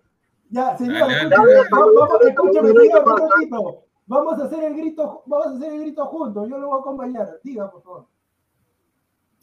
ya, 0.51 0.77
señor, 0.77 1.07
Dale, 1.09 1.29
dale. 1.29 2.29
escúchame, 2.29 2.69
señor, 2.69 3.03
un 3.09 3.17
ratito. 3.29 3.83
Vamos 4.07 4.39
a 4.39 4.45
hacer 4.45 4.63
el 4.65 4.75
grito, 4.75 5.23
vamos 5.25 5.47
a 5.47 5.49
hacer 5.57 5.73
el 5.73 5.79
grito 5.81 6.05
juntos, 6.07 6.49
yo 6.49 6.57
lo 6.57 6.67
voy 6.67 6.77
a 6.77 6.81
acompañar. 6.81 7.39
Diga, 7.43 7.71
por 7.71 7.81
favor. 7.83 8.05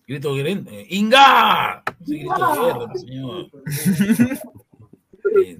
Grito 0.06 0.34
guerra. 0.34 0.50
eh, 0.50 0.86
¡Inga! 0.90 1.82
Sí, 2.04 2.18
grito 2.18 2.34
de 2.34 2.60
guerra, 2.62 2.94
señor. 2.94 3.46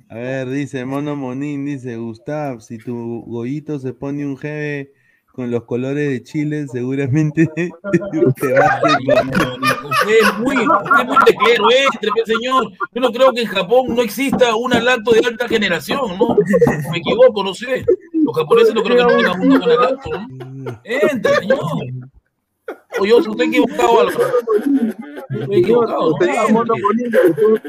A 0.08 0.14
ver, 0.14 0.48
dice 0.48 0.84
Mono 0.84 1.14
Monín, 1.16 1.64
dice 1.66 1.96
Gustav, 1.96 2.60
si 2.60 2.78
tu 2.78 3.22
gollito 3.26 3.78
se 3.78 3.92
pone 3.92 4.24
un 4.24 4.36
jefe 4.36 4.92
con 5.38 5.52
los 5.52 5.62
colores 5.62 6.08
de 6.10 6.20
Chile, 6.24 6.66
seguramente 6.66 7.48
te 7.56 7.70
va 8.52 8.64
a 8.66 8.68
hacer 8.70 8.98
no, 9.06 9.14
no, 9.22 9.56
no, 9.56 9.88
Usted 9.88 10.16
es 10.20 10.38
muy, 10.40 10.56
usted 10.56 11.00
es 11.00 11.06
muy 11.06 11.16
teclero, 11.26 11.64
entre, 11.92 12.10
pe, 12.10 12.22
señor. 12.26 12.72
Yo 12.92 13.00
no 13.00 13.12
creo 13.12 13.32
que 13.32 13.42
en 13.42 13.46
Japón 13.46 13.94
no 13.94 14.02
exista 14.02 14.56
una 14.56 14.80
lacto 14.80 15.12
de 15.12 15.20
alta 15.24 15.46
generación, 15.46 16.00
¿no? 16.18 16.36
Me 16.90 16.98
equivoco, 16.98 17.44
no 17.44 17.54
sé. 17.54 17.84
Los 18.14 18.36
japoneses 18.36 18.74
no 18.74 18.82
creo 18.82 18.96
que 18.96 19.02
no 19.04 19.08
tengan 19.16 19.40
una 19.40 19.58
buena 19.58 19.74
lacto, 19.76 20.10
¿no? 20.10 20.80
Entre, 20.82 21.34
señor. 21.36 21.60
O 23.00 23.04
yo, 23.06 23.18
usted 23.18 23.44
equivocado, 23.44 24.00
algo. 24.00 24.20
Estoy 25.40 25.56
equivocado, 25.60 26.14
usted, 26.14 26.28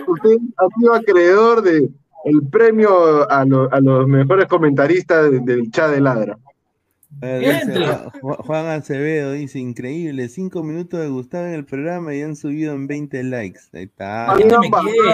usted 0.07 0.37
ha 0.57 0.67
sido 0.79 0.93
acreedor 0.95 1.61
de 1.61 1.87
el 2.25 2.41
premio 2.51 3.29
a, 3.29 3.45
lo- 3.45 3.71
a 3.71 3.79
los 3.79 4.07
mejores 4.07 4.47
comentaristas 4.47 5.29
de- 5.29 5.39
del 5.41 5.69
chat 5.69 5.91
de 5.91 6.01
Ladra. 6.01 6.35
Ver, 7.11 7.65
dice 7.65 7.85
Juan 8.21 8.65
Acevedo 8.67 9.31
dice, 9.31 9.59
increíble, 9.59 10.29
cinco 10.29 10.63
minutos 10.63 10.99
de 10.99 11.07
Gustavo 11.09 11.47
en 11.47 11.53
el 11.53 11.65
programa 11.65 12.13
y 12.13 12.21
han 12.21 12.35
subido 12.35 12.73
en 12.73 12.87
20 12.87 13.23
likes. 13.23 13.59
Ahí 13.73 13.83
está, 13.83 14.35
me 14.35 14.69
quiere. 14.69 15.13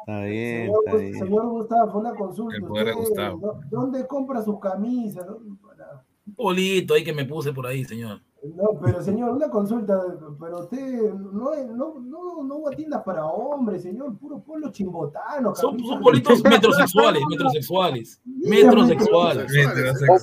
está 0.00 0.22
bien, 0.24 0.66
Señor, 0.66 0.82
está 0.86 0.96
bien. 0.96 1.14
señor 1.14 1.46
Gustavo, 1.48 1.92
fue 1.92 2.00
una 2.00 2.14
consulta. 2.14 2.56
El 2.56 2.62
poder 2.64 2.86
de 2.86 2.92
Usted, 2.92 3.08
Gustavo. 3.08 3.38
¿dó- 3.38 3.60
¿Dónde 3.70 4.06
compra 4.06 4.42
sus 4.42 4.58
camisas? 4.58 5.26
¿Dónde- 5.26 5.54
para- 5.62 6.04
Un 6.26 6.34
polito 6.34 6.94
ahí 6.94 7.04
que 7.04 7.12
me 7.12 7.24
puse 7.24 7.52
por 7.52 7.66
ahí, 7.66 7.84
señor. 7.84 8.20
No, 8.42 8.78
pero 8.80 9.02
señor, 9.02 9.30
una 9.32 9.50
consulta, 9.50 10.00
pero 10.38 10.60
usted 10.60 11.12
no, 11.12 11.50
no, 11.74 12.00
no, 12.00 12.42
no 12.44 12.54
hubo 12.56 12.70
tiendas 12.70 13.02
para 13.02 13.26
hombres, 13.26 13.82
señor, 13.82 14.16
puro 14.16 14.40
pueblo 14.40 14.70
chimbotano. 14.70 15.56
Son, 15.56 15.76
son 15.80 16.00
politos 16.00 16.42
metrosexuales, 16.44 17.20
metrosexuales. 17.28 18.22
Metrosexuales. 18.24 19.52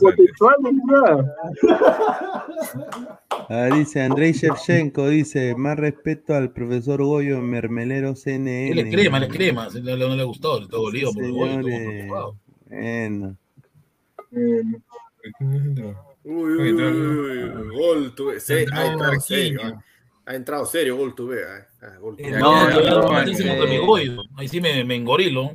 Homosexuales, 0.01 0.73
ya. 0.89 1.25
Ah, 3.49 3.69
dice 3.71 4.01
Andrei 4.01 4.31
Shevchenko, 4.31 5.07
dice, 5.09 5.53
más 5.55 5.77
respeto 5.77 6.33
al 6.33 6.51
profesor 6.51 7.03
Goyo 7.03 7.41
Mermelero 7.41 8.15
CNN. 8.15 8.71
Él 8.71 8.79
es 8.79 8.91
crema, 8.93 9.17
él 9.17 9.23
es 9.23 9.29
crema. 9.29 9.69
Se 9.69 9.81
le, 9.81 9.97
no 9.97 10.15
le 10.15 10.23
gustó, 10.23 10.57
le 10.57 10.65
está 10.65 10.77
dolido 10.77 11.11
por 11.13 11.23
el 11.23 11.29
estuvo 11.29 11.45
eh, 12.71 13.37
bueno. 15.39 15.97
Uy, 16.27 16.53
uy, 16.53 16.73
uy, 16.73 16.83
uy, 16.83 17.49
uy, 17.49 17.75
gol 17.75 18.15
tuve. 18.15 18.39
Se- 18.39 18.65
ha 18.73 18.85
entrado 18.87 19.19
serio. 19.19 19.79
Ha, 20.25 20.35
entrado 20.35 20.65
serio, 20.65 20.97
gol 20.97 21.13
tuve. 21.13 21.43
ah, 21.45 21.67
ah. 21.83 21.97
Eh, 22.17 22.31
No, 22.31 22.67
no, 22.69 22.81
no, 22.81 23.01
no. 23.03 23.15
Ahí 24.35 24.47
sí 24.47 24.59
me, 24.59 24.83
me 24.83 24.95
engorilo. 24.95 25.51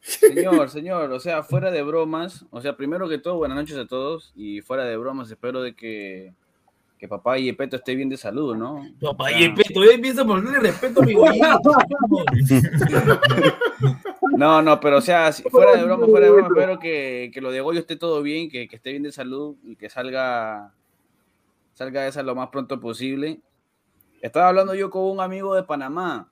Señor, 0.00 0.70
señor, 0.70 1.12
o 1.12 1.20
sea, 1.20 1.44
fuera 1.44 1.70
de 1.70 1.82
bromas, 1.82 2.44
o 2.50 2.60
sea, 2.60 2.76
primero 2.76 3.08
que 3.08 3.18
todo, 3.18 3.36
buenas 3.36 3.58
noches 3.58 3.76
a 3.76 3.86
todos 3.86 4.32
y 4.34 4.60
fuera 4.62 4.84
de 4.84 4.96
bromas, 4.96 5.30
espero 5.30 5.60
de 5.62 5.74
que, 5.74 6.32
que 6.98 7.06
papá 7.06 7.38
y 7.38 7.48
Epeto 7.50 7.76
esté 7.76 7.94
bien 7.94 8.08
de 8.08 8.16
salud, 8.16 8.56
¿no? 8.56 8.82
Papá, 9.00 9.24
O 9.24 9.28
sea, 9.28 9.38
y 9.38 9.44
el 9.44 9.54
peto, 9.54 9.84
eh, 9.84 9.94
empieza 9.94 10.24
por 10.24 10.42
darle 10.42 10.58
respeto 10.58 11.02
a 11.02 11.04
mi 11.04 11.12
Goyito. 11.12 11.70
No, 14.40 14.62
no, 14.62 14.80
pero 14.80 14.98
o 14.98 15.00
sea, 15.00 15.30
si- 15.32 15.42
fuera 15.44 15.76
de 15.76 15.84
broma, 15.84 16.06
fuera 16.06 16.26
de 16.26 16.32
broma, 16.32 16.48
espero 16.56 16.78
que, 16.78 17.30
que 17.32 17.40
lo 17.40 17.50
de 17.52 17.60
Goyo 17.60 17.80
esté 17.80 17.96
todo 17.96 18.22
bien, 18.22 18.48
que, 18.50 18.66
que 18.68 18.76
esté 18.76 18.90
bien 18.90 19.02
de 19.02 19.12
salud 19.12 19.56
y 19.64 19.76
que 19.76 19.90
salga, 19.90 20.72
salga 21.74 22.06
esa 22.06 22.22
lo 22.22 22.34
más 22.34 22.48
pronto 22.48 22.80
posible. 22.80 23.40
Estaba 24.22 24.48
hablando 24.48 24.74
yo 24.74 24.90
con 24.90 25.02
un 25.04 25.20
amigo 25.20 25.54
de 25.54 25.62
Panamá. 25.62 26.30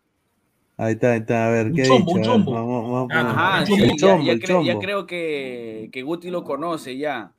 Ahí 0.76 0.92
está, 0.92 1.12
ahí 1.12 1.18
está, 1.20 1.48
a 1.48 1.50
ver, 1.50 1.66
Un 1.66 1.74
¿qué 1.74 1.82
ha 1.82 1.86
chombo, 1.86 2.14
dicho? 2.16 2.30
ver, 2.32 2.40
vamos- 2.44 2.92
vamos 2.92 3.09
Ah, 3.12 3.30
Ajá, 3.30 3.61
el 3.62 3.66
sí, 3.66 3.96
chombo, 3.96 4.18
ya, 4.22 4.24
ya 4.26 4.32
el 4.32 4.40
cre- 4.40 4.64
ya 4.64 4.72
chombo. 4.72 4.80
creo 4.80 5.06
que, 5.06 5.88
que 5.92 6.02
Guti 6.02 6.30
lo 6.30 6.44
conoce 6.44 6.96
ya. 6.96 7.32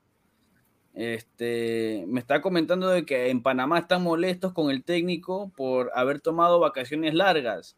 Este, 0.94 2.04
me 2.08 2.20
está 2.20 2.42
comentando 2.42 2.88
de 2.88 3.06
que 3.06 3.30
en 3.30 3.42
Panamá 3.42 3.78
están 3.78 4.02
molestos 4.02 4.52
con 4.52 4.70
el 4.70 4.82
técnico 4.84 5.50
por 5.56 5.90
haber 5.94 6.20
tomado 6.20 6.58
vacaciones 6.60 7.14
largas. 7.14 7.76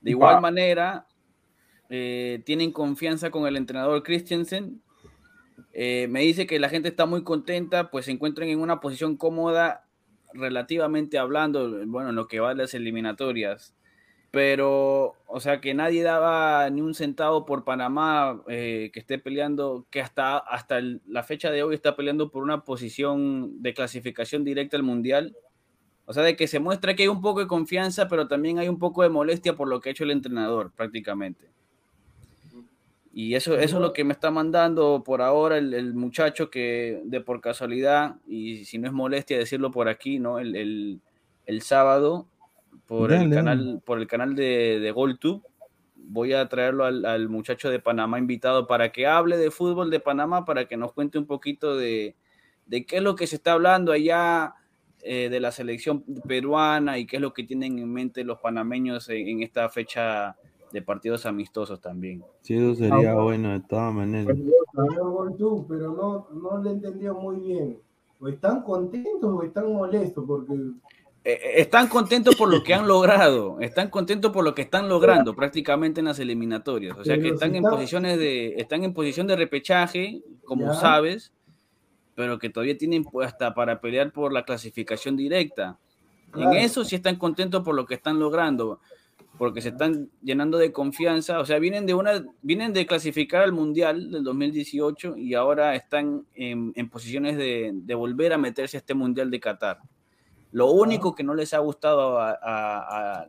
De 0.00 0.10
igual 0.10 0.36
Ah. 0.36 0.40
manera, 0.40 1.06
eh, 1.94 2.42
tienen 2.46 2.72
confianza 2.72 3.30
con 3.30 3.46
el 3.46 3.56
entrenador 3.56 4.02
Christensen. 4.02 4.80
Eh, 5.72 6.06
me 6.08 6.22
dice 6.22 6.46
que 6.46 6.58
la 6.58 6.68
gente 6.68 6.88
está 6.88 7.06
muy 7.06 7.22
contenta, 7.22 7.90
pues 7.90 8.06
se 8.06 8.12
encuentran 8.12 8.48
en 8.48 8.60
una 8.60 8.80
posición 8.80 9.16
cómoda, 9.16 9.84
relativamente 10.32 11.18
hablando, 11.18 11.86
bueno, 11.86 12.10
en 12.10 12.16
lo 12.16 12.26
que 12.28 12.40
va 12.40 12.50
a 12.50 12.54
las 12.54 12.72
eliminatorias 12.74 13.74
pero, 14.32 15.16
o 15.26 15.40
sea, 15.40 15.60
que 15.60 15.74
nadie 15.74 16.02
daba 16.02 16.68
ni 16.70 16.80
un 16.80 16.94
centavo 16.94 17.44
por 17.44 17.64
Panamá 17.64 18.42
eh, 18.48 18.90
que 18.94 18.98
esté 18.98 19.18
peleando, 19.18 19.86
que 19.90 20.00
hasta, 20.00 20.38
hasta 20.38 20.80
la 21.06 21.22
fecha 21.22 21.50
de 21.50 21.62
hoy 21.62 21.74
está 21.74 21.96
peleando 21.96 22.30
por 22.30 22.42
una 22.42 22.64
posición 22.64 23.60
de 23.62 23.74
clasificación 23.74 24.42
directa 24.42 24.78
al 24.78 24.84
Mundial. 24.84 25.36
O 26.06 26.14
sea, 26.14 26.22
de 26.22 26.34
que 26.34 26.48
se 26.48 26.60
muestra 26.60 26.96
que 26.96 27.02
hay 27.02 27.10
un 27.10 27.20
poco 27.20 27.40
de 27.40 27.46
confianza, 27.46 28.08
pero 28.08 28.26
también 28.26 28.58
hay 28.58 28.68
un 28.70 28.78
poco 28.78 29.02
de 29.02 29.10
molestia 29.10 29.54
por 29.54 29.68
lo 29.68 29.80
que 29.80 29.90
ha 29.90 29.92
hecho 29.92 30.04
el 30.04 30.10
entrenador, 30.10 30.72
prácticamente. 30.74 31.50
Y 33.14 33.34
eso, 33.34 33.54
eso 33.58 33.76
es 33.76 33.82
lo 33.82 33.92
que 33.92 34.04
me 34.04 34.12
está 34.14 34.30
mandando 34.30 35.02
por 35.04 35.20
ahora 35.20 35.58
el, 35.58 35.74
el 35.74 35.92
muchacho 35.94 36.50
que, 36.50 37.02
de 37.04 37.20
por 37.20 37.40
casualidad, 37.42 38.16
y 38.26 38.64
si 38.64 38.78
no 38.78 38.86
es 38.86 38.92
molestia 38.94 39.36
decirlo 39.38 39.70
por 39.70 39.88
aquí, 39.88 40.18
¿no? 40.18 40.38
El, 40.38 40.56
el- 40.56 41.00
el 41.44 41.60
sábado, 41.62 42.28
por 42.86 43.10
el 43.12 43.18
Dale, 43.18 43.34
canal, 43.34 43.82
por 43.84 43.98
el 43.98 44.06
canal 44.06 44.34
de, 44.34 44.78
de 44.80 44.90
GolTube, 44.92 45.42
voy 45.96 46.32
a 46.32 46.48
traerlo 46.48 46.84
al, 46.84 47.04
al 47.04 47.28
muchacho 47.28 47.68
de 47.70 47.80
Panamá 47.80 48.18
invitado 48.18 48.66
para 48.66 48.92
que 48.92 49.06
hable 49.06 49.36
de 49.36 49.50
fútbol 49.50 49.90
de 49.90 50.00
Panamá, 50.00 50.44
para 50.44 50.66
que 50.66 50.76
nos 50.76 50.92
cuente 50.92 51.18
un 51.18 51.26
poquito 51.26 51.76
de, 51.76 52.16
de 52.66 52.86
qué 52.86 52.96
es 52.98 53.02
lo 53.02 53.14
que 53.16 53.26
se 53.26 53.36
está 53.36 53.52
hablando 53.52 53.92
allá 53.92 54.54
eh, 55.02 55.28
de 55.30 55.40
la 55.40 55.50
selección 55.52 56.04
peruana 56.28 56.98
y 56.98 57.06
qué 57.06 57.16
es 57.16 57.22
lo 57.22 57.32
que 57.32 57.44
tienen 57.44 57.78
en 57.78 57.92
mente 57.92 58.24
los 58.24 58.38
panameños 58.40 59.08
en, 59.08 59.28
en 59.28 59.42
esta 59.42 59.68
fecha 59.68 60.36
de 60.72 60.82
partidos 60.82 61.26
amistosos 61.26 61.80
también. 61.80 62.22
Sí, 62.40 62.54
eso 62.54 62.74
sería 62.74 63.14
bueno 63.14 63.50
de 63.50 63.60
todas 63.60 63.92
maneras. 63.92 64.36
Goltú, 64.72 65.66
pero 65.68 65.92
no, 65.92 66.28
no 66.40 66.62
le 66.62 66.70
entendió 66.70 67.14
muy 67.14 67.40
bien. 67.40 67.78
¿O 68.20 68.28
están 68.28 68.62
contentos 68.62 69.24
o 69.24 69.42
están 69.42 69.72
molestos? 69.72 70.24
Porque 70.26 70.52
Eh, 70.54 71.32
eh, 71.34 71.38
están 71.56 71.86
contentos 71.88 72.34
por 72.36 72.48
lo 72.50 72.62
que 72.64 72.74
han 72.74 72.86
logrado, 72.88 73.60
están 73.60 73.90
contentos 73.90 74.32
por 74.32 74.42
lo 74.44 74.54
que 74.54 74.62
están 74.62 74.88
logrando 74.88 75.34
prácticamente 75.36 76.00
en 76.00 76.06
las 76.06 76.18
eliminatorias. 76.18 76.96
O 76.98 77.04
sea 77.04 77.18
que 77.18 77.28
están 77.28 77.50
si 77.52 77.58
en 77.58 77.64
está- 77.64 77.76
posiciones 77.76 78.18
de, 78.18 78.54
están 78.60 78.82
en 78.84 78.92
posición 78.94 79.26
de 79.26 79.36
repechaje, 79.36 80.22
como 80.44 80.66
Ya. 80.66 80.74
sabes, 80.74 81.32
pero 82.14 82.38
que 82.38 82.50
todavía 82.50 82.76
tienen 82.76 83.04
pues, 83.04 83.28
hasta 83.28 83.54
para 83.54 83.80
pelear 83.80 84.10
por 84.12 84.32
la 84.32 84.44
clasificación 84.44 85.16
directa. 85.16 85.78
En 86.34 86.42
Claro. 86.42 86.52
eso 86.54 86.84
sí 86.84 86.96
están 86.96 87.16
contentos 87.16 87.62
por 87.62 87.74
lo 87.74 87.84
que 87.86 87.94
están 87.94 88.18
logrando, 88.18 88.80
porque 89.38 89.60
se 89.60 89.70
están 89.70 90.08
llenando 90.22 90.58
de 90.58 90.72
confianza. 90.72 91.40
O 91.40 91.44
sea, 91.46 91.58
vienen 91.58 91.86
de 91.86 91.94
una, 91.94 92.24
vienen 92.42 92.72
de 92.72 92.86
clasificar 92.86 93.42
al 93.42 93.52
mundial 93.52 94.10
del 94.10 94.22
2018 94.24 95.16
y 95.16 95.34
ahora 95.34 95.74
están 95.74 96.26
en, 96.34 96.72
en 96.76 96.88
posiciones 96.90 97.36
de, 97.36 97.70
de 97.74 97.94
volver 97.94 98.32
a 98.32 98.38
meterse 98.38 98.76
a 98.76 98.80
este 98.80 98.94
mundial 98.94 99.30
de 99.30 99.40
Qatar. 99.40 99.78
Lo 100.52 100.70
único 100.70 101.14
que 101.14 101.24
no 101.24 101.34
les 101.34 101.54
ha 101.54 101.58
gustado 101.58 102.18
a, 102.18 102.30
a- 102.32 103.20
a- 103.22 103.28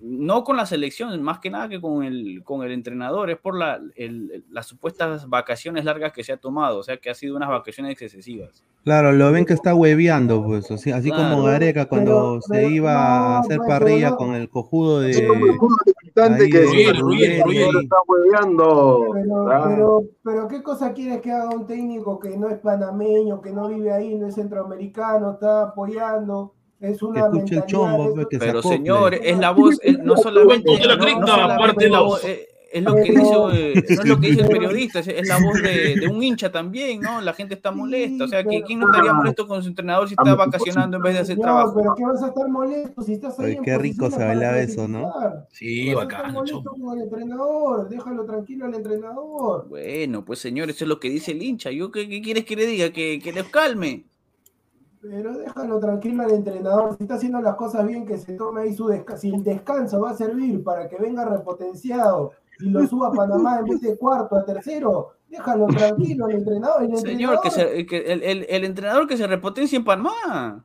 no 0.00 0.44
con 0.44 0.56
la 0.56 0.66
selección, 0.66 1.22
más 1.22 1.38
que 1.38 1.50
nada 1.50 1.68
que 1.68 1.80
con 1.80 2.02
el, 2.02 2.42
con 2.44 2.62
el 2.62 2.72
entrenador, 2.72 3.30
es 3.30 3.38
por 3.38 3.56
la, 3.58 3.80
el- 3.96 4.44
las 4.50 4.66
supuestas 4.66 5.28
vacaciones 5.28 5.84
largas 5.84 6.12
que 6.12 6.24
se 6.24 6.32
ha 6.32 6.36
tomado, 6.36 6.78
o 6.78 6.82
sea 6.82 6.96
que 6.98 7.10
ha 7.10 7.14
sido 7.14 7.36
unas 7.36 7.48
vacaciones 7.48 7.92
excesivas. 7.92 8.64
Claro, 8.84 9.12
lo 9.12 9.32
ven 9.32 9.46
que 9.46 9.54
está 9.54 9.74
hueveando, 9.74 10.44
pues, 10.44 10.70
así, 10.70 10.90
así 10.92 11.10
como. 11.10 11.42
Gareca 11.44 11.86
cuando 11.86 12.40
se 12.42 12.52
pero- 12.54 12.68
iba 12.68 12.92
a 12.92 13.38
hacer 13.40 13.58
no, 13.58 13.66
parrilla 13.66 14.10
no. 14.10 14.16
con 14.16 14.34
el 14.34 14.48
cojudo 14.50 15.00
de... 15.00 15.14
Ahí 16.16 16.50
que 16.50 16.62
está 16.64 17.96
hueveando. 18.06 19.04
Ah. 19.50 19.64
pero, 19.68 20.02
pero 20.22 20.48
qué 20.48 20.62
cosa 20.62 20.92
quieres 20.92 21.20
que 21.20 21.32
haga 21.32 21.48
un 21.54 21.66
técnico 21.66 22.18
que 22.18 22.36
no 22.36 22.48
es 22.48 22.58
panameño, 22.58 23.40
que 23.40 23.52
no 23.52 23.68
vive 23.68 23.92
ahí, 23.92 24.14
no 24.16 24.28
es 24.28 24.34
centroamericano, 24.34 25.32
está 25.32 25.62
apoyando, 25.64 26.54
es 26.84 27.02
una 27.02 27.26
el 27.26 27.66
chombo, 27.66 28.14
pues, 28.14 28.26
Pero 28.38 28.62
señor, 28.62 29.14
es 29.14 29.38
la 29.38 29.50
voz, 29.50 29.78
es- 29.82 29.98
no 29.98 30.16
solamente, 30.16 30.70
la 30.86 30.96
no- 30.96 30.96
no 30.96 31.04
cripta, 31.04 31.54
aparte 31.54 31.84
es 31.86 31.90
la 31.90 32.00
voz, 32.00 32.24
es, 32.24 32.40
es 32.72 32.82
lo 32.82 32.92
que 32.96 33.02
Pero- 33.12 33.48
dice, 33.50 33.68
eh, 33.78 33.84
no 33.96 34.02
es 34.02 34.08
lo 34.08 34.20
que 34.20 34.26
dice 34.30 34.40
el 34.42 34.48
periodista, 34.48 34.98
es, 34.98 35.28
la 35.28 35.38
voz 35.38 35.62
de, 35.62 35.94
de 36.00 36.08
un 36.08 36.20
hincha 36.20 36.50
también, 36.50 37.00
¿no? 37.00 37.20
La 37.20 37.32
gente 37.32 37.54
está 37.54 37.70
molesta, 37.70 38.24
o 38.24 38.26
sea, 38.28 38.42
¿qui- 38.42 38.64
¿quién 38.66 38.80
no 38.80 38.86
estaría 38.86 39.12
molesto 39.12 39.46
con 39.46 39.62
su 39.62 39.68
entrenador 39.68 40.08
si 40.08 40.14
está 40.18 40.34
vacacionando 40.34 40.96
en 40.96 41.02
vez 41.04 41.14
de 41.14 41.20
hacer 41.20 41.38
trabajo? 41.38 41.72
pero 41.76 41.94
¿qué 41.94 42.04
vas 42.04 42.20
a 42.24 42.26
estar 42.28 42.48
molesto 42.48 43.00
si 43.02 43.12
estás 43.12 43.38
ahí 43.38 43.44
Oye, 43.46 43.54
en 43.58 43.62
qué 43.62 43.78
rico 43.78 44.10
se 44.10 44.24
bailaba 44.24 44.58
eso, 44.58 44.88
¿no? 44.88 45.12
Sí, 45.52 45.94
bacán, 45.94 46.32
molesto 46.32 46.64
chombo. 46.64 46.86
con 46.88 46.98
el 46.98 47.04
entrenador, 47.04 47.88
déjalo 47.88 48.24
tranquilo 48.24 48.66
al 48.66 48.74
entrenador. 48.74 49.68
Bueno, 49.68 50.24
pues 50.24 50.40
señor, 50.40 50.68
eso 50.68 50.84
es 50.84 50.88
lo 50.88 50.98
que 50.98 51.10
dice 51.10 51.30
el 51.30 51.42
hincha. 51.44 51.70
¿Yo 51.70 51.92
qué, 51.92 52.08
qué 52.08 52.20
quieres 52.20 52.44
que 52.44 52.56
le 52.56 52.66
diga? 52.66 52.90
¿Que, 52.90 53.20
que 53.22 53.32
les 53.32 53.44
calme? 53.44 54.02
Pero 55.06 55.36
déjalo 55.36 55.78
tranquilo 55.80 56.22
al 56.22 56.30
entrenador. 56.30 56.96
Si 56.96 57.04
está 57.04 57.16
haciendo 57.16 57.40
las 57.42 57.56
cosas 57.56 57.86
bien, 57.86 58.06
que 58.06 58.16
se 58.16 58.32
tome 58.34 58.62
ahí 58.62 58.74
su 58.74 58.86
descanso. 58.86 59.20
Si 59.20 59.28
el 59.34 59.44
descanso 59.44 60.00
va 60.00 60.10
a 60.10 60.14
servir 60.16 60.64
para 60.64 60.88
que 60.88 60.96
venga 60.96 61.24
repotenciado 61.26 62.32
y 62.60 62.70
lo 62.70 62.86
suba 62.86 63.08
a 63.08 63.12
Panamá 63.12 63.58
en 63.58 63.66
vez 63.66 63.80
de 63.82 63.98
cuarto 63.98 64.36
a 64.36 64.44
tercero, 64.46 65.10
déjalo 65.28 65.66
tranquilo 65.66 66.24
al 66.24 66.32
entrenador. 66.32 66.84
El 66.84 66.96
Señor, 66.96 67.40
que, 67.42 67.50
se- 67.50 67.84
que 67.86 67.98
el, 68.12 68.22
el- 68.22 68.46
el 68.48 68.64
entrenador 68.64 69.06
que 69.06 69.16
se 69.18 69.26
repotencia 69.26 69.76
en 69.76 69.84
Panamá. 69.84 70.64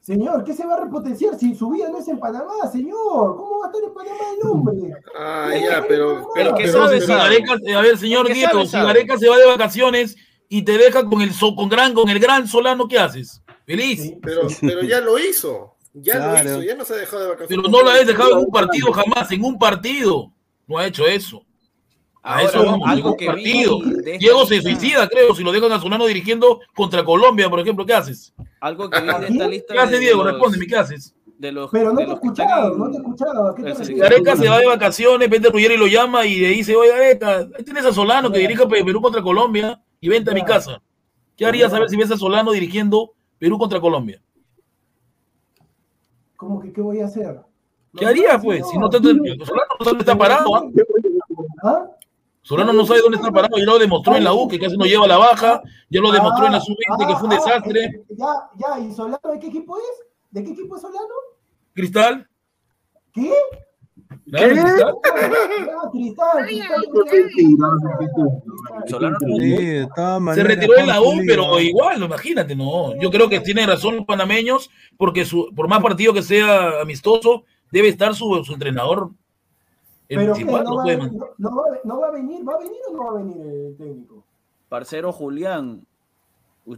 Señor, 0.00 0.44
¿qué 0.44 0.54
se 0.54 0.64
va 0.64 0.76
a 0.76 0.80
repotenciar 0.84 1.34
si 1.36 1.54
su 1.54 1.68
vida 1.68 1.88
no 1.90 1.98
es 1.98 2.06
en 2.08 2.18
Panamá, 2.20 2.52
señor? 2.72 3.36
¿Cómo 3.36 3.58
va 3.58 3.66
a 3.66 3.70
estar 3.70 3.82
en 3.88 3.92
Panamá 3.92 4.24
el 4.40 4.48
hombre? 4.48 4.92
Ah, 5.18 5.50
ya, 5.52 5.84
pero. 5.86 6.28
Pero 6.32 6.54
que 6.54 6.62
Pero 6.64 6.84
sabe, 6.84 7.00
si 7.00 7.06
sabe. 7.08 7.40
Gareca- 7.42 7.76
a 7.78 7.82
ver, 7.82 7.98
señor 7.98 8.30
Nieto, 8.30 8.50
sabe, 8.52 8.64
si 8.64 8.70
sabe. 8.70 8.86
Gareca 8.86 9.18
se 9.18 9.28
va 9.28 9.36
de 9.36 9.46
vacaciones 9.46 10.16
y 10.48 10.62
te 10.64 10.78
deja 10.78 11.04
con 11.04 11.20
el 11.22 11.32
so- 11.32 11.56
con 11.56 11.68
gran, 11.68 11.92
con 11.92 12.08
el 12.08 12.20
gran 12.20 12.46
Solano, 12.46 12.86
¿qué 12.86 13.00
haces? 13.00 13.42
Feliz. 13.66 14.00
Sí. 14.02 14.18
Pero, 14.22 14.42
pero 14.60 14.82
ya 14.82 15.00
lo 15.00 15.18
hizo. 15.18 15.74
Ya 15.92 16.14
Claro. 16.14 16.32
lo 16.32 16.50
hizo, 16.50 16.62
ya 16.62 16.74
no 16.76 16.84
se 16.84 16.92
ha 16.94 16.96
dejado 16.96 17.22
de 17.22 17.28
vacaciones. 17.30 17.56
Pero 17.64 17.68
no 17.70 17.82
lo 17.82 17.90
has 17.90 18.06
dejado 18.06 18.32
en 18.32 18.38
un 18.38 18.50
partido 18.50 18.92
jamás, 18.92 19.30
en 19.32 19.44
un 19.44 19.58
partido. 19.58 20.30
No 20.66 20.78
ha 20.78 20.86
hecho 20.86 21.06
eso. 21.06 21.42
A 22.22 22.38
Ahora, 22.38 22.48
eso 22.48 22.64
vamos, 22.64 22.88
algo 22.90 23.10
un 23.12 23.16
que 23.16 23.26
partido. 23.26 23.78
vi 23.80 24.18
Diego 24.18 24.44
se 24.46 24.60
suicida, 24.60 25.08
creo, 25.08 25.32
si 25.34 25.44
lo 25.44 25.52
dejan 25.52 25.70
a 25.72 25.80
Solano 25.80 26.06
dirigiendo 26.06 26.60
contra 26.74 27.04
Colombia, 27.04 27.48
por 27.48 27.60
ejemplo, 27.60 27.86
¿qué 27.86 27.94
haces? 27.94 28.34
Algo 28.60 28.90
que 28.90 28.98
esta 28.98 29.46
lista. 29.48 29.72
¿Qué 29.74 29.78
hace 29.80 29.92
de- 29.94 29.98
Diego? 30.00 30.24
los- 30.24 30.32
Respóndeme, 30.32 30.66
¿qué 30.66 30.76
haces? 30.76 31.14
De 31.38 31.52
los, 31.52 31.70
Pero 31.70 31.92
no 31.92 31.98
de 31.98 31.98
te 31.98 32.02
he 32.02 32.06
los 32.08 32.20
que 32.20 32.26
están 32.28 32.46
escuchado, 32.46 32.76
no 32.78 32.90
te 32.90 32.96
he 32.96 33.00
escuchado. 33.00 33.48
¿A 33.50 33.54
qué 33.54 33.62
te 33.62 33.68
el 33.70 33.76
refieres? 33.76 34.02
Gareca 34.02 34.36
se 34.36 34.48
va 34.48 34.58
de 34.58 34.66
vacaciones, 34.66 35.30
vente 35.30 35.50
Ruggeri 35.50 35.76
lo 35.76 35.86
llama 35.86 36.26
y 36.26 36.36
le 36.40 36.48
dice, 36.48 36.74
oye 36.74 36.90
Gareca, 36.90 37.46
ahí 37.56 37.62
tienes 37.64 37.84
a 37.84 37.92
Solano 37.92 38.32
que 38.32 38.38
dirige 38.40 38.66
Pe- 38.66 38.84
Perú 38.84 39.00
contra 39.00 39.22
Colombia 39.22 39.80
y 40.00 40.08
vente 40.08 40.30
a 40.30 40.34
mi 40.34 40.42
casa. 40.44 40.82
¿Qué 41.36 41.46
harías 41.46 41.72
a 41.72 41.78
ver 41.78 41.88
si 41.90 41.96
ves 41.96 42.10
a 42.10 42.16
Solano 42.16 42.50
dirigiendo 42.52 43.12
Perú 43.38 43.58
contra 43.58 43.80
Colombia? 43.80 44.22
¿Cómo 46.36 46.60
que 46.60 46.72
qué 46.72 46.80
voy 46.80 47.00
a 47.00 47.06
hacer? 47.06 47.40
¿Qué 47.96 48.04
No, 48.04 48.10
no, 48.12 48.42
pues? 48.42 48.60
no. 48.60 48.66
Si 48.68 48.78
no 48.78 48.88
te, 48.90 48.98
Solano 48.98 49.66
no 49.78 49.84
sabe 49.84 49.90
dónde 49.90 50.00
está 50.00 50.18
parado, 50.18 50.54
¿ah? 50.54 50.62
¿Ah? 51.62 51.86
Solano 52.42 52.72
no 52.72 52.86
sabe 52.86 53.00
dónde 53.00 53.16
está 53.16 53.30
parado, 53.32 53.56
ya 53.58 53.64
lo 53.64 53.78
demostró 53.78 54.16
en 54.16 54.24
la 54.24 54.32
U, 54.32 54.46
que 54.46 54.58
casi 54.58 54.76
no 54.76 54.84
lleva 54.84 55.06
la 55.06 55.16
baja, 55.18 55.62
ya 55.90 56.00
lo 56.00 56.12
demostró 56.12 56.46
en 56.46 56.52
la 56.52 56.60
sub-20, 56.60 57.06
que 57.06 57.16
fue 57.16 57.26
un 57.28 57.32
Ah, 57.32 57.36
ah, 57.40 57.44
desastre. 57.44 58.04
Ya, 58.10 58.50
ya, 58.56 58.80
¿y 58.80 58.92
Solano 58.92 59.18
de 59.32 59.38
qué 59.40 59.46
equipo 59.48 59.76
es? 59.78 60.06
¿De 60.30 60.44
qué 60.44 60.50
equipo 60.50 60.76
es 60.76 60.82
Solano? 60.82 61.14
Cristal, 61.72 62.28
¿Qué? 63.12 63.32
De 64.26 64.38
Se 70.34 70.44
retiró 70.44 70.76
en 70.78 70.86
la 70.86 71.00
U, 71.00 71.12
pero 71.26 71.58
igual, 71.60 72.02
imagínate, 72.02 72.54
no. 72.56 72.94
Yo 73.00 73.10
creo 73.10 73.28
que 73.28 73.40
tienen 73.40 73.68
razón 73.68 73.96
los 73.96 74.04
panameños, 74.04 74.70
porque 74.96 75.24
su, 75.24 75.52
por 75.54 75.68
más 75.68 75.82
partido 75.82 76.12
que 76.12 76.22
sea 76.22 76.80
amistoso, 76.80 77.44
debe 77.70 77.88
estar 77.88 78.14
su, 78.14 78.42
su 78.44 78.52
entrenador. 78.52 79.10
El 80.08 80.18
Pero 80.20 80.34
¿qué? 80.34 80.44
principal, 80.44 80.64
¿No 80.64 80.70
no 80.70 80.76
va, 80.76 80.96
no- 80.96 81.28
no 81.38 81.56
va 81.56 81.62
a- 81.62 81.80
no 81.84 82.00
va 82.00 82.08
a 82.08 82.10
venir? 82.12 82.48
¿Va 82.48 82.54
a 82.54 82.58
venir 82.58 82.78
o 82.88 82.92
no 82.96 83.04
va 83.04 83.10
a 83.10 83.14
venir 83.22 83.36
el 83.40 83.76
técnico? 83.76 84.24
Parcero 84.68 85.12
Julián, 85.12 85.84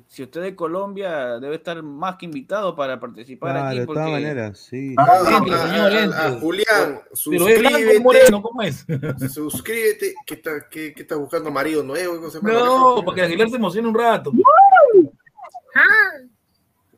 si 0.08 0.22
usted 0.22 0.40
es 0.40 0.46
de 0.50 0.54
Colombia, 0.56 1.38
debe 1.40 1.56
estar 1.56 1.82
más 1.82 2.16
que 2.16 2.26
invitado 2.26 2.76
para 2.76 3.00
participar 3.00 3.52
Claro, 3.52 3.68
aquí. 3.68 3.78
de 3.80 3.86
porque 3.86 3.98
todas 4.00 4.10
maneras, 4.12 4.58
sí. 4.58 4.94
Ah, 4.98 5.36
Entre, 5.38 5.54
a- 5.54 5.66
señor, 5.66 5.92
a- 5.92 6.02
entre. 6.04 6.18
a 6.18 6.30
Julián, 6.40 7.00
suscríbete. 7.14 8.00
moreno, 8.00 8.42
¿cómo 8.42 8.62
es? 8.62 8.84
Suscríbete. 9.32 10.14
¿Qué 10.26 10.34
estás 10.34 10.64
qué, 10.70 10.92
qué 10.92 11.02
estás 11.02 11.16
buscando 11.18 11.50
marido 11.50 11.82
nuevo? 11.82 12.16
¿Cómo 12.16 12.30
se 12.30 12.38
llama? 12.38 12.52
No, 12.52 13.02
para 13.04 13.14
que 13.14 13.22
Aguilar 13.22 13.48
se 13.48 13.56
emocione 13.56 13.88
un 13.88 13.94
rato. 13.94 14.30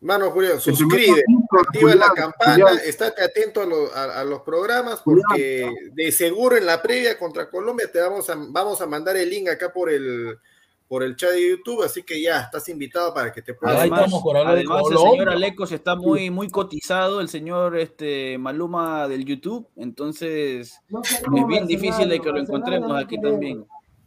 Mano, 0.03 0.31
Julián, 0.31 0.59
suscríbete, 0.59 1.23
activa 1.61 1.95
la 1.95 2.09
campana, 2.15 2.55
Julián. 2.55 2.79
estate 2.87 3.23
atento 3.23 3.61
a, 3.61 3.67
lo- 3.67 3.95
a- 3.95 4.21
a 4.21 4.25
los 4.25 4.41
programas 4.41 5.03
porque 5.05 5.71
de 5.93 6.11
seguro 6.11 6.57
en 6.57 6.65
la 6.65 6.81
previa 6.81 7.19
contra 7.19 7.51
Colombia 7.51 7.87
te 7.93 8.01
vamos 8.01 8.31
a, 8.31 8.35
vamos 8.49 8.81
a 8.81 8.87
mandar 8.87 9.19
el 9.19 9.29
link 9.29 9.49
acá 9.49 9.71
por 9.71 9.91
el 9.91 10.39
por 10.91 11.05
el 11.05 11.15
chat 11.15 11.31
de 11.31 11.51
YouTube, 11.51 11.85
así 11.85 12.03
que 12.03 12.21
ya 12.21 12.41
estás 12.41 12.69
invitado 12.69 13.15
para 13.15 13.33
que 13.33 13.43
te 13.43 13.55
puedas. 13.55 13.77
Ahí 13.77 13.89
Además, 13.93 14.13
por 14.21 14.35
de 14.35 14.43
además 14.43 14.83
el 14.91 14.99
señor 14.99 15.29
Alecos 15.29 15.71
está 15.71 15.95
muy, 15.95 16.31
muy 16.31 16.49
cotizado, 16.51 17.21
el 17.21 17.29
señor 17.29 17.77
este, 17.79 18.37
Maluma 18.39 19.07
del 19.07 19.25
YouTube, 19.25 19.69
entonces 19.77 20.81
No 20.89 21.01
es 21.05 21.47
bien 21.47 21.69
difícil 21.69 22.09
de 22.09 22.19
que 22.21 22.29
lo 22.31 22.41
encontremos 22.41 22.91
aquí 23.01 23.15
no 23.19 23.23
queremos. 23.23 23.31
también. 23.41 23.67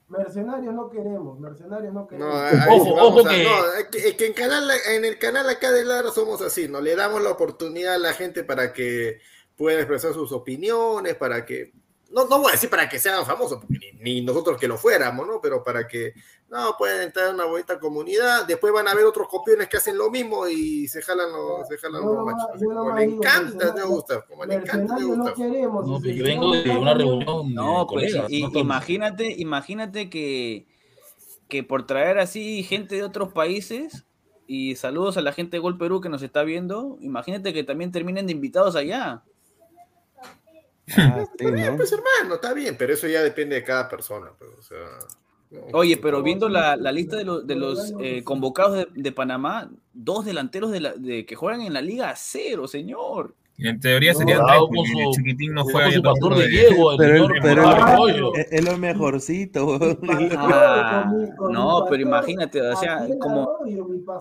Mercenarios 0.09 0.73
no 0.75 0.89
queremos, 0.89 1.39
mercenarios 1.39 1.93
no 1.93 2.01
No, 2.01 2.07
queremos. 2.07 2.35
ahí 2.35 2.67
Ojo, 2.81 2.95
vamos 2.97 3.11
ojo 3.21 3.27
a- 3.27 3.31
que- 3.31 3.43
no, 3.45 3.73
es 3.79 3.85
que, 3.89 3.97
es 4.09 4.13
que 4.15 4.25
en, 4.25 4.33
canal, 4.33 4.69
en 4.93 5.05
el 5.05 5.17
canal 5.17 5.47
acá 5.49 5.71
de 5.71 5.85
Lara 5.85 6.11
somos 6.11 6.41
así, 6.41 6.67
¿no? 6.67 6.81
Le 6.81 6.97
damos 6.97 7.23
la 7.23 7.29
oportunidad 7.31 7.93
a 7.93 7.97
la 7.97 8.11
gente 8.11 8.43
para 8.43 8.73
que 8.73 9.19
pueda 9.55 9.77
expresar 9.79 10.11
sus 10.13 10.33
opiniones, 10.33 11.15
para 11.15 11.45
que, 11.45 11.71
no, 12.13 12.27
no 12.27 12.39
voy 12.39 12.49
a 12.49 12.51
decir 12.51 12.69
para 12.69 12.87
que 12.87 12.99
sean 12.99 13.25
famosos, 13.25 13.59
porque 13.59 13.91
ni, 13.99 14.13
ni 14.19 14.21
nosotros 14.21 14.57
que 14.59 14.67
lo 14.67 14.77
fuéramos, 14.77 15.25
¿no? 15.27 15.41
Pero 15.41 15.63
para 15.63 15.87
que, 15.87 16.13
no, 16.49 16.75
puedan 16.77 17.01
entrar 17.01 17.29
en 17.29 17.35
una 17.35 17.45
bonita 17.45 17.79
comunidad, 17.79 18.45
después 18.45 18.71
van 18.71 18.87
a 18.87 18.91
haber 18.91 19.05
otros 19.05 19.27
copiones 19.27 19.67
que 19.67 19.77
hacen 19.77 19.97
lo 19.97 20.09
mismo 20.11 20.47
y 20.47 20.87
se 20.87 21.01
jalan 21.01 21.31
los, 21.31 21.67
se 21.67 21.77
jalan 21.77 22.01
los 22.05 22.25
machos. 22.25 22.61
no 22.61 22.75
Como 22.75 22.95
le 22.95 23.03
encanta, 23.03 23.73
te 23.75 23.83
gusta, 23.83 24.21
como 24.27 24.45
le 24.45 24.53
encanta, 24.55 24.71
te 24.95 25.03
Mercenarios 25.03 25.17
no 25.17 25.23
gusta. 25.23 25.33
queremos. 25.35 25.87
No, 25.87 25.99
si 25.99 26.21
vengo 26.21 26.51
de 26.51 26.69
una 26.77 26.93
reunión 26.93 27.53
No, 27.53 27.79
de 27.79 27.85
pues 27.91 28.13
colegas. 28.13 28.31
y- 28.31 28.59
imagínate, 28.59 29.31
imagínate 29.37 30.09
que, 30.09 30.67
que 31.49 31.63
por 31.63 31.85
traer 31.87 32.19
así 32.19 32.63
gente 32.63 32.95
de 32.95 33.03
otros 33.03 33.33
países 33.33 34.05
y 34.47 34.75
saludos 34.75 35.17
a 35.17 35.21
la 35.21 35.31
gente 35.33 35.57
de 35.57 35.61
Gol 35.61 35.77
Perú 35.77 36.01
que 36.01 36.09
nos 36.09 36.21
está 36.21 36.43
viendo, 36.43 36.97
imagínate 37.01 37.53
que 37.53 37.63
también 37.63 37.91
terminen 37.91 38.25
de 38.27 38.33
invitados 38.33 38.75
allá. 38.75 39.23
Ah, 40.97 41.25
sí, 41.37 41.45
Está 41.45 41.51
bien, 41.51 41.71
¿no? 41.71 41.77
pues 41.77 41.91
hermano, 41.91 42.35
está 42.35 42.53
bien, 42.53 42.75
pero 42.77 42.93
eso 42.93 43.07
ya 43.07 43.23
depende 43.23 43.55
de 43.55 43.63
cada 43.63 43.87
persona, 43.89 44.31
pues, 44.37 44.51
o 44.57 44.61
sea, 44.61 44.77
no, 45.51 45.59
Oye, 45.73 45.97
pero 45.97 46.23
viendo 46.23 46.49
la, 46.49 46.75
la 46.75 46.91
lista 46.91 47.15
de, 47.15 47.23
los- 47.25 47.45
de 47.45 47.55
los 47.55 47.93
eh, 47.99 48.23
convocados 48.23 48.75
de, 48.75 48.87
de 48.91 49.11
Panamá, 49.11 49.69
dos 49.93 50.25
delanteros 50.25 50.71
de, 50.71 50.79
la, 50.79 50.93
de 50.93 51.25
que 51.25 51.35
juegan 51.35 51.61
en 51.61 51.73
la 51.73 51.81
Liga 51.81 52.09
a 52.09 52.15
cero, 52.15 52.67
señor. 52.67 53.35
En 53.59 53.79
teoría 53.79 54.15
serían 54.15 54.39
No, 54.39 54.45
tres, 54.47 54.59
porque 54.75 54.91
su- 54.91 54.99
el 54.99 55.09
chiquitín 55.11 55.53
no 55.53 55.63
con 55.63 55.71
juega 55.73 55.91
su 55.91 55.97
ya 55.97 56.01
pastor 56.01 56.35
de 56.35 56.41
de- 56.41 56.47
Diego, 56.49 56.91
el 56.91 56.97
Pero, 56.97 57.13
señor 57.27 57.39
pero 57.43 57.67
Arroyo. 57.67 58.33
es, 58.35 58.47
es 58.51 58.65
lo 58.65 58.77
mejorcito. 58.79 59.79
Ah, 60.37 61.11
no, 61.51 61.85
pero 61.89 62.01
imagínate, 62.01 62.59
o 62.61 62.75
sea, 62.75 63.07
como, 63.19 63.57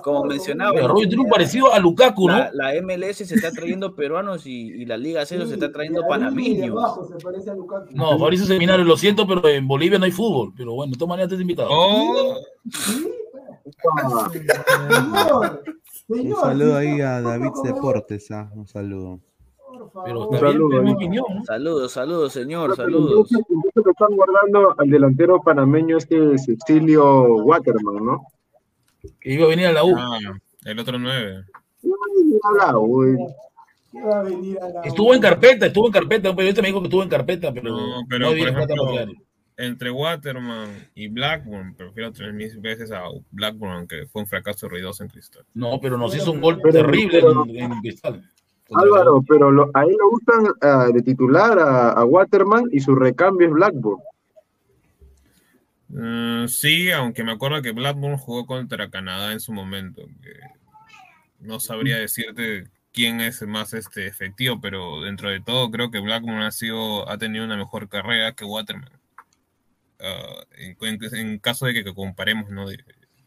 como 0.02 0.24
mencionaba, 0.24 0.78
Arroyo 0.78 1.08
tiene 1.08 1.22
un 1.24 1.30
parecido 1.30 1.72
a 1.72 1.78
Lukaku, 1.78 2.28
¿no? 2.28 2.36
la, 2.38 2.50
la 2.52 2.74
MLS 2.82 3.16
se 3.26 3.34
está 3.34 3.50
trayendo 3.50 3.94
peruanos 3.96 4.46
y, 4.46 4.68
y 4.82 4.84
la 4.84 4.96
Liga 4.98 5.24
Cero 5.24 5.46
se 5.46 5.54
está 5.54 5.72
trayendo 5.72 6.06
panameños. 6.06 6.76
No, 7.92 8.18
Fabricio 8.18 8.46
Seminario, 8.46 8.84
lo 8.84 8.96
siento, 8.98 9.26
pero 9.26 9.48
en 9.48 9.66
Bolivia 9.66 9.98
no 9.98 10.04
hay 10.04 10.12
fútbol. 10.12 10.52
Pero 10.56 10.74
bueno, 10.74 10.92
de 10.92 10.98
todas 10.98 11.08
maneras 11.08 11.32
estás 11.32 11.40
invitado. 11.40 11.68
Oh, 11.72 12.36
Sí, 12.70 14.38
señor, 16.16 16.38
Un 16.38 16.44
saludo 16.44 16.76
ahí 16.76 17.00
a 17.00 17.20
David 17.20 17.50
Deportes, 17.64 18.30
ah, 18.30 18.50
un 18.54 18.66
saludo. 18.66 19.20
Por 19.66 19.90
favor. 19.90 20.04
Pero 20.04 20.28
Un 20.28 20.38
saludo. 20.38 20.82
¿no? 20.82 21.44
Saludos, 21.44 21.92
saludos, 21.92 22.32
señor, 22.32 22.76
saludos. 22.76 23.28
entonces 23.32 23.86
están 23.92 24.16
guardando 24.16 24.74
al 24.78 24.90
delantero 24.90 25.40
panameño 25.42 25.96
este 25.96 26.38
Cecilio 26.38 27.36
Waterman, 27.44 28.04
¿no? 28.04 28.26
Que 29.20 29.32
iba 29.34 29.46
a 29.46 29.48
venir 29.48 29.66
a 29.66 29.72
la 29.72 29.84
U. 29.84 29.94
ah, 29.96 30.18
el 30.64 30.78
otro 30.78 30.98
nueve. 30.98 31.44
No, 31.82 31.94
ni 32.24 32.38
habla, 32.42 32.72
güey. 32.78 33.16
¿Qué 33.90 34.00
va 34.02 34.20
a 34.20 34.22
venir 34.22 34.58
a 34.60 34.68
la 34.68 34.80
Estuvo 34.82 35.12
en 35.14 35.20
carpeta, 35.20 35.66
estuvo 35.66 35.86
en 35.86 35.92
carpeta. 35.92 36.30
Un 36.30 36.36
periodista 36.36 36.62
me 36.62 36.68
dijo 36.68 36.80
que 36.80 36.86
estuvo 36.86 37.02
en 37.02 37.08
carpeta, 37.08 37.52
pero 37.52 37.70
No, 37.70 37.86
no, 38.00 38.06
pero 38.08 38.28
había 38.28 38.44
por 38.46 38.54
plata 38.54 38.74
ejemplo, 38.74 38.94
para. 38.94 39.12
Entre 39.64 39.90
Waterman 39.90 40.68
y 40.94 41.08
Blackburn, 41.08 41.74
prefiero 41.74 42.12
tres 42.12 42.32
mil 42.34 42.58
veces 42.60 42.90
a 42.92 43.02
Blackburn, 43.30 43.86
que 43.86 44.06
fue 44.06 44.22
un 44.22 44.28
fracaso 44.28 44.68
ruidoso 44.68 45.02
en 45.02 45.08
Cristal. 45.10 45.44
No, 45.54 45.78
pero 45.80 45.96
nos 45.98 46.14
hizo 46.16 46.32
un 46.32 46.40
gol 46.40 46.58
Pero- 46.62 46.84
terrible 46.84 47.20
pero- 47.20 47.44
en, 47.46 47.56
en 47.72 47.80
Cristal. 47.80 48.28
Álvaro, 48.74 49.22
pero 49.28 49.50
lo- 49.50 49.70
ahí 49.74 49.90
lo 49.98 50.10
gustan 50.10 50.46
ah, 50.62 50.86
de 50.92 51.02
titular 51.02 51.58
a, 51.58 51.90
a 51.90 52.04
Waterman 52.06 52.64
y 52.72 52.80
su 52.80 52.94
recambio 52.94 53.46
es 53.48 53.52
Blackburn. 53.52 54.00
Mm, 55.88 56.48
sí, 56.48 56.90
aunque 56.90 57.22
me 57.22 57.32
acuerdo 57.32 57.60
que 57.60 57.72
Blackburn 57.72 58.16
jugó 58.16 58.46
contra 58.46 58.88
Canadá 58.90 59.32
en 59.32 59.40
su 59.40 59.52
momento. 59.52 60.02
que 60.22 60.32
no 61.40 61.60
sabría 61.60 61.98
decirte 61.98 62.68
quién 62.92 63.20
es 63.20 63.42
más 63.42 63.74
este 63.74 64.06
efectivo, 64.06 64.58
pero 64.60 65.02
dentro 65.02 65.28
de 65.28 65.40
todo 65.40 65.70
creo 65.70 65.90
que 65.90 66.00
Blackburn 66.00 66.38
ha 66.42 66.50
sido 66.52 67.08
ha 67.10 67.18
tenido 67.18 67.44
una 67.44 67.56
mejor 67.56 67.88
carrera 67.88 68.32
que 68.32 68.44
Waterman. 68.44 68.88
Ah, 70.02 70.44
en, 70.58 70.76
en- 70.80 71.14
en 71.14 71.38
caso 71.38 71.66
de 71.66 71.74
que, 71.74 71.84
que 71.84 71.94
comparemos, 71.94 72.50
¿no? 72.50 72.68
De- 72.68 72.78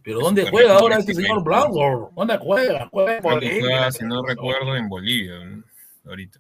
Pero 0.04 0.20
de 0.20 0.24
¿dónde 0.26 0.44
su 0.44 0.50
juega 0.52 0.78
ahora 0.78 0.98
este 0.98 1.14
señor 1.14 1.44
Blackburn? 1.44 2.14
¿Dónde 2.16 2.38
juega? 2.38 2.90
Ahí. 2.94 3.60
juega, 3.62 3.92
si 3.92 4.04
no 4.06 4.24
recuerdo, 4.26 4.76
en 4.76 4.90
Bolivia, 4.90 5.34
¿no? 5.46 5.64
ahorita. 6.06 6.40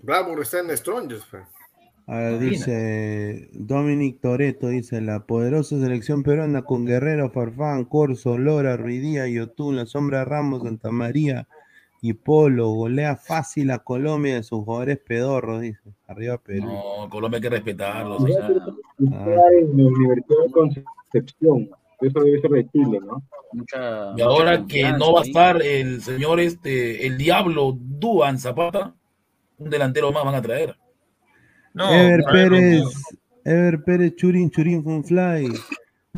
Blackburn 0.00 0.42
está 0.42 0.60
en 0.60 0.76
Strongest. 0.76 1.24
pues. 1.30 1.42
A 2.06 2.16
ver, 2.16 2.38
dice 2.40 3.48
Dominic 3.52 4.20
Toreto, 4.20 4.68
dice 4.68 5.00
la 5.00 5.26
poderosa 5.26 5.78
selección 5.78 6.22
peruana 6.24 6.62
con 6.62 6.84
Guerrero, 6.84 7.30
Farfán, 7.30 7.84
Corso, 7.84 8.36
Lora, 8.36 8.76
Ruidía, 8.76 9.28
Yotún, 9.28 9.76
La 9.76 9.86
Sombra 9.86 10.24
Ramos, 10.24 10.62
Santa 10.62 10.90
María 10.90 11.46
y 12.02 12.14
Polo, 12.14 12.68
golea 12.70 13.16
fácil 13.16 13.70
a 13.70 13.80
Colombia 13.80 14.36
de 14.36 14.42
sus 14.42 14.64
jugadores 14.64 14.98
pedorros, 14.98 15.60
dice. 15.60 15.80
Arriba 16.06 16.38
Perú. 16.38 16.66
No, 16.66 17.08
Colombia 17.10 17.36
hay 17.36 17.42
que 17.42 17.50
respetarlo. 17.50 18.16
Y 18.16 18.32
señor. 18.32 18.74
Está 18.98 19.36
en 19.58 19.76
la 19.76 19.86
Universidad 19.86 20.44
de 20.46 20.50
Concepción. 20.52 21.70
Eso 22.00 22.20
debe 22.20 22.40
ser 22.40 22.50
de 22.50 22.70
Chile, 22.70 23.00
¿no? 23.04 23.22
Mucha, 23.52 24.14
Y 24.16 24.20
ahora 24.22 24.64
que 24.66 24.90
no 24.92 25.12
va 25.12 25.20
a 25.20 25.24
estar 25.24 25.60
el 25.62 26.00
señor 26.00 26.40
este, 26.40 27.06
el 27.06 27.18
Diablo 27.18 27.76
Duan 27.76 28.38
Zapata, 28.38 28.94
un 29.58 29.68
delantero 29.68 30.10
más 30.10 30.24
van 30.24 30.36
a 30.36 30.42
traer. 30.42 30.76
No, 31.74 31.92
Ever 31.92 32.22
Pérez, 32.32 32.82
no, 32.82 32.90
Ever 33.44 33.84
Pérez, 33.84 34.16
Churin, 34.16 34.50
Churin, 34.50 34.82
Funfly. 34.82 35.52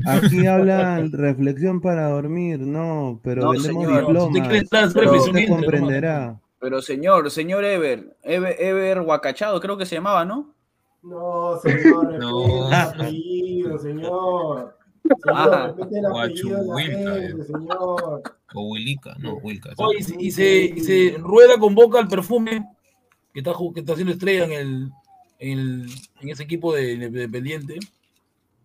Aquí 0.07 0.47
hablan 0.47 1.13
reflexión 1.13 1.81
para 1.81 2.09
dormir, 2.09 2.59
no, 2.61 3.21
pero 3.23 3.43
No, 3.43 3.51
vendemos 3.51 3.85
señor, 3.85 4.01
diplomas. 4.07 4.59
si 4.59 4.69
pero 4.95 5.13
usted 5.13 5.49
comprenderá. 5.49 6.41
Pero 6.61 6.81
señor, 6.81 7.31
señor 7.31 7.65
Ever, 7.65 8.17
Ever, 8.23 8.57
Ever 8.59 9.01
Huacachado, 9.01 9.61
creo 9.61 9.77
que 9.77 9.85
se 9.87 9.97
llamaba, 9.97 10.25
¿no? 10.25 10.55
No, 11.03 11.59
señor, 11.61 12.19
No. 12.19 12.73
apellido, 12.73 13.79
señor. 13.79 14.77
Señor, 15.03 15.55
Ah. 15.55 15.75
gente, 16.79 17.45
señor. 17.45 18.23
o 18.55 18.71
Willica, 18.71 19.15
no, 19.19 19.35
Wilca. 19.39 19.71
y, 19.99 20.03
se- 20.03 20.17
y 20.19 20.31
se, 20.31 20.65
y 20.77 20.81
se 20.81 21.17
rueda 21.19 21.59
convoca 21.59 21.99
al 21.99 22.07
perfume 22.09 22.65
que 23.35 23.41
está, 23.41 23.53
ju- 23.53 23.73
que 23.75 23.81
está 23.81 23.93
haciendo 23.95 24.13
estrella 24.13 24.45
en 24.45 24.53
el, 24.53 24.91
en, 25.39 25.59
el- 25.59 25.87
en 26.21 26.29
ese 26.29 26.45
equipo 26.45 26.73
de, 26.75 26.97
de- 26.97 27.11
de 27.11 27.29
pendiente. 27.29 27.79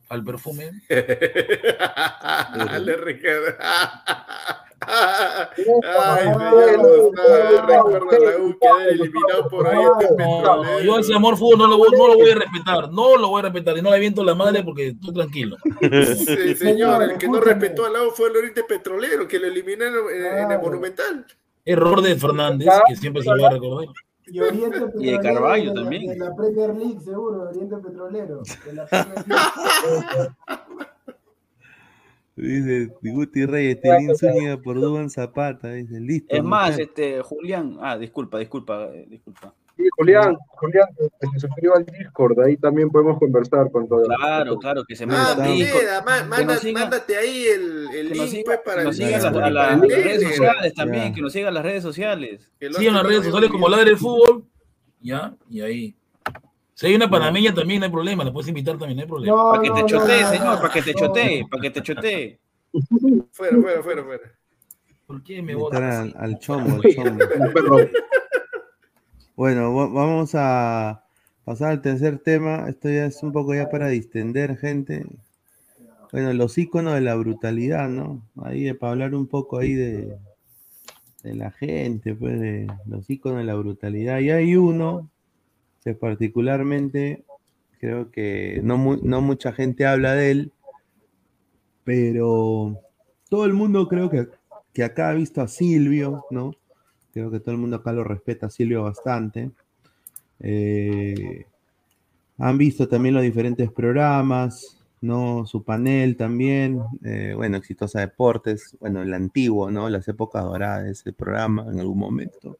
Al 0.09 0.23
perfume. 0.23 0.71
Le 0.89 0.97
Ricardo. 2.97 3.47
Ay, 4.89 6.27
me 6.27 6.33
ya 6.33 6.77
lo 6.77 7.11
sabe, 7.13 7.61
recuerda 7.67 8.19
la 8.31 8.37
U 8.37 8.57
quedar 8.59 8.87
eliminado 8.89 9.49
por 9.49 9.67
ahí 9.67 9.83
este 9.83 10.07
No, 10.15 10.41
no, 10.41 10.61
petrolero. 10.61 10.79
yo 10.83 10.99
ese 10.99 11.13
amor 11.13 11.37
fútbol 11.37 11.57
no 11.57 11.67
lo, 11.67 11.77
voy- 11.77 11.89
no 11.97 12.07
lo 12.07 12.15
voy 12.15 12.29
a 12.29 12.35
respetar. 12.35 12.89
No 12.91 13.17
lo 13.17 13.27
voy 13.29 13.39
a 13.39 13.41
respetar. 13.43 13.77
Y 13.77 13.81
no 13.81 13.89
le 13.89 13.95
aviento 13.97 14.23
la 14.23 14.35
madre 14.35 14.63
porque 14.63 14.87
estoy 14.89 15.13
tranquilo. 15.13 15.57
Sí, 16.15 16.55
señor, 16.55 17.03
el 17.03 17.17
que 17.17 17.27
no 17.27 17.39
respetó 17.41 17.85
al 17.85 17.93
lado 17.93 18.11
fue 18.11 18.29
el 18.29 18.37
Oriente 18.37 18.63
Petrolero, 18.63 19.27
que 19.27 19.39
lo 19.39 19.47
eliminaron 19.47 20.05
en, 20.13 20.25
en 20.25 20.51
el. 20.51 20.59
Monumental. 20.59 21.25
Error 21.65 22.01
de 22.01 22.15
Fernández, 22.15 22.69
que 22.87 22.95
siempre 22.95 23.21
se 23.23 23.29
lo 23.29 23.41
va 23.41 23.49
a 23.49 23.51
recordar. 23.51 23.87
Y 24.29 24.39
Oriente 24.41 24.77
Y 24.99 25.11
de 25.11 25.17
Petrolero. 25.17 25.21
Carvalho 25.21 25.63
de 25.63 25.75
la- 25.75 25.81
también. 25.81 26.07
De 26.07 26.17
la 26.17 26.35
Premier 26.35 26.75
League, 26.75 26.99
seguro, 27.01 27.41
Oriente 27.49 27.77
Petrolero. 27.77 28.41
De 28.65 28.73
la 28.73 28.85
Premier 28.87 29.25
League. 29.27 30.29
Dice 32.37 32.91
Guti 33.01 33.45
Reyes, 33.45 33.81
Telín 33.81 34.15
Zúñiga 34.15 34.57
por 34.61 34.79
Duban 34.79 35.09
Zapata. 35.09 35.71
Dice, 35.73 35.99
listo. 35.99 36.35
Es 36.35 36.43
más, 36.43 36.71
mujer. 36.71 36.85
este, 36.87 37.21
Julián, 37.23 37.77
ah, 37.81 37.97
disculpa, 37.97 38.37
disculpa, 38.39 38.89
eh, 38.93 39.07
disculpa. 39.09 39.53
Sí, 39.75 39.83
Julián, 39.97 40.35
Julián, 40.55 40.87
que 40.97 41.27
se 41.33 41.39
suscriba 41.39 41.75
al 41.77 41.85
Discord, 41.85 42.39
ahí 42.41 42.57
también 42.57 42.89
podemos 42.89 43.19
conversar 43.19 43.69
con 43.71 43.87
todo. 43.87 44.03
Claro, 44.05 44.57
claro, 44.57 44.83
que 44.87 44.95
se 44.95 45.03
Ah, 45.03 45.07
manda 45.07 45.35
manda- 46.29 46.45
nos 46.45 46.61
siga- 46.61 46.79
mándate 46.81 47.15
ahí 47.17 47.45
el, 47.45 47.87
el 47.93 48.07
Que 48.11 48.15
nos 48.15 48.17
link 48.17 48.27
siga, 48.29 48.43
pues, 48.45 48.59
para 48.65 48.77
que 48.81 48.85
nos 48.87 48.99
el 48.99 49.05
siga 49.05 49.17
a 49.17 49.49
las, 49.51 49.81
redes 49.81 50.23
sociales 50.23 50.73
también, 50.73 51.13
que 51.13 51.21
nos 51.21 51.33
sigan 51.33 51.53
las 51.53 51.63
redes 51.63 51.83
sociales. 51.83 52.51
Sigan 52.59 52.93
las 52.95 53.03
redes 53.05 53.23
sociales 53.25 53.49
como. 53.51 53.69
Ladre 53.69 53.85
del 53.85 53.97
Fútbol. 53.97 54.45
Ya, 54.99 55.35
y 55.49 55.61
ahí. 55.61 55.95
Si 56.77 56.85
hay 56.85 56.93
una 56.93 57.09
panameña 57.09 57.51
también, 57.55 57.79
no 57.79 57.87
hay 57.87 57.91
problema. 57.91 58.23
La 58.23 58.31
puedes 58.31 58.47
invitar 58.49 58.77
también, 58.77 58.97
no 58.97 59.01
hay 59.01 59.07
problema. 59.09 59.35
No, 59.35 59.49
Para 59.49 59.63
que 59.63 59.69
te 59.71 59.81
no, 59.81 59.87
chotee, 59.87 60.21
no, 60.21 60.29
señor, 60.29 60.61
para 60.61 60.73
que 60.73 60.81
te 60.83 60.93
no. 60.93 60.99
chotee, 60.99 61.45
para 61.49 61.61
que 61.63 61.71
te 61.71 61.81
chotee. 61.81 62.39
Fuera, 63.31 63.57
fuera, 63.59 63.81
fuera, 63.81 64.03
fuera. 64.03 64.23
¿Por 65.07 65.23
qué 65.23 65.41
me 65.41 65.55
botas 65.55 65.81
al, 65.81 66.13
al 66.15 66.37
chomo, 66.37 66.75
al 66.75 66.93
chomo. 66.93 67.17
Bueno, 69.35 69.73
va- 69.73 69.87
vamos 69.87 70.31
a 70.35 71.03
pasar 71.43 71.71
al 71.71 71.81
tercer 71.81 72.19
tema. 72.19 72.69
Esto 72.69 72.89
ya 72.89 73.07
es 73.07 73.23
un 73.23 73.31
poco 73.31 73.55
ya 73.55 73.67
para 73.69 73.87
distender, 73.87 74.55
gente. 74.57 75.03
Bueno, 76.11 76.31
los 76.33 76.57
iconos 76.59 76.93
de 76.93 77.01
la 77.01 77.15
brutalidad, 77.15 77.89
¿no? 77.89 78.21
Ahí 78.43 78.67
eh, 78.67 78.75
para 78.75 78.91
hablar 78.91 79.15
un 79.15 79.25
poco 79.25 79.57
ahí 79.57 79.73
de, 79.73 80.15
de 81.23 81.33
la 81.33 81.49
gente, 81.49 82.13
pues, 82.13 82.39
de 82.39 82.67
los 82.85 83.09
iconos 83.09 83.39
de 83.39 83.45
la 83.45 83.55
brutalidad. 83.55 84.19
Y 84.19 84.29
hay 84.29 84.55
uno 84.55 85.09
particularmente 85.99 87.23
creo 87.79 88.11
que 88.11 88.59
no, 88.63 88.77
mu- 88.77 88.99
no 89.03 89.21
mucha 89.21 89.53
gente 89.53 89.85
habla 89.85 90.13
de 90.13 90.31
él, 90.31 90.51
pero 91.83 92.79
todo 93.29 93.45
el 93.45 93.53
mundo 93.53 93.87
creo 93.87 94.09
que, 94.09 94.27
que 94.73 94.83
acá 94.83 95.09
ha 95.09 95.13
visto 95.13 95.41
a 95.41 95.47
Silvio, 95.47 96.25
¿no? 96.31 96.53
Creo 97.13 97.31
que 97.31 97.39
todo 97.39 97.51
el 97.53 97.61
mundo 97.61 97.77
acá 97.77 97.93
lo 97.93 98.03
respeta 98.03 98.47
a 98.47 98.49
Silvio 98.49 98.83
bastante. 98.83 99.51
Eh, 100.39 101.45
han 102.37 102.57
visto 102.57 102.87
también 102.87 103.15
los 103.15 103.23
diferentes 103.23 103.71
programas, 103.71 104.77
¿no? 105.01 105.45
Su 105.45 105.63
panel 105.63 106.15
también. 106.17 106.81
eh, 107.03 107.33
bueno, 107.35 107.57
Exitosa 107.57 108.01
Deportes, 108.01 108.77
bueno, 108.79 109.01
el 109.01 109.13
antiguo, 109.13 109.71
¿no? 109.71 109.89
Las 109.89 110.07
épocas 110.07 110.43
doradas 110.43 110.83
de 110.85 110.91
ese 110.91 111.13
programa 111.13 111.65
en 111.71 111.79
algún 111.79 111.97
momento. 111.99 112.57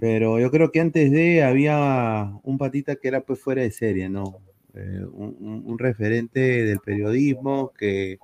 Pero 0.00 0.38
yo 0.38 0.50
creo 0.50 0.70
que 0.70 0.80
antes 0.80 1.10
de 1.10 1.42
había 1.42 2.30
un 2.42 2.58
patita 2.58 2.96
que 2.96 3.08
era 3.08 3.20
pues 3.22 3.40
fuera 3.40 3.62
de 3.62 3.70
serie, 3.70 4.08
¿no? 4.08 4.38
Eh, 4.74 5.02
un, 5.12 5.62
un- 5.66 5.78
referente 5.78 6.40
del 6.64 6.78
periodismo 6.80 7.72
que 7.76 8.18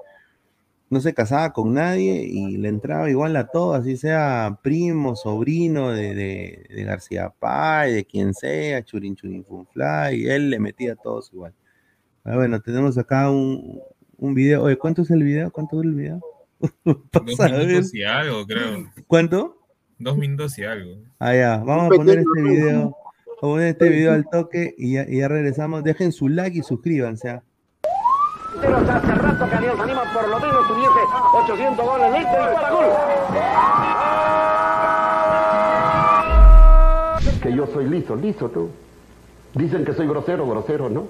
no 0.90 1.00
se 1.00 1.14
casaba 1.14 1.52
con 1.52 1.74
nadie 1.74 2.22
y 2.28 2.56
le 2.58 2.68
entraba 2.68 3.10
igual 3.10 3.34
a 3.36 3.48
todo, 3.48 3.74
así 3.74 3.96
sea 3.96 4.58
primo, 4.62 5.16
sobrino 5.16 5.90
de, 5.90 6.14
de- 6.14 6.66
de 6.68 6.84
García 6.84 7.30
Pay, 7.30 7.92
de 7.94 8.04
quien 8.04 8.34
sea, 8.34 8.84
Churin 8.84 9.16
Churin 9.16 9.44
Funfly, 9.44 10.26
él 10.28 10.50
le 10.50 10.60
metía 10.60 10.92
a 10.92 10.96
todos 10.96 11.30
igual. 11.32 11.54
Ah, 12.24 12.36
bueno, 12.36 12.60
tenemos 12.60 12.96
acá 12.98 13.30
un, 13.30 13.80
un 14.18 14.34
video. 14.34 14.62
Oye, 14.62 14.76
¿cuánto 14.76 15.02
es 15.02 15.10
el 15.10 15.22
video? 15.24 15.50
¿Cuánto 15.50 15.76
dura 15.76 15.88
el 15.88 15.94
video? 15.94 16.20
Dos 16.84 17.36
minutos 17.66 17.94
y 17.94 18.02
algo, 18.04 18.46
creo. 18.46 18.90
¿Cuánto? 19.06 19.63
Dos 19.98 20.16
minutos 20.16 20.58
y 20.58 20.64
algo. 20.64 20.96
Ah, 21.18 21.34
ya, 21.34 21.56
vamos 21.58 21.86
a 21.86 21.96
poner 21.96 22.18
este 22.18 22.42
video. 22.42 22.72
Vamos 22.80 22.94
a 23.38 23.40
poner 23.40 23.68
este 23.68 23.88
video 23.88 24.12
al 24.12 24.28
toque 24.28 24.74
y 24.76 24.94
ya, 24.94 25.06
y 25.08 25.18
ya 25.18 25.28
regresamos. 25.28 25.84
Dejen 25.84 26.12
su 26.12 26.28
like 26.28 26.58
y 26.58 26.62
suscríbanse. 26.62 27.30
¿ah? 27.30 27.42
Pero 28.60 28.76
hace 28.76 29.14
rato 29.14 29.48
que 29.48 29.54
Alianza 29.54 29.86
Lima 29.86 30.02
por 30.12 30.28
lo 30.28 30.40
menos 30.40 30.66
tuviese 30.66 31.00
800 31.34 31.86
goles 31.86 32.12
listos 32.12 32.34
y 32.34 32.54
para 32.54 32.70
gol. 32.70 32.86
Que 37.42 37.54
yo 37.54 37.66
soy 37.66 37.88
liso, 37.88 38.16
liso 38.16 38.48
tú. 38.48 38.70
Dicen 39.54 39.84
que 39.84 39.92
soy 39.92 40.08
grosero, 40.08 40.48
grosero, 40.48 40.88
¿no? 40.88 41.08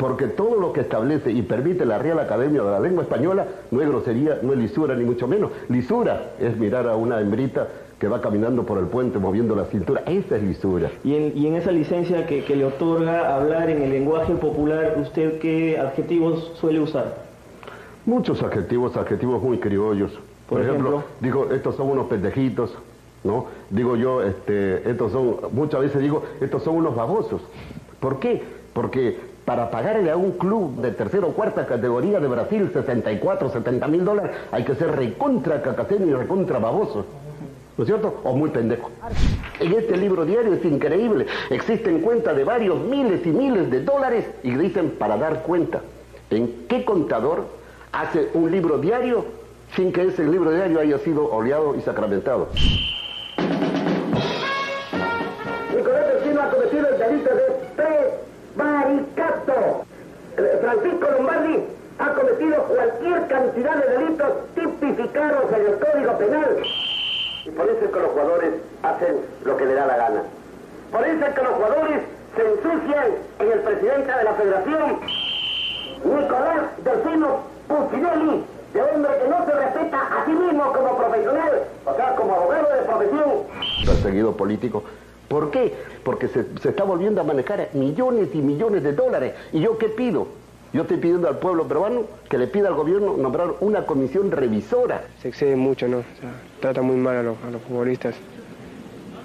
Porque 0.00 0.28
todo 0.28 0.58
lo 0.58 0.72
que 0.72 0.80
establece 0.80 1.30
y 1.30 1.42
permite 1.42 1.84
la 1.84 1.98
Real 1.98 2.18
Academia 2.20 2.62
de 2.62 2.70
la 2.70 2.80
Lengua 2.80 3.02
Española 3.02 3.46
no 3.70 3.82
es 3.82 3.88
grosería, 3.88 4.38
no 4.40 4.54
es 4.54 4.58
lisura, 4.58 4.94
ni 4.94 5.04
mucho 5.04 5.28
menos. 5.28 5.50
Lisura 5.68 6.30
es 6.40 6.56
mirar 6.56 6.88
a 6.88 6.96
una 6.96 7.20
hembrita 7.20 7.68
que 7.98 8.08
va 8.08 8.22
caminando 8.22 8.64
por 8.64 8.78
el 8.78 8.86
puente 8.86 9.18
moviendo 9.18 9.54
la 9.54 9.66
cintura. 9.66 10.02
Esa 10.06 10.36
es 10.36 10.42
lisura. 10.42 10.90
Y 11.04 11.14
en, 11.14 11.36
y 11.36 11.46
en 11.48 11.56
esa 11.56 11.70
licencia 11.70 12.26
que, 12.26 12.44
que 12.44 12.56
le 12.56 12.64
otorga 12.64 13.36
hablar 13.36 13.68
en 13.68 13.82
el 13.82 13.90
lenguaje 13.90 14.32
popular, 14.36 14.94
¿usted 14.96 15.38
qué 15.38 15.78
adjetivos 15.78 16.52
suele 16.54 16.80
usar? 16.80 17.16
Muchos 18.06 18.42
adjetivos, 18.42 18.96
adjetivos 18.96 19.42
muy 19.42 19.58
criollos. 19.58 20.12
Por, 20.48 20.60
Por 20.60 20.60
ejemplo, 20.62 20.88
ejemplo. 20.88 21.04
digo, 21.20 21.48
estos 21.54 21.76
son 21.76 21.90
unos 21.90 22.06
pendejitos. 22.06 22.74
¿no? 23.22 23.48
Digo 23.68 23.96
yo, 23.96 24.22
este, 24.22 24.88
estos 24.90 25.12
son, 25.12 25.36
muchas 25.52 25.82
veces 25.82 26.00
digo, 26.00 26.22
estos 26.40 26.62
son 26.62 26.76
unos 26.76 26.96
babosos. 26.96 27.42
¿Por 28.00 28.18
qué? 28.18 28.42
Porque 28.72 29.18
para 29.50 29.68
pagarle 29.68 30.12
a 30.12 30.16
un 30.16 30.38
club 30.38 30.80
de 30.80 30.92
tercera 30.92 31.26
o 31.26 31.32
cuarta 31.32 31.66
categoría 31.66 32.20
de 32.20 32.28
Brasil 32.28 32.70
64, 32.72 33.50
70 33.50 33.88
mil 33.88 34.04
dólares, 34.04 34.30
hay 34.52 34.62
que 34.62 34.76
ser 34.76 34.94
recontra 34.94 35.60
cacaceno 35.60 36.06
y 36.06 36.12
recontra 36.12 36.60
baboso. 36.60 37.04
¿No 37.76 37.82
es 37.82 37.88
cierto? 37.88 38.20
O 38.22 38.36
muy 38.36 38.50
pendejo. 38.50 38.92
En 39.58 39.72
este 39.72 39.96
libro 39.96 40.24
diario 40.24 40.54
es 40.54 40.64
increíble. 40.64 41.26
Existen 41.50 42.00
cuentas 42.00 42.36
de 42.36 42.44
varios 42.44 42.78
miles 42.78 43.26
y 43.26 43.30
miles 43.30 43.68
de 43.72 43.82
dólares 43.82 44.24
y 44.44 44.54
dicen 44.54 44.90
para 44.96 45.16
dar 45.16 45.42
cuenta. 45.42 45.80
¿En 46.30 46.68
qué 46.68 46.84
contador 46.84 47.48
hace 47.90 48.28
un 48.34 48.52
libro 48.52 48.78
diario 48.78 49.24
sin 49.74 49.92
que 49.92 50.02
ese 50.02 50.28
libro 50.28 50.52
diario 50.52 50.78
haya 50.78 50.98
sido 50.98 51.28
oleado 51.28 51.74
y 51.74 51.80
sacramentado? 51.80 52.50
Francisco 60.70 61.08
Lombardi 61.10 61.64
ha 61.98 62.14
cometido 62.14 62.62
cualquier 62.62 63.26
cantidad 63.26 63.74
de 63.74 63.98
delitos 63.98 64.28
tipificados 64.54 65.52
en 65.52 65.66
el 65.66 65.78
Código 65.80 66.16
Penal. 66.16 66.62
Y 67.44 67.50
por 67.50 67.68
eso 67.68 67.84
es 67.84 67.90
que 67.90 67.98
los 67.98 68.10
jugadores 68.12 68.54
hacen 68.84 69.16
lo 69.44 69.56
que 69.56 69.64
le 69.64 69.74
da 69.74 69.86
la 69.86 69.96
gana. 69.96 70.22
Por 70.92 71.04
eso 71.04 71.26
es 71.26 71.34
que 71.34 71.42
los 71.42 71.54
jugadores 71.54 72.00
se 72.36 72.42
ensucian 72.42 73.06
en 73.40 73.50
el 73.50 73.58
presidente 73.58 74.12
de 74.12 74.24
la 74.24 74.34
federación, 74.34 75.00
Nicolás 76.04 76.62
Delfino 76.84 77.40
Puccinelli, 77.66 78.44
de 78.72 78.82
hombre 78.82 79.10
que 79.20 79.28
no 79.28 79.46
se 79.46 79.52
respeta 79.52 79.98
a 79.98 80.24
sí 80.24 80.30
mismo 80.30 80.72
como 80.72 80.96
profesional, 80.98 81.62
o 81.84 81.94
sea, 81.96 82.14
como 82.14 82.32
abogado 82.32 82.68
de 82.76 82.82
profesión. 82.82 83.30
perseguido 83.86 84.36
político. 84.36 84.84
¿Por 85.26 85.50
qué? 85.50 85.74
Porque 86.04 86.28
se, 86.28 86.44
se 86.60 86.68
está 86.68 86.84
volviendo 86.84 87.20
a 87.20 87.24
manejar 87.24 87.70
millones 87.72 88.28
y 88.34 88.38
millones 88.38 88.84
de 88.84 88.92
dólares. 88.92 89.34
¿Y 89.52 89.60
yo 89.60 89.76
qué 89.76 89.88
pido? 89.88 90.39
Yo 90.72 90.82
estoy 90.82 90.98
pidiendo 90.98 91.26
al 91.28 91.38
pueblo 91.38 91.66
peruano 91.66 92.04
que 92.28 92.38
le 92.38 92.46
pida 92.46 92.68
al 92.68 92.74
gobierno 92.74 93.16
nombrar 93.16 93.54
una 93.60 93.86
comisión 93.86 94.30
revisora. 94.30 95.02
se 95.20 95.28
excede 95.28 95.56
mucho, 95.56 95.88
¿no? 95.88 95.98
O 95.98 96.02
sea, 96.20 96.30
trata 96.60 96.80
muy 96.82 96.96
mal 96.96 97.16
a 97.16 97.22
los, 97.24 97.36
a 97.46 97.50
los 97.50 97.60
futbolistas. 97.62 98.14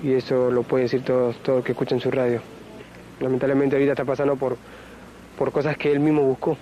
Y 0.01 0.13
eso 0.13 0.49
lo 0.49 0.63
puede 0.63 0.83
decir 0.83 1.03
todos 1.03 1.35
todo 1.37 1.59
el 1.59 1.63
que 1.63 1.73
escuchan 1.73 1.99
su 1.99 2.09
radio. 2.09 2.41
Lamentablemente 3.19 3.75
ahorita 3.75 3.91
está 3.93 4.05
pasando 4.05 4.35
por, 4.35 4.57
por 5.37 5.51
cosas 5.51 5.77
que 5.77 5.91
él 5.91 5.99
mismo 5.99 6.23
buscó. 6.23 6.57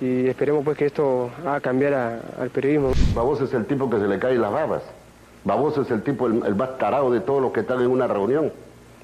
Y 0.00 0.26
esperemos 0.26 0.64
pues 0.64 0.76
que 0.76 0.86
esto 0.86 1.30
haga 1.46 1.60
cambiar 1.60 1.94
a- 1.94 2.20
al 2.40 2.50
periodismo. 2.50 2.92
Baboso 3.14 3.44
es 3.44 3.52
el 3.54 3.66
tipo 3.66 3.88
que 3.90 3.98
se 3.98 4.08
le 4.08 4.18
caen 4.18 4.40
las 4.40 4.52
babas. 4.52 4.82
Baboso 5.44 5.82
es 5.82 5.90
el 5.90 6.02
tipo, 6.02 6.26
el, 6.26 6.42
el 6.46 6.54
más 6.54 6.78
tarado 6.78 7.10
de 7.12 7.20
todos 7.20 7.42
los 7.42 7.52
que 7.52 7.60
están 7.60 7.80
en 7.82 7.88
una 7.88 8.06
reunión. 8.06 8.50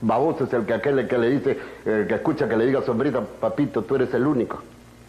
Baboso 0.02 0.44
es 0.44 0.52
el 0.52 0.64
que 0.64 0.74
aquel 0.74 1.06
que 1.06 1.18
le 1.18 1.30
dice, 1.30 1.58
el 1.84 2.06
que 2.06 2.14
escucha 2.14 2.48
que 2.48 2.56
le 2.56 2.66
diga 2.66 2.82
sombrita, 2.82 3.20
papito, 3.20 3.82
tú 3.82 3.96
eres 3.96 4.12
el 4.14 4.26
único. 4.26 4.60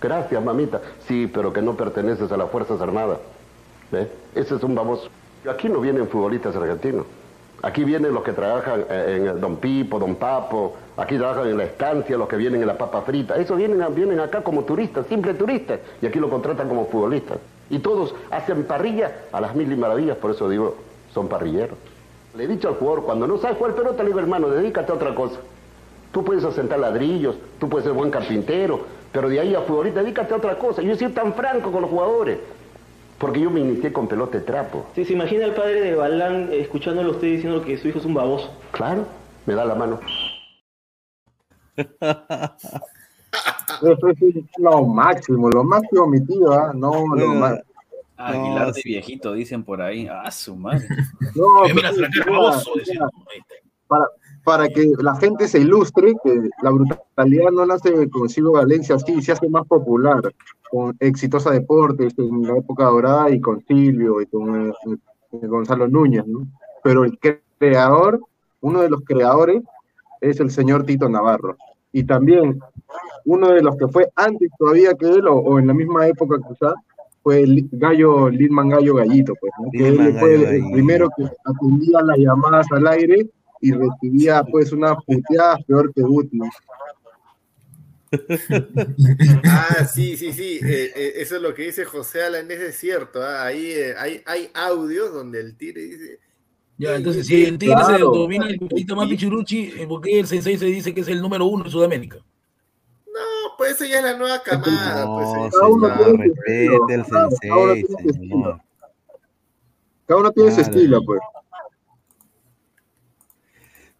Gracias, 0.01 0.43
mamita. 0.43 0.81
Sí, 1.07 1.29
pero 1.31 1.53
que 1.53 1.61
no 1.61 1.75
perteneces 1.75 2.31
a 2.31 2.37
las 2.37 2.49
Fuerzas 2.49 2.81
Armadas. 2.81 3.19
¿Ve? 3.91 4.09
Ese 4.35 4.55
es 4.55 4.63
un 4.63 4.75
baboso. 4.75 5.09
Aquí 5.49 5.69
no 5.69 5.79
vienen 5.79 6.07
futbolistas 6.07 6.55
argentinos. 6.55 7.05
Aquí 7.63 7.83
vienen 7.83 8.13
los 8.13 8.23
que 8.23 8.33
trabajan 8.33 8.85
eh, 8.89 9.29
en 9.33 9.39
Don 9.39 9.57
Pipo, 9.57 9.99
Don 9.99 10.15
Papo, 10.15 10.75
aquí 10.97 11.17
trabajan 11.17 11.47
en 11.47 11.57
la 11.57 11.65
estancia, 11.65 12.17
los 12.17 12.27
que 12.27 12.35
vienen 12.35 12.61
en 12.61 12.67
la 12.67 12.77
papa 12.77 13.01
frita. 13.03 13.35
Esos 13.35 13.55
vienen, 13.55 13.83
vienen 13.93 14.19
acá 14.19 14.41
como 14.41 14.63
turistas, 14.63 15.05
simples 15.05 15.37
turistas, 15.37 15.79
y 16.01 16.07
aquí 16.07 16.19
lo 16.19 16.29
contratan 16.29 16.67
como 16.67 16.87
futbolistas. 16.87 17.37
Y 17.69 17.79
todos 17.79 18.15
hacen 18.31 18.63
parrilla 18.63 19.11
a 19.31 19.39
las 19.39 19.55
mil 19.55 19.71
y 19.71 19.75
maravillas, 19.75 20.17
por 20.17 20.31
eso 20.31 20.49
digo, 20.49 20.75
son 21.13 21.27
parrilleros. 21.27 21.77
Le 22.35 22.45
he 22.45 22.47
dicho 22.47 22.69
al 22.69 22.75
jugador, 22.75 23.03
cuando 23.03 23.27
no 23.27 23.37
sabes 23.37 23.57
jugar 23.57 23.75
pelota, 23.75 24.03
le 24.03 24.09
digo, 24.09 24.19
hermano, 24.19 24.49
dedícate 24.49 24.91
a 24.91 24.95
otra 24.95 25.13
cosa. 25.13 25.39
Tú 26.11 26.23
puedes 26.23 26.43
asentar 26.43 26.79
ladrillos, 26.79 27.35
tú 27.59 27.69
puedes 27.69 27.85
ser 27.85 27.93
buen 27.93 28.11
carpintero, 28.11 28.81
pero 29.11 29.29
de 29.29 29.39
ahí 29.39 29.55
a 29.55 29.61
futbolista, 29.61 30.01
dedícate 30.01 30.33
a 30.33 30.37
otra 30.37 30.57
cosa. 30.57 30.81
Yo 30.81 30.93
he 30.93 30.95
sido 30.95 31.11
tan 31.11 31.33
franco 31.33 31.71
con 31.71 31.81
los 31.81 31.91
jugadores, 31.91 32.39
porque 33.17 33.39
yo 33.41 33.49
me 33.49 33.59
inicié 33.59 33.91
con 33.91 34.07
pelota 34.07 34.37
de 34.37 34.43
trapo. 34.45 34.85
Sí, 34.95 35.05
¿Se 35.05 35.13
imagina 35.13 35.45
el 35.45 35.53
padre 35.53 35.81
de 35.81 35.95
Balán 35.95 36.49
eh, 36.51 36.61
escuchándolo 36.61 37.09
a 37.09 37.11
usted 37.13 37.27
diciendo 37.27 37.61
que 37.63 37.77
su 37.77 37.87
hijo 37.87 37.99
es 37.99 38.05
un 38.05 38.13
baboso? 38.13 38.49
Claro, 38.71 39.05
me 39.45 39.53
da 39.53 39.65
la 39.65 39.75
mano. 39.75 39.99
Eso 43.81 44.07
es 44.09 44.17
lo 44.57 44.85
máximo, 44.85 45.49
lo 45.49 45.63
máximo, 45.63 46.07
mi 46.07 46.25
tío, 46.25 46.51
¿ah? 46.51 46.71
No, 46.73 47.15
lo. 47.15 47.61
Aguilar 48.27 48.67
No, 48.67 48.73
de 48.73 48.81
sí. 48.81 48.89
viejito, 48.89 49.33
dicen 49.33 49.63
por 49.63 49.81
ahí. 49.81 50.07
Ah, 50.09 50.29
su 50.31 50.55
madre. 50.55 50.87
No, 51.35 51.65
Eh, 51.65 51.73
mira, 51.73 51.91
mira, 51.91 53.09
para, 53.87 54.05
para 54.43 54.67
que 54.69 54.91
la 54.99 55.15
gente 55.17 55.47
se 55.47 55.59
ilustre 55.59 56.13
que 56.23 56.49
la 56.63 56.69
brutalidad 56.71 57.51
no 57.51 57.65
nace 57.65 58.09
con 58.09 58.29
Silvio 58.29 58.53
Valencia, 58.53 58.97
sí, 58.99 59.21
se 59.21 59.33
hace 59.33 59.49
más 59.49 59.65
popular 59.67 60.21
con 60.69 60.95
Exitosa 60.99 61.51
Deportes 61.51 62.13
en 62.17 62.43
la 62.43 62.57
época 62.57 62.85
dorada 62.85 63.29
y 63.29 63.41
con 63.41 63.61
Silvio 63.65 64.21
y 64.21 64.25
con 64.27 64.69
eh, 64.69 64.73
eh, 65.33 65.47
Gonzalo 65.47 65.87
Núñez, 65.87 66.25
¿no? 66.25 66.47
Pero 66.83 67.03
el 67.03 67.19
creador, 67.59 68.21
uno 68.61 68.81
de 68.81 68.89
los 68.89 69.01
creadores, 69.01 69.61
es 70.21 70.39
el 70.39 70.49
señor 70.51 70.83
Tito 70.85 71.09
Navarro. 71.09 71.57
Y 71.91 72.03
también 72.05 72.59
uno 73.25 73.49
de 73.49 73.61
los 73.61 73.75
que 73.75 73.87
fue 73.89 74.09
antes 74.15 74.49
todavía 74.57 74.93
que 74.93 75.07
él, 75.07 75.27
o, 75.27 75.35
o 75.35 75.59
en 75.59 75.67
la 75.67 75.73
misma 75.73 76.07
época 76.07 76.37
quizás, 76.47 76.73
fue 77.23 77.41
el 77.41 77.67
Gallo, 77.71 78.29
Lindman 78.29 78.69
Gallo 78.69 78.95
Gallito, 78.95 79.33
pues, 79.39 79.51
¿no? 79.61 79.69
que 79.71 79.87
él 79.87 79.95
fue 80.19 80.37
Gallo 80.37 80.49
el 80.49 80.71
primero 80.71 81.09
que 81.15 81.23
atendía 81.45 82.01
las 82.01 82.17
llamadas 82.17 82.65
al 82.71 82.87
aire 82.87 83.27
y 83.61 83.71
recibía 83.73 84.43
pues 84.43 84.71
unas 84.71 84.95
puteadas 85.05 85.63
peor 85.65 85.93
que 85.93 86.01
Guti. 86.01 86.39
Ah, 89.45 89.85
sí, 89.85 90.17
sí, 90.17 90.33
sí. 90.33 90.59
eh, 90.61 90.91
eh, 90.93 91.13
eso 91.17 91.37
es 91.37 91.41
lo 91.41 91.53
que 91.53 91.63
dice 91.63 91.85
José 91.85 92.23
Alanés, 92.23 92.59
es 92.59 92.75
cierto. 92.77 93.21
ah, 93.21 93.45
Ahí 93.45 93.67
eh, 93.71 93.93
hay, 93.97 94.21
hay 94.25 94.49
audios 94.53 95.13
donde 95.13 95.39
el 95.39 95.55
tigre 95.55 95.81
dice. 95.83 96.19
Ya, 96.77 96.95
entonces, 96.95 97.27
si 97.27 97.45
el 97.45 97.57
Tigre 97.59 97.75
se 97.77 97.85
Claro. 97.85 98.07
automina 98.07 98.47
el 98.49 98.57
poquito 98.57 98.95
más 98.95 99.07
Pichuruchi, 99.07 99.85
¿por 99.87 100.01
qué 100.01 100.19
el 100.19 100.25
Sensei 100.25 100.57
se 100.57 100.65
dice 100.65 100.93
que 100.95 101.01
es 101.01 101.07
el 101.09 101.21
número 101.21 101.45
uno 101.45 101.63
en 101.63 101.69
Sudamérica? 101.71 102.17
No, 103.43 103.57
pues 103.57 103.79
ya 103.79 103.97
es 103.97 104.03
la 104.03 104.17
nueva 104.17 104.41
camada. 104.43 105.05
pues, 105.05 105.27
No. 105.29 105.49
Cada 105.49 105.67
uno 105.69 105.91
tiene 105.97 106.15
su 106.15 106.21
el 106.21 106.31
estilo, 106.31 106.87
cada 106.87 107.61
uno 107.61 107.73
tiene 107.73 107.85
su 107.87 108.13
señor. 108.13 108.61
Cada 110.05 110.19
uno 110.19 110.31
tiene 110.31 110.49
su 110.51 110.55
Claro. 110.57 110.71
estilo, 110.71 111.01
pues. 111.05 111.21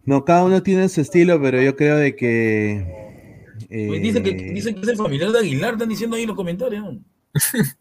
No, 0.04 0.24
cada 0.24 0.44
uno 0.44 0.62
tiene 0.62 0.88
su 0.88 1.00
estilo, 1.00 1.40
pero 1.40 1.62
yo 1.62 1.76
creo 1.76 1.96
de 1.96 2.16
que. 2.16 3.46
Pues 3.68 4.02
Dice 4.02 4.22
que, 4.22 4.30
eh, 4.30 4.52
dice 4.52 4.74
que 4.74 4.80
es 4.80 4.88
el 4.88 4.96
familiar 4.96 5.30
de 5.30 5.38
Aguilar, 5.38 5.74
están 5.74 5.88
diciendo 5.88 6.16
ahí 6.16 6.22
en 6.22 6.28
los 6.28 6.36
comentarios. 6.36 6.96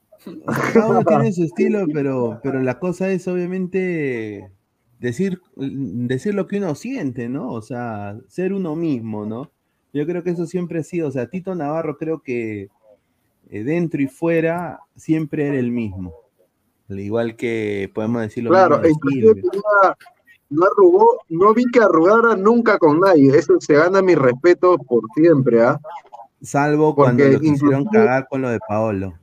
cada 0.73 0.87
uno 0.87 1.03
tiene 1.03 1.33
su 1.33 1.43
estilo, 1.43 1.85
pero, 1.91 2.39
pero 2.43 2.61
la 2.61 2.79
cosa 2.79 3.09
es 3.09 3.27
obviamente 3.27 4.51
decir, 4.99 5.41
decir 5.55 6.35
lo 6.35 6.47
que 6.47 6.57
uno 6.57 6.75
siente, 6.75 7.27
¿no? 7.27 7.51
O 7.51 7.61
sea, 7.61 8.17
ser 8.27 8.53
uno 8.53 8.75
mismo, 8.75 9.25
¿no? 9.25 9.51
Yo 9.93 10.05
creo 10.05 10.23
que 10.23 10.29
eso 10.31 10.45
siempre 10.45 10.79
ha 10.79 10.83
sido, 10.83 11.07
o 11.09 11.11
sea, 11.11 11.29
Tito 11.29 11.53
Navarro 11.53 11.97
creo 11.97 12.21
que 12.21 12.69
eh, 13.49 13.63
dentro 13.63 14.01
y 14.01 14.07
fuera 14.07 14.79
siempre 14.95 15.47
era 15.47 15.57
el 15.57 15.71
mismo. 15.71 16.13
Al 16.89 16.99
igual 16.99 17.35
que 17.35 17.89
podemos 17.93 18.21
decir 18.21 18.43
lo 18.43 18.49
Claro, 18.51 18.77
de 18.79 18.89
inclusive 18.89 19.41
no 20.49 20.65
arrugó, 20.65 21.19
no 21.29 21.53
vi 21.53 21.63
que 21.71 21.79
arrugara 21.79 22.35
nunca 22.35 22.77
con 22.77 22.99
nadie. 22.99 23.35
Eso 23.35 23.55
se 23.59 23.73
gana 23.73 24.01
mi 24.01 24.15
respeto 24.15 24.77
por 24.77 25.03
siempre, 25.15 25.61
¿ah? 25.61 25.79
Salvo 26.41 26.93
cuando 26.93 27.23
lo 27.25 27.39
quisieron 27.39 27.85
cagar 27.85 28.27
con 28.29 28.41
lo 28.41 28.49
de 28.49 28.59
Paolo. 28.67 29.13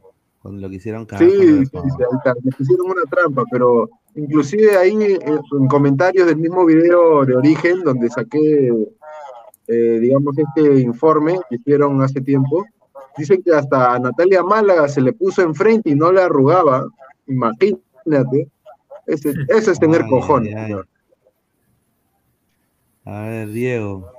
Cuando 0.41 0.63
lo 0.63 0.71
quisieron 0.71 1.05
cagar 1.05 1.29
Sí, 1.29 1.37
con 1.37 1.47
lo 1.47 1.61
de 1.61 1.67
Paolo. 1.67 1.89
sí, 2.25 2.41
me 2.45 2.53
pusieron 2.53 2.87
una 2.91 3.03
trampa, 3.11 3.45
pero 3.51 3.91
inclusive 4.15 4.77
ahí 4.79 4.97
eh, 5.03 5.19
en 5.23 5.67
comentarios 5.69 6.27
del 6.27 6.39
mismo 6.39 6.65
video 6.65 7.27
de 7.27 7.37
origen, 7.37 7.83
donde 7.85 8.09
saqué, 8.09 8.73
eh, 9.69 9.99
digamos, 10.01 10.37
este 10.39 10.81
informe 10.81 11.39
que 11.49 11.57
hicieron 11.57 12.01
hace 12.03 12.21
tiempo, 12.23 12.65
dicen 13.17 13.43
que 13.43 13.53
hasta 13.53 13.93
a 13.95 13.99
Natalia 13.99 14.43
Málaga 14.43 14.89
se 14.89 15.03
le 15.03 15.13
puso 15.13 15.43
enfrente 15.43 15.91
y 15.91 15.95
no 15.95 16.11
le 16.11 16.23
arrugaba. 16.23 16.87
Imagínate. 17.27 18.49
Ese, 19.07 19.35
eso 19.49 19.71
es 19.71 19.79
tener 19.79 20.03
Ay, 20.03 20.11
cojones. 20.11 20.55
ay, 20.55 20.61
ay. 20.61 20.67
señor. 20.67 20.89
A 23.05 23.23
ver, 23.23 23.49
Diego, 23.49 24.11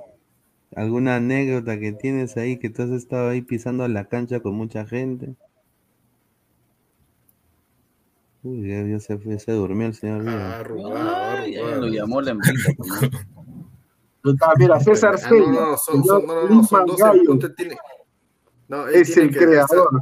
¿alguna 0.74 1.16
anécdota 1.16 1.78
que 1.78 1.92
tienes 1.92 2.36
ahí 2.36 2.58
que 2.58 2.70
tú 2.70 2.82
has 2.82 2.90
estado 2.90 3.28
ahí 3.30 3.40
pisando 3.42 3.86
la 3.86 4.06
cancha 4.06 4.40
con 4.40 4.54
mucha 4.54 4.84
gente? 4.86 5.34
Uy, 8.42 8.68
ya, 8.68 8.82
ya 8.82 8.98
se 9.00 9.18
fue, 9.18 9.38
se 9.38 9.52
durmió 9.52 9.86
el 9.86 9.94
señor 9.94 10.22
Diego. 10.24 10.94
Ya 11.46 11.76
lo 11.76 11.86
llamó 11.88 12.20
la 12.20 12.30
envidia. 12.32 12.54
Está, 14.24 14.52
Mira, 14.58 14.78
César 14.80 15.14
Ah, 15.16 15.20
no, 15.22 15.28
Sella, 15.28 15.46
no, 15.52 15.76
son, 15.78 16.04
son, 16.04 16.26
no, 16.26 16.48
no, 16.48 16.64
son 16.64 16.86
dos. 16.86 16.96
Gallo, 16.98 17.32
usted 17.32 17.54
tiene- 17.54 17.76
no, 18.68 18.86
él 18.88 18.94
es 18.96 19.12
tiene 19.14 19.22
el 19.28 19.34
que 19.34 19.38
creador. 19.46 20.00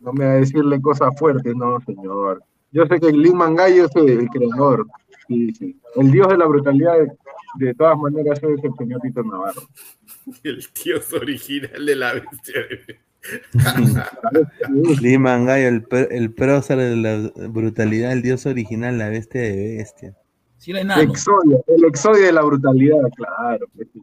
No 0.00 0.12
me 0.12 0.24
va 0.26 0.32
a 0.32 0.34
decirle 0.36 0.80
cosas 0.80 1.08
fuertes, 1.18 1.54
no, 1.56 1.80
señor. 1.80 2.42
Yo 2.72 2.86
sé 2.86 3.00
que 3.00 3.10
Lin 3.12 3.36
Mangayo 3.36 3.86
es 3.86 3.96
el 3.96 4.28
creador. 4.28 4.86
Sí, 5.26 5.52
sí. 5.54 5.80
El 5.96 6.10
dios 6.10 6.28
de 6.28 6.36
la 6.36 6.46
brutalidad, 6.46 6.98
de, 6.98 7.66
de 7.66 7.74
todas 7.74 7.96
maneras, 7.98 8.38
es 8.42 8.62
el 8.64 8.74
señor 8.76 9.00
Tito 9.00 9.22
Navarro. 9.22 9.62
El 10.42 10.64
dios 10.84 11.12
original 11.12 11.84
de 11.86 11.96
la 11.96 12.12
bestia. 12.14 12.60
Liman 15.00 15.46
Gallo, 15.46 15.68
el, 15.68 15.86
pr- 15.88 16.08
el 16.10 16.32
prócer 16.32 16.78
de 16.78 16.96
la 16.96 17.30
brutalidad, 17.48 18.12
el 18.12 18.22
dios 18.22 18.44
original, 18.46 18.98
la 18.98 19.08
bestia 19.08 19.40
de 19.42 19.76
bestia. 19.78 20.14
Sí, 20.64 20.70
El 20.70 20.78
enano. 20.78 21.02
exodio, 21.02 21.62
el 21.66 21.84
exodio 21.84 22.24
de 22.24 22.32
la 22.32 22.42
brutalidad, 22.42 22.96
claro. 23.16 23.66
pues 23.76 23.88
sí. 23.92 24.02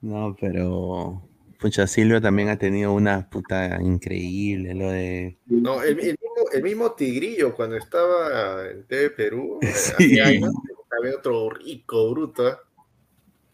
No, 0.00 0.36
pero. 0.40 1.22
Pucha, 1.60 1.88
Silvio 1.88 2.20
también 2.22 2.48
ha 2.50 2.56
tenido 2.56 2.92
una 2.94 3.28
puta 3.28 3.82
increíble, 3.82 4.74
lo 4.74 4.90
de. 4.92 5.36
No, 5.46 5.82
el, 5.82 5.90
el 5.90 5.96
mismo, 5.96 6.16
el 6.52 6.62
mismo 6.62 6.92
Tigrillo 6.92 7.52
cuando 7.54 7.76
estaba 7.76 8.64
en 8.70 8.84
TV 8.86 9.10
Perú, 9.10 9.58
Sí. 9.62 10.18
hace 10.20 10.22
años, 10.22 10.54
había 10.98 11.16
otro 11.16 11.50
rico, 11.50 12.10
bruto. 12.12 12.48
¿eh? 12.48 12.54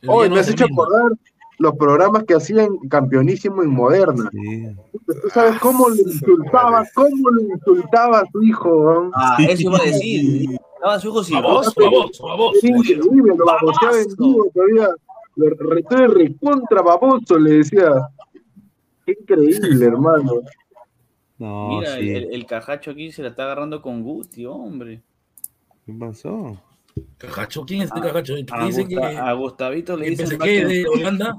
Oye, 0.07 0.29
me 0.29 0.39
has 0.41 0.49
hecho 0.51 0.67
acordar 0.67 1.13
los 1.59 1.75
programas 1.77 2.25
que 2.25 2.35
hacían 2.35 2.77
campeonísimo 2.89 3.63
en 3.63 3.71
Moderna. 3.71 4.31
¿Tú 4.33 5.29
sabes 5.33 5.59
cómo 5.61 5.89
le 5.91 6.03
insultaba, 6.03 6.85
cómo 6.95 7.31
le 7.31 7.43
insultaba 7.55 8.21
a 8.21 8.27
su 8.31 8.43
hijo? 8.43 9.11
Ah, 9.15 9.37
eso 9.49 9.63
iba 9.63 9.79
a 9.79 9.83
decir. 9.85 10.51
Estaba 10.75 10.99
su 11.01 11.09
hijo 11.09 11.23
Baboso, 11.43 11.71
silboso. 11.71 11.91
baboso, 11.91 12.25
baboso. 12.27 12.59
Era 12.63 12.77
increíble, 12.77 13.35
lo 13.37 13.45
baboseaba 13.47 14.01
en 14.01 14.17
vivo 14.19 14.51
todavía. 14.53 14.89
Lo 15.37 15.47
de 15.47 16.07
recontra 16.09 16.83
baboso, 16.83 17.39
le 17.39 17.51
decía. 17.59 18.09
Qué 19.07 19.17
increíble, 19.21 19.85
hermano. 19.85 20.41
No, 21.39 21.69
Mira, 21.69 21.97
sí. 21.97 22.11
el, 22.11 22.33
el 22.33 22.47
cajacho 22.47 22.93
aquí 22.93 23.11
se 23.13 23.23
la 23.23 23.29
está 23.31 23.45
agarrando 23.45 23.83
con 23.83 24.03
Guti, 24.03 24.47
hombre. 24.47 25.03
¿Qué 25.85 25.93
pasó? 25.93 26.57
Cajacho, 27.19 27.65
¿quién 27.65 27.83
es 27.83 27.89
este 27.89 28.01
cajacho? 28.01 28.35
¿Qué 28.35 28.45
A, 28.53 28.67
dice 28.67 28.83
Gusta- 28.85 29.11
que 29.11 29.17
a 29.17 29.33
Gustavito 29.33 29.97
le 29.97 30.17
pensé 30.17 30.39
que 30.39 30.65
de 30.65 30.87
Holanda? 30.87 31.37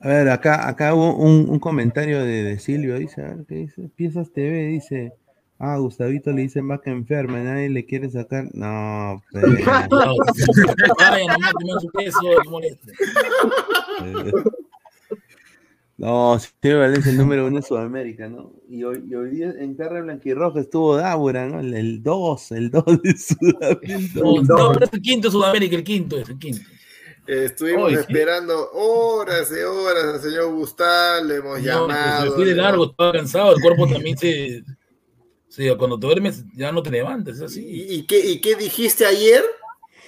A 0.00 0.08
ver, 0.08 0.28
acá, 0.30 0.68
acá 0.68 0.94
hubo 0.94 1.14
un, 1.14 1.48
un 1.48 1.60
comentario 1.60 2.20
de, 2.24 2.42
de 2.42 2.58
Silvio, 2.58 2.98
dice, 2.98 3.22
a 3.22 3.28
ver, 3.34 3.44
¿qué 3.48 3.54
dice? 3.54 3.88
Piezas 3.94 4.32
TV, 4.32 4.66
dice, 4.66 5.12
ah, 5.60 5.76
Gustavito 5.78 6.32
le 6.32 6.42
dice 6.42 6.60
más 6.60 6.80
que 6.80 6.90
enferma, 6.90 7.38
nadie 7.38 7.68
le 7.68 7.84
quiere 7.86 8.10
sacar, 8.10 8.48
no, 8.52 9.22
pues. 9.30 9.44
Vaya, 9.64 9.86
nomás, 9.88 11.52
te 11.56 11.64
mando 11.64 11.80
su 11.80 11.88
queso, 11.90 12.18
no 12.44 12.50
moleste. 12.50 12.92
No, 14.04 14.42
Silvio 16.02 16.80
Valencia 16.80 17.12
el 17.12 17.18
número 17.18 17.46
uno 17.46 17.58
en 17.58 17.62
Sudamérica, 17.62 18.28
¿no? 18.28 18.52
Y 18.68 18.82
hoy, 18.82 19.04
y 19.08 19.14
hoy 19.14 19.30
día 19.30 19.54
en 19.56 19.76
Terra 19.76 20.00
Blanquirroja 20.00 20.60
estuvo 20.60 20.96
Dábora, 20.96 21.46
¿no? 21.48 21.60
El 21.60 22.02
2, 22.02 22.52
el 22.52 22.70
2 22.72 22.84
de 23.02 23.16
Sudamérica. 23.16 24.20
No, 24.20 24.42
no, 24.42 24.72
es 24.80 24.92
el 24.92 25.00
quinto 25.00 25.28
de 25.28 25.32
Sudamérica, 25.32 25.76
el 25.76 25.84
quinto 25.84 26.18
es 26.18 26.28
el 26.28 26.38
quinto. 26.38 26.60
Eh, 27.28 27.44
Estuvimos 27.44 27.84
Oye, 27.84 28.00
esperando 28.00 28.70
horas 28.72 29.48
y 29.56 29.60
horas 29.62 30.14
al 30.14 30.20
señor 30.20 30.52
Gustavo, 30.52 31.24
le 31.24 31.36
hemos 31.36 31.58
No, 31.60 31.64
llamado. 31.64 32.24
me 32.24 32.30
fui 32.32 32.44
de 32.46 32.54
largo, 32.56 32.86
estaba 32.90 33.12
cansado, 33.12 33.54
el 33.54 33.62
cuerpo 33.62 33.86
también 33.86 34.18
se... 34.18 34.64
Sí, 35.48 35.68
cuando 35.78 36.00
te 36.00 36.06
duermes 36.06 36.44
ya 36.56 36.72
no 36.72 36.82
te 36.82 36.90
levantas, 36.90 37.36
es 37.36 37.42
así. 37.42 37.64
¿Y, 37.64 37.94
y 37.94 38.06
qué, 38.06 38.18
¿Y 38.26 38.40
qué 38.40 38.56
dijiste 38.56 39.06
ayer? 39.06 39.44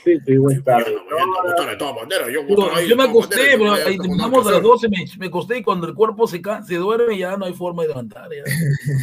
Sí, 0.04 0.18
sí, 0.26 0.36
buen 0.36 0.62
tarde. 0.62 0.90
de 0.90 1.76
todas 1.76 1.94
maneras, 1.94 2.28
yo, 2.30 2.96
me 2.96 3.04
acosté, 3.04 3.56
pero 3.56 3.74
terminamos 3.74 4.46
a 4.46 4.50
las 4.52 4.62
12, 4.62 4.88
me, 4.90 4.98
me 5.18 5.26
acosté 5.26 5.58
y 5.58 5.62
cuando 5.62 5.86
el 5.86 5.94
cuerpo 5.94 6.26
se, 6.26 6.42
se 6.66 6.74
duerme 6.76 7.16
ya 7.16 7.38
no 7.38 7.46
hay 7.46 7.54
forma 7.54 7.82
de 7.82 7.88
levantar. 7.88 8.28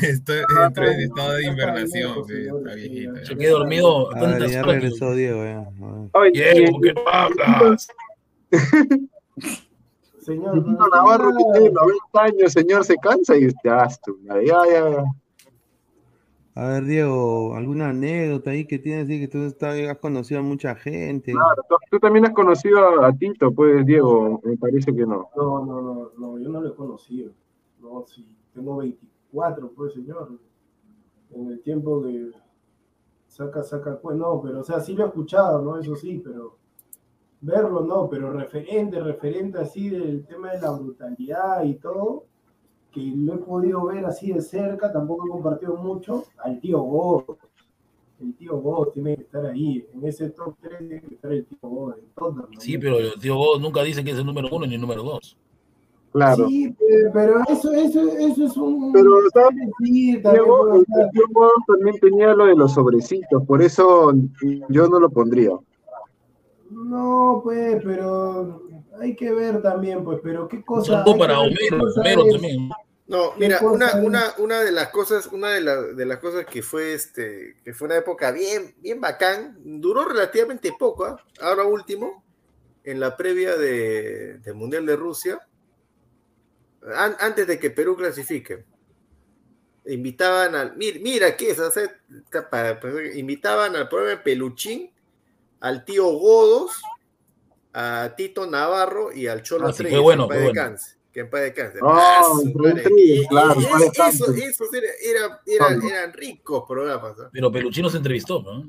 Estoy 0.04 0.42
dentro 0.62 0.84
del 0.84 1.02
estado 1.02 1.34
de 1.34 1.46
invernación. 1.46 2.24
Se 3.24 3.36
quedó 3.36 3.60
dormido 3.60 4.10
ya 4.48 4.62
regresó 4.62 5.16
Diego, 5.16 5.44
ya. 5.44 5.60
a 5.60 5.64
ver. 5.64 6.10
Oye, 6.14 6.54
Diego, 6.54 6.72
¿por 6.74 6.82
qué 6.82 6.94
hablas? 7.12 7.88
Señor, 10.24 10.64
Navarro 10.92 11.32
que 11.36 11.44
tiene 11.60 11.72
90 11.72 12.22
años, 12.22 12.54
señor, 12.54 12.86
se 12.86 12.96
cansa 12.98 13.36
y 13.36 13.48
ya, 13.64 13.88
ya, 14.46 14.90
ya. 14.90 15.04
A 16.54 16.68
ver, 16.68 16.84
Diego, 16.84 17.56
¿alguna 17.56 17.90
anécdota 17.90 18.52
ahí 18.52 18.66
que 18.66 18.78
tienes 18.78 19.06
así 19.06 19.22
que 19.22 19.28
tú 19.30 19.56
has 19.66 19.98
conocido 20.00 20.42
a 20.42 20.44
mucha 20.44 20.76
gente? 20.76 21.32
Claro, 21.32 21.64
tú, 21.70 21.76
tú 21.90 22.00
también 22.00 22.26
has 22.26 22.34
conocido 22.34 23.02
a, 23.02 23.08
a 23.08 23.14
Tito, 23.14 23.54
pues, 23.54 23.86
Diego, 23.86 24.42
me 24.44 24.58
parece 24.58 24.94
que 24.94 25.06
no. 25.06 25.30
No, 25.36 25.66
no, 25.66 25.82
no, 25.82 26.12
no, 26.18 26.40
yo 26.40 26.50
no 26.50 26.60
lo 26.60 26.70
he 26.70 26.76
conocido. 26.76 27.32
No, 27.80 28.06
sí, 28.06 28.28
tengo 28.54 28.78
24, 28.78 29.72
pues, 29.72 29.94
señor. 29.94 30.40
En 31.34 31.48
el 31.48 31.62
tiempo 31.62 32.04
que 32.04 32.32
saca, 33.28 33.64
saca, 33.64 33.98
pues, 34.02 34.18
no, 34.18 34.42
pero, 34.42 34.60
o 34.60 34.64
sea, 34.64 34.82
sí 34.82 34.94
lo 34.94 35.06
he 35.06 35.08
escuchado, 35.08 35.62
¿no? 35.62 35.78
Eso 35.78 35.96
sí, 35.96 36.22
pero 36.22 36.58
verlo 37.40 37.82
no, 37.82 38.10
pero 38.10 38.32
referente, 38.32 39.00
referente 39.00 39.58
así 39.58 39.90
del 39.90 40.26
tema 40.26 40.52
de 40.52 40.62
la 40.62 40.72
brutalidad 40.72 41.64
y 41.64 41.76
todo, 41.76 42.26
que 42.92 43.02
lo 43.16 43.36
he 43.36 43.38
podido 43.38 43.86
ver 43.86 44.06
así 44.06 44.32
de 44.34 44.42
cerca, 44.42 44.92
tampoco 44.92 45.26
he 45.26 45.30
compartido 45.30 45.76
mucho, 45.78 46.26
al 46.44 46.60
tío 46.60 46.80
Gómez. 46.82 47.38
El 48.22 48.36
tío 48.36 48.58
Gómez 48.58 48.94
tiene 48.94 49.16
que 49.16 49.22
estar 49.24 49.46
ahí, 49.46 49.86
en 49.94 50.06
ese 50.06 50.30
top 50.30 50.54
3 50.62 50.78
tiene 50.80 51.02
que 51.02 51.16
estar 51.16 51.32
el 51.32 51.46
tío 51.46 51.58
¿no? 51.62 52.48
Sí, 52.60 52.78
pero 52.78 52.98
el 53.00 53.20
tío 53.20 53.36
Gómez 53.36 53.62
nunca 53.62 53.82
dice 53.84 54.04
que 54.04 54.12
es 54.12 54.18
el 54.20 54.26
número 54.26 54.48
uno 54.52 54.68
ni 54.68 54.76
el 54.76 54.82
número 54.82 55.02
dos. 55.04 55.38
Claro. 56.12 56.46
Sí, 56.48 56.70
pe- 56.78 57.10
pero 57.14 57.40
eso, 57.48 57.72
eso, 57.72 58.02
eso 58.18 58.44
es 58.46 58.58
un... 58.58 58.92
Pero, 58.92 59.10
¿sabes? 59.34 59.56
Sí, 59.82 60.22
también, 60.22 60.44
el 60.46 61.10
tío 61.12 61.24
Gómez 61.32 61.54
también 61.66 62.00
tenía 62.02 62.34
lo 62.36 62.46
de 62.46 62.56
los 62.56 62.74
sobrecitos, 62.74 63.44
por 63.46 63.62
eso 63.62 64.12
yo 64.70 64.88
no 64.90 65.00
lo 65.00 65.10
pondría. 65.10 65.52
No, 66.70 67.42
pues, 67.44 67.82
pero 67.84 68.64
hay 69.02 69.16
que 69.16 69.32
ver 69.32 69.62
también, 69.62 70.04
pues, 70.04 70.20
pero 70.24 70.48
qué 70.48 70.64
cosa... 70.64 71.04
para 71.04 71.40
Homero, 71.40 71.80
cosa 71.80 72.00
Homero 72.02 72.24
también. 72.32 72.70
No, 73.08 73.34
¿Qué 73.34 73.40
mira, 73.48 73.60
una, 73.62 73.96
una, 73.96 74.34
una 74.38 74.62
de 74.62 74.72
las 74.72 74.88
cosas, 74.90 75.28
una 75.28 75.50
de, 75.50 75.60
la- 75.62 75.82
de 75.82 76.06
las 76.06 76.20
cosas 76.20 76.46
que 76.46 76.62
fue 76.62 76.94
este, 76.94 77.58
que 77.66 77.74
fue 77.74 77.88
una 77.88 77.98
época 77.98 78.32
bien, 78.32 78.74
bien 78.80 79.02
bacán, 79.02 79.58
duró 79.60 80.06
relativamente 80.06 80.72
poco, 80.80 81.06
¿ah? 81.06 81.22
ahora 81.42 81.64
último, 81.66 82.24
en 82.86 83.00
la 83.02 83.18
previa 83.18 83.58
de, 83.58 84.38
del 84.38 84.54
Mundial 84.54 84.86
de 84.86 84.96
Rusia, 84.96 85.40
an- 86.96 87.18
antes 87.20 87.46
de 87.48 87.60
que 87.60 87.70
Perú 87.72 87.98
clasifique. 87.98 88.64
Invitaban 89.88 90.56
al, 90.56 90.78
mira, 90.78 91.00
mira 91.02 91.36
qué 91.36 91.50
es, 91.52 91.60
está 91.60 92.50
para- 92.50 92.80
para- 92.80 93.14
invitaban 93.14 93.76
al 93.76 93.90
programa 93.90 94.12
de 94.18 94.24
Peluchín, 94.24 94.92
al 95.60 95.84
tío 95.86 96.06
Godos, 96.06 96.82
a 97.74 98.14
Tito 98.18 98.46
Navarro 98.48 99.12
y 99.14 99.28
al 99.28 99.42
Cholo 99.44 99.68
Ah, 99.68 99.72
sí, 99.72 99.78
Treyes, 99.80 99.94
fue 99.98 100.04
bueno, 100.04 100.24
en 100.24 100.30
paz 100.30 100.38
fue 100.38 100.46
bueno. 100.46 100.62
descanse, 100.62 100.96
que 101.14 101.20
en 101.22 101.30
paz 101.30 101.42
descanse. 101.42 101.80
Y- 102.98 103.28
claro, 103.28 103.54
en 103.54 103.62
eso- 104.10 104.34
esos 104.34 104.74
era- 104.74 104.88
era- 105.02 105.42
era- 105.46 105.88
eran 106.00 106.14
ricos 106.14 106.64
programas. 106.68 107.14
¿ah? 107.20 107.30
Pero 107.32 107.52
Peluchino 107.52 107.90
se 107.90 107.98
entrevistó, 107.98 108.42
¿no? 108.42 108.66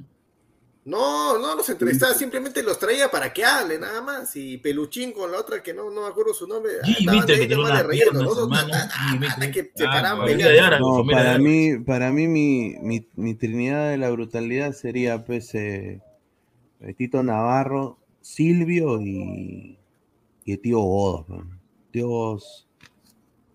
No, 0.84 1.38
no 1.38 1.54
los 1.54 1.68
entrevistaba, 1.68 2.12
simplemente 2.12 2.60
los 2.60 2.76
traía 2.76 3.08
para 3.08 3.32
que 3.32 3.44
hable, 3.44 3.78
nada 3.78 4.02
más. 4.02 4.34
Y 4.34 4.58
Peluchín 4.58 5.12
con 5.12 5.30
la 5.30 5.38
otra 5.38 5.62
que 5.62 5.72
no, 5.72 5.90
no 5.90 6.02
me 6.02 6.08
acuerdo 6.08 6.34
su 6.34 6.48
nombre. 6.48 6.72
Mister, 7.08 7.38
que 7.38 7.46
tiene 7.46 7.62
¿no? 8.12 8.24
No, 10.18 10.24
que 10.26 10.32
No, 10.80 11.04
de 11.04 11.12
para 11.12 11.38
mí, 11.38 11.78
para 11.78 12.10
mí 12.10 12.26
mi, 12.26 12.74
mi, 12.80 13.06
mi 13.14 13.34
trinidad 13.36 13.90
de 13.90 13.96
la 13.98 14.10
brutalidad 14.10 14.72
sería 14.72 15.24
pues 15.24 15.54
eh, 15.54 16.00
eh, 16.80 16.94
Tito 16.94 17.22
Navarro, 17.22 17.98
Silvio 18.22 19.00
y, 19.00 19.78
y 20.44 20.52
el 20.52 20.60
tío 20.60 20.80
Godos. 20.80 21.26
Tío 21.90 22.08
Godos 22.08 22.68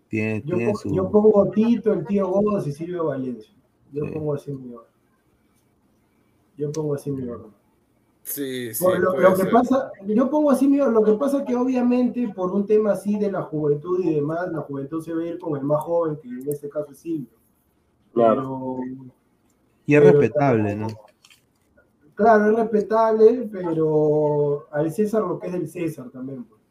tiene, 0.09 0.41
Yo, 0.45 0.55
tiene 0.57 0.71
po- 0.73 0.77
su... 0.79 0.93
yo 0.95 1.09
pongo 1.11 1.49
Tito, 1.49 1.93
el 1.93 2.05
tío 2.05 2.27
Gómez 2.29 2.67
y 2.67 2.71
Silvio 2.71 3.05
Valencia. 3.05 3.53
Yo 3.91 4.05
Sí. 4.05 4.11
pongo 4.11 4.33
así 4.35 4.51
mi 4.51 4.73
orden. 4.73 4.87
Yo 6.57 6.71
pongo 6.71 6.93
así 6.95 7.11
mi 7.11 7.27
orden. 7.27 7.51
Sí, 8.23 8.73
sí. 8.73 8.83
Por 8.83 8.99
lo, 8.99 9.13
que 9.35 9.41
ser. 9.43 9.51
pasa, 9.51 9.91
yo 10.05 10.29
pongo 10.29 10.51
así 10.51 10.67
mi 10.67 10.79
orden. 10.81 10.95
Lo 10.95 11.03
que 11.03 11.13
pasa 11.13 11.45
que 11.45 11.55
obviamente 11.55 12.27
por 12.35 12.51
un 12.51 12.65
tema 12.65 12.91
así 12.91 13.17
de 13.17 13.31
la 13.31 13.43
juventud 13.43 14.03
y 14.03 14.15
demás, 14.15 14.51
la 14.51 14.59
juventud 14.61 15.01
se 15.01 15.13
va 15.13 15.21
a 15.21 15.25
ir 15.27 15.39
con 15.39 15.57
el 15.57 15.63
más 15.63 15.81
joven, 15.83 16.17
que 16.21 16.27
en 16.27 16.49
este 16.49 16.67
caso 16.69 16.91
es 16.91 16.97
Silvio. 16.97 17.37
Claro. 18.13 18.77
Pero, 18.81 19.05
Y 19.85 19.95
es 19.95 20.03
respetable, 20.03 20.75
¿no? 20.75 20.87
Claro, 22.17 22.51
es 22.51 22.55
respetable, 22.57 23.49
pero 23.51 24.67
al 24.71 24.91
César 24.91 25.21
lo 25.23 25.39
que 25.39 25.47
es 25.47 25.53
del 25.53 25.69
César 25.69 26.09
también. 26.09 26.43
pues. 26.43 26.61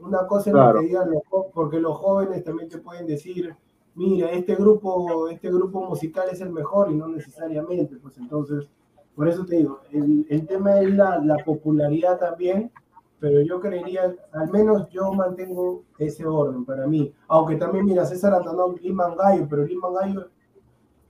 Una 0.00 0.26
cosa 0.26 0.50
es 0.50 0.54
Claro. 0.54 0.74
lo 0.74 0.80
que 0.80 0.86
digan 0.88 1.10
los 1.12 1.22
porque 1.54 1.78
los 1.80 1.96
jóvenes 1.96 2.42
también 2.42 2.68
te 2.68 2.78
pueden 2.78 3.06
decir, 3.06 3.54
mira, 3.94 4.30
este 4.32 4.56
grupo, 4.56 5.28
este 5.28 5.48
grupo 5.52 5.84
musical 5.88 6.26
es 6.32 6.40
el 6.40 6.50
mejor 6.50 6.90
y 6.90 6.96
no 6.96 7.06
necesariamente, 7.08 7.96
pues 7.98 8.18
entonces, 8.18 8.68
por 9.14 9.28
eso 9.28 9.44
te 9.46 9.56
digo, 9.58 9.80
el, 9.92 10.26
el 10.28 10.46
tema 10.46 10.80
es 10.80 10.90
la, 10.94 11.18
la 11.20 11.36
popularidad 11.44 12.18
también, 12.18 12.72
pero 13.20 13.40
yo 13.42 13.60
creería, 13.60 14.16
al 14.32 14.50
menos 14.50 14.88
yo 14.90 15.12
mantengo 15.12 15.84
ese 15.98 16.26
orden 16.26 16.64
para 16.64 16.88
mí, 16.88 17.12
aunque 17.28 17.54
también, 17.56 17.84
mira, 17.84 18.04
César 18.06 18.34
Antonón, 18.34 18.74
Liman 18.82 19.16
Gallo, 19.16 19.46
pero 19.48 19.64
Liman 19.64 19.94
Gallo 19.94 20.26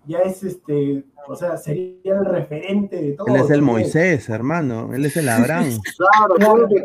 ya 0.07 0.19
es 0.21 0.43
este, 0.43 1.05
o 1.29 1.37
sea, 1.37 1.57
sería 1.57 2.15
el 2.19 2.25
referente 2.25 2.97
de 3.01 3.13
todo. 3.13 3.27
Él 3.29 3.37
es 3.37 3.51
el 3.51 3.57
¿sí? 3.61 3.63
Moisés, 3.63 4.29
hermano. 4.29 4.93
Él 4.95 5.05
es 5.05 5.17
el 5.17 5.29
Abraham. 5.29 5.71
Claro, 5.97 6.35
claro, 6.37 6.69
que 6.69 6.75
me 6.75 6.83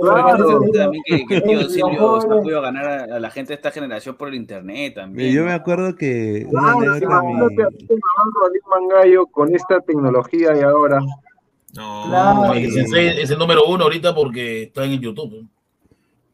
Claro. 0.00 0.60
también 0.72 1.02
que, 1.06 1.26
que 1.26 1.36
el 1.36 1.42
tío 1.42 1.68
Silvio 1.68 2.16
ha 2.16 2.20
podido 2.26 2.60
ganar 2.62 2.86
a, 2.86 3.16
a 3.16 3.20
la 3.20 3.30
gente 3.30 3.48
de 3.50 3.54
esta 3.56 3.70
generación 3.70 4.16
por 4.16 4.28
el 4.28 4.34
internet 4.34 4.94
también. 4.94 5.32
Yo 5.32 5.40
¿no? 5.42 5.46
me 5.48 5.52
acuerdo 5.52 5.94
que 5.94 6.46
una 6.48 6.60
Claro, 6.72 6.78
mi- 6.78 7.04
imagínate 7.04 7.62
a 7.62 7.68
Mangallo 8.80 9.26
con 9.26 9.54
esta 9.54 9.80
tecnología 9.80 10.56
y 10.56 10.62
ahora. 10.62 11.00
No, 11.74 12.04
Claro. 12.06 12.54
Es 12.54 13.30
el 13.30 13.38
número 13.38 13.64
uno 13.66 13.84
ahorita 13.84 14.14
porque 14.14 14.64
está 14.64 14.84
en 14.84 14.92
el 14.92 15.00
YouTube. 15.00 15.46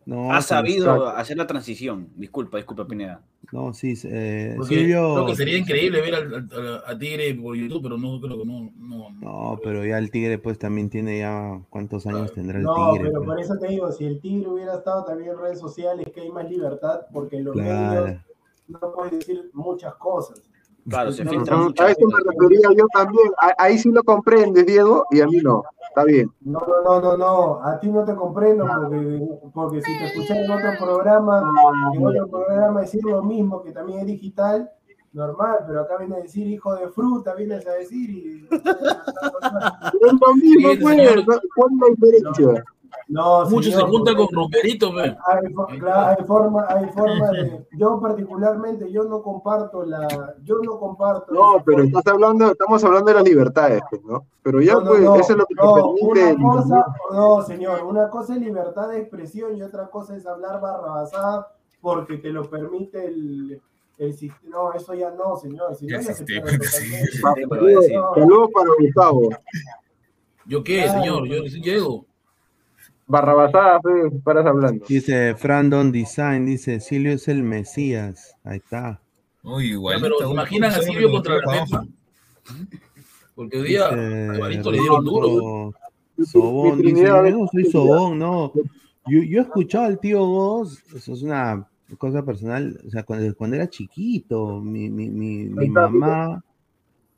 No, 0.08 0.32
Ha 0.32 0.40
sabido 0.42 1.06
hacer 1.08 1.36
la 1.36 1.46
transición. 1.46 2.08
Disculpa, 2.16 2.56
disculpa, 2.56 2.86
Pineda. 2.86 3.20
No, 3.52 3.72
sí, 3.74 3.94
eh, 4.04 4.54
Porque 4.56 4.74
Silvio. 4.76 5.14
creo 5.14 5.26
que 5.26 5.36
sería 5.36 5.58
increíble 5.58 6.00
ver 6.00 6.14
al, 6.14 6.34
al- 6.34 6.48
al- 6.52 6.82
a 6.86 6.98
Tigre 6.98 7.34
por 7.34 7.54
YouTube, 7.56 7.82
pero 7.82 7.98
no 7.98 8.18
creo 8.20 8.38
que 8.38 8.46
no. 8.46 8.70
no. 8.78 9.10
No, 9.20 9.60
pero 9.62 9.84
ya 9.84 9.98
el 9.98 10.10
Tigre 10.10 10.38
pues 10.38 10.58
también 10.58 10.88
tiene 10.90 11.18
ya 11.20 11.60
cuántos 11.70 12.06
años 12.06 12.32
tendrá 12.32 12.58
el 12.58 12.64
No, 12.64 12.92
Tigre. 12.92 13.08
pero 13.10 13.20
pues? 13.20 13.26
por 13.26 13.40
eso 13.40 13.58
te 13.58 13.68
digo, 13.68 13.92
si 13.92 14.04
el 14.06 14.20
Tigre 14.20 14.48
hubiera 14.48 14.74
estado 14.76 15.04
también 15.04 15.30
en 15.32 15.38
redes 15.38 15.60
sociales, 15.60 16.06
que 16.14 16.20
hay 16.22 16.30
más 16.30 16.48
libertad, 16.50 17.00
porque 17.12 17.36
en 17.36 17.44
los 17.44 17.54
Claro. 17.54 18.04
medios 18.06 18.20
no 18.68 18.92
puedes 18.94 19.12
decir 19.18 19.50
muchas 19.52 19.94
cosas. 19.96 20.42
Claro, 20.88 21.12
se 21.12 21.24
No, 21.24 21.30
filtran 21.30 21.58
Ujú, 21.58 21.68
muchas 21.68 21.86
A 21.86 21.90
eso 21.90 22.06
me 22.06 22.32
refería 22.32 22.68
yo 22.76 22.86
también. 22.92 23.30
Ahí 23.58 23.78
sí 23.78 23.90
lo 23.90 24.02
comprendes, 24.02 24.64
Diego, 24.66 25.06
y 25.10 25.20
a 25.20 25.26
mí 25.26 25.38
no. 25.42 25.62
Está 25.88 26.04
bien. 26.04 26.30
No, 26.40 26.60
no, 26.60 26.82
no, 26.82 27.00
no, 27.00 27.16
no, 27.16 27.64
a 27.64 27.78
ti 27.80 27.88
no 27.88 28.04
te 28.04 28.14
comprendo 28.14 28.66
porque, 28.66 29.20
porque 29.52 29.82
si 29.82 29.98
te 29.98 30.04
escuché 30.06 30.44
en 30.44 30.50
otro 30.50 30.70
programa, 30.78 31.52
en 31.94 32.06
otro 32.06 32.28
programa 32.28 32.80
decir 32.82 33.02
lo 33.04 33.22
mismo, 33.22 33.62
que 33.62 33.72
también 33.72 34.00
es 34.00 34.06
digital, 34.06 34.70
normal, 35.12 35.64
pero 35.66 35.80
acá 35.80 35.96
viene 35.98 36.16
a 36.16 36.20
decir 36.20 36.46
hijo 36.46 36.74
de 36.76 36.88
fruta, 36.88 37.34
vienes 37.34 37.66
a 37.66 37.72
decir 37.72 38.10
y... 38.10 38.48
Es 38.50 40.12
lo 40.12 40.34
mismo, 40.34 40.68
pues. 40.80 40.96
señor. 40.96 41.24
¿Cuál 41.24 41.70
es 41.72 41.80
la 41.80 41.88
diferencia? 41.88 42.64
No, 43.08 43.44
Muchos 43.48 43.74
se 43.74 43.80
juntan 43.82 44.16
con 44.16 44.28
Rumperito, 44.30 44.94
pe. 44.94 45.00
Hay, 45.02 45.44
hay 45.82 46.24
forma, 46.26 46.66
hay 46.68 46.86
forma 46.90 47.30
de... 47.30 47.66
Yo 47.72 47.98
particularmente, 48.00 48.90
yo 48.92 49.04
no 49.04 49.22
comparto 49.22 49.84
la... 49.84 50.34
Yo 50.44 50.56
no 50.62 50.78
comparto... 50.78 51.32
No, 51.32 51.62
pero 51.64 51.82
estás 51.84 52.06
hablando, 52.06 52.50
estamos 52.52 52.82
hablando 52.84 53.08
de 53.10 53.14
las 53.14 53.24
libertades, 53.24 53.80
pues, 53.90 54.02
¿no? 54.04 54.26
Pero 54.42 54.60
ya, 54.60 54.74
No, 54.74 54.80
no, 54.80 54.86
pues, 54.90 55.00
no, 55.02 55.16
eso 55.16 55.32
es 55.32 55.38
lo 55.38 55.46
que 55.46 55.54
te 55.54 55.60
permite. 55.62 56.04
una 56.04 56.30
el- 56.30 56.36
cosa, 56.38 56.86
no, 57.12 57.42
señor, 57.42 57.84
una 57.84 58.08
cosa 58.10 58.34
es 58.34 58.40
libertad 58.40 58.88
de 58.90 58.98
expresión 59.00 59.56
y 59.56 59.62
otra 59.62 59.88
cosa 59.88 60.16
es 60.16 60.26
hablar 60.26 60.60
barrabasada 60.60 61.48
porque 61.80 62.18
te 62.18 62.28
lo 62.30 62.48
permite 62.50 63.04
el, 63.06 63.60
el 63.98 64.14
sistema. 64.14 64.50
No, 64.56 64.72
eso 64.74 64.94
ya 64.94 65.10
no, 65.10 65.36
señor. 65.36 65.74
Si 65.76 65.86
no, 65.86 65.96
El 65.96 66.02
ya 66.04 66.06
se 66.08 66.14
sistema, 66.14 66.46
pierde 66.46 66.64
sí. 66.66 66.90
totalmente. 66.90 67.12
Sí, 67.12 67.46
pero 67.48 67.62
voy 67.62 67.74
a 67.74 67.78
decir. 67.80 67.96
No, 67.96 68.14
Saludos 68.14 68.50
para 68.52 68.68
Gustavo. 68.80 69.28
¿Yo 70.46 70.64
qué, 70.64 70.88
señor? 70.88 71.26
Yo 71.26 71.42
sí 71.48 71.60
llego. 71.60 72.04
Barrabasada, 73.08 73.80
pues, 73.80 74.12
paras 74.22 74.46
hablando. 74.46 74.84
Dice 74.86 75.34
Frandon 75.34 75.90
Design, 75.90 76.44
dice 76.44 76.78
Silvio 76.78 77.12
es 77.12 77.26
el 77.26 77.42
Mesías. 77.42 78.36
Ahí 78.44 78.58
está. 78.58 79.00
Uy, 79.42 79.70
igual. 79.70 79.98
pero 80.00 80.18
¿se 80.18 80.28
imaginan 80.28 80.70
a 80.70 80.82
Silvio 80.82 81.10
contra 81.10 81.36
la 81.36 81.64
Pepa? 81.64 81.86
Porque 83.34 83.58
hoy 83.58 83.68
día 83.68 83.88
a 83.88 84.34
Evaristo 84.34 84.70
le 84.70 84.78
dieron 84.80 85.04
duro. 85.04 85.74
Sobón, 86.24 86.82
dice, 86.82 87.04
no 87.04 87.48
soy 87.50 87.64
Sobón, 87.64 88.18
no. 88.18 88.52
Yo, 89.06 89.22
yo 89.22 89.38
he 89.38 89.42
escuchado 89.42 89.86
al 89.86 89.98
tío 89.98 90.26
Goz, 90.26 90.82
eso 90.94 91.14
es 91.14 91.22
una 91.22 91.66
cosa 91.96 92.22
personal, 92.24 92.78
o 92.86 92.90
sea, 92.90 93.04
cuando, 93.04 93.34
cuando 93.34 93.56
era 93.56 93.70
chiquito, 93.70 94.60
mi, 94.60 94.90
mi, 94.90 95.08
mi, 95.08 95.44
mi 95.44 95.70
mamá, 95.70 96.44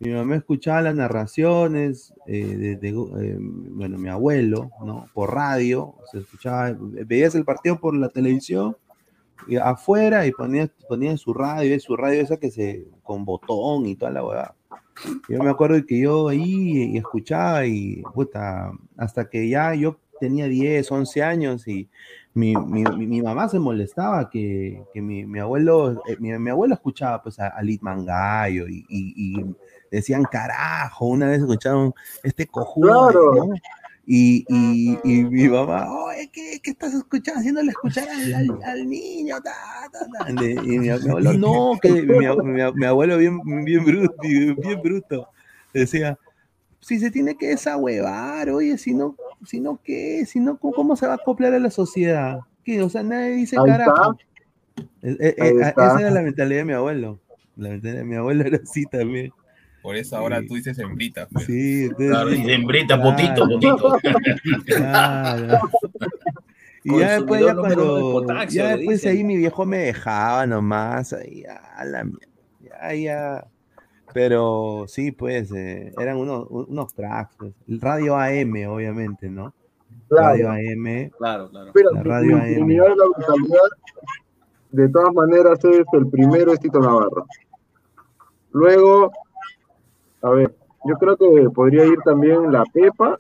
mi 0.01 0.11
mamá 0.11 0.37
escuchaba 0.37 0.81
las 0.81 0.95
narraciones 0.95 2.15
eh, 2.27 2.57
de, 2.57 2.77
de, 2.77 2.89
eh, 2.89 3.37
bueno, 3.39 3.99
mi 3.99 4.09
abuelo, 4.09 4.71
¿no? 4.85 5.07
Por 5.13 5.35
radio, 5.35 5.95
se 6.11 6.19
escuchaba, 6.19 6.75
veías 6.79 7.35
el 7.35 7.45
partido 7.45 7.79
por 7.79 7.95
la 7.95 8.09
televisión, 8.09 8.77
y 9.47 9.57
afuera 9.57 10.27
y 10.27 10.33
ponía, 10.33 10.71
ponía 10.89 11.17
su 11.17 11.35
radio, 11.35 11.79
su 11.81 11.97
radio 11.97 12.21
esa 12.21 12.39
que 12.39 12.51
se, 12.51 12.87
con 13.03 13.25
botón 13.25 13.87
y 13.87 13.97
toda 13.97 14.11
la 14.11 14.25
hueá. 14.25 14.55
Yo 15.29 15.43
me 15.43 15.51
acuerdo 15.51 15.85
que 15.87 16.01
yo 16.01 16.29
ahí 16.29 16.93
y 16.93 16.99
escuchaba 16.99 17.67
y 17.67 18.03
puta, 18.15 18.73
hasta 18.97 19.29
que 19.29 19.49
ya 19.49 19.75
yo 19.75 19.99
tenía 20.19 20.47
10, 20.47 20.91
11 20.91 21.23
años 21.23 21.69
y 21.69 21.89
mi, 22.35 22.55
mi, 22.57 22.85
mi- 22.85 23.23
mamá 23.23 23.49
se 23.49 23.59
molestaba 23.59 24.31
que, 24.31 24.85
que 24.93 25.03
mi, 25.03 25.27
mi 25.27 25.39
abuelo, 25.41 26.03
eh, 26.07 26.17
mi, 26.21 26.31
mi 26.39 26.51
abuelo 26.51 26.75
escuchaba 26.75 27.23
pues 27.23 27.39
a, 27.41 27.49
a 27.49 27.63
Lit 27.63 27.83
Mangallo 27.83 28.69
y, 28.69 28.85
y- 28.89 29.15
y 29.41 29.55
decían 29.91 30.23
carajo, 30.25 31.07
una 31.07 31.27
vez 31.27 31.41
escucharon 31.41 31.93
este 32.23 32.47
cojudo, 32.47 33.09
Claro. 33.09 33.35
¿no? 33.35 33.55
Y, 34.07 34.45
y, 34.49 34.99
y 35.05 35.25
mi 35.25 35.49
mamá, 35.49 35.87
oye, 35.93 36.31
¿qué, 36.33 36.61
qué 36.63 36.71
estás 36.71 36.95
escuchando? 36.95 37.41
Haciéndole 37.41 37.71
escuchar 37.71 38.09
al, 38.09 38.35
al- 38.35 38.63
al 38.65 38.89
niño, 38.89 39.37
ta, 39.41 39.53
ta, 39.93 40.01
ta". 40.11 40.31
Y 40.33 40.79
mi, 40.79 40.89
abuelo, 40.89 41.33
no, 41.39 41.79
que 41.81 42.03
mi 42.03 42.85
abuelo 42.87 43.19
bien, 43.19 43.41
bien 43.65 43.85
bruto, 43.85 44.15
bien 44.21 44.81
bruto, 44.83 45.29
decía, 45.73 46.19
si 46.81 46.99
se 46.99 47.11
tiene 47.11 47.37
que 47.37 47.49
desahuevar, 47.49 48.51
oye, 48.51 48.79
si 48.79 48.95
no, 48.95 49.17
si 49.47 49.61
no, 49.61 49.81
¿qué? 49.83 50.25
Si 50.27 50.41
no, 50.41 50.59
¿cómo, 50.59 50.97
se 50.97 51.07
va 51.07 51.13
a 51.13 51.17
acoplar 51.17 51.55
a 51.55 51.59
la 51.59 51.71
sociedad? 51.71 52.41
¿Qué? 52.65 52.83
O 52.83 52.89
sea, 52.89 53.03
nadie 53.03 53.31
dice 53.33 53.57
Ahí 53.59 53.67
carajo. 53.67 54.17
Eh, 55.03 55.17
eh, 55.21 55.35
Ahí 55.41 55.49
eh, 55.51 55.61
esa 55.77 56.01
era 56.01 56.11
la 56.11 56.23
mentalidad 56.23 56.61
de 56.61 56.65
mi 56.65 56.73
abuelo. 56.73 57.21
La 57.57 57.71
mentalidad 57.71 58.01
de 58.01 58.05
mi 58.05 58.17
abuelo 58.17 58.45
era 58.47 58.59
así 58.63 58.85
también. 58.87 59.33
Por 59.83 59.97
eso 59.97 60.17
ahora 60.17 60.41
Sí. 60.41 60.47
tú 60.49 60.55
dices 60.57 60.79
hembrita. 60.79 61.27
pues. 61.29 61.47
Sí, 61.47 61.85
entonces- 61.85 62.09
Claro, 62.11 62.31
hembrita, 62.33 62.97
Claro. 63.01 63.17
potito, 63.17 63.49
potito. 63.49 63.99
Claro. 64.67 65.59
Y 66.83 66.99
ya 66.99 67.13
después, 67.17 67.43
ya 67.45 67.55
cuando, 67.55 68.27
ya 68.49 68.69
después 68.77 69.03
dicen. 69.03 69.11
ahí 69.19 69.23
mi 69.23 69.37
viejo 69.37 69.67
me 69.67 69.77
dejaba 69.79 70.47
nomás, 70.47 71.13
ahí, 71.13 71.45
a 71.45 71.85
la 71.85 72.05
mierda, 72.05 72.27
ya, 72.63 72.95
ya. 72.95 73.47
Pero 74.13 74.85
sí, 74.87 75.13
pues, 75.13 75.53
eh, 75.53 75.93
eran 75.99 76.17
unos, 76.17 76.47
unos 76.49 76.93
cracks, 76.93 77.35
pues. 77.37 77.55
El 77.69 77.81
radio 77.81 78.17
AM, 78.17 78.67
obviamente, 78.69 79.29
¿no? 79.29 79.53
Radio. 80.09 80.51
AM, 80.51 81.11
Claro, 81.19 81.51
claro. 81.51 81.71
Pero 81.73 81.91
la 81.93 82.03
radio 82.03 82.37
mi 82.65 82.79
AM. 82.79 82.87
La 82.87 82.95
de 84.73 84.89
todas 84.89 85.13
maneras, 85.13 85.65
es 85.65 85.85
el 85.93 86.09
primero, 86.09 86.53
es 86.53 86.61
Tito 86.61 86.79
Navarro. 86.79 87.27
Luego, 88.53 89.11
a 90.23 90.31
ver, 90.31 90.55
yo 90.85 90.95
creo 90.97 91.17
que 91.17 91.51
podría 91.51 91.85
ir 91.87 91.99
también 92.05 92.53
la 92.53 92.65
Pepa 92.73 93.19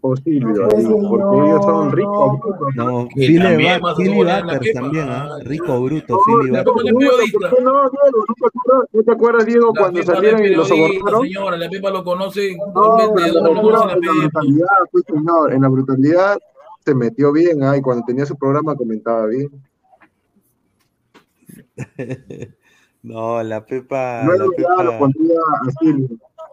o 0.00 0.16
Silvio, 0.16 0.64
ahí, 0.76 0.84
porque 0.86 1.36
ellos 1.48 1.64
son 1.64 1.92
ricos. 1.92 2.38
No, 2.76 3.08
Philly 3.14 3.38
también 3.38 3.80
la 3.82 4.58
Pepa. 4.60 4.90
¿ah? 5.08 5.38
Rico 5.44 5.80
bruto, 5.82 6.14
No, 6.14 6.20
Philly 6.24 6.50
la. 6.52 6.64
Pepa 6.64 6.72
no 6.82 6.88
es 6.88 6.94
periodista. 6.94 7.38
¿Por 7.50 7.56
qué 7.56 7.62
no, 7.64 7.72
Diego? 7.90 8.24
¿No 8.28 8.34
te 8.34 8.46
acuerdas, 8.46 8.88
¿no 8.92 9.02
te 9.02 9.12
acuerdas, 9.12 9.46
Diego, 9.46 9.72
La 9.74 9.80
cuando 9.80 10.00
Pepa 10.00 10.12
no 10.12 10.16
salieron 10.16 10.40
y 10.44 10.48
lo 10.54 10.62
periodista, 10.62 10.76
sobornaron? 10.76 11.22
señora. 11.26 11.56
La 11.56 11.68
Pepa 11.70 11.90
lo 11.90 12.04
conoce. 12.04 12.56
No, 12.74 12.98
en 13.00 13.32
la 13.34 13.86
la 13.86 13.94
Pepa. 13.94 14.12
brutalidad, 14.20 14.68
pues, 14.92 15.04
señor, 15.06 15.52
en 15.52 15.62
la 15.62 15.68
brutalidad 15.68 16.38
se 16.84 16.94
metió 16.94 17.32
bien, 17.32 17.62
ah, 17.64 17.76
y 17.76 17.82
cuando 17.82 18.04
tenía 18.06 18.24
su 18.26 18.36
programa 18.36 18.76
comentaba 18.76 19.26
bien. 19.26 19.50
No, 23.00 23.40
la 23.44 23.64
Pepa, 23.64 24.22
la 24.22 24.24
Luego 24.24 24.52
ya 24.58 24.82
lo 24.82 24.90
Pepa. 24.90 24.98
pondría 24.98 25.38
a 25.38 25.70
Silvio. 25.80 26.08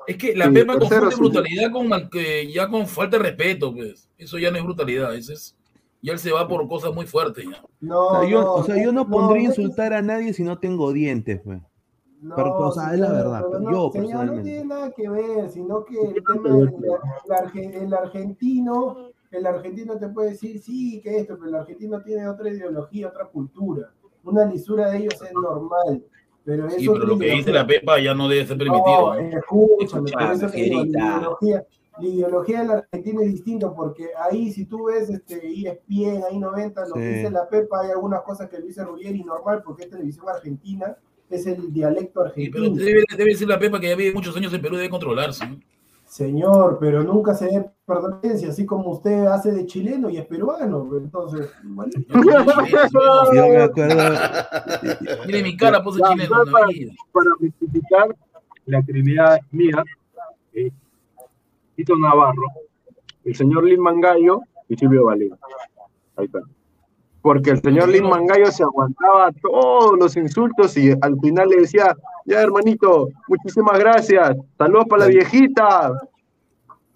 Es 0.07 0.17
que 0.17 0.35
la 0.35 0.45
Sí, 0.45 0.51
Pepa 0.53 0.79
confunde 0.79 1.11
sí. 1.11 1.19
brutalidad 1.19 1.71
con 1.71 1.87
mal- 1.87 2.09
que 2.09 2.51
ya 2.51 2.67
con 2.67 2.87
falta 2.87 3.17
de 3.17 3.23
respeto, 3.23 3.73
pues. 3.73 4.09
Eso 4.17 4.37
ya 4.37 4.51
no 4.51 4.57
es 4.57 4.63
brutalidad, 4.63 5.13
eso 5.15 5.33
es. 5.33 5.55
Ya 6.01 6.13
él 6.13 6.19
se 6.19 6.31
va 6.31 6.47
por 6.47 6.67
cosas 6.67 6.93
muy 6.93 7.05
fuertes 7.07 7.45
ya. 7.45 7.63
No, 7.81 7.99
O 8.07 8.19
sea, 8.19 8.29
yo, 8.29 8.41
no, 8.41 8.53
o 8.53 8.63
sea, 8.63 8.83
yo 8.83 8.91
no 8.91 9.09
pondría 9.09 9.43
no, 9.43 9.49
insultar 9.49 9.93
a 9.93 10.01
nadie 10.01 10.33
si 10.33 10.43
no 10.43 10.59
tengo 10.59 10.91
dientes, 10.93 11.41
pues. 11.43 11.59
No, 12.21 12.35
Pero, 12.35 12.57
o 12.57 12.71
sea, 12.71 12.93
es 12.93 12.99
la 12.99 13.11
verdad, 13.11 13.39
pero 13.39 13.51
pero 13.51 13.59
no, 13.63 13.71
yo 13.71 13.91
señor, 13.91 14.25
no 14.25 14.41
tiene 14.41 14.65
nada 14.65 14.91
que 14.91 15.09
ver, 15.09 15.49
sino 15.49 15.85
que 15.85 15.99
el 16.01 16.13
tema 16.23 16.49
del 16.49 16.73
el 17.53 17.73
el 17.83 17.93
argentino, 17.93 19.11
el 19.31 19.45
argentino 19.45 19.97
te 19.99 20.07
puede 20.09 20.29
decir 20.31 20.59
sí, 20.61 21.01
que 21.01 21.19
esto, 21.19 21.35
pero 21.37 21.49
el 21.49 21.55
argentino 21.55 22.01
tiene 22.01 22.27
otra 22.27 22.49
ideología, 22.49 23.09
otra 23.09 23.25
cultura. 23.25 23.91
Una 24.23 24.45
lisura 24.45 24.89
de 24.89 24.97
ellos 24.99 25.13
es 25.21 25.33
normal, 25.33 26.03
pero 26.45 26.67
es 26.67 26.75
Sí, 26.75 26.81
pero 26.87 26.93
otra 26.93 27.07
lo 27.07 27.17
que 27.17 27.25
dice 27.25 27.49
ideología. 27.49 27.53
la 27.61 27.67
Pepa 27.67 27.99
ya 27.99 28.13
no 28.13 28.29
debe 28.29 28.45
ser 28.45 28.57
permitido. 28.57 29.15
No, 29.15 29.19
eso 29.81 30.49
digo, 30.49 30.83
la 30.85 31.17
ideología, 31.17 31.65
la 31.99 32.07
ideología 32.07 32.59
del 32.61 32.71
argentino 32.71 33.21
es 33.21 33.31
distinto, 33.31 33.73
porque 33.75 34.07
ahí 34.29 34.51
si 34.51 34.65
tú 34.65 34.85
ves 34.85 35.09
este 35.09 35.35
ESPN, 35.47 36.23
ahí 36.29 36.37
90, 36.39 36.87
lo 36.87 36.93
que 36.95 37.07
dice 37.07 37.29
la 37.31 37.47
Pepa, 37.49 37.81
hay 37.81 37.91
algunas 37.91 38.21
cosas 38.21 38.49
que 38.49 38.59
lo 38.59 38.65
dice 38.65 38.83
Ruggeri 38.83 39.23
normal, 39.23 39.61
porque 39.65 39.83
es 39.83 39.89
televisión 39.89 40.27
argentina, 40.29 40.95
es 41.29 41.47
el 41.47 41.73
dialecto 41.73 42.23
Sí, 42.35 42.49
pero 42.49 42.65
argentino. 42.65 42.85
debe, 42.85 43.03
debe 43.17 43.35
ser 43.35 43.47
la 43.47 43.59
Pepa 43.59 43.79
que 43.79 43.89
ya 43.89 43.95
vive 43.95 44.13
muchos 44.13 44.35
años 44.37 44.53
en 44.53 44.61
Perú, 44.61 44.75
debe 44.75 44.89
controlarse. 44.89 45.47
¿no? 45.47 45.59
Señor, 46.15 46.77
pero 46.79 47.03
nunca 47.03 47.33
se 47.33 47.47
dé 47.47 47.69
pertenencia, 47.85 48.47
así 48.47 48.65
como 48.65 48.91
usted 48.91 49.25
hace 49.25 49.51
de 49.51 49.65
chileno 49.65 50.09
y 50.09 50.15
es 50.15 50.25
peruano. 50.25 50.89
Entonces, 50.95 51.51
bueno. 51.61 51.91
Yo 53.33 53.47
me 53.49 53.57
acuerdo. 53.57 54.13
Mire 55.27 55.43
mi 55.43 55.57
cara, 55.57 55.83
puse 55.83 55.99
Ya, 55.99 56.07
chileno. 56.13 56.29
para, 56.53 56.67
para 57.11 57.31
justificar 57.37 58.15
la 58.65 58.77
actividad 58.77 59.41
mía, 59.51 59.83
eh, 60.53 60.71
Tito 61.75 61.97
Navarro, 61.97 62.47
el 63.25 63.35
señor 63.35 63.65
Lin 63.65 63.81
Mangallo 63.81 64.39
y 64.69 64.77
Silvio 64.77 65.03
Valera. 65.03 65.37
Ahí 66.15 66.27
está. 66.27 66.39
Porque 67.25 67.49
el 67.49 67.59
señor 67.59 67.89
Lin 67.89 68.07
Mangallo 68.07 68.51
se 68.51 68.61
aguantaba 68.61 69.31
todos 69.41 69.97
los 69.97 70.15
insultos 70.15 70.77
y 70.77 70.91
al 71.01 71.19
final 71.19 71.49
le 71.49 71.61
decía, 71.61 71.97
ya 72.23 72.39
hermanito, 72.39 73.09
muchísimas 73.27 73.79
gracias, 73.79 74.37
saludos 74.59 74.85
para 74.87 75.05
la 75.05 75.09
viejita. 75.09 75.91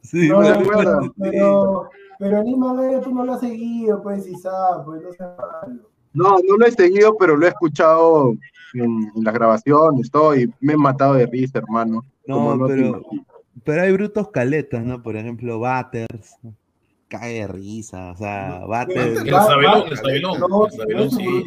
Sí, 0.04 0.30
No, 0.30 0.44
¿se 0.44 0.54
pero, 0.54 1.14
pero, 1.18 1.90
pero 2.20 2.44
Lima 2.44 2.76
Gallo 2.76 3.02
tú 3.02 3.12
no 3.12 3.26
lo 3.26 3.34
has 3.34 3.40
seguido, 3.40 4.04
pues, 4.04 4.28
Isa, 4.28 4.84
pues, 4.86 5.02
no 5.02 5.12
seas 5.14 5.36
malo. 5.36 5.82
No, 6.14 6.38
no 6.48 6.58
lo 6.60 6.66
he 6.68 6.72
seguido, 6.74 7.18
pero 7.18 7.36
lo 7.36 7.48
he 7.48 7.50
escuchado 7.50 8.36
en, 8.76 9.12
en 9.16 9.24
las 9.24 9.34
grabaciones, 9.34 10.12
todo, 10.12 10.36
y 10.36 10.54
me 10.60 10.74
he 10.74 10.78
matado 10.78 11.16
de 11.16 11.26
risa, 11.26 11.58
hermano. 11.58 12.06
No, 12.28 12.56
pero, 12.68 13.02
pero 13.64 13.82
hay 13.82 13.92
brutos 13.94 14.30
caletas, 14.30 14.86
¿no? 14.86 15.02
Por 15.02 15.16
ejemplo, 15.16 15.60
Batters. 15.60 16.38
Cae 17.10 17.40
de 17.42 17.48
risa, 17.48 18.12
o 18.12 18.16
sea, 18.18 18.64
Batters. 18.68 19.22
El 19.22 19.30
Sabelón, 19.32 19.84
el 19.90 19.98
Sabelón. 19.98 20.40
No, 20.40 20.66
El 20.68 20.72
Sabelón, 20.72 21.10
sí. 21.12 21.44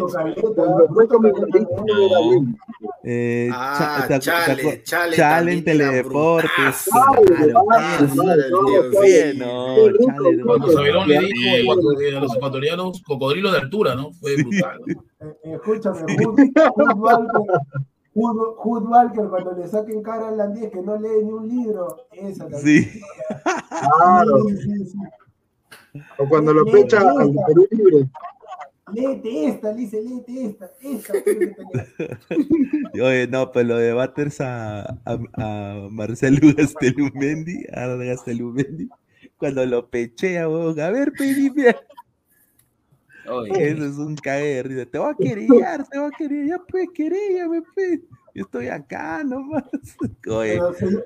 Eh, 3.05 3.49
Ah, 3.53 3.77
Cha- 3.79 4.07
¿te 4.09 4.15
acu- 4.15 4.21
Chale, 4.21 4.83
Chale 4.83 5.17
Chale 5.17 5.53
en 5.53 5.65
Teledeportes. 5.65 6.89
Cuando 10.45 10.69
Sabelón 10.73 11.09
le 11.09 11.19
dijo 11.21 11.73
a 11.73 12.21
los 12.21 12.37
ecuatorianos 12.37 13.03
cocodrilos 13.03 13.53
de 13.53 13.59
altura, 13.59 13.95
¿no? 13.95 14.13
Fue 14.13 14.37
brutal. 14.37 14.81
¿no? 14.87 15.03
Eh, 15.45 15.55
Escúchame, 15.55 16.01
Hood, 18.15 18.83
Walker, 18.89 19.25
cuando 19.31 19.53
le 19.57 19.67
saquen 19.67 20.03
cara 20.03 20.29
a 20.29 20.31
Landí 20.33 20.69
que 20.71 20.83
no 20.83 20.99
lee 20.99 21.25
ni 21.25 21.31
un 21.33 21.49
libro, 21.49 21.97
esa 22.13 22.47
también. 22.49 22.85
Sí. 22.85 23.01
Claro. 23.71 24.45
Sí, 24.49 24.57
sí, 24.59 24.85
sí. 24.87 24.99
O 26.19 26.29
cuando 26.29 26.55
lo 26.55 26.65
pecha 26.65 27.01
al 27.01 27.29
esta, 27.29 27.47
Perú 27.47 27.69
Libre. 27.71 28.09
Léete 28.93 29.47
esta, 29.47 29.73
le 29.73 29.81
dice, 29.81 30.03
léete 30.03 30.45
esta, 30.47 30.71
esta. 30.83 31.13
Oye, 33.03 33.27
no, 33.27 33.53
pero 33.53 33.69
lo 33.69 33.77
de 33.77 33.93
Batters 33.93 34.41
a, 34.41 34.83
a, 35.05 35.19
a 35.35 35.89
Marcelo 35.91 36.39
Gastelumendi, 36.57 37.65
a 37.73 37.87
Gastelumendi, 37.87 38.89
cuando 39.39 39.65
lo 39.65 39.89
pechea, 39.89 40.49
huevón, 40.49 40.79
a 40.81 40.91
ver, 40.91 41.13
pedime. 41.13 41.75
Eso 43.25 43.85
es 43.85 43.99
un 43.99 44.17
risa. 44.17 44.87
Te 44.87 44.99
voy 44.99 45.13
a 45.13 45.17
querellar, 45.17 45.89
te 45.89 45.99
voy 45.99 46.11
a 46.13 46.17
querer, 46.17 46.47
ya 46.49 46.59
pues, 46.59 46.89
querellame, 46.95 47.63
pues. 47.75 48.01
Yo 48.35 48.45
estoy 48.45 48.69
acá 48.69 49.23
nomás. 49.25 49.65
Oye, 50.29 50.61
Pero, 50.79 51.05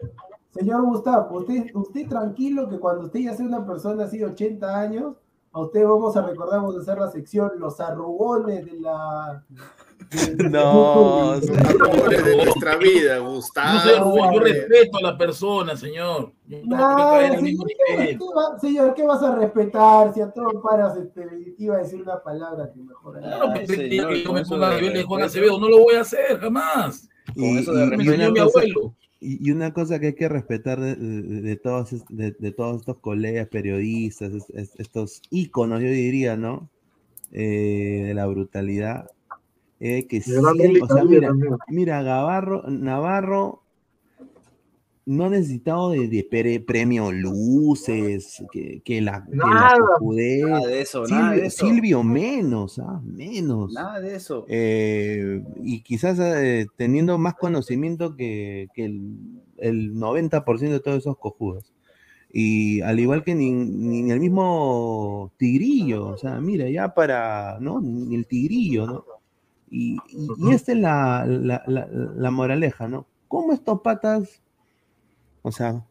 señor, 0.59 0.83
Gustavo, 0.85 1.39
usted, 1.39 1.67
usted 1.75 2.09
tranquilo 2.09 2.69
que 2.69 2.79
cuando 2.79 3.07
usted 3.07 3.21
ya 3.21 3.35
sea 3.35 3.47
una 3.47 3.67
persona 3.67 4.05
así 4.05 4.19
de 4.19 4.27
80 4.27 4.81
años, 4.81 5.15
a 5.53 5.61
usted 5.61 5.85
vamos 5.87 6.15
a 6.17 6.23
recordar, 6.23 6.61
vamos 6.61 6.77
a 6.77 6.81
hacer 6.81 6.99
la 6.99 7.11
sección 7.11 7.53
Los 7.59 7.81
arrugones 7.81 8.67
de 8.67 8.79
la... 8.81 9.43
de- 10.11 10.35
de- 10.37 10.49
No, 10.51 11.41
de- 11.41 11.59
Amores 11.91 12.25
de 12.27 12.37
nuestra 12.37 12.77
vida, 12.77 13.17
Yo 13.17 13.25
no 13.25 13.31
Gustavo. 13.31 13.79
arrugón, 13.97 14.35
yo 14.35 14.41
respeto 14.41 14.99
a 14.99 15.03
la 15.03 15.17
persona, 15.19 15.75
señor. 15.77 16.33
Yo 16.47 16.59
no 16.65 16.77
No, 16.77 17.19
señor, 17.21 17.67
¿qué, 17.67 17.95
nivel. 17.97 18.19
qué 18.19 18.25
va- 18.37 18.59
señor, 18.61 18.95
¿qué 18.95 19.03
vas 19.07 19.23
a 19.23 19.35
respetar? 19.35 20.13
Si 20.13 20.21
a 20.21 20.31
todo 20.31 20.61
paras, 20.63 20.95
este, 20.99 21.55
iba 21.59 21.77
a 21.77 21.79
decir 21.79 22.03
una 22.03 22.23
palabra 22.23 22.71
que 22.71 22.83
mejor. 22.83 23.19
Claro, 23.19 23.47
señor, 23.67 24.09
que 24.11 24.23
yo 24.23 24.27
con 24.29 24.35
me 24.35 24.45
ponga 24.45 24.67
a 24.67 24.71
de 24.71 24.77
nivel 24.83 24.93
de 24.95 25.03
Juan. 25.05 25.23
Acevedo, 25.23 25.59
no 25.59 25.69
lo 25.71 25.79
voy 25.85 25.95
a 25.95 26.01
hacer 26.03 26.39
jamás. 26.39 27.09
Con 27.35 27.45
eso 27.59 27.73
de 27.73 27.85
y- 27.97 28.15
y 28.27 28.31
mi 28.31 28.39
abuelo. 28.39 28.95
Y, 29.21 29.51
una 29.51 29.73
cosa 29.73 29.99
que 29.99 30.09
hay 30.09 30.15
que 30.15 30.29
respetar 30.29 30.81
de, 30.81 30.95
de- 30.97 31.41
de 31.43 31.57
todos, 31.57 32.05
de, 32.09 32.33
de 32.39 32.53
todos 32.53 32.81
estos 32.81 32.99
colegas 32.99 33.49
periodistas, 33.49 34.33
es- 34.33 34.51
es- 34.51 34.75
estos 34.79 35.23
íconos, 35.31 35.81
yo 35.81 35.89
diría, 35.89 36.37
¿no? 36.37 36.69
Eh, 37.33 38.03
de 38.07 38.15
la 38.15 38.27
brutalidad. 38.27 39.11
eh, 39.81 40.07
que 40.07 40.23
Eli 40.65 40.81
o 40.81 40.87
sea, 40.87 41.05
mira, 41.05 41.31
mira, 41.69 42.03
Gavarro, 42.03 42.63
Navarro 42.71 43.63
no 45.07 45.25
ha 45.27 45.31
necesitado 45.31 45.91
de, 45.91 46.09
de 46.09 46.27
pre- 46.29 46.61
premio 46.61 47.13
luces, 47.13 48.43
que, 48.53 48.81
que 48.85 49.01
la, 49.01 49.25
que 49.25 49.37
la 49.37 49.45
Nada. 49.47 49.77
Nada 50.01 50.67
de 50.67 50.81
eso, 50.81 51.07
nada 51.07 51.29
Silvio, 51.31 51.41
de 51.43 51.47
eso. 51.47 51.67
Silvio 51.67 52.03
menos, 52.03 52.79
ah, 52.81 53.01
menos. 53.05 53.73
Nada 53.73 54.01
de 54.01 54.17
eso. 54.17 54.45
Eh, 54.49 55.43
y 55.63 55.81
quizás 55.83 56.19
eh, 56.21 56.67
teniendo 56.77 57.17
más 57.19 57.35
conocimiento 57.35 58.17
que, 58.17 58.69
que 58.75 58.85
el, 58.85 59.17
el 59.59 59.95
90% 59.95 60.59
de 60.71 60.81
todos 60.81 60.99
esos 60.99 61.17
cojudos. 61.19 61.73
Y 62.33 62.81
al 62.83 62.99
igual 63.01 63.23
que 63.25 63.35
ni, 63.35 63.51
ni 63.53 64.11
el 64.11 64.21
mismo 64.21 65.33
tigrillo, 65.39 66.09
o 66.09 66.17
sea, 66.19 66.41
mira, 66.41 66.69
ya 66.69 66.93
para, 66.93 67.59
¿no? 67.61 67.81
Ni 67.81 68.15
el 68.15 68.27
tigrillo, 68.27 68.87
¿no? 68.87 69.05
Y, 69.71 69.97
y, 70.11 70.29
y 70.39 70.53
esta 70.53 70.73
es 70.73 70.79
la, 70.79 71.25
la, 71.27 71.63
la, 71.67 71.87
la 71.87 72.31
moraleja, 72.31 72.89
¿no? 72.89 73.07
¿Cómo 73.29 73.53
estos 73.53 73.81
patas, 73.81 74.43
o 75.47 75.53
sea, 75.53 75.85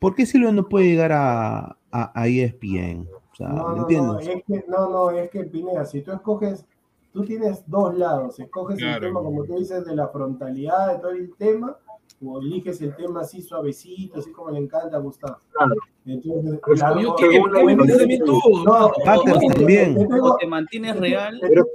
¿por 0.00 0.14
qué 0.14 0.26
Silvio 0.26 0.52
no 0.52 0.68
puede 0.68 0.86
llegar 0.86 1.12
a, 1.12 1.76
a, 1.92 2.12
a 2.20 2.26
E 2.28 2.42
ESPN? 2.44 3.08
O 3.32 3.34
sea, 3.36 3.48
No, 3.48 3.68
¿me 3.68 3.74
no, 3.76 3.80
entiendes? 3.82 4.12
no, 4.12 4.18
es 4.32 4.44
que, 4.44 4.64
no, 4.68 4.90
no, 4.90 5.10
es 5.10 5.30
que 5.30 5.44
Pineda, 5.44 5.84
si 5.84 6.02
tú 6.02 6.10
escoges, 6.12 6.66
tú 7.12 7.24
tienes 7.24 7.62
dos 7.68 7.96
lados, 7.96 8.40
escoges 8.40 8.80
el 8.82 9.00
tema, 9.00 9.20
como 9.20 9.44
tú 9.44 9.54
dices, 9.56 9.84
de 9.84 9.94
la 9.94 10.08
frontalidad 10.08 10.94
de 10.94 10.98
todo 10.98 11.10
el 11.12 11.34
tema, 11.36 11.76
o 12.24 12.40
eliges 12.40 12.80
el 12.80 12.96
tema 12.96 13.20
así 13.20 13.42
suavecito, 13.42 14.18
así 14.20 14.32
como 14.32 14.50
le 14.50 14.58
encanta 14.58 14.96
a 14.96 15.00
Gustavo. 15.00 15.36
Claro. 15.52 15.74
Entonces, 16.06 16.60
Pero 16.64 16.76
la- 16.76 17.00
Yo 17.02 17.08
no, 17.10 17.16
qué, 17.16 17.30
según 17.30 17.50
¿Por 17.50 17.58
qué 17.58 17.64
me 17.64 17.76
la- 17.76 17.82
metes 17.84 18.02
a 18.02 18.06
mí 18.06 18.18
todo? 18.18 18.64
no, 18.64 18.92
también. 19.04 19.94
te 19.94 20.06
tengo- 20.06 20.32
O 20.32 20.36
te 20.36 20.46
mantienes 20.46 20.98
real 20.98 21.38
Pero- 21.40 21.66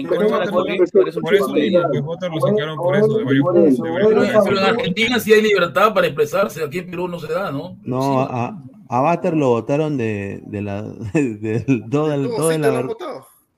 en 0.00 0.06
pero 0.08 0.20
contra 0.22 0.38
de 0.40 0.46
la 0.46 0.52
por 0.52 0.68
eso- 0.70 0.92
por 0.92 1.08
eso 1.08 1.20
Por 1.20 1.32
lo 1.32 2.40
sacaron 2.40 2.76
por 2.76 2.96
de 3.18 3.40
varios 3.42 3.78
de 3.78 3.90
varios 3.90 4.08
Pero, 4.08 4.22
eso- 4.24 4.40
pero 4.44 4.58
en 4.58 4.64
Argentina 4.64 5.20
sí 5.20 5.32
hay 5.32 5.42
libertad 5.42 5.94
para 5.94 6.06
expresarse, 6.06 6.62
aquí 6.64 6.78
en 6.78 6.90
Perú 6.90 7.08
no 7.08 7.18
se 7.18 7.32
da, 7.32 7.50
¿no? 7.50 7.76
No, 7.82 8.20
a, 8.22 8.62
a 8.88 9.00
Batter 9.00 9.36
lo 9.36 9.48
votaron 9.48 9.96
de, 9.96 10.42
de 10.46 10.62
la 10.62 10.82
de, 11.14 11.34
de- 11.38 11.84
toda, 11.90 12.16
sí 12.16 12.58
la 12.60 12.82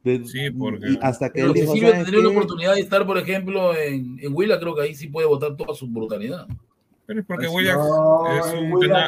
de- 0.05 0.25
Sí, 0.25 0.51
porque- 0.51 0.99
hasta 1.03 1.29
que 1.29 1.41
Pero 1.41 1.49
él 1.49 1.55
si 1.55 1.61
dijo, 1.63 1.73
Silvio 1.75 1.89
¿sabes 1.91 2.05
tendría 2.05 2.23
la 2.25 2.31
oportunidad 2.39 2.75
de 2.75 2.81
estar, 2.81 3.05
por 3.07 3.19
ejemplo, 3.19 3.75
en, 3.77 4.17
en 4.21 4.33
Huila, 4.35 4.59
creo 4.59 4.75
que 4.75 4.83
ahí 4.83 4.95
sí 4.95 5.09
puede 5.09 5.27
votar 5.27 5.55
toda 5.57 5.75
su 5.75 5.87
brutalidad. 5.89 6.47
Pero 7.05 7.21
es 7.21 7.27
porque 7.27 7.47
No, 7.47 8.27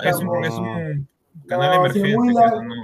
es 0.03 0.17
un 0.17 0.29
canal 1.47 1.71
No, 1.71 1.81
emergente. 1.87 2.15
Pues, 2.17 2.35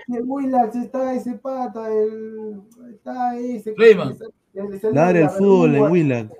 no. 0.08 0.24
Willax 0.24 0.76
está 0.76 1.14
ese 1.14 1.34
pata, 1.34 1.92
el, 1.92 2.60
está 2.92 3.36
ese. 3.38 3.74
Clayman. 3.74 4.16
el- 4.54 4.72
el- 4.84 5.30
fútbol 5.30 5.74
en. 5.76 5.90
Willax. 5.92 6.30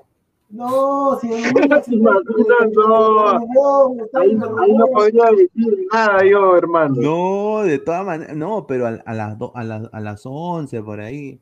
No, 0.49 1.19
si 1.21 1.33
el- 1.33 1.43
no- 4.35 4.59
ahí 4.61 4.73
no 4.75 4.87
podría 4.87 5.25
decir 5.31 5.87
nada 5.93 6.19
yo, 6.25 6.57
hermano. 6.57 6.95
No, 6.99 7.63
de 7.63 7.79
todas 7.79 8.05
maneras, 8.07 8.37
no, 8.37 8.67
pero 8.67 8.87
a, 8.87 8.91
a 9.05 9.15
las 9.15 9.39
do- 9.39 9.53
a, 9.55 9.65
las 9.65 9.89
a 9.93 10.01
las 10.01 10.23
11 10.25 10.83
por 10.83 11.01
ahí. 11.01 11.41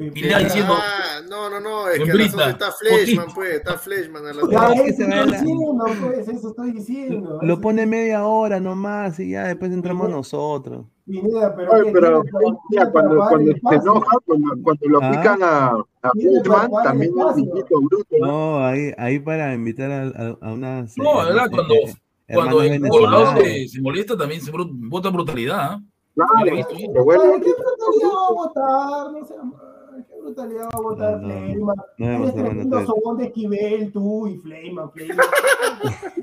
Diciendo, 0.00 0.74
Ah, 0.78 1.20
no, 1.28 1.50
no, 1.50 1.60
no, 1.60 1.88
es 1.88 1.96
que 1.98 2.02
a 2.02 2.06
las 2.06 2.14
Hembrita, 2.14 2.36
11 2.36 2.50
está 2.50 2.72
Fleshman, 2.72 3.24
poquito. 3.26 3.34
pues, 3.34 3.54
está 3.54 3.78
Fleshman 3.78 4.26
a 4.26 4.32
las 4.32 4.48
Ya, 4.50 4.66
Es 4.72 4.82
que 4.82 4.88
eso 4.88 4.96
se 4.96 5.08
va 5.08 5.14
estoy 5.16 5.30
la- 5.30 5.38
diciendo, 5.40 5.84
pues, 6.00 6.28
eso 6.28 6.48
estoy 6.48 6.72
diciendo. 6.72 7.38
Lo 7.42 7.52
Eso- 7.52 7.60
pone 7.60 7.86
media 7.86 8.24
hora 8.24 8.60
nomás 8.60 9.20
y 9.20 9.30
ya 9.30 9.44
después 9.48 9.70
entramos 9.72 10.08
nosotros. 10.08 10.86
Pineda, 11.06 11.54
pero, 11.56 11.72
Oye, 11.72 11.84
¿qué? 11.84 11.90
pero 11.92 12.22
¿Tiene 12.22 12.30
para- 12.32 12.46
mira, 12.50 12.60
tiene 12.70 12.90
para 12.92 13.08
cuando, 13.28 13.50
el 13.50 13.60
se 13.60 13.74
enoja, 13.76 14.16
cuando, 14.24 14.48
cuando 14.62 14.88
lo 14.88 15.02
Ah. 15.02 15.06
aplican 15.08 15.42
a, 15.42 15.66
a 15.68 16.10
el 16.14 16.42
también 16.84 17.10
es 17.12 17.16
espacio. 17.18 17.44
viejito 17.52 17.80
bruto. 17.80 18.16
¿no? 18.20 18.26
No, 18.26 18.64
ahí, 18.66 18.92
ahí 18.96 19.18
para 19.18 19.52
invitar 19.54 19.90
a, 19.90 20.02
a, 20.04 20.36
a 20.48 20.52
unas. 20.52 20.96
No, 20.96 21.22
eh, 21.22 21.26
¿verdad? 21.26 21.46
eh, 21.46 22.34
Cuando- 22.34 22.62
eh, 22.62 22.70
venezolanos. 22.70 23.40
se, 23.40 23.68
se 23.68 23.80
molesta, 23.82 24.16
también 24.16 24.40
se 24.40 24.50
vota 24.52 25.10
brutalidad. 25.10 25.58
¿ah? 25.60 25.82
Claro, 26.14 26.32
Ay, 26.44 26.64
¿Qué 26.68 26.88
brutalidad 26.88 28.08
va 28.08 28.26
a 28.28 28.32
votar? 28.32 29.12
No 29.12 29.44
mal, 29.44 29.79
¿Qué 30.08 30.20
brutalidad 30.20 30.64
va 30.64 30.78
a 30.78 30.80
votar 30.80 31.20
No, 31.20 31.28
no, 31.28 31.34
Fleiman? 31.44 31.76
no 31.98 32.06
Eres 32.06 32.34
tremendo 32.34 32.86
sobón 32.86 33.16
de 33.18 33.24
Esquivel, 33.26 33.92
tú 33.92 34.26
y 34.28 34.36
Fleiman, 34.38 34.90
Fleiman. 34.92 35.26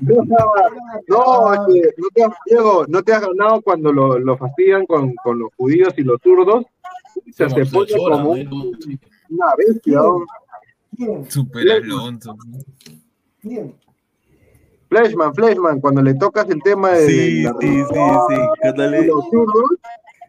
No, 0.00 1.52
es 1.54 1.60
que 1.66 1.94
no 1.96 2.08
te 2.14 2.22
has, 2.24 2.32
Diego, 2.46 2.84
no 2.88 3.02
te 3.02 3.12
has 3.12 3.20
ganado 3.22 3.60
cuando 3.62 3.92
lo, 3.92 4.18
lo 4.18 4.36
fastidian 4.36 4.86
con, 4.86 5.14
con 5.16 5.38
los 5.38 5.50
judíos 5.56 5.92
y 5.96 6.02
los 6.02 6.20
zurdos. 6.22 6.64
Se, 7.32 7.48
se 7.50 7.64
Se 7.64 7.72
pone 7.72 7.92
como 7.96 8.30
un- 8.30 9.00
una 9.30 9.46
bestia. 9.56 10.00
¿Quién? 10.96 11.30
Super 11.30 11.70
Alonso. 11.72 12.36
¿Quién? 13.40 13.74
Fleshman, 14.88 15.34
Fleshman, 15.34 15.80
cuando 15.80 16.02
le 16.02 16.14
tocas 16.14 16.48
el 16.48 16.62
tema 16.62 16.92
de 16.92 17.06
Sí, 17.06 17.42
la- 17.42 17.52
sí, 17.60 17.68
sí, 17.68 17.94
sí. 18.28 19.06
Los 19.06 19.24
zurdos, 19.30 19.64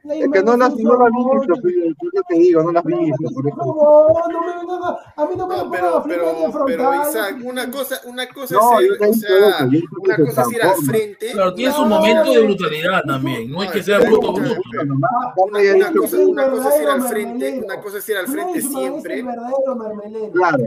es 0.10 0.32
que 0.32 0.44
no 0.44 0.58
las 0.58 0.76
no 0.76 0.78
visto, 0.78 1.54
pues, 1.62 1.76
yo 2.14 2.22
te 2.28 2.36
digo, 2.36 2.64
no 2.64 2.72
las 2.72 2.84
eso. 2.86 3.16
No, 3.58 4.28
no 4.32 4.42
me 4.42 4.60
vengan 4.60 4.84
a, 4.84 5.22
a 5.22 5.26
mí 5.26 5.36
no 5.36 5.48
me 5.48 5.56
No, 5.56 5.72
pero, 5.72 6.04
pero, 6.08 6.66
pero. 6.66 7.10
Isaac, 7.10 7.38
una 7.44 7.70
cosa, 7.70 8.02
una 8.06 8.28
cosa 8.28 8.56
No, 8.56 8.80
es 8.80 8.90
o 8.92 9.14
sea, 9.14 9.68
una 9.68 10.18
cosa 10.18 10.42
es 10.42 10.52
ir 10.52 10.64
al 10.64 10.76
frente. 10.76 11.32
Claro, 11.32 11.54
tiene 11.54 11.74
su 11.74 11.86
momento 11.86 12.32
de 12.32 12.42
brutalidad 12.42 13.04
también. 13.04 13.52
No 13.52 13.64
es 13.64 13.72
que 13.72 13.84
sea 13.84 14.00
bruto, 14.00 14.34
bruto. 14.34 14.62
Una, 15.38 15.60
una 15.76 15.94
cosa, 15.94 16.18
una 16.18 16.50
cosa 16.50 16.76
es 16.76 16.82
ir 16.82 16.88
al 16.88 17.02
frente, 17.04 17.62
una 17.66 17.82
cosa 17.82 17.98
es 17.98 18.10
ir 18.10 18.18
al 18.18 18.28
frente 18.28 18.62
siempre. 18.62 19.26
Claro, 20.34 20.64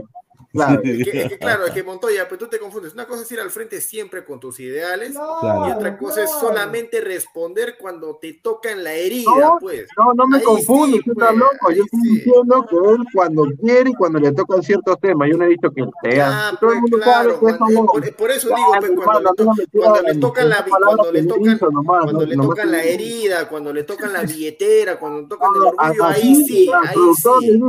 claro. 0.53 0.81
Es 0.83 1.03
que, 1.09 1.21
es 1.23 1.29
que, 1.29 1.37
claro, 1.39 1.65
es 1.65 1.73
que 1.73 1.83
Montoya, 1.83 2.25
pero 2.29 2.37
tú 2.39 2.47
te 2.47 2.59
confundes. 2.59 2.93
Una 2.93 3.05
cosa 3.07 3.23
es 3.23 3.31
ir 3.31 3.39
al 3.39 3.49
frente 3.49 3.81
siempre 3.81 4.23
con 4.23 4.39
tus 4.39 4.59
ideales 4.59 5.11
Claro. 5.13 5.67
y 5.67 5.71
otra 5.71 5.97
cosa 5.97 6.23
es 6.23 6.29
solamente 6.31 7.01
responder 7.01 7.75
cuando 7.79 8.15
te 8.17 8.33
tocan 8.33 8.83
la 8.83 8.93
herida, 8.93 9.29
No, 9.39 9.57
pues. 9.59 9.87
no, 9.97 10.13
no 10.13 10.27
me 10.27 10.37
Ahí 10.37 10.43
confundo, 10.43 10.97
sí, 10.97 11.03
pues, 11.11 11.35
loco. 11.35 11.71
Yo 11.71 11.83
estoy 11.83 11.99
diciendo 12.01 12.65
que 12.69 12.75
él 12.75 13.03
cuando 13.13 13.43
quiere 13.61 13.89
y 13.89 13.93
cuando 13.95 14.19
le 14.19 14.31
tocan 14.31 14.61
ciertos 14.63 14.99
temas, 14.99 15.27
yo 15.29 15.37
no 15.37 15.45
he 15.45 15.49
dicho 15.49 15.69
que 15.71 15.83
sea. 16.03 16.49
Ah, 16.49 16.57
pues 16.59 16.79
claro, 17.01 17.39
cuando- 17.39 17.85
por, 17.85 18.15
por 18.15 18.31
eso 18.31 18.47
digo, 18.49 18.57
pues, 18.79 18.91
cuando, 19.03 19.19
le, 19.31 19.35
to- 19.35 19.45
cuando 19.79 20.01
le 20.01 20.15
tocan 20.19 20.49
la, 20.49 20.65
cuando 20.65 21.11
le 21.11 21.23
tocan, 21.23 21.55
hizo 21.55 21.71
nomás, 21.71 22.03
cuando 22.03 22.21
no- 22.21 22.25
le 22.27 22.35
tocan 22.35 22.71
la 22.71 22.83
herida, 22.83 23.49
cuando 23.49 23.73
le 23.73 23.83
tocan 23.83 24.13
la 24.13 24.21
billetera, 24.23 24.99
cuando 24.99 25.21
le 25.21 25.27
tocan 25.27 25.49
el 25.55 25.61
orgullo, 25.61 26.03
ahí 26.05 26.35
sí, 26.45 26.69
ahí 26.71 26.97
sí. 27.41 27.61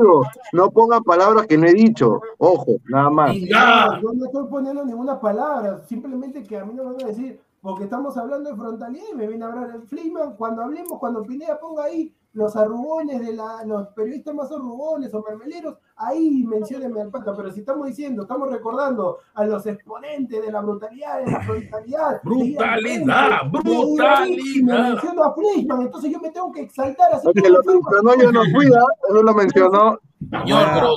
no 0.52 0.70
pongan 0.70 1.02
palabras 1.02 1.46
que 1.46 1.56
no 1.56 1.66
he 1.66 1.72
dicho. 1.72 2.20
Ojo, 2.38 2.73
nada 2.88 3.10
más. 3.10 3.34
No, 3.34 4.00
yo 4.00 4.12
no 4.12 4.26
estoy 4.26 4.46
poniendo 4.48 4.84
ninguna 4.84 5.20
palabra, 5.20 5.78
simplemente 5.86 6.42
que 6.42 6.58
a 6.58 6.64
mí 6.64 6.74
no 6.74 6.84
me 6.84 6.92
van 6.92 7.04
a 7.04 7.08
decir, 7.08 7.40
porque 7.60 7.84
estamos 7.84 8.16
hablando 8.16 8.50
de 8.50 8.56
frontalidad 8.56 9.04
y 9.12 9.16
me 9.16 9.26
viene 9.26 9.44
a 9.44 9.48
hablar 9.48 9.70
el 9.74 9.82
Fliman, 9.82 10.36
cuando 10.36 10.62
hablemos, 10.62 10.98
cuando 10.98 11.22
Pineda 11.22 11.58
ponga 11.58 11.84
ahí 11.84 12.14
los 12.34 12.56
arrugones 12.56 13.24
de 13.24 13.32
la, 13.32 13.64
los 13.64 13.88
periodistas 13.88 14.34
más 14.34 14.50
arrugones 14.50 15.14
o 15.14 15.22
mermeleros, 15.22 15.78
ahí 15.96 16.44
menciónenme 16.44 17.00
al 17.00 17.10
pata, 17.10 17.32
pero 17.36 17.50
si 17.52 17.60
estamos 17.60 17.86
diciendo, 17.86 18.22
estamos 18.22 18.50
recordando 18.50 19.18
a 19.34 19.44
los 19.44 19.64
exponentes 19.66 20.44
de 20.44 20.52
la 20.52 20.60
brutalidad, 20.60 21.24
de 21.24 21.30
la 21.30 21.40
frontalidad. 21.40 22.20
Brutalidad, 22.24 23.42
de 23.44 23.58
brutalidad. 23.60 24.26
menciono 24.62 25.24
a 25.24 25.34
Fleischmann, 25.34 25.82
entonces 25.82 26.10
yo 26.10 26.20
me 26.20 26.30
tengo 26.30 26.50
que 26.50 26.62
exaltar 26.62 27.14
así. 27.14 27.28
El 27.28 27.42
que 27.42 27.48
lo 27.48 27.62
mencionó 27.62 28.14
yo 28.20 28.32
no 28.32 28.42
fui. 28.52 28.66
Eso 28.66 29.22
lo 29.22 29.34
mencionó. 29.34 29.98
Señor, 30.30 30.68
pero 30.74 30.88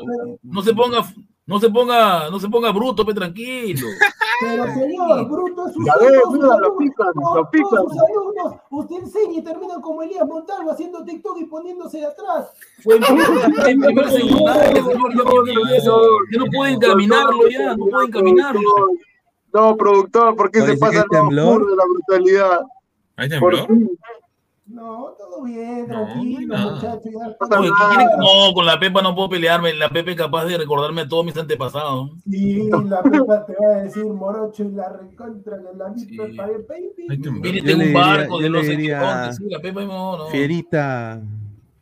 no 0.42 0.62
se 0.62 0.74
ponga, 0.74 1.04
no 1.48 1.60
se 1.62 1.70
ponga, 1.70 2.30
no 2.30 2.40
se 2.40 2.50
ponga 2.50 2.72
bruto, 2.72 3.06
pe, 3.06 3.14
tranquilo. 3.14 3.88
Pero 4.42 4.66
señor, 4.66 5.28
bruto 5.30 5.68
es 5.68 5.76
un 5.76 5.84
mira, 5.84 6.58
lo 6.58 6.78
pican, 6.78 7.08
lo 7.36 7.50
pican. 7.50 7.80
Alumnos, 7.80 8.62
usted 8.70 8.96
enseña 8.98 9.40
y 9.40 9.42
terminan 9.42 9.82
como 9.82 10.04
Elías 10.04 10.28
Montalvo 10.28 10.72
haciendo 10.72 11.04
TikTok 11.04 11.40
y 11.40 11.46
poniéndose 11.46 12.00
de 12.00 12.06
atrás. 12.06 12.52
Fue 12.84 12.98
en 12.98 13.04
en 13.04 13.80
primer 13.82 14.12
secundaria, 14.12 14.84
señor, 14.84 15.16
ya 15.16 15.24
no, 15.24 16.04
ya 16.32 16.40
no 16.40 16.46
pueden 16.54 16.80
caminarlo 16.80 17.48
ya, 17.48 17.76
no 17.76 17.86
pueden 17.86 18.12
caminarlo. 18.12 18.62
No, 19.54 19.76
productor, 19.78 20.36
¿por 20.36 20.52
qué 20.52 20.62
se 20.62 20.78
pasa 20.78 21.00
el 21.00 21.10
temblor. 21.10 21.66
de 21.66 21.76
la 21.76 21.84
brutalidad? 21.86 22.60
¿Hay 23.16 23.30
Por 23.40 23.54
temblor? 23.56 23.68
fin. 23.68 23.90
No, 24.68 25.16
todo 25.18 25.44
bien, 25.44 25.88
tranquilo, 25.88 26.58
muchachos. 26.58 27.02
¿qué 27.04 27.48
quieren? 27.50 28.08
No, 28.20 28.54
con 28.54 28.66
la 28.66 28.78
Pepa 28.78 29.02
no 29.02 29.16
puedo 29.16 29.30
pelearme. 29.30 29.74
La 29.74 29.90
Pepa 29.90 30.12
es 30.12 30.18
capaz 30.18 30.46
de 30.46 30.58
recordarme 30.58 31.02
a 31.02 31.08
todos 31.08 31.26
mis 31.26 31.38
antepasados. 31.38 32.12
Sí, 32.30 32.70
la 32.70 33.02
Pepa 33.02 33.46
te 33.46 33.54
va 33.54 33.76
a 33.76 33.84
decir 33.84 34.06
morocho 34.06 34.66
y 34.66 34.72
la 34.72 34.90
recontra 34.90 35.58
que 35.58 35.78
la 35.78 35.86
baby. 35.86 37.18
Yo 37.18 37.50
en 37.50 37.66
le 37.66 37.88
un 37.88 37.94
barco 37.94 38.40
de 38.40 38.50
no 38.50 38.62
sé 38.62 38.76
qué. 38.76 39.34
Sí, 39.34 39.50
la 39.50 39.60
Pepa 39.62 39.86
no, 39.86 40.18
no. 40.18 40.26
Fierita, 40.28 41.22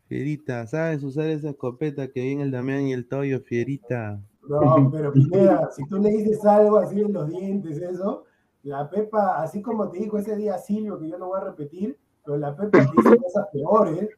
Fierita, 0.08 0.68
¿sabes 0.68 1.04
usar 1.04 1.26
esa 1.26 1.50
escopeta 1.50 2.08
que 2.10 2.22
viene 2.22 2.44
el 2.44 2.52
Damián 2.52 2.88
y 2.88 2.94
el 2.94 3.08
Toyo, 3.08 3.40
Fierita? 3.40 4.22
No, 4.48 4.92
pero 4.92 5.12
Pineda, 5.12 5.72
si 5.76 5.84
tú 5.88 5.98
le 5.98 6.12
dices 6.12 6.46
algo 6.46 6.78
así 6.78 7.02
en 7.02 7.14
los 7.14 7.30
dientes, 7.30 7.82
eso, 7.82 8.26
la 8.62 8.88
Pepa, 8.88 9.42
así 9.42 9.64
como 9.64 9.90
te 9.90 9.98
dijo 9.98 10.20
ese 10.20 10.36
día 10.36 10.60
Silvio, 10.60 11.00
que 11.00 11.10
yo 11.10 11.18
no 11.18 11.30
voy 11.30 11.40
a 11.42 11.46
repetir, 11.46 11.98
pero 12.26 12.38
la 12.38 12.56
Pepa 12.56 12.80
dice 12.80 13.18
cosas 13.18 13.48
peores, 13.54 14.10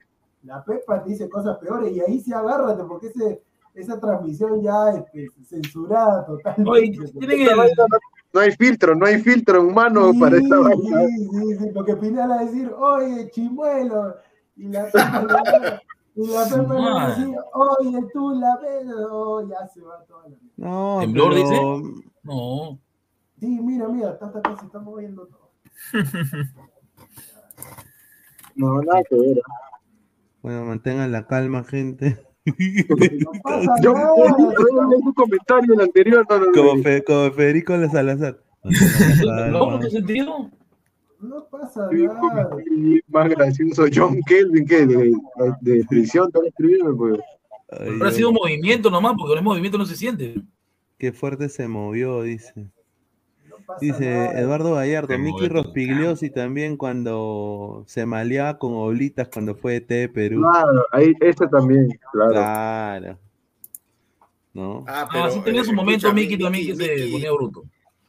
la 0.44 0.64
Pepa 0.64 1.00
dice 1.00 1.30
cosas 1.30 1.58
peores, 1.58 1.96
y 1.96 2.00
ahí 2.00 2.20
sí 2.22 2.32
agárrate, 2.34 2.84
porque 2.86 3.08
ese, 3.08 3.44
esa 3.74 4.00
transmisión 4.00 4.62
ya 4.62 4.92
este, 4.92 5.28
censurada 5.46 6.26
totalmente. 6.26 6.70
Oye, 6.72 6.92
tienen 6.92 7.42
Esta 7.42 7.52
el- 7.52 7.58
vaina 7.58 7.84
no, 8.34 8.40
hay 8.42 8.52
filtro, 8.52 8.94
no 8.96 9.06
hay 9.06 9.22
filtro 9.22 9.62
humano 9.64 10.12
Sí, 10.12 10.20
para 10.20 10.38
esta 10.38 10.60
vaina. 10.60 11.02
sí, 11.08 11.30
sí, 11.32 11.56
sí, 11.58 11.72
lo 11.74 11.84
que 11.86 11.96
Pineda 11.96 12.28
va 12.28 12.40
a 12.40 12.46
decir, 12.46 12.72
oye, 12.78 13.30
chimuelo, 13.32 14.16
y 14.56 14.68
la 14.68 14.86
Pepa 14.86 15.22
le 15.22 15.34
va- 15.34 15.82
y 16.16 16.28
la 16.28 16.44
Pepa 16.46 16.74
le 16.74 16.80
va 16.82 17.04
a 17.06 17.10
decir, 17.10 17.36
oye, 17.54 18.00
tú 18.14 18.30
la 18.40 18.58
ves, 18.58 18.88
oh, 19.10 19.48
ya 19.48 19.68
se 19.68 19.82
va 19.82 20.04
toda 20.06 20.28
la 20.30 20.38
No, 20.58 20.98
¿Temblor, 21.02 21.30
pero- 21.34 21.42
dice? 21.80 22.04
No. 22.24 22.80
Sí, 23.40 23.60
mira, 23.62 23.88
mira, 23.88 24.12
está, 24.12 24.26
está, 24.28 24.40
está, 24.40 24.58
se 24.60 24.66
está 24.66 24.80
moviendo 24.80 25.28
todo. 25.28 25.52
No, 28.58 28.82
nada 28.82 29.02
que 29.10 29.16
ver. 29.16 29.38
Bueno, 30.42 30.66
mantengan 30.66 31.12
la 31.12 31.26
calma, 31.28 31.64
gente. 31.64 32.18
pasa 33.44 33.76
Yo 33.84 33.94
nada. 33.94 34.14
yo 34.18 34.90
leí 34.90 35.02
un 35.04 35.14
comentario 35.14 35.74
en 35.74 35.80
el 35.80 35.86
anterior, 35.86 36.26
no, 36.30 36.40
no, 36.40 36.46
no. 36.46 36.52
Como, 36.54 36.84
Fe- 36.84 37.04
como 37.04 37.32
Federico 37.32 37.78
de 37.78 37.90
Salazar. 37.90 38.40
¿No? 39.52 39.80
¿Qué 39.80 39.90
sentido? 39.90 40.50
No 41.20 41.46
pasa 41.50 41.88
nada. 41.92 42.50
Y 42.76 43.00
más 43.08 43.30
gracioso, 43.30 43.86
John 43.94 44.20
Kelvin, 44.28 44.66
que 44.66 44.86
de, 44.86 45.12
de 45.62 45.86
prisión, 45.90 46.28
están 46.28 46.46
escribiendo, 46.46 46.96
pues. 46.96 47.20
Ay, 47.70 47.90
Habrá 47.96 48.10
ay, 48.10 48.16
sido 48.16 48.30
un 48.30 48.36
movimiento 48.36 48.90
nomás, 48.90 49.14
porque 49.18 49.30
con 49.32 49.38
el 49.40 49.44
movimiento 49.44 49.78
no 49.78 49.86
se 49.86 49.96
siente. 49.96 50.36
Qué 50.98 51.12
fuerte 51.12 51.50
se 51.50 51.68
movió, 51.68 52.22
dice. 52.22 52.70
Pasa 53.68 53.80
Dice 53.82 54.10
nada. 54.10 54.40
Eduardo 54.40 54.74
Gallardo, 54.76 55.18
Miki. 55.20 55.48
Rospigliosi 55.50 56.30
también 56.32 56.78
cuando 56.78 57.84
se 57.86 58.06
maleaba 58.08 58.58
con 58.58 58.74
Oblitas 58.74 59.28
cuando 59.32 59.54
fue 59.56 59.74
de 59.74 59.82
T 59.82 59.94
de 59.94 60.10
Perú. 60.10 60.42
Claro, 60.42 60.86
ahí, 60.92 61.14
ese 61.20 61.48
también, 61.48 61.88
claro. 62.12 62.32
Claro. 62.32 63.20
¿No? 64.54 64.86
Ah, 64.88 65.08
Ah, 65.12 65.30
sí 65.30 65.40
tenía 65.42 65.64
su 65.64 65.74
momento 65.74 66.12
Miki 66.14 66.38
también 66.38 66.66
que 66.68 66.76
se 66.76 66.96
Miki- 66.96 67.12
ponía 67.12 67.32
bruto. 67.32 67.64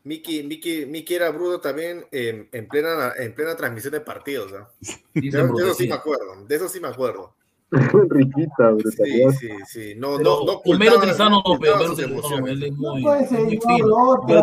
Miki, 0.04 0.42
Miki, 0.42 0.86
Miki 0.86 1.14
era 1.14 1.28
bruto 1.30 1.60
también 1.60 2.06
en, 2.12 2.48
en 2.52 2.66
plena, 2.68 3.12
en 3.18 3.34
plena 3.34 3.54
transmisión 3.56 3.92
de 3.92 4.00
partidos. 4.00 4.52
¿ah? 4.54 4.70
De, 5.12 5.28
eso 5.28 5.74
sí. 5.74 5.86
me 5.88 5.94
acuerdo, 5.94 6.46
de 6.46 6.56
eso 6.56 6.68
sí 6.68 6.80
me 6.80 6.88
acuerdo. 6.88 7.34
Riquita, 8.10 8.70
Sí, 8.70 8.82
brutalidad. 8.82 9.30
sí, 9.32 9.48
sí. 9.66 9.94
No, 9.96 10.16
Pero 10.16 10.24
no, 10.40 10.44
no 10.44 10.60
Trizano 11.00 11.30
no, 11.30 11.38
ocultaba 11.40 11.60
pero 11.60 11.74
Homero 11.74 11.88
sus 11.88 11.96
Trizano 11.96 12.40
no, 12.40 12.46
él 12.46 12.62
es 12.62 12.72
No 12.78 12.78
muy, 12.92 13.02
puede 13.02 13.18
muy 13.18 13.28
ser 13.28 13.38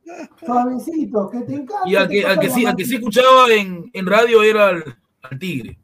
Suavecito, 0.45 1.31
que 1.31 1.41
te 1.43 1.55
encanta. 1.55 1.89
Y 1.89 1.95
al 1.95 2.09
que, 2.09 2.25
al 2.25 2.35
toca 2.35 2.41
que, 2.41 2.51
sí, 2.53 2.67
al 2.67 2.77
que 2.77 2.85
sí 2.85 2.95
escuchaba 2.97 3.49
en, 3.53 3.89
en 3.93 4.07
radio 4.07 4.43
era 4.43 4.69
al, 4.69 4.85
al 5.23 5.39
Tigre. 5.39 5.79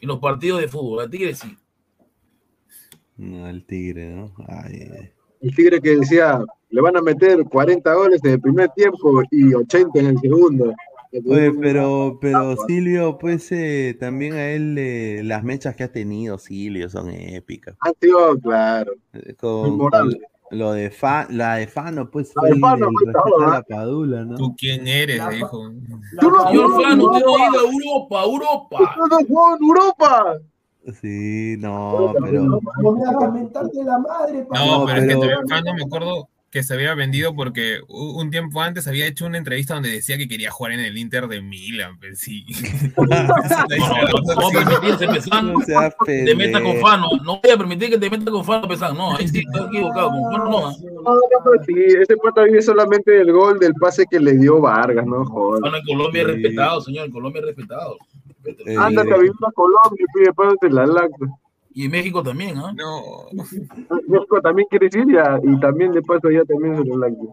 En 0.00 0.08
los 0.08 0.18
partidos 0.18 0.60
de 0.60 0.68
fútbol. 0.68 1.00
Al 1.00 1.10
Tigre 1.10 1.34
sí. 1.34 1.56
No, 3.16 3.48
el 3.48 3.64
tigre, 3.64 4.10
¿no? 4.10 4.32
Ay, 4.48 4.88
ay. 4.92 5.10
El 5.40 5.54
tigre 5.54 5.80
que 5.80 5.96
decía, 5.96 6.44
le 6.70 6.80
van 6.80 6.96
a 6.96 7.00
meter 7.00 7.44
40 7.44 7.94
goles 7.94 8.20
en 8.24 8.32
el 8.32 8.40
primer 8.40 8.68
tiempo 8.70 9.22
y 9.30 9.54
80 9.54 10.00
en 10.00 10.06
el 10.06 10.18
segundo. 10.18 10.72
Oye, 11.26 11.52
pero, 11.60 12.18
pero 12.20 12.56
Silvio, 12.66 13.18
pues 13.18 13.50
eh, 13.52 13.96
también 13.98 14.32
a 14.34 14.50
él 14.50 14.76
eh, 14.78 15.22
las 15.24 15.42
mechas 15.44 15.74
que 15.76 15.84
ha 15.84 15.92
tenido 15.92 16.38
Silvio 16.38 16.88
son 16.88 17.10
épicas. 17.10 17.76
Ha 17.80 17.90
sido, 18.00 18.38
claro. 18.40 18.92
Eh, 19.12 19.34
Con, 19.34 19.78
lo 20.50 20.72
de 20.72 20.90
Fa, 20.90 21.26
la 21.30 21.56
de 21.56 21.66
Fano, 21.66 22.10
pues 22.10 22.30
La 22.36 22.40
fue 22.42 22.48
de 22.50 22.54
el, 22.56 22.60
Fano 22.60 22.86
el 22.88 22.92
fue 22.94 23.04
rescate 23.06 23.30
todo, 23.30 23.42
a 23.42 23.46
¿ah? 23.46 23.50
la 23.54 23.62
Padula, 23.62 24.24
¿no? 24.24 24.36
¿Tú 24.36 24.54
quién 24.56 24.86
eres? 24.86 25.18
La- 25.18 25.30
Le 25.30 25.36
dijo. 25.36 25.68
La 26.12 26.20
Tú 26.20 26.30
no- 26.30 26.52
no, 26.52 26.80
Fano, 26.80 26.96
no 26.96 27.10
no, 27.10 27.16
ha 27.16 27.20
ido 27.20 27.58
a 27.58 27.62
Europa, 27.72 28.22
Europa. 28.24 28.78
¡No 29.10 29.16
jugó 29.26 29.56
en 29.56 29.64
Europa! 29.64 30.38
Sí, 31.00 31.56
no, 31.58 32.12
pero 32.22 32.42
No 32.42 32.60
No, 32.60 32.60
No, 32.60 32.72
pero 34.86 35.00
es 35.00 35.08
que 35.08 35.16
pero- 35.20 35.40
Fano 35.48 35.74
me 35.74 35.82
acuerdo 35.82 36.28
que 36.54 36.62
se 36.62 36.72
había 36.72 36.94
vendido 36.94 37.34
porque 37.34 37.80
un 37.88 38.30
tiempo 38.30 38.62
antes 38.62 38.86
había 38.86 39.08
hecho 39.08 39.26
una 39.26 39.38
entrevista 39.38 39.74
donde 39.74 39.90
decía 39.90 40.16
que 40.16 40.28
quería 40.28 40.52
jugar 40.52 40.74
en 40.74 40.80
el 40.80 40.96
Inter 40.96 41.26
de 41.26 41.42
Milan. 41.42 41.98
Pues 41.98 42.20
sí. 42.20 42.46
No, 42.96 43.04
no, 43.04 43.34
Pesán 45.12 45.54
te 46.06 46.34
meta 46.36 46.62
con 46.62 46.76
Fano. 46.78 47.08
No 47.24 47.40
voy 47.42 47.50
a 47.50 47.56
permitir 47.56 47.90
que 47.90 47.98
te 47.98 48.08
meta 48.08 48.30
con 48.30 48.44
Fano 48.44 48.68
Pesán. 48.68 48.96
No, 48.96 49.16
ahí 49.16 49.26
sí 49.26 49.40
está 49.40 49.66
equivocado. 49.66 50.10
Con 50.10 50.30
Fano 50.30 50.44
no. 50.44 50.60
No, 50.70 50.70
no, 50.70 51.20
no, 51.44 51.64
sí, 51.66 51.74
ese 52.00 52.16
pata 52.18 52.44
vive 52.44 52.62
solamente 52.62 53.10
del 53.10 53.32
gol 53.32 53.58
del 53.58 53.74
pase 53.74 54.06
que 54.08 54.20
le 54.20 54.34
dio 54.34 54.60
Vargas, 54.60 55.04
no 55.06 55.24
joder. 55.24 55.60
Fano 55.60 55.76
en 55.76 55.84
Colombia 55.84 56.22
es 56.22 56.28
respetado, 56.28 56.80
señor. 56.82 57.06
En 57.06 57.12
Colombia 57.12 57.40
es 57.40 57.46
respetado. 57.46 57.98
Eh, 58.44 58.76
Ándate 58.78 59.12
a 59.12 59.16
vivir 59.16 59.32
a 59.44 59.50
Colombia, 59.50 60.06
pide 60.14 60.26
después 60.26 60.54
de 60.60 60.70
la 60.70 60.86
lacta. 60.86 61.26
Y 61.76 61.86
en 61.86 61.90
México 61.90 62.22
también, 62.22 62.56
¿ah? 62.56 62.72
No. 62.76 63.26
México 64.08 64.40
también 64.40 64.68
quiere 64.70 64.86
decir 64.88 65.04
ya, 65.12 65.38
y 65.42 65.58
también 65.60 65.90
de 65.92 66.00
paso 66.02 66.30
ya 66.30 66.44
también 66.44 66.76
se 66.76 66.84
lacta. 66.96 67.24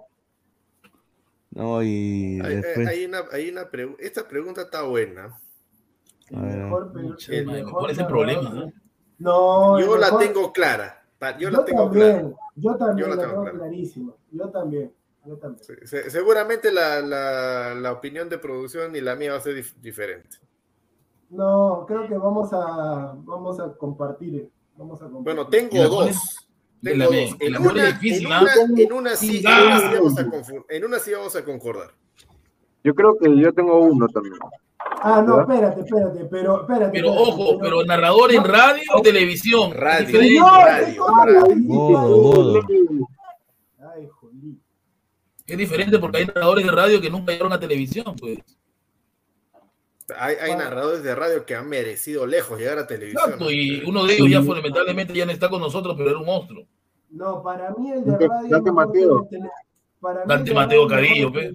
No, 1.51 1.83
y 1.83 2.39
Hay, 2.43 2.55
después. 2.55 2.87
hay 2.87 3.05
una, 3.05 3.19
hay 3.31 3.49
una 3.49 3.69
pregu- 3.69 3.95
esta 3.99 4.27
pregunta 4.27 4.61
está 4.63 4.83
buena. 4.83 5.37
Mejor, 6.31 6.91
El- 7.29 7.65
¿Cuál 7.69 7.91
es 7.91 7.97
el 7.99 8.07
problema? 8.07 8.49
no? 8.49 8.71
No, 9.19 9.79
Yo 9.79 9.97
la 9.97 10.07
mejor- 10.07 10.19
tengo 10.21 10.53
clara. 10.53 11.03
Yo 11.19 11.37
Yo 11.37 11.49
la 11.51 11.65
tengo 11.65 11.83
también, 11.83 12.09
clara. 12.19 12.35
yo 12.55 12.75
también 12.77 13.07
Yo 13.09 13.15
la 13.15 13.21
la 13.21 13.29
tengo 13.29 13.43
clarísima. 13.51 14.13
Yo 14.31 14.49
también, 14.49 14.91
yo 15.25 15.37
también. 15.37 15.63
Se- 15.87 16.09
seguramente 16.09 16.71
la, 16.71 16.99
la, 17.01 17.75
la 17.75 17.91
opinión 17.91 18.27
de 18.29 18.39
producción 18.39 18.95
y 18.95 19.01
la 19.01 19.15
mía 19.15 19.33
va 19.33 19.37
a 19.37 19.41
ser 19.41 19.55
dif- 19.55 19.75
diferente. 19.75 20.37
No, 21.31 21.85
creo 21.87 22.07
que 22.07 22.17
vamos 22.17 22.51
a 22.53 23.13
vamos 23.17 23.59
a 23.59 23.73
compartir. 23.77 24.49
Vamos 24.75 25.01
a 25.01 25.05
compartir. 25.05 25.23
Bueno, 25.23 25.47
tengo 25.47 25.87
dos. 25.87 26.47
Tengo 26.83 27.03
En 27.39 27.57
una, 27.57 27.85
difícil, 27.85 28.25
en 28.25 28.31
una- 28.33 28.53
en 28.77 28.93
una 28.93 29.15
sí, 29.15 29.37
en 29.37 29.53
una 29.63 29.79
sí 29.79 29.93
vamos 29.93 30.17
a 30.17 30.25
en 30.75 30.83
una 30.85 30.99
sí 30.99 31.11
vamos 31.13 31.35
a 31.35 31.45
concordar. 31.45 31.91
Yo 32.83 32.95
creo 32.95 33.17
que 33.17 33.37
yo 33.37 33.53
tengo 33.53 33.79
uno 33.79 34.07
también. 34.07 34.35
Ah, 35.03 35.23
no, 35.25 35.37
¿verdad? 35.37 35.53
espérate, 35.55 35.81
espérate, 35.81 36.25
pero 36.25 36.61
espérate. 36.61 36.91
Pero 36.91 37.09
espérate, 37.13 37.31
ojo, 37.31 37.59
pero 37.59 37.83
narrador 37.85 38.33
en 38.33 38.43
radio 38.43 38.81
o 38.95 39.01
televisión. 39.01 39.71
Radio, 39.73 40.19
radio, 40.41 41.05
radio. 41.25 42.67
Ay, 43.95 44.07
jolí. 44.07 44.59
Es 45.45 45.57
diferente 45.57 45.99
porque 45.99 46.17
hay 46.19 46.25
narradores 46.25 46.65
de 46.65 46.71
radio 46.71 46.99
que 47.01 47.09
nunca 47.09 47.31
llegaron 47.31 47.53
a 47.53 47.59
televisión, 47.59 48.15
pues. 48.19 48.39
Hay, 50.17 50.35
hay 50.41 50.55
narradores 50.55 51.03
de 51.03 51.13
radio 51.15 51.45
que 51.45 51.55
han 51.55 51.67
merecido 51.69 52.25
lejos 52.25 52.57
llegar 52.59 52.77
a 52.79 52.87
televisión. 52.87 53.23
Exacto, 53.25 53.51
y 53.51 53.83
uno 53.85 54.05
de 54.05 54.13
ellos 54.15 54.29
ya 54.29 54.41
fue, 54.41 54.55
lamentablemente 54.55 55.13
ya 55.13 55.25
no 55.25 55.31
está 55.31 55.49
con 55.49 55.61
nosotros, 55.61 55.95
pero 55.97 56.09
era 56.09 56.19
un 56.19 56.25
monstruo. 56.25 56.65
No, 57.09 57.41
para 57.43 57.71
mí 57.77 57.91
el 57.91 58.03
de 58.05 58.11
Dante- 58.11 58.27
radio. 58.27 58.49
Dante 58.49 58.71
Mateo. 58.71 59.29
para 59.99 60.19
mí 60.21 60.25
Dante 60.27 60.53
Mateo 60.53 60.87
que 60.87 61.29
pe. 61.33 61.53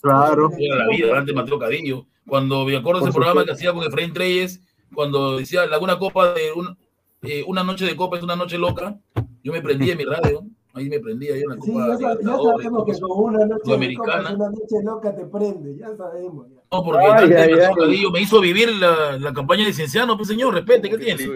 Claro. 0.00 0.50
Toda 0.50 0.76
la 0.76 0.88
vida, 0.88 1.14
Dante 1.14 1.32
Mateo 1.32 1.58
Cadillo. 1.58 2.06
Cuando 2.26 2.64
me 2.64 2.76
acuerdo 2.76 3.02
ese 3.02 3.12
programa 3.12 3.44
que 3.44 3.52
hacía 3.52 3.72
con 3.72 3.82
Efraín 3.84 4.12
Treyes, 4.12 4.60
cuando 4.94 5.38
decía 5.38 5.66
Laguna 5.66 5.98
Copa 5.98 6.34
de 6.34 6.52
un- 6.52 6.76
eh, 7.22 7.42
una 7.46 7.64
noche 7.64 7.84
de 7.84 7.96
copa 7.96 8.16
es 8.16 8.22
una 8.22 8.36
noche 8.36 8.58
loca, 8.58 8.96
yo 9.42 9.52
me 9.52 9.60
prendía 9.62 9.92
en 9.92 9.98
mi 9.98 10.04
radio, 10.04 10.44
ahí 10.78 10.88
me 10.88 11.00
prendía 11.00 11.30
yo 11.36 11.42
en 11.42 11.48
la 11.48 11.54
Sí, 11.62 11.72
Copa 11.72 11.86
ya, 11.88 11.96
sa- 11.98 12.20
ya 12.20 12.36
sabemos 12.36 12.84
que 12.86 12.92
todo 12.94 13.08
con 13.14 13.34
una 13.34 13.46
noche 13.46 13.96
copas, 13.96 14.30
una 14.34 14.50
noche 14.50 14.82
loca 14.82 15.14
te 15.16 15.26
prende, 15.26 15.76
ya 15.76 15.96
sabemos. 15.96 16.48
Ya. 16.50 16.56
No, 16.72 16.84
porque 16.84 17.06
Ay, 17.06 17.32
ay, 17.32 17.50
ay. 17.78 18.04
Me 18.12 18.20
hizo 18.20 18.40
vivir 18.40 18.68
la, 18.76 19.18
la 19.18 19.32
campaña 19.32 19.64
de 19.66 19.72
Cienciano, 19.72 20.16
pues 20.16 20.28
señor, 20.28 20.54
respete, 20.54 20.88
¿qué 20.90 20.98
tiene? 20.98 21.26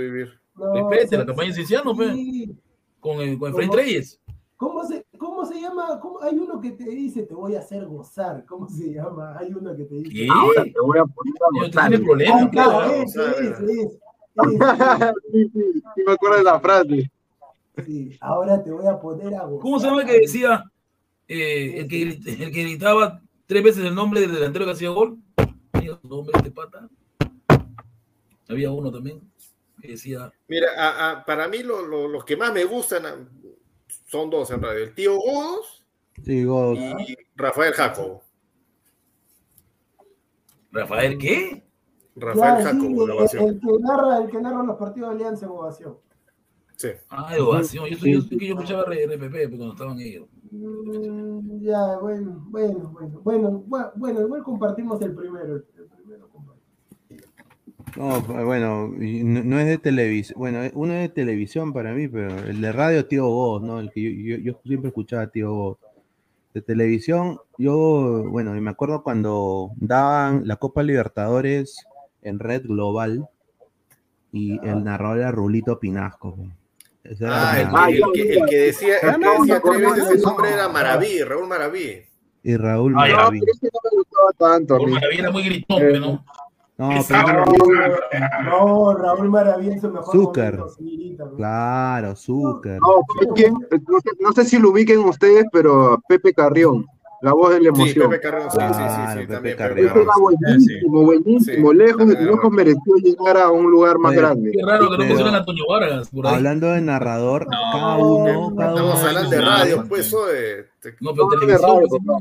No, 0.55 0.75
Respete 0.75 1.17
o 1.17 1.19
la 1.21 1.27
campaña 1.27 1.49
de 1.49 1.55
Cienciano, 1.55 1.95
pues, 1.95 2.13
sí. 2.13 2.55
con, 3.01 3.21
eh, 3.21 3.39
con 3.39 3.51
Efraín 3.51 3.69
¿Cómo? 3.71 3.81
Treyes. 3.83 4.21
¿Cómo 4.57 4.85
se, 4.85 5.05
¿Cómo 5.19 5.45
se 5.45 5.61
llama? 5.61 5.99
¿Cómo? 5.99 6.23
Hay 6.23 6.37
uno 6.39 6.61
que 6.61 6.71
te 6.71 6.85
dice, 6.85 7.25
te 7.25 7.35
voy 7.35 7.57
a 7.57 7.59
hacer 7.59 7.85
gozar. 7.87 8.45
¿Cómo 8.47 8.69
se 8.69 8.93
llama? 8.93 9.37
Hay 9.37 9.53
uno 9.53 9.75
que 9.75 9.85
te 9.85 9.95
dice. 9.97 10.11
¿Qué? 10.13 10.29
Ahora 10.31 10.63
te 10.63 10.81
voy 10.81 10.99
a 10.99 11.05
poner 11.05 11.35
a 11.41 11.67
gozar. 11.67 11.89
tiene 11.91 12.51
creo. 12.51 12.83
ese, 13.03 13.21
ese, 13.23 13.51
ese, 13.51 13.83
ese. 13.83 13.99
sí, 15.33 15.51
sí, 15.53 15.83
sí 15.95 16.03
me 16.07 16.13
acuerdo 16.13 16.37
de 16.39 16.43
la 16.45 16.61
frase. 16.61 17.11
Sí, 17.85 18.17
ahora 18.21 18.63
te 18.63 18.71
voy 18.71 18.87
a 18.87 18.99
poner 19.01 19.35
a 19.35 19.45
gozar. 19.45 19.63
¿Cómo 19.63 19.79
se 19.81 19.87
llama 19.87 20.03
el 20.03 20.07
que 20.09 20.21
decía 20.21 20.65
eh, 21.29 21.79
el, 21.79 21.89
que, 21.89 22.03
el 22.03 22.53
que 22.53 22.63
gritaba 22.63 23.21
tres 23.47 23.63
veces 23.63 23.85
el 23.85 23.95
nombre 23.95 24.21
del 24.21 24.33
delantero 24.35 24.65
que 24.67 24.73
hacía 24.73 24.91
gol? 24.91 25.17
Mira 25.81 25.99
su 26.01 26.09
nombre 26.09 26.39
de 26.43 26.51
pata. 26.51 26.89
Había 28.49 28.71
uno 28.71 28.91
también 28.93 29.21
que 29.81 29.89
decía. 29.89 30.31
Mira, 30.49 30.69
a- 30.77 31.11
a- 31.13 31.25
para 31.25 31.49
mí 31.49 31.63
lo- 31.63 31.83
lo- 31.87 32.09
los 32.09 32.25
que 32.25 32.37
más 32.37 32.53
me 32.53 32.65
gustan 32.65 33.07
ah, 33.07 33.17
son 34.07 34.29
dos 34.29 34.51
en 34.51 34.61
radio. 34.63 34.85
El 34.85 34.95
tío 34.95 35.17
Godos 35.17 35.85
Sí, 36.23 36.45
Godo. 36.45 36.75
y 36.75 37.17
Rafael 37.35 37.73
Jacobo. 37.73 38.23
¿Rafael 40.71 41.19
qué? 41.19 41.65
Rafael 42.17 42.59
sí, 42.59 42.65
Jacobo, 42.71 43.03
el, 43.05 43.13
grabación. 43.13 43.45
el 43.49 43.61
que 43.61 43.67
narra, 43.81 44.19
el 44.19 44.31
que 44.31 44.41
narra 44.41 44.63
los 44.63 44.77
partidos 44.77 45.09
de 45.11 45.15
Alianza 45.17 45.47
en 45.47 45.53
ovación. 45.53 45.97
Sí. 46.77 46.89
Ah, 47.09 47.33
de 47.33 47.41
ovación. 47.41 47.87
Yo, 47.87 47.97
soy, 47.97 48.13
yo, 48.15 48.21
soy 48.23 48.39
que 48.39 48.47
yo 48.47 48.55
escuchaba 48.55 48.85
RPP 48.85 49.49
cuando 49.51 49.73
estaban 49.73 50.01
ellos. 50.01 50.27
Mm, 50.51 51.63
ya, 51.63 51.99
bueno, 51.99 52.45
bueno, 52.49 52.91
bueno, 52.93 53.21
bueno, 53.23 53.65
bueno, 53.67 53.93
bueno, 53.97 54.21
igual 54.21 54.43
compartimos 54.43 55.01
el 55.03 55.15
primero. 55.15 55.57
El. 55.57 55.65
No, 57.97 58.23
bueno, 58.23 58.89
no, 58.89 59.45
no 59.45 59.59
es 59.59 59.67
de 59.67 59.79
televisión. 59.79 60.39
Bueno, 60.39 60.61
uno 60.75 60.95
es 60.95 61.01
de 61.03 61.09
televisión 61.11 61.73
para 61.73 61.93
mí, 61.93 62.09
pero 62.09 62.31
el 62.39 62.61
de 62.61 62.73
radio, 62.73 63.07
Tío 63.07 63.27
Voz, 63.27 63.63
¿no? 63.63 63.81
El 63.81 63.91
que 63.91 64.03
yo, 64.03 64.37
yo, 64.37 64.43
yo 64.43 64.61
siempre 64.65 64.89
escuchaba 64.89 65.27
Tío 65.27 65.53
Voz. 65.53 65.79
De 66.55 66.61
televisión, 66.61 67.39
yo, 67.57 68.25
bueno, 68.29 68.55
y 68.57 68.61
me 68.61 68.71
acuerdo 68.71 69.03
cuando 69.03 69.71
daban 69.77 70.47
la 70.47 70.57
Copa 70.57 70.83
Libertadores 70.83 71.87
en 72.21 72.39
Red 72.39 72.67
Global 72.67 73.27
y 74.33 74.59
el 74.67 74.85
narrador 74.85 75.19
era 75.19 75.31
Rulito 75.31 75.79
Pinasco. 75.79 76.37
Ah, 77.27 77.89
el, 77.91 78.03
que- 78.03 78.03
el 78.03 78.13
que, 78.13 78.35
el 78.39 78.47
que 78.49 78.57
decía, 78.59 78.95
el 79.03 79.13
que 79.13 79.19
No, 79.19 79.33
decía 79.41 79.61
tres 79.65 79.81
veces 79.81 80.11
el 80.11 80.21
no. 80.23 80.29
nombre 80.31 80.53
era 80.53 80.69
Maraví, 80.69 81.23
Raúl 81.23 81.47
Maraví. 81.49 82.03
y 82.43 82.57
Raúl 82.57 82.95
Ah. 82.97 83.07
No, 83.09 83.15
Maraví. 83.17 83.41
pero 83.41 83.53
ese 83.53 83.67
no 83.73 83.81
me 83.91 83.99
gustaba 83.99 84.33
tanto 84.53 84.75
a 84.75 84.79
Por 84.79 84.87
mí. 84.89 84.95
Maravilla 84.95 85.23
era 85.23 85.31
muy 85.31 85.43
gritón, 85.45 86.01
no. 86.01 86.25
No, 86.79 86.89
pero 87.07 87.45
No, 88.45 88.95
Raúl 88.95 89.31
Maravilla 89.31 89.75
en 89.75 89.81
su 89.81 89.91
mejor 89.91 90.13
Zúcar. 90.17 90.59
momento, 90.59 91.37
claro, 91.37 92.17
Zúcar. 92.17 92.79
No, 92.81 93.03
¿sabes 93.15 93.29
quién? 93.35 93.53
No 93.55 94.01
sé, 94.01 94.11
no 94.21 94.33
sé 94.33 94.45
si 94.45 94.59
lo 94.59 94.71
ubiquen 94.71 95.01
ustedes, 95.01 95.45
pero 95.53 96.03
Pepe 96.09 96.33
Carrión, 96.33 96.87
la 97.23 97.33
voz 97.33 97.51
de 97.51 97.61
la 97.61 97.75
Sí, 97.75 97.81
emoción. 97.83 98.11
Pepe 98.11 98.29
sí, 98.29 98.35
sí, 98.51 98.51
sí, 98.51 98.57
Claro, 98.59 99.13
sí, 99.13 99.19
Pepe 99.27 99.33
también. 99.35 99.57
Carrión. 99.57 99.77
Pepe 99.77 100.01
Ese 100.01 100.03
era 100.03 100.13
Carrión. 100.13 100.23
buenísimo, 100.23 101.03
buenísimo, 101.05 101.71
Sí, 101.71 101.77
lejos, 101.77 102.07
lejos 102.07 102.51
mereció 102.53 102.95
llegar 103.03 103.37
a 103.39 103.51
un 103.51 103.71
lugar 103.71 103.99
más 103.99 104.11
Oye, 104.11 104.21
grande. 104.21 104.51
Qué 104.53 104.67
raro 104.67 104.91
que 104.91 104.99
no 104.99 105.09
pusieran 105.09 105.35
a 105.35 105.39
Antonio 105.39 105.65
Vargas 105.69 106.11
por 106.11 106.27
ahí. 106.27 106.35
Hablando 106.35 106.67
de 106.69 106.81
narrador, 106.83 107.47
cada 107.49 107.97
uno, 107.99 108.55
cada 108.57 108.71
Estamos 108.71 108.99
uno. 109.01 109.09
hablando 109.09 109.31
de 109.31 109.37
no, 109.39 109.45
radio, 109.47 109.77
no, 109.77 109.89
pues, 109.89 110.13
no. 110.13 110.19
oye, 110.19 110.65
te- 110.81 110.95
No, 111.01 111.11
pero 111.13 111.25
No, 111.25 111.31
de 111.31 111.39
televisión. 111.47 111.81
pues, 111.89 112.03
no. 112.05 112.19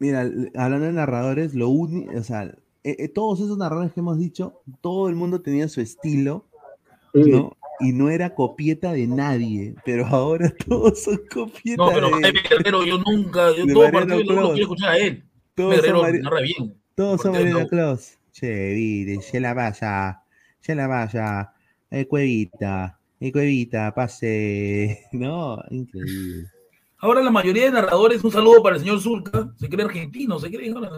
Mira, 0.00 0.20
hablando 0.54 0.86
de 0.86 0.92
narradores, 0.92 1.54
lo 1.54 1.68
único, 1.70 2.16
o 2.16 2.22
sea, 2.22 2.44
eh, 2.44 2.54
eh, 2.84 3.08
todos 3.08 3.40
esos 3.40 3.58
narradores 3.58 3.92
que 3.92 4.00
hemos 4.00 4.16
dicho, 4.18 4.60
todo 4.80 5.08
el 5.08 5.16
mundo 5.16 5.40
tenía 5.40 5.68
su 5.68 5.80
estilo, 5.80 6.44
Sí. 7.12 7.30
¿no? 7.32 7.56
Y 7.80 7.92
no 7.92 8.10
era 8.10 8.34
copieta 8.34 8.92
de 8.92 9.06
nadie, 9.06 9.74
pero 9.84 10.06
ahora 10.06 10.52
todos 10.68 11.02
son 11.04 11.20
copietas 11.32 11.76
No, 11.86 11.92
pero 11.92 12.10
Jaime 12.10 12.40
Guerrero, 12.48 12.84
yo 12.84 12.98
nunca, 12.98 13.54
yo 13.56 13.66
todo 13.72 13.90
partido 13.92 14.18
lo 14.18 14.24
Clos. 14.26 14.48
quiero 14.50 14.62
escuchar 14.62 14.90
a 14.90 14.98
él. 14.98 15.24
todos 15.54 15.76
Guerrero 15.76 16.02
Mari- 16.02 16.20
narra 16.22 16.40
bien. 16.40 16.74
todos 16.94 17.20
son 17.20 17.50
no. 17.50 17.66
Claus. 17.68 18.14
Che, 18.32 18.70
vire, 18.74 19.20
se 19.22 19.40
la 19.40 19.52
vaya, 19.54 20.22
se 20.60 20.74
la 20.74 20.86
vaya, 20.86 21.52
eh, 21.90 22.06
cuevita, 22.06 22.98
eh, 23.20 23.32
cuevita, 23.32 23.92
pase, 23.94 25.06
no, 25.12 25.58
increíble. 25.70 26.46
Ahora 27.00 27.22
la 27.22 27.30
mayoría 27.30 27.64
de 27.66 27.70
narradores, 27.72 28.22
un 28.24 28.30
saludo 28.32 28.60
para 28.62 28.76
el 28.76 28.82
señor 28.82 29.00
Zulca, 29.00 29.52
se 29.56 29.68
cree 29.68 29.84
argentino, 29.84 30.38
se 30.40 30.50
cree 30.50 30.70
ahora, 30.72 30.90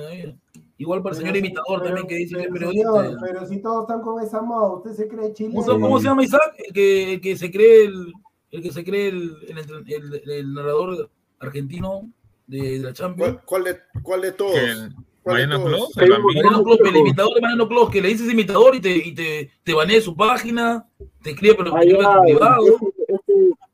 igual 0.81 1.02
para 1.02 1.15
el 1.15 1.20
señor 1.23 1.36
imitador 1.36 1.82
pero- 1.82 1.85
también 1.85 2.07
que 2.09 2.15
dice 2.16 2.35
que 2.36 2.43
es 2.43 2.48
pero, 2.52 2.66
periodista. 2.70 3.02
señor, 3.05 3.19
pero 3.23 3.47
si 3.47 3.62
todos 3.62 3.82
están 3.82 4.01
con 4.02 4.23
esa 4.23 4.43
moda, 4.43 4.73
usted 4.77 4.93
se 4.93 5.09
cree 5.09 5.32
chileno. 5.32 5.55
¿Cómo, 5.61 5.73
se- 5.74 5.81
cómo 5.81 5.98
se 5.98 6.05
llama 6.07 6.24
Isaac? 6.24 6.55
El 6.66 6.73
que, 6.73 7.12
el 7.15 7.20
que 7.20 7.36
se 7.36 7.51
cree 7.51 7.85
el, 7.85 8.12
el 8.51 8.62
que 8.62 8.73
se 8.73 8.85
cree 8.85 9.09
el, 9.09 9.32
el, 9.48 9.59
entre- 9.59 9.94
el- 9.97 10.31
el 10.31 10.55
narrador 10.55 11.11
argentino 11.39 12.11
de, 12.47 12.78
de 12.78 12.78
la 12.81 12.93
Champions. 12.93 13.39
¿Cuál, 13.44 13.62
cuál 13.62 13.65
de, 13.65 13.81
¿Cuál 14.02 14.20
de 14.23 14.32
todos? 14.32 14.52
Que 14.55 14.65
el 14.65 14.93
¿Cuál 15.23 15.36
de 15.36 15.47
Mariano? 15.48 15.65
Clos, 15.66 15.97
el 15.98 16.11
bambino. 16.11 16.43
Mariano 16.43 16.65
Clos, 16.65 16.78
el 16.81 16.97
imitador 16.97 17.35
de 17.35 17.40
Mariano 17.43 17.69
Clos, 17.69 17.90
que 17.90 18.01
le 18.01 18.09
dices 18.09 18.32
imitador 18.32 18.74
y 18.74 18.81
te, 18.81 18.97
y 18.97 19.15
te, 19.15 19.51
te 19.62 19.74
banea 19.74 20.01
su 20.01 20.16
página, 20.16 20.89
te 21.23 21.31
escribe 21.32 21.55
pero 21.57 21.73
te 21.74 21.78
privado. 21.81 22.65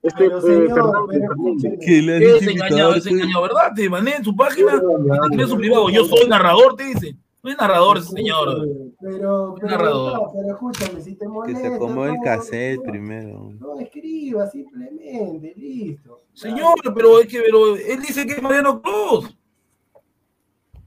Este, 0.07 0.19
Pero 0.19 0.39
eh, 0.39 0.43
señor, 0.43 1.09
Fernández. 1.11 1.79
Que 1.85 2.03
le 2.03 2.37
Es 2.37 2.47
engañado, 2.47 2.95
es 2.95 3.07
engañado, 3.07 3.43
¿verdad? 3.43 3.73
Te 3.75 3.89
banea 3.89 4.17
en 4.17 4.25
su 4.25 4.37
página 4.37 4.81
y 5.33 5.37
te 5.37 5.47
su 5.47 5.57
privado. 5.57 5.91
Yo 5.91 6.05
soy 6.05 6.29
narrador, 6.29 6.77
te 6.77 6.85
dice. 6.85 7.17
No 7.43 7.51
es 7.51 7.59
narrador 7.59 7.99
ese 7.99 8.09
señor. 8.09 8.69
Pero, 9.01 9.55
pero, 9.61 9.69
narrador. 9.69 10.13
no, 10.15 10.33
pero 10.33 10.55
escúchame, 10.55 11.01
si 11.01 11.15
te 11.15 11.27
que 11.27 11.29
molesta. 11.29 11.61
se 11.61 11.75
acomode 11.75 12.11
el 12.13 12.19
cassette 12.23 12.79
no, 12.79 12.91
primero. 12.91 13.53
No 13.59 13.81
escriba 13.81 14.47
simplemente. 14.49 15.55
Listo. 15.57 16.23
Señor, 16.33 16.75
pero 16.95 17.21
es 17.21 17.27
que 17.29 17.41
pero 17.41 17.77
él 17.77 18.01
dice 18.01 18.27
que 18.27 18.33
es 18.33 18.43
Mariano 18.43 18.83
Cruz. 18.83 19.37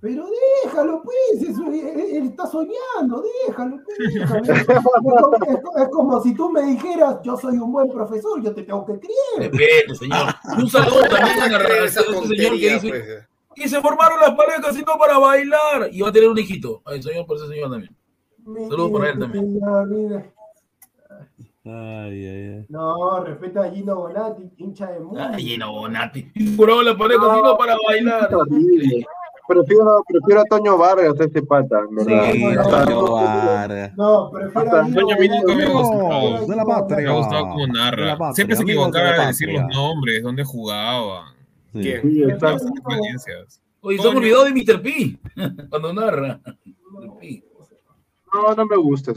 Pero 0.02 0.26
déjalo, 0.64 1.02
pues, 1.04 1.42
eso, 1.50 1.62
él, 1.68 1.76
él 2.16 2.24
está 2.28 2.48
soñando, 2.48 3.22
déjalo, 3.48 3.80
pues, 3.84 3.98
déjalo. 4.14 4.44
Es, 4.44 4.66
como, 4.66 5.36
es- 5.46 5.82
es 5.84 5.90
como 5.90 6.22
si 6.24 6.34
tú 6.36 6.50
me 6.52 6.62
dijeras, 6.64 7.18
yo 7.24 7.36
soy 7.36 7.58
un 7.58 7.72
buen 7.74 7.90
profesor, 7.90 8.42
yo 8.42 8.54
te 8.54 8.64
tengo 8.64 8.86
que 8.86 8.94
creer. 8.98 9.52
Respete, 9.52 9.96
señor. 9.96 10.28
Un 10.58 10.70
saludo 10.70 11.02
también 11.10 11.42
a 11.42 11.60
la- 11.60 11.86
Esa 11.86 12.00
este 12.02 12.28
señor 12.28 12.52
que 12.60 12.74
dice 12.76 12.90
pues. 12.90 13.28
y 13.58 13.68
se 13.68 13.82
formaron 13.82 14.22
las 14.22 14.32
parejas 14.36 14.78
y 14.78 14.84
no 14.84 14.98
para 14.98 15.18
bailar. 15.18 15.90
Y 15.92 16.00
va 16.02 16.08
a 16.08 16.12
tener 16.14 16.30
un 16.30 16.38
hijito. 16.40 16.82
Ay, 16.86 17.04
señor, 17.04 17.26
por 17.26 17.36
ese 17.36 17.48
señor 17.48 17.70
también. 17.70 17.94
Saludos 18.70 18.92
para 18.92 19.10
él 19.12 19.20
también. 19.20 19.46
Señor, 19.54 19.88
mira. 19.88 20.26
Ay, 21.66 22.26
ay, 22.26 22.54
ay. 22.58 22.66
No, 22.70 23.22
respeta 23.26 23.64
a 23.66 23.70
Gino 23.70 23.96
Bonatti, 23.98 24.50
hincha 24.58 24.88
de 24.92 25.00
mundo. 25.02 25.20
Ay, 25.22 25.44
Gino 25.44 25.72
Bonatti. 25.74 26.24
Formaron 26.56 26.86
las 26.86 26.96
parejas 26.96 27.38
y 27.38 27.42
no 27.42 27.58
para 27.58 27.76
bailar. 27.86 28.30
Prefiero, 29.50 30.04
prefiero 30.08 30.42
a 30.42 30.44
Toño 30.46 30.78
Vargas, 30.78 31.16
ese 31.20 31.42
pata, 31.42 31.80
en 31.90 31.96
¿verdad? 31.96 32.32
Sí, 32.32 32.44
Hasta- 32.46 32.86
Toño 32.86 33.02
Vargas. 33.12 33.98
No, 33.98 34.30
prefiero 34.32 34.76
a 34.78 34.84
mí 34.84 34.92
nunca 35.28 35.56
me 35.56 35.64
ha 35.66 35.70
gustado. 35.72 36.46
de 36.48 36.56
la 36.56 36.66
patria. 36.66 36.98
Me 36.98 37.10
ha 37.10 37.18
gustado 37.18 37.42
como 37.50 37.66
De 37.66 37.68
la 37.68 37.74
narra. 37.86 38.18
patria, 38.18 38.34
Siempre 38.36 38.56
se 38.56 38.64
de 38.64 38.72
equivocaba 38.72 39.12
de 39.20 39.26
decir 39.26 39.50
los 39.52 39.64
nombres, 39.76 40.22
dónde 40.24 40.44
jugaba. 40.44 41.34
Sí. 41.74 41.82
Sí. 41.84 42.24
Experiencias. 42.24 43.62
Oye, 43.82 43.98
se 43.98 44.04
han 44.08 44.14
Coño. 44.14 44.20
olvidado 44.20 44.46
de 44.46 44.52
Mr. 44.54 44.82
P. 44.84 45.18
Cuando 45.70 45.94
narra. 45.94 46.40
Mr. 46.46 47.20
P. 47.20 47.44
No, 48.32 48.54
no 48.54 48.66
me 48.68 48.78
gusta. 48.78 49.14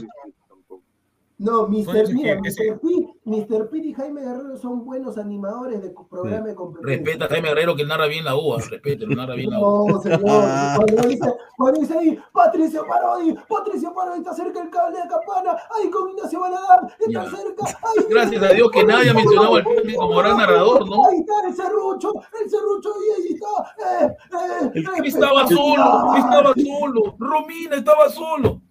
No, 1.43 1.67
Mr. 1.67 2.13
Mira, 2.13 2.39
Mr. 2.39 2.79
P, 2.79 2.87
Mr. 3.25 3.69
P 3.69 3.77
y 3.77 3.93
Jaime 3.93 4.21
Guerrero 4.21 4.55
son 4.55 4.85
buenos 4.85 5.17
animadores 5.17 5.81
de 5.81 5.93
programa 6.09 6.47
de 6.47 6.55
competencia. 6.55 6.95
Respeta 7.03 7.25
a 7.25 7.27
Jaime 7.27 7.49
Herrero 7.49 7.75
que 7.75 7.83
narra 7.83 8.07
bien 8.07 8.23
la 8.23 8.33
UA. 8.33 8.59
Respete, 8.69 9.05
lo 9.05 9.13
narra 9.13 9.35
bien 9.35 9.49
la 9.49 9.59
UA. 9.59 9.91
No, 9.91 10.01
señor. 10.01 10.21
Cuando 10.77 11.01
dice, 11.09 11.33
cuando 11.57 11.79
dice 11.81 11.97
ahí, 11.97 12.19
Patricio 12.31 12.87
Parodi, 12.87 13.35
Patricio 13.49 13.93
Parodi 13.93 14.19
está 14.19 14.33
cerca 14.33 14.61
el 14.61 14.69
cable 14.69 14.97
de 14.97 15.07
campana, 15.09 15.57
ahí 15.75 15.89
con 15.89 16.11
Ignacio 16.11 16.39
Baladar, 16.39 16.95
está 16.97 17.11
Ya. 17.11 17.29
cerca, 17.29 17.65
ahí. 17.65 18.05
Gracias 18.09 18.41
a 18.41 18.53
Dios 18.53 18.71
que 18.71 18.83
nadie 18.85 19.09
ha 19.09 19.13
mencionado 19.13 19.55
al 19.55 19.63
Pepe 19.65 19.95
como 19.97 20.17
gran 20.19 20.37
narrador, 20.37 20.87
¿no? 20.89 21.07
Ahí 21.09 21.19
está 21.19 21.33
el 21.45 21.53
serrucho, 21.53 22.13
el 22.41 22.49
serrucho, 22.49 22.89
y 23.05 23.21
ahí 23.21 23.33
está. 23.33 24.05
Eh, 24.05 24.17
eh, 24.31 24.71
El 24.75 24.81
eh, 24.81 24.89
Pepe 24.95 25.07
estaba 25.09 25.45
solo, 25.45 26.15
estaba 26.15 26.53
solo. 26.53 27.15
Romina 27.19 27.75
estaba 27.75 28.07
solo. 28.07 28.61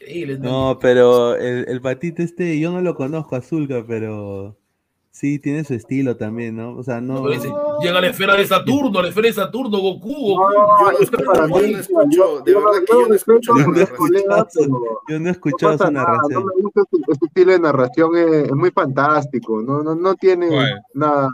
Increíble. 0.00 0.38
¿no? 0.38 0.50
No, 0.72 0.78
pero 0.78 1.34
el, 1.36 1.66
el 1.68 1.80
patito 1.80 2.22
este, 2.22 2.58
yo 2.60 2.70
no 2.72 2.80
lo 2.80 2.94
conozco, 2.94 3.36
Azulca, 3.36 3.84
pero 3.86 4.56
sí 5.10 5.38
tiene 5.40 5.64
su 5.64 5.74
estilo 5.74 6.16
también, 6.16 6.56
¿no? 6.56 6.76
O 6.76 6.82
sea, 6.84 7.00
no. 7.00 7.26
Llega 7.28 7.98
a 7.98 8.00
la 8.00 8.08
esfera 8.08 8.36
de 8.36 8.46
Saturno, 8.46 8.98
a 8.98 9.02
la 9.02 9.08
esfera 9.08 9.26
de 9.26 9.32
Saturno, 9.32 9.78
Goku, 9.78 10.08
Goku. 10.08 10.38
No, 10.40 10.92
Yo 11.00 11.10
no 11.18 11.32
para 11.32 11.46
mí, 11.48 11.52
yo 12.10 12.38
no 12.38 12.40
de 12.44 12.52
yo- 12.52 12.64
verdad 12.64 12.80
que 12.86 12.92
yo 12.92 13.08
no 13.08 13.14
escucho 13.14 13.52
Yo 13.58 13.64
no 13.66 13.72
he 13.74 15.18
no 15.20 15.30
escuchado 15.30 15.78
su 15.78 15.90
nada, 15.90 16.06
no 16.06 16.14
narración. 16.14 16.44
me 16.44 16.62
gusta 16.62 16.80
ese, 16.82 17.02
ese 17.12 17.24
estilo 17.26 17.52
de 17.52 17.58
narración, 17.58 18.16
es, 18.16 18.32
es 18.44 18.52
muy 18.54 18.70
fantástico, 18.70 19.60
no, 19.62 19.82
no, 19.82 19.94
no 19.96 20.14
tiene 20.14 20.48
nada, 20.94 21.28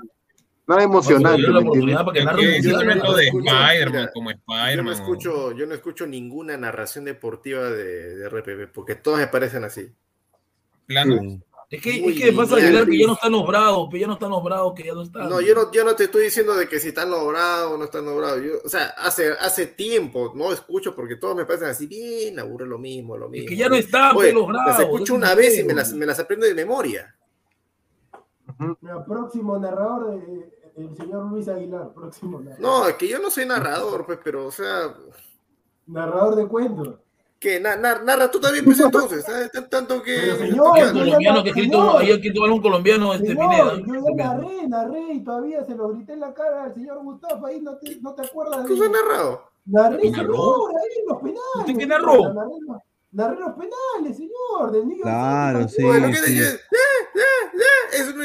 nada 0.67 1.59
oportunidad 1.61 2.05
para 2.05 2.13
que 2.37 2.63
Yo, 2.63 2.73
no 2.73 3.13
de 3.15 3.27
Spider-Man, 3.29 4.11
como 4.15 4.31
Yo 4.31 4.37
Spider-Man. 4.37 4.85
no 4.85 4.91
o- 4.91 4.95
escucho, 4.95 5.53
yo 5.53 5.67
no 5.67 5.75
escucho 5.75 6.07
ninguna 6.07 6.57
narración 6.57 7.05
deportiva 7.05 7.71
de, 7.71 8.17
de 8.17 8.29
RPP, 8.29 8.73
porque 8.73 8.95
todas 8.95 9.21
me 9.21 9.27
parecen 9.27 9.65
así. 9.65 9.93
Plano. 10.87 11.19
Sí. 11.21 11.41
Es 11.71 11.83
que, 11.83 12.01
Muy 12.03 12.13
es 12.13 12.23
que 12.23 12.33
pasa 12.33 12.57
Aguilar 12.57 12.87
que 12.87 12.99
ya 12.99 13.07
no 13.07 13.15
están 13.15 13.33
los 13.33 13.47
bravos, 13.47 13.89
que 13.91 13.99
ya 13.99 14.07
no 14.07 14.13
están 14.13 14.31
los 14.31 14.45
bravos, 14.45 14.75
que 14.75 14.85
ya 14.85 14.93
no 14.95 15.03
están. 15.03 15.29
No, 15.29 15.41
yo 15.41 15.55
no, 15.55 15.73
yo 15.73 15.83
no 15.85 15.97
te 15.97 16.05
estoy 16.05 16.25
diciendo 16.25 16.55
de 16.55 16.69
que 16.69 16.79
si 16.79 16.89
están 16.89 17.11
logrados 17.11 17.73
o 17.73 17.79
no 17.79 17.85
están 17.85 18.05
logrados. 18.05 18.43
Yo, 18.45 18.53
o 18.65 18.69
sea, 18.69 18.89
hace, 18.99 19.31
hace 19.41 19.67
tiempo 19.69 20.33
no 20.37 20.53
escucho 20.53 20.95
porque 20.95 21.17
todos 21.17 21.35
me 21.35 21.47
parecen 21.47 21.69
así 21.69 21.87
bien, 21.87 22.39
aburre 22.39 22.67
lo 22.67 22.79
mismo, 22.79 23.17
lo 23.17 23.29
mismo. 23.29 23.49
que 23.49 23.57
ya 23.57 23.69
no 23.69 23.75
están, 23.77 24.15
Oye, 24.15 24.33
pues, 24.33 24.47
bravos, 24.47 24.67
Las 24.67 24.81
escucho 24.81 25.15
una 25.15 25.31
es 25.33 25.37
vez 25.37 25.59
y 25.59 25.65
me 25.65 25.75
las, 25.75 25.93
me 25.95 26.07
las 26.07 26.21
aprendo 26.21 26.47
de 26.47 26.55
memoria. 26.55 27.17
Mira, 28.81 29.05
próximo 29.05 29.59
narrador, 29.59 30.11
de, 30.21 30.59
el 30.77 30.97
señor 30.97 31.25
Luis 31.27 31.49
Aguilar, 31.49 31.93
próximo 31.95 32.41
narrador. 32.41 32.61
No, 32.61 32.89
es 32.89 32.95
que 32.97 33.09
yo 33.09 33.19
no 33.21 33.31
soy 33.31 33.47
narrador, 33.47 34.07
pues, 34.07 34.19
pero, 34.23 34.47
o 34.47 34.51
sea, 34.53 34.95
Narrador 35.87 36.37
de 36.37 36.47
cuentos. 36.49 36.95
que 37.39 37.61
na- 37.61 37.77
na- 37.77 38.01
narra 38.01 38.31
tú 38.31 38.41
también, 38.41 38.65
pues 38.65 38.81
entonces, 38.81 39.23
¿sabes? 39.25 39.53
Tan- 39.53 39.69
Tanto 39.69 40.03
que. 40.03 40.17
Pero, 40.19 40.37
señor, 40.39 40.55
yo 40.79 40.93
colombiano 40.93 41.43
que 41.43 41.49
ha 41.51 41.53
escrito, 41.53 41.79
Señor. 41.79 42.01
hay 42.01 42.11
escrito 42.13 42.45
algún 42.45 42.63
colombiano, 42.63 43.13
este 43.15 43.27
Señor, 43.29 43.51
Pineda. 43.51 43.75
yo 43.87 44.05
ya 44.17 44.25
narré, 44.35 44.69
narré 44.69 45.13
y 45.13 45.25
todavía 45.25 45.63
se 45.65 45.75
lo 45.75 45.89
grité 45.91 46.15
en 46.15 46.21
la 46.21 46.33
cara 46.33 46.65
al 46.65 46.75
señor 46.75 47.03
Gustavo, 47.03 47.47
ahí 47.47 47.61
no 47.61 47.77
te, 47.77 47.97
no 48.01 48.15
te 48.15 48.23
acuerdas 48.27 48.67
¿Qué 48.67 48.75
de... 48.75 48.85
has 48.85 48.91
narrado? 48.91 49.43
Narré, 49.67 49.99
¿Qué 50.01 50.11
narró? 50.13 50.33
señor, 50.35 50.71
ahí 50.71 50.99
en 51.01 51.07
los 51.07 51.17
penales. 51.19 51.43
¿Usted 51.57 51.75
qué 51.75 51.81
señor, 51.81 51.89
narró? 52.01 52.33
Narré, 52.35 52.51
los- 52.67 52.77
narré 53.13 53.41
los 53.41 53.53
penales, 53.53 54.17
señor, 54.17 54.71
del 54.73 54.89
niño. 54.89 55.03
Claro, 55.03 55.69
sí, 55.69 55.77
que 55.77 56.15
sí. 56.15 56.33
dices, 56.33 56.55
"Eh, 56.55 56.57
eh, 56.57 56.77
eh", 57.03 57.04
es 57.95 58.09
un 58.09 58.23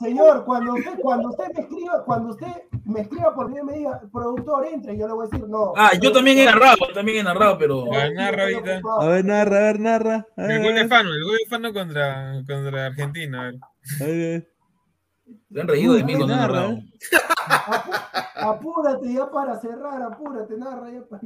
señor, 0.00 0.44
cuando 0.44 0.74
usted, 0.74 0.98
cuando 1.00 1.28
usted 1.30 1.44
me 1.54 1.60
escriba, 1.62 2.04
cuando 2.04 2.30
usted 2.30 2.52
me 2.84 3.00
escriba 3.00 3.34
por 3.34 3.50
mí 3.50 3.62
me 3.62 3.72
diga, 3.78 4.00
productor, 4.12 4.66
entre, 4.66 4.98
yo 4.98 5.06
le 5.06 5.14
voy 5.14 5.26
a 5.26 5.30
decir 5.30 5.48
no. 5.48 5.72
Ah, 5.76 5.92
yo 6.00 6.12
también 6.12 6.38
he 6.38 6.44
narrado, 6.44 6.76
también 6.94 7.18
he 7.18 7.22
narrado, 7.22 7.58
pero. 7.58 7.92
A 7.92 7.96
ver, 7.98 8.14
narra 8.14 8.42
ahorita. 8.42 8.80
A 9.00 9.06
ver, 9.06 9.24
narra, 9.24 9.56
a 9.56 9.60
ver, 9.60 9.80
narra. 9.80 10.26
A 10.36 10.42
ver, 10.42 10.50
El 10.52 10.62
gol 10.62 10.74
de 10.74 10.88
Fano, 10.88 11.10
el 11.12 11.24
gol 11.24 11.38
de 11.38 11.46
Fano 11.48 11.72
contra, 11.72 12.42
contra 12.46 12.86
Argentina. 12.86 13.40
a 13.40 13.44
ver. 13.44 13.60
a 14.00 14.04
ver. 14.04 14.52
Se 15.52 15.60
han 15.60 15.68
reído 15.68 15.94
de 15.94 16.04
mí 16.04 16.14
cuando 16.14 16.34
narra, 16.36 16.76
Apúrate 18.34 19.12
ya 19.12 19.30
para 19.30 19.60
cerrar, 19.60 20.02
apúrate, 20.02 20.56
narra 20.56 20.90
ya 20.90 21.02
para 21.08 21.22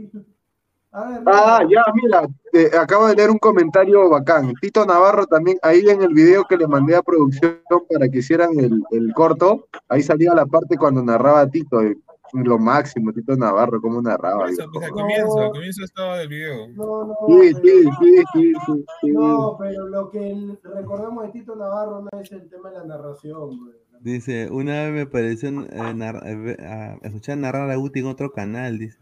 ver, 0.92 1.22
Ah, 1.26 1.60
ya, 1.68 1.82
mira, 1.94 2.26
eh, 2.52 2.70
acabo 2.78 3.06
de 3.08 3.14
leer 3.16 3.30
un 3.30 3.38
comentario 3.38 4.08
bacán. 4.08 4.54
Tito 4.60 4.84
Navarro 4.86 5.26
también, 5.26 5.58
ahí 5.62 5.80
en 5.88 6.02
el 6.02 6.14
video 6.14 6.44
que 6.44 6.56
le 6.56 6.66
mandé 6.66 6.96
a 6.96 7.02
producción 7.02 7.58
para 7.92 8.08
que 8.08 8.18
hicieran 8.18 8.58
el, 8.58 8.82
el 8.90 9.12
corto, 9.14 9.66
ahí 9.88 10.02
salía 10.02 10.34
la 10.34 10.46
parte 10.46 10.76
cuando 10.76 11.02
narraba 11.02 11.46
Tito, 11.48 11.82
eh, 11.82 11.96
lo 12.32 12.58
máximo, 12.58 13.12
Tito 13.12 13.36
Navarro, 13.36 13.80
cómo 13.80 14.00
narraba. 14.02 14.48
Eso, 14.50 14.64
pues 14.72 14.86
al 14.86 14.92
comienzo, 14.92 15.38
al 15.38 15.50
comienzo 15.50 15.84
estaba 15.84 16.18
del 16.18 16.28
video. 16.28 16.68
No, 16.74 17.04
no, 17.06 17.14
Sí, 17.28 17.52
pero- 17.54 17.62
sí, 17.62 17.90
sí, 18.00 18.22
sí, 18.32 18.52
sí, 18.66 18.84
sí. 19.02 19.10
No, 19.12 19.56
pero 19.58 19.86
lo 19.88 20.10
que 20.10 20.56
recordamos 20.74 21.24
de 21.26 21.30
Tito 21.32 21.54
Navarro 21.56 22.02
no 22.02 22.20
es 22.20 22.32
el 22.32 22.48
tema 22.48 22.70
de 22.70 22.78
la 22.78 22.84
narración, 22.84 23.48
güey. 23.58 23.76
Dice, 24.00 24.50
una 24.50 24.82
vez 24.84 24.92
me 24.92 25.06
pareció 25.06 25.48
eh, 25.48 25.94
nar- 25.94 26.22
eh, 26.26 26.34
ve- 26.36 26.66
a- 26.66 26.98
escuchar 27.02 27.38
narrar 27.38 27.70
a 27.70 27.76
Guti 27.76 28.00
en 28.00 28.06
otro 28.06 28.30
canal, 28.30 28.78
dice. 28.78 28.98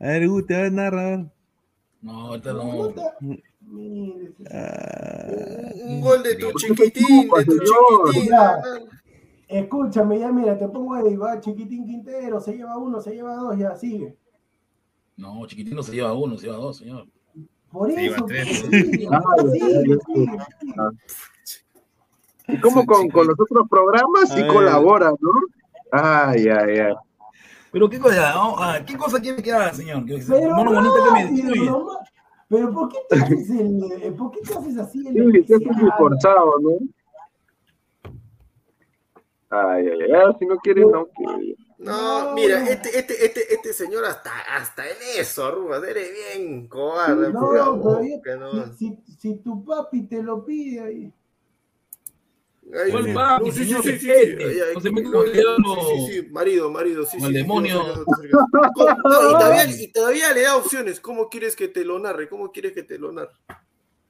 A 0.00 0.06
ver, 0.06 0.28
Guti, 0.28 0.54
a 0.54 0.58
ver, 0.62 0.72
narra. 0.72 1.02
a 1.02 1.16
ver. 1.16 1.26
No, 2.02 2.12
ahorita 2.28 2.52
No. 2.54 2.94
Ah, 4.50 5.70
Un 5.86 6.00
gol 6.00 6.22
de 6.22 6.34
tu 6.36 6.50
chiquitín, 6.58 7.28
de 7.28 7.44
tu 7.44 7.58
chiquitín. 7.58 8.32
Escúchame, 9.46 10.18
ya 10.18 10.32
mira, 10.32 10.56
te 10.58 10.66
pongo 10.68 10.94
ahí, 10.94 11.16
va, 11.16 11.40
chiquitín 11.40 11.84
Quintero, 11.84 12.40
se 12.40 12.56
lleva 12.56 12.78
uno, 12.78 13.00
se 13.00 13.12
lleva 13.12 13.34
dos, 13.34 13.58
ya 13.58 13.76
sigue. 13.76 14.16
No, 15.16 15.46
chiquitín 15.46 15.74
no 15.74 15.82
se 15.82 15.92
lleva 15.92 16.12
uno, 16.14 16.38
se 16.38 16.46
lleva 16.46 16.58
dos, 16.58 16.78
señor. 16.78 17.06
Por 17.70 17.92
Se 17.92 18.00
lleva 18.00 18.26
eso. 18.32 18.66
Y 22.48 22.58
como 22.60 22.86
con, 22.86 23.08
con 23.10 23.26
los 23.26 23.38
otros 23.38 23.68
programas 23.68 24.32
sí 24.32 24.44
colabora, 24.46 25.10
¿no? 25.20 25.30
Ay, 25.92 26.48
ay, 26.48 26.78
ay. 26.78 26.94
Pero 27.72 27.88
qué 27.88 27.98
cosa, 28.00 28.34
no? 28.34 28.56
Ah, 28.58 28.78
¿qué 28.84 28.96
cosa 28.96 29.20
quiere 29.20 29.42
que 29.42 29.52
haga, 29.52 29.72
señor? 29.74 30.04
Que 30.04 30.18
Pero 30.28 30.54
mono 30.56 30.72
bonito 30.72 30.94
que 31.04 31.10
me 31.12 31.26
destruye. 31.30 31.70
Pero 32.48 32.72
¿por 32.72 32.88
qué 32.88 32.98
te 33.08 33.14
haces 33.16 33.50
el, 33.50 33.92
eh, 34.02 34.10
por 34.12 34.32
qué 34.32 34.40
te 34.40 34.54
haces 34.58 34.76
así 34.78 35.06
el 35.06 35.14
Sí, 35.14 35.20
sí, 35.32 35.38
es 35.54 35.60
especial? 35.62 35.92
forzado, 35.96 36.54
¿no? 36.60 36.70
Ay, 39.50 39.86
ay, 39.88 40.12
ay, 40.12 40.32
si 40.38 40.46
no 40.46 40.56
quiere, 40.58 40.80
no 40.84 41.06
quiere. 41.06 41.56
No, 41.78 42.24
No, 42.26 42.34
mira, 42.34 42.60
no. 42.60 42.66
este, 42.66 42.98
este, 42.98 43.24
este, 43.24 43.54
este 43.54 43.72
señor 43.72 44.04
hasta, 44.04 44.30
hasta 44.56 44.84
en 44.86 44.96
eso, 45.18 45.50
Rubas, 45.50 45.82
eres 45.82 46.08
bien 46.12 46.68
cobarde. 46.68 47.32
No, 47.32 47.40
todavía- 47.80 48.20
no. 48.38 48.66
si, 48.76 48.96
si, 49.06 49.12
si 49.14 49.36
tu 49.36 49.64
papi 49.64 50.02
te 50.06 50.22
lo 50.22 50.44
pide 50.44 50.80
ahí. 50.80 51.12
¿Cuál 52.70 53.52
sí, 53.52 53.72
no, 53.72 53.82
sí, 53.82 53.98
marido, 56.30 56.70
marido, 56.70 57.04
sí, 57.04 57.18
el 57.22 57.32
demonio. 57.32 57.82
no, 57.82 57.88
no, 57.88 57.96
no, 57.96 58.04
no, 58.62 58.72
¿Cómo- 58.72 58.96
no, 59.04 59.64
y, 59.78 59.88
todavía, 59.88 60.32
le 60.32 60.42
da 60.42 60.56
opciones. 60.56 61.00
¿Cómo 61.00 61.28
quieres 61.28 61.56
que 61.56 61.68
te 61.68 61.84
lo 61.84 61.98
narre? 61.98 62.28
¿Cómo 62.28 62.52
quieres 62.52 62.72
que 62.72 62.82
te 62.82 62.98
lo 62.98 63.12
narre? 63.12 63.32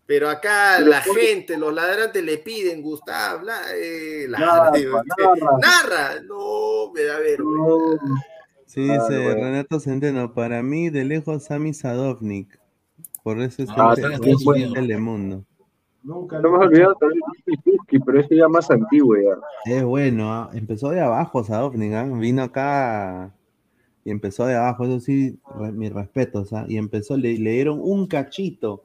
Pero 0.06 0.28
acá 0.28 0.80
la 0.80 1.00
gente, 1.02 1.56
los 1.56 1.72
ladrantes 1.72 2.22
le 2.24 2.38
piden, 2.38 2.82
Gustavo, 2.82 3.44
la, 3.44 3.60
eh, 3.76 4.26
Narra. 4.28 4.72
No, 6.26 6.90
me 6.92 7.02
da 7.04 7.18
vergüenza. 7.20 8.04
Sí, 8.66 8.82
dice. 8.82 9.34
Renato 9.34 9.80
Centeno, 9.80 10.34
para 10.34 10.62
mí 10.62 10.90
de 10.90 11.04
lejos 11.04 11.44
Sami 11.44 11.74
Sadovnik. 11.74 12.58
Por 13.22 13.40
eso 13.40 13.62
es 13.62 13.68
Ah, 13.76 13.94
el 13.96 14.12
está 14.12 14.28
en. 14.28 14.72
Telemundo. 14.72 15.44
Nunca 16.02 16.38
No 16.40 16.48
hemos 16.48 16.66
olvidado 16.66 16.94
también 16.94 17.20
de 17.86 18.00
pero 18.04 18.20
ese 18.20 18.36
ya 18.36 18.48
más 18.48 18.70
antiguo 18.70 19.16
ya. 19.16 19.72
Es 19.72 19.84
bueno, 19.84 20.32
¿ah? 20.32 20.50
empezó 20.54 20.90
de 20.90 21.00
abajo 21.00 21.44
Sadovnik, 21.44 21.92
vino 22.18 22.42
acá 22.42 23.34
y 24.04 24.10
empezó 24.10 24.46
de 24.46 24.56
abajo, 24.56 24.84
eso 24.86 24.98
sí, 25.00 25.38
re- 25.58 25.72
mis 25.72 25.92
respetos, 25.92 26.50
y 26.68 26.78
empezó, 26.78 27.18
le, 27.18 27.38
le 27.38 27.50
dieron 27.52 27.78
un 27.82 28.06
cachito, 28.06 28.84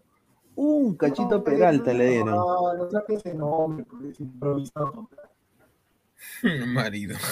un 0.56 0.96
cachito 0.96 1.42
Peralta 1.42 1.94
le 1.94 2.10
dieron. 2.10 2.32
No, 2.36 2.74
no 2.74 2.92
saques 2.92 3.20
ese 3.26 3.34
nombre, 3.34 3.86
porque 3.90 4.10
es 4.10 4.20
improvisado. 4.20 5.10
Marido. 6.68 7.16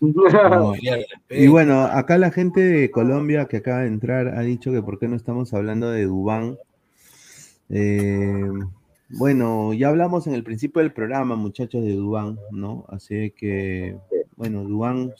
No. 0.00 0.74
Y 1.30 1.48
bueno, 1.48 1.82
acá 1.84 2.18
la 2.18 2.30
gente 2.30 2.60
de 2.60 2.90
Colombia 2.90 3.46
que 3.46 3.56
acaba 3.58 3.80
de 3.80 3.88
entrar 3.88 4.28
ha 4.28 4.40
dicho 4.42 4.70
que 4.72 4.82
por 4.82 4.98
qué 4.98 5.08
no 5.08 5.16
estamos 5.16 5.54
hablando 5.54 5.90
de 5.90 6.04
Dubán. 6.04 6.58
Eh, 7.70 8.48
bueno, 9.10 9.72
ya 9.72 9.88
hablamos 9.88 10.26
en 10.26 10.34
el 10.34 10.44
principio 10.44 10.82
del 10.82 10.92
programa, 10.92 11.36
muchachos, 11.36 11.82
de 11.84 11.94
Dubán, 11.94 12.38
¿no? 12.50 12.84
Así 12.88 13.32
que, 13.32 13.96
bueno, 14.36 14.64
Dubán 14.64 15.12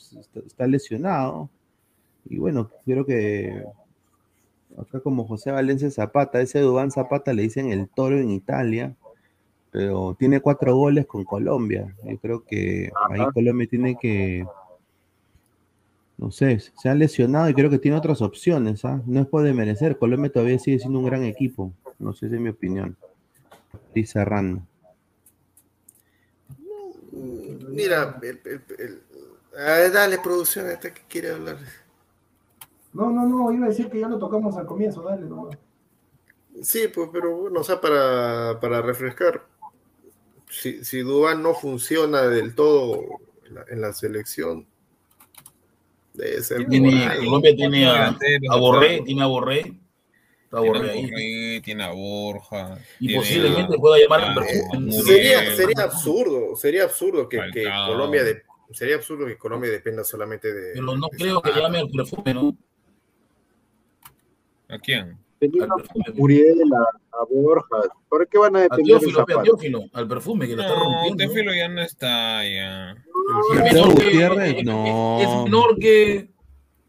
está, 0.45 0.67
lesionado. 0.67 1.49
Y 2.29 2.37
bueno, 2.37 2.69
creo 2.85 3.05
que 3.05 3.63
acá 4.77 4.99
como 5.01 5.25
José 5.25 5.51
Valencia 5.51 5.89
Zapata, 5.91 6.41
ese 6.41 6.59
Dubán 6.59 6.91
Zapata 6.91 7.33
le 7.33 7.43
dicen 7.43 7.71
el 7.71 7.89
toro 7.89 8.17
en 8.17 8.31
Italia, 8.31 8.95
pero 9.71 10.15
tiene 10.17 10.39
cuatro 10.39 10.75
goles 10.75 11.05
con 11.05 11.23
Colombia. 11.23 11.93
Yo 12.03 12.17
creo 12.17 12.43
que 12.45 12.91
ahí 13.09 13.21
Colombia 13.33 13.67
tiene 13.69 13.97
que, 13.99 14.45
no 16.17 16.31
sé, 16.31 16.59
se 16.59 16.89
ha 16.89 16.95
lesionado 16.95 17.49
y 17.49 17.53
creo 17.53 17.69
que 17.69 17.79
tiene 17.79 17.97
otras 17.97 18.21
opciones, 18.21 18.85
¿ah? 18.85 19.01
No 19.05 19.21
es 19.21 19.27
por 19.27 19.51
merecer, 19.53 19.97
Colombia 19.97 20.31
todavía 20.31 20.59
sigue 20.59 20.79
siendo 20.79 20.99
un 20.99 21.05
gran 21.05 21.23
equipo, 21.23 21.73
no 22.01 22.13
sé 22.13 22.27
si 22.29 22.35
es 22.35 22.41
mi 22.41 22.49
opinión. 22.49 22.97
Y 23.93 24.05
cerrando. 24.05 24.63
Mira, 27.11 28.19
el, 28.21 28.41
el- 28.45 28.61
el- 28.79 29.01
a 29.57 29.77
ver, 29.77 29.91
dale 29.91 30.17
producción, 30.19 30.69
este 30.69 30.93
que 30.93 31.01
quiere 31.07 31.31
hablar. 31.31 31.57
No, 32.93 33.09
no, 33.11 33.25
no, 33.25 33.51
iba 33.51 33.65
a 33.65 33.69
decir 33.69 33.89
que 33.89 33.99
ya 33.99 34.07
lo 34.07 34.17
tocamos 34.17 34.55
al 34.57 34.65
comienzo, 34.65 35.01
dale, 35.01 35.25
no. 35.25 35.49
Sí, 36.61 36.89
pues, 36.93 37.09
pero 37.11 37.35
bueno, 37.37 37.61
o 37.61 37.63
sea, 37.63 37.79
para, 37.79 38.59
para 38.59 38.81
refrescar, 38.81 39.45
si, 40.49 40.83
si 40.83 40.99
Dubán 40.99 41.41
no 41.41 41.53
funciona 41.53 42.23
del 42.23 42.55
todo 42.55 43.01
en 43.45 43.55
la, 43.55 43.65
en 43.69 43.81
la 43.81 43.93
selección, 43.93 44.67
debe 46.13 46.41
ser 46.41 46.67
Tiene. 46.67 47.15
Colombia 47.17 47.55
tiene 47.55 47.85
a, 47.85 48.07
a 48.49 48.55
Borré, 48.57 49.01
tiene 49.01 49.23
a 49.23 49.27
Borré. 49.27 49.80
Está 50.51 50.63
Tiene 50.63 50.77
Borré 50.79 50.89
a 50.89 50.93
ahí. 50.93 51.01
Borré, 51.09 51.61
tiene 51.63 51.83
a 51.85 51.91
Borja. 51.91 52.77
Y 52.99 53.07
tiene 53.07 53.21
posiblemente 53.21 53.75
a- 53.75 53.79
pueda 53.79 53.97
llamar 53.99 54.21
al 54.21 54.37
a. 54.37 54.91
Sería, 54.91 55.55
sería 55.55 55.83
absurdo, 55.85 56.55
sería 56.57 56.83
absurdo 56.83 57.29
que. 57.29 57.37
Colombia 57.87 58.25
de- 58.25 58.41
sería 58.71 58.95
absurdo 58.95 59.25
que 59.27 59.37
Colombia 59.37 59.71
dependa 59.71 60.03
solamente 60.03 60.53
de. 60.53 60.73
Pero 60.73 60.97
no 60.97 61.07
creo 61.07 61.41
que 61.41 61.51
llame 61.51 61.79
al 61.79 61.89
perfume, 61.89 62.33
¿no? 62.33 62.57
¿A 64.67 64.77
quién? 64.79 65.17
A 65.41 66.11
Muriel, 66.13 66.61
a, 66.73 67.17
a 67.17 67.25
Borja, 67.29 67.77
¿por 68.09 68.27
qué 68.27 68.37
van 68.37 68.55
a 68.55 68.59
A 68.59 68.61
depender 68.63 68.85
de 68.85 68.99
Teófilo, 68.99 69.25
pe, 69.25 69.33
a? 69.33 69.41
Teófilo, 69.43 69.83
al 69.93 70.07
perfume 70.07 70.47
que 70.47 70.55
lo 70.55 70.61
está 70.61 70.75
No, 70.75 70.83
rompiendo. 70.83 71.17
Teófilo 71.17 71.53
ya 71.55 71.67
no 71.69 71.81
está 71.81 72.43
ya. 72.47 72.91
Es 72.91 73.71
Teo 73.73 73.85
menor 73.85 73.95
que- 73.97 74.03
Gutiérrez, 74.03 74.55
es- 74.57 74.63
no. 74.65 75.19
Es 75.21 75.43
menor 75.45 75.77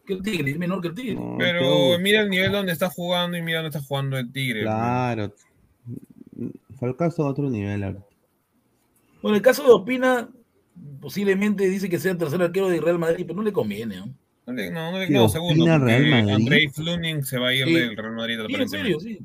que, 0.07 0.15
el 0.15 0.23
Tigre, 0.23 0.51
es 0.53 0.59
menor 0.59 0.81
que 0.81 0.89
el 0.89 0.95
Tigre. 0.95 1.19
Pero 1.39 1.99
mira 1.99 2.21
el 2.23 2.31
nivel 2.31 2.53
donde 2.53 2.73
está 2.73 2.89
jugando 2.91 3.37
y 3.37 3.43
mira 3.43 3.63
dónde 3.63 3.77
está 3.77 3.87
jugando 3.87 4.19
el 4.19 4.31
Tigre. 4.33 4.63
Claro. 4.63 5.33
Falcao 6.79 7.09
está 7.09 7.23
a 7.23 7.27
otro 7.27 7.49
nivel 7.49 7.83
ahorita. 7.85 8.05
Bueno, 9.23 9.37
el 9.37 9.43
caso 9.43 9.63
de 9.63 9.71
Opina, 9.71 10.29
posiblemente 11.01 11.69
dice 11.69 11.89
que 11.89 11.99
sea 11.99 12.13
el 12.13 12.19
tercer 12.19 12.43
arquero 12.43 12.69
de 12.69 12.81
Real 12.81 12.99
Madrid, 12.99 13.25
pero 13.27 13.37
no 13.37 13.43
le 13.43 13.53
conviene. 13.53 13.97
¿no? 13.97 14.07
No, 14.47 14.53
le- 14.53 14.71
no, 14.71 14.91
no, 14.91 14.99
le- 14.99 15.07
¿Qué 15.07 15.13
no, 15.13 15.25
opina 15.27 15.33
segundo. 15.33 15.65
porque 15.65 15.99
Real 15.99 16.11
Madrid? 16.11 16.35
Andrei 16.35 16.69
Fluning 16.69 17.25
se 17.25 17.39
va 17.39 17.49
a 17.49 17.55
ir 17.55 17.67
Sí. 17.67 17.73
del 17.75 17.97
Real 17.97 18.15
Madrid. 18.15 18.39
Sí, 18.49 18.55
en 18.55 18.69
serio, 18.69 19.01
sí. 19.01 19.19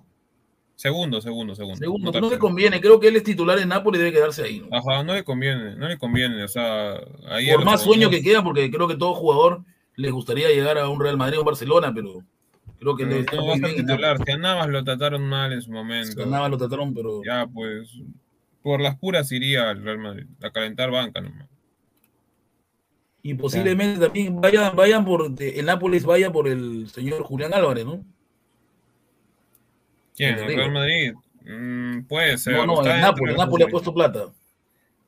Segundo, 0.75 1.19
segundo, 1.21 1.55
segundo. 1.55 1.77
Segundo, 1.79 2.05
no 2.05 2.11
pero 2.11 2.25
no 2.25 2.29
le 2.31 2.37
conviene. 2.37 2.79
Creo 2.79 2.99
que 2.99 3.07
él 3.07 3.15
es 3.15 3.23
titular 3.23 3.57
en 3.57 3.69
Nápoles 3.69 3.99
y 3.99 4.03
debe 4.03 4.15
quedarse 4.15 4.43
ahí. 4.43 4.59
¿no? 4.59 4.77
Ajá, 4.77 5.01
no 5.03 5.15
le 5.15 5.23
conviene, 5.23 5.75
no 5.75 5.87
le 5.87 5.97
conviene. 5.97 6.43
O 6.43 6.47
sea, 6.47 6.93
ahí 7.29 7.47
Por 7.51 7.65
más 7.65 7.81
sueño 7.81 8.11
que 8.11 8.21
queda, 8.21 8.43
porque 8.43 8.69
creo 8.69 8.87
que 8.87 8.95
todo 8.95 9.15
jugador 9.15 9.63
le 9.97 10.11
gustaría 10.11 10.49
llegar 10.49 10.77
a 10.77 10.87
un 10.87 11.01
Real 11.01 11.17
Madrid 11.17 11.39
o 11.39 11.43
Barcelona, 11.43 11.91
pero 11.93 12.23
creo 12.79 12.95
que 12.95 13.03
le 13.03 13.09
Pero 13.09 13.19
está 13.21 13.35
no 13.35 13.41
muy 13.43 13.51
a 13.51 13.55
bien. 13.55 13.69
en 13.71 13.75
titular. 13.87 14.17
Si 14.23 14.31
a 14.31 14.37
Navas 14.37 14.67
lo 14.69 14.83
trataron 14.83 15.23
mal 15.23 15.51
en 15.51 15.61
su 15.61 15.71
momento. 15.71 16.23
A 16.23 16.25
Navas 16.25 16.51
lo 16.51 16.57
trataron, 16.57 16.93
pero. 16.93 17.21
Ya, 17.25 17.45
pues. 17.47 17.89
Por 18.61 18.79
las 18.79 18.95
puras 18.97 19.31
iría 19.31 19.71
al 19.71 19.83
Real 19.83 19.97
Madrid. 19.97 20.25
A 20.41 20.51
calentar 20.51 20.91
banca 20.91 21.19
nomás. 21.19 21.47
Y 23.23 23.33
posiblemente 23.33 23.99
también 23.99 24.39
vayan, 24.39 24.75
vayan 24.75 25.03
por. 25.03 25.33
el 25.37 25.65
Nápoles 25.65 26.05
vaya 26.05 26.31
por 26.31 26.47
el 26.47 26.87
señor 26.89 27.23
Julián 27.23 27.53
Álvarez, 27.53 27.85
¿no? 27.85 28.05
¿Quién? 30.15 30.37
¿El. 30.37 30.45
Real 30.45 30.71
Madrid? 30.71 31.13
Mm, 31.43 32.01
puede 32.03 32.37
ser. 32.37 32.53
No, 32.53 32.67
no, 32.67 32.81
el 32.85 33.01
Nápoles. 33.01 33.33
El 33.33 33.39
Nápoles 33.39 33.67
ha 33.67 33.71
puesto 33.71 33.93
plata. 33.93 34.31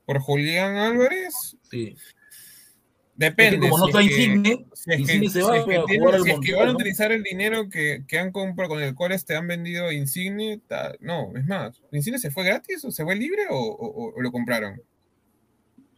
¿Por 0.04 0.18
Julián 0.18 0.76
Álvarez? 0.76 1.56
Sí. 1.70 1.94
Depende. 3.20 3.56
Es 3.56 3.62
que 3.62 3.68
como 3.68 3.78
no 3.78 3.84
si 3.84 3.90
está 3.90 4.02
Insigne, 4.02 4.66
si 4.72 4.90
es 4.90 4.96
que- 4.96 5.02
Insigne 5.02 5.28
se 5.28 5.40
si 5.42 5.46
va 5.46 5.56
es 5.58 5.64
que 5.66 5.76
a 5.76 5.84
tienen- 5.84 6.00
jugar 6.00 6.14
al 6.14 6.22
si 6.22 6.28
es 6.28 6.32
que 6.32 6.36
Montreal, 6.36 6.58
van 6.60 6.68
a 6.68 6.72
utilizar 6.72 7.12
el 7.12 7.22
dinero 7.22 7.68
que, 7.68 8.02
que 8.08 8.18
han 8.18 8.32
comprado, 8.32 8.70
con 8.70 8.82
el 8.82 8.94
cual 8.94 9.12
este 9.12 9.36
han 9.36 9.46
vendido 9.46 9.92
Insigne, 9.92 10.58
ta- 10.66 10.94
no, 11.00 11.30
es 11.36 11.46
más, 11.46 11.82
¿Insigne 11.92 12.18
se 12.18 12.30
fue 12.30 12.44
gratis 12.44 12.82
o 12.84 12.90
se 12.90 13.04
fue 13.04 13.14
libre 13.16 13.42
o, 13.50 13.58
o- 13.58 14.14
o 14.16 14.20
lo 14.22 14.32
compraron? 14.32 14.80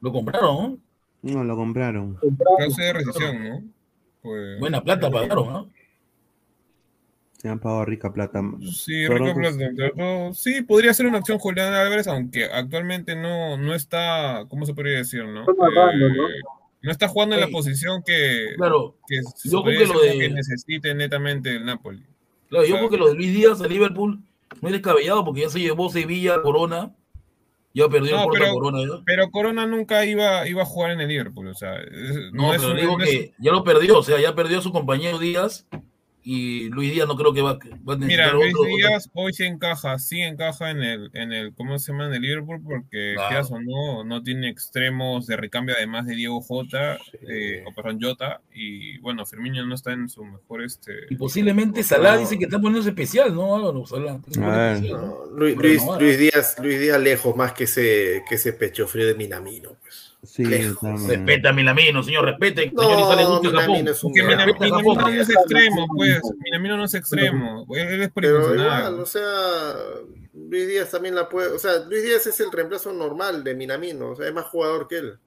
Lo 0.00 0.10
compraron, 0.12 0.80
¿no? 1.22 1.32
No, 1.32 1.44
lo 1.44 1.54
compraron. 1.54 2.18
Causa 2.58 2.82
de 2.82 2.92
rescisión, 2.92 3.48
¿no? 3.48 3.62
Pues, 4.20 4.58
Buena 4.58 4.82
plata 4.82 5.08
pagaron, 5.08 5.52
¿no? 5.52 5.70
Se 7.38 7.48
han 7.48 7.58
pagado 7.60 7.84
rica 7.84 8.12
plata. 8.12 8.40
Sí, 8.72 9.04
Pero 9.08 9.32
pues- 9.34 9.56
Plata. 9.56 10.34
Sí, 10.34 10.62
podría 10.62 10.92
ser 10.94 11.06
una 11.06 11.18
opción 11.18 11.38
Julián 11.38 11.72
Álvarez, 11.74 12.06
aunque 12.08 12.44
actualmente 12.46 13.14
no, 13.16 13.56
no 13.56 13.74
está, 13.74 14.44
¿cómo 14.48 14.66
se 14.66 14.74
podría 14.74 14.98
decir, 14.98 15.24
no? 15.24 15.40
Está 15.40 15.52
narrando, 15.56 16.08
¿no? 16.08 16.24
Eh, 16.82 16.86
no 16.86 16.90
está 16.92 17.08
jugando 17.08 17.34
en 17.36 17.40
la 17.40 17.48
posición 17.48 18.02
que, 18.04 18.54
Claro. 18.56 18.96
que, 19.06 19.20
Yo 19.48 19.62
creo 19.62 19.78
que 19.78 19.86
lo 19.94 20.00
de- 20.00 20.18
que 20.18 20.28
necesite 20.30 20.94
netamente 20.94 21.54
el 21.56 21.64
Napoli. 21.64 22.02
Claro, 22.48 22.64
yo 22.66 22.74
O 22.74 22.78
sea, 22.78 22.78
creo 22.78 22.90
que 22.90 22.96
lo 22.98 23.08
de 23.08 23.14
Luis 23.14 23.32
Díaz 23.34 23.60
a 23.60 23.66
Liverpool 23.68 24.18
no 24.60 24.68
es 24.68 24.72
descabellado 24.72 25.24
porque 25.24 25.42
ya 25.42 25.48
se 25.50 25.60
llevó 25.60 25.88
Sevilla, 25.90 26.42
Corona. 26.42 26.94
Ya 27.74 27.88
perdió 27.88 28.16
No, 28.16 28.26
pero, 28.30 28.52
Corona. 28.52 28.80
¿ya? 28.82 29.02
pero 29.06 29.30
Corona 29.30 29.66
nunca 29.66 30.04
iba, 30.04 30.46
iba 30.46 30.60
a 30.62 30.66
jugar 30.66 30.90
en 30.90 31.00
el 31.00 31.08
Liverpool, 31.08 31.48
o 31.48 31.54
sea, 31.54 31.76
No, 32.32 32.48
no, 32.48 32.54
es 32.54 32.60
pero 32.60 32.72
un- 32.72 32.76
digo 32.80 32.98
no 32.98 33.04
es- 33.04 33.10
que 33.10 33.34
ya 33.38 33.50
lo 33.52 33.64
perdió, 33.64 33.98
o 33.98 34.02
sea, 34.02 34.20
ya 34.20 34.34
perdió 34.34 34.58
a 34.58 34.62
su 34.62 34.72
compañero 34.72 35.18
Díaz 35.18 35.66
y 36.24 36.68
Luis 36.70 36.92
Díaz 36.92 37.08
no 37.08 37.16
creo 37.16 37.32
que 37.34 37.42
va, 37.42 37.54
va 37.54 37.94
a 37.94 37.96
Mira, 37.96 38.26
necesitar 38.26 38.34
Luis 38.34 38.54
otro. 38.54 38.64
Díaz 38.76 39.10
hoy 39.14 39.32
sí 39.32 39.44
encaja, 39.44 39.98
sí 39.98 40.20
encaja 40.20 40.70
en 40.70 40.82
el, 40.82 41.10
en 41.14 41.32
el, 41.32 41.54
¿cómo 41.54 41.78
se 41.78 41.92
llama? 41.92 42.06
En 42.06 42.14
el 42.14 42.22
Liverpool, 42.22 42.60
porque 42.62 43.14
Claro. 43.14 43.28
quieras 43.28 43.50
o 43.50 43.60
no, 43.60 44.04
no 44.04 44.22
tiene 44.22 44.48
extremos 44.48 45.26
de 45.26 45.36
recambio 45.36 45.74
además 45.76 46.06
de 46.06 46.14
Diego 46.14 46.40
Jota, 46.40 46.98
eh, 47.28 47.64
o 47.66 47.72
perdón, 47.74 47.98
Jota, 48.00 48.40
y 48.54 48.98
bueno, 48.98 49.26
Firmino 49.26 49.64
no 49.66 49.74
está 49.74 49.92
en 49.92 50.08
su 50.08 50.24
mejor 50.24 50.62
este. 50.62 50.92
Y 51.10 51.16
posiblemente 51.16 51.82
Salah 51.82 52.14
No. 52.14 52.20
dice 52.20 52.38
que 52.38 52.44
está 52.44 52.58
poniéndose 52.58 52.90
especial, 52.90 53.34
¿no? 53.34 53.56
Álvaro? 53.56 53.84
Salah, 53.86 54.18
Luis, 55.34 55.56
Luis. 55.56 55.82
Luis 55.98 56.18
Díaz, 56.18 56.56
Luis 56.62 56.80
Díaz 56.80 57.00
lejos 57.00 57.34
más 57.36 57.52
que 57.52 57.64
ese, 57.64 58.22
que 58.28 58.36
ese 58.36 58.52
pecho 58.52 58.86
frío 58.86 59.06
de 59.06 59.14
Minamino, 59.14 59.76
pues. 59.82 60.11
Sí. 60.22 60.44
Respeta 60.44 61.48
a 61.48 61.52
Milamino, 61.52 62.02
señor, 62.02 62.24
respete. 62.24 62.70
No, 62.72 62.82
señor 62.82 63.00
Isa 63.00 63.16
le 63.16 63.24
gusta 63.24 63.48
Japón. 63.50 63.66
Minamino 63.66 63.90
es 63.90 64.04
un 64.04 64.12
Minamino, 64.12 64.54
Minamino 64.54 64.96
no 64.96 65.20
es 65.20 65.28
extremo, 65.28 65.86
pues. 65.96 66.20
Minamino 66.44 66.76
no 66.76 66.84
es 66.84 66.94
extremo. 66.94 67.66
Él, 67.74 68.02
es 68.02 68.10
Pero 68.14 68.54
igual, 68.54 69.00
o 69.00 69.06
sea, 69.06 69.74
Luis 70.32 70.68
Díaz 70.68 70.90
también 70.92 71.16
la 71.16 71.28
puede, 71.28 71.48
o 71.48 71.58
sea, 71.58 71.78
Luis 71.88 72.04
Díaz 72.04 72.26
es 72.28 72.38
el 72.38 72.52
reemplazo 72.52 72.92
normal 72.92 73.42
de 73.42 73.54
Minamino, 73.54 74.10
o 74.10 74.16
sea, 74.16 74.28
es 74.28 74.32
más 74.32 74.46
jugador 74.46 74.86
que 74.86 74.98
él. 74.98 75.18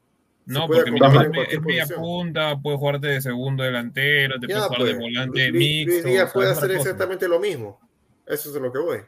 No, 0.45 0.65
puede 0.67 0.81
porque 0.81 0.91
Minamino 0.91 1.43
es 1.43 1.61
media 1.61 1.87
punta, 1.87 2.57
puede 2.61 2.77
jugarte 2.77 3.07
de 3.07 3.21
segundo 3.21 3.63
delantero, 3.63 4.39
te 4.39 4.47
Ya, 4.47 4.67
puede 4.67 4.67
jugar 4.67 4.79
pues, 4.79 4.93
de 4.93 4.99
volante 4.99 5.49
Luis, 5.49 5.87
mixto. 5.87 5.91
Luis 5.91 6.05
Díaz 6.05 6.31
puede 6.31 6.51
hacer 6.51 6.69
cosa. 6.69 6.81
exactamente 6.81 7.27
lo 7.27 7.39
mismo. 7.39 7.81
Eso 8.25 8.49
es 8.49 8.55
a 8.55 8.59
lo 8.59 8.71
que 8.71 8.79
voy. 8.79 8.99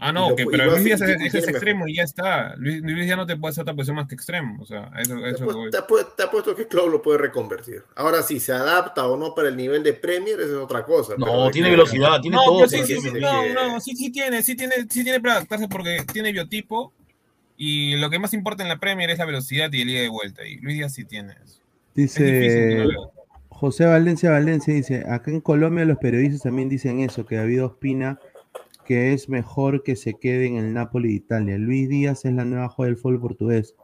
Ah, 0.00 0.12
no, 0.12 0.36
que, 0.36 0.46
pero 0.46 0.66
Luis 0.66 0.84
Díaz 0.84 1.00
es, 1.00 1.18
mejor. 1.18 1.50
extremo 1.50 1.88
y 1.88 1.96
ya 1.96 2.04
está. 2.04 2.54
Luis, 2.56 2.80
Luis 2.82 3.04
Díaz 3.04 3.16
no 3.16 3.26
te 3.26 3.36
puede 3.36 3.50
hacer 3.50 3.62
otra 3.62 3.74
posición 3.74 3.96
más 3.96 4.06
que 4.06 4.14
extremo. 4.14 4.62
O 4.62 4.64
sea, 4.64 4.92
eso, 5.00 5.16
Te, 5.18 5.30
eso 5.30 5.44
apu- 5.44 5.52
voy. 5.54 5.70
te 5.70 5.78
apu- 5.78 6.14
te 6.16 6.22
apuesto 6.22 6.54
que 6.54 6.68
Klopp 6.68 6.88
lo 6.92 7.02
puede 7.02 7.18
reconvertir. 7.18 7.82
Ahora 7.96 8.22
sí, 8.22 8.38
se 8.38 8.52
adapta 8.52 9.08
o 9.08 9.16
no 9.16 9.34
para 9.34 9.48
el 9.48 9.56
nivel 9.56 9.82
de 9.82 9.94
Premier, 9.94 10.38
eso 10.38 10.50
es 10.58 10.64
otra 10.64 10.84
cosa. 10.84 11.14
No, 11.18 11.50
tiene 11.50 11.66
que- 11.68 11.72
velocidad, 11.72 12.20
tiene 12.20 12.36
No, 12.36 12.44
todo. 12.44 12.68
sí, 12.68 12.78
sí, 12.84 13.00
sí, 13.00 13.12
que- 13.12 13.20
no, 13.20 13.52
no, 13.54 13.80
sí, 13.80 13.96
sí 13.96 14.12
tiene, 14.12 14.40
sí 14.44 14.54
tiene, 14.54 14.74
sí 14.88 15.02
tiene 15.02 15.20
para 15.20 15.34
adaptarse 15.34 15.66
porque 15.66 16.04
tiene 16.12 16.30
biotipo 16.30 16.92
y 17.56 17.96
lo 17.96 18.08
que 18.08 18.20
más 18.20 18.32
importa 18.34 18.62
en 18.62 18.68
la 18.68 18.78
Premier 18.78 19.10
es 19.10 19.18
la 19.18 19.24
velocidad 19.24 19.68
y 19.72 19.82
el 19.82 19.90
ida 19.90 20.00
de 20.02 20.08
vuelta. 20.10 20.46
Y 20.46 20.58
Luis 20.60 20.76
Díaz 20.76 20.94
sí 20.94 21.04
tiene 21.06 21.34
eso. 21.44 21.58
Dice 21.96 22.84
José 23.48 23.84
Valencia 23.86 24.30
Valencia, 24.30 24.72
dice, 24.72 25.02
acá 25.08 25.32
en 25.32 25.40
Colombia 25.40 25.84
los 25.84 25.98
periodistas 25.98 26.42
también 26.42 26.68
dicen 26.68 27.00
eso, 27.00 27.26
que 27.26 27.34
David 27.34 27.64
Ospina, 27.64 28.20
que 28.88 29.12
es 29.12 29.28
mejor 29.28 29.82
que 29.82 29.96
se 29.96 30.14
quede 30.14 30.46
en 30.46 30.56
el 30.56 30.72
Napoli 30.72 31.08
de 31.08 31.14
Italia. 31.16 31.58
Luis 31.58 31.90
Díaz 31.90 32.24
es 32.24 32.32
la 32.32 32.46
nueva 32.46 32.70
joya 32.70 32.86
del 32.86 32.96
fútbol 32.96 33.20
portugués. 33.20 33.76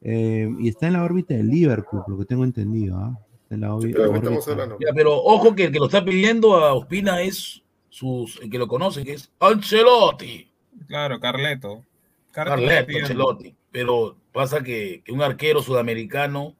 Eh, 0.00 0.48
y 0.58 0.68
está 0.70 0.86
en 0.86 0.94
la 0.94 1.04
órbita 1.04 1.34
del 1.34 1.48
Liverpool, 1.48 2.00
por 2.02 2.14
lo 2.14 2.18
que 2.20 2.24
tengo 2.24 2.42
entendido. 2.42 2.96
¿ah? 2.96 3.20
Está 3.42 3.54
en 3.54 3.60
la 3.60 3.74
órbita- 3.74 4.10
pero. 4.14 4.80
Ya, 4.80 5.08
ojo 5.08 5.54
que 5.54 5.64
el 5.64 5.72
que 5.72 5.78
lo 5.78 5.84
está 5.84 6.02
pidiendo 6.02 6.56
a 6.56 6.72
Ospina 6.72 7.20
es 7.20 7.62
sus, 7.90 8.40
el 8.40 8.48
que 8.48 8.56
lo 8.58 8.66
conoce, 8.66 9.04
que 9.04 9.12
es 9.12 9.30
Ancelotti. 9.40 10.50
Claro, 10.86 11.20
Carleto. 11.20 11.84
Carleto 12.30 12.96
Ancelotti. 12.96 13.54
Pero 13.70 14.16
pasa 14.32 14.62
que, 14.62 15.02
que 15.04 15.12
un 15.12 15.20
arquero 15.20 15.60
sudamericano 15.60 16.54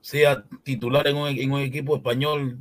sea 0.00 0.44
titular 0.64 1.06
en 1.06 1.16
un, 1.16 1.28
en 1.28 1.52
un 1.52 1.60
equipo 1.60 1.94
español, 1.94 2.58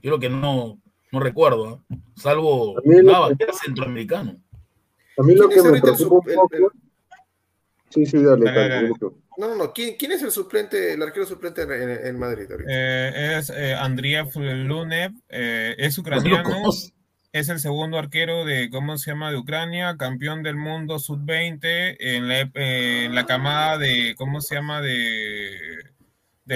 yo 0.00 0.10
creo 0.10 0.20
que 0.20 0.30
no, 0.30 0.78
no 1.12 1.20
recuerdo, 1.20 1.82
¿eh? 1.90 1.96
salvo 2.16 2.76
Navas, 2.84 3.36
que- 3.36 3.44
era 3.44 3.52
centroamericano. 3.52 4.36
A 5.18 5.22
mí 5.22 5.34
lo 5.34 5.48
¿Quién 5.48 5.62
que 5.62 5.70
me 5.70 5.76
el 5.76 5.82
preocupa 5.82 6.30
un 6.42 6.48
el-. 6.52 6.68
Sí, 7.90 8.06
sí, 8.06 8.22
dale, 8.22 8.44
Dale, 8.44 8.68
dale. 8.68 8.88
No, 9.36 9.48
no, 9.48 9.54
no. 9.56 9.72
¿Quién, 9.72 9.96
quién 9.98 10.12
es 10.12 10.22
el 10.22 10.30
suplente, 10.30 10.92
el 10.92 11.02
arquero 11.02 11.26
suplente 11.26 11.62
en, 11.62 11.72
en- 11.72 12.06
en 12.06 12.18
Madrid? 12.18 12.46
Eh, 12.68 13.36
es 13.38 13.50
eh, 13.50 13.74
Andriy 13.74 14.16
Lunev, 14.36 15.12
eh, 15.28 15.74
es 15.78 15.96
lo 15.96 16.02
ucraniano, 16.02 16.62
es 17.32 17.48
el 17.48 17.58
segundo 17.58 17.98
arquero 17.98 18.44
de, 18.44 18.70
¿cómo 18.70 18.96
se 18.98 19.10
llama?, 19.10 19.30
de 19.30 19.38
Ucrania, 19.38 19.96
campeón 19.98 20.42
del 20.42 20.56
mundo 20.56 20.98
sub-20 20.98 21.96
en 21.98 22.28
eh, 22.54 23.04
en 23.06 23.14
la 23.14 23.26
camada 23.26 23.78
de, 23.78 24.14
¿cómo 24.16 24.40
se 24.40 24.54
llama?, 24.56 24.80
de, 24.82 25.56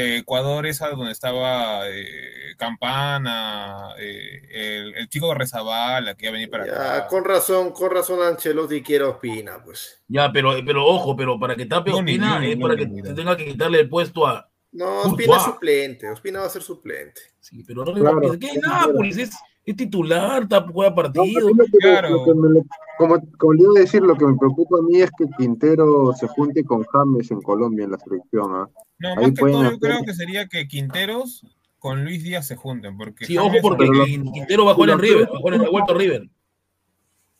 de 0.00 0.16
Ecuador, 0.18 0.66
esa 0.66 0.88
donde 0.90 1.12
estaba 1.12 1.88
eh, 1.88 2.54
Campana, 2.56 3.90
eh, 3.98 4.42
el, 4.50 4.94
el 4.96 5.08
chico 5.08 5.28
de 5.28 5.34
Rezabala 5.36 6.14
que 6.14 6.26
iba 6.26 6.30
a 6.30 6.32
venir 6.32 6.50
para 6.50 6.66
Ya, 6.66 6.96
acá. 6.96 7.06
con 7.06 7.24
razón, 7.24 7.70
con 7.72 7.90
razón 7.90 8.20
Ancelotti 8.22 8.82
quiere 8.82 9.04
Ospina, 9.04 9.62
pues. 9.64 10.02
Ya, 10.08 10.30
pero, 10.32 10.52
pero 10.66 10.84
ojo, 10.84 11.14
pero 11.16 11.38
para 11.38 11.54
que 11.54 11.66
tape 11.66 11.92
Ospina 11.92 12.44
es 12.46 12.56
para 12.56 12.76
que 12.76 12.86
tenga 12.86 13.36
que 13.36 13.44
quitarle 13.46 13.80
el 13.80 13.88
puesto 13.88 14.26
a. 14.26 14.48
No. 14.72 15.02
Ospina 15.02 15.36
es 15.36 15.42
suplente, 15.44 16.10
Ospina 16.10 16.40
va 16.40 16.46
a 16.46 16.50
ser 16.50 16.62
suplente. 16.62 17.20
Sí, 17.40 17.62
pero 17.64 17.84
no 17.84 17.92
le 17.94 18.00
Claro. 18.00 18.20
va 18.28 18.34
a 18.34 18.38
¿Qué 18.38 18.46
es 18.48 18.56
Nápoles? 18.62 19.16
Es, 19.18 19.30
es 19.66 19.76
titular, 19.76 20.42
está, 20.42 20.66
juega 20.70 20.94
partido. 20.94 21.50
Claro. 21.80 22.10
lo 22.10 22.24
que 22.24 22.34
me- 22.34 22.62
como, 22.98 23.20
como 23.38 23.52
le 23.54 23.62
iba 23.62 23.72
a 23.76 23.80
decir, 23.80 24.02
lo 24.02 24.14
que 24.16 24.26
me 24.26 24.36
preocupa 24.36 24.78
a 24.78 24.82
mí 24.82 25.00
es 25.00 25.10
que 25.18 25.26
Quintero 25.38 26.12
se 26.14 26.28
junte 26.28 26.62
con 26.64 26.84
James 26.84 27.30
en 27.30 27.40
Colombia 27.42 27.84
en 27.84 27.90
la 27.92 27.98
selección. 27.98 28.50
¿ah? 28.54 28.68
No, 28.98 29.08
Ahí 29.10 29.16
más 29.16 29.30
que 29.30 29.40
todo 29.40 29.70
yo 29.70 29.78
creo 29.78 30.04
que 30.04 30.14
sería 30.14 30.46
que 30.46 30.68
Quinteros 30.68 31.44
con 31.78 32.04
Luis 32.04 32.22
Díaz 32.22 32.46
se 32.46 32.56
junten, 32.56 32.96
porque 32.96 33.26
Sí, 33.26 33.36
ojo, 33.36 33.54
porque 33.60 33.88
Quintero 34.32 34.64
va 34.64 34.72
a 34.72 34.74
jugar 34.74 34.90
en 34.90 34.98
River, 34.98 35.28
va 35.30 35.36
a 35.36 35.38
jugar 35.40 35.54
en 35.54 35.62
la 35.62 35.70
vuelta 35.70 35.92
River. 35.94 36.28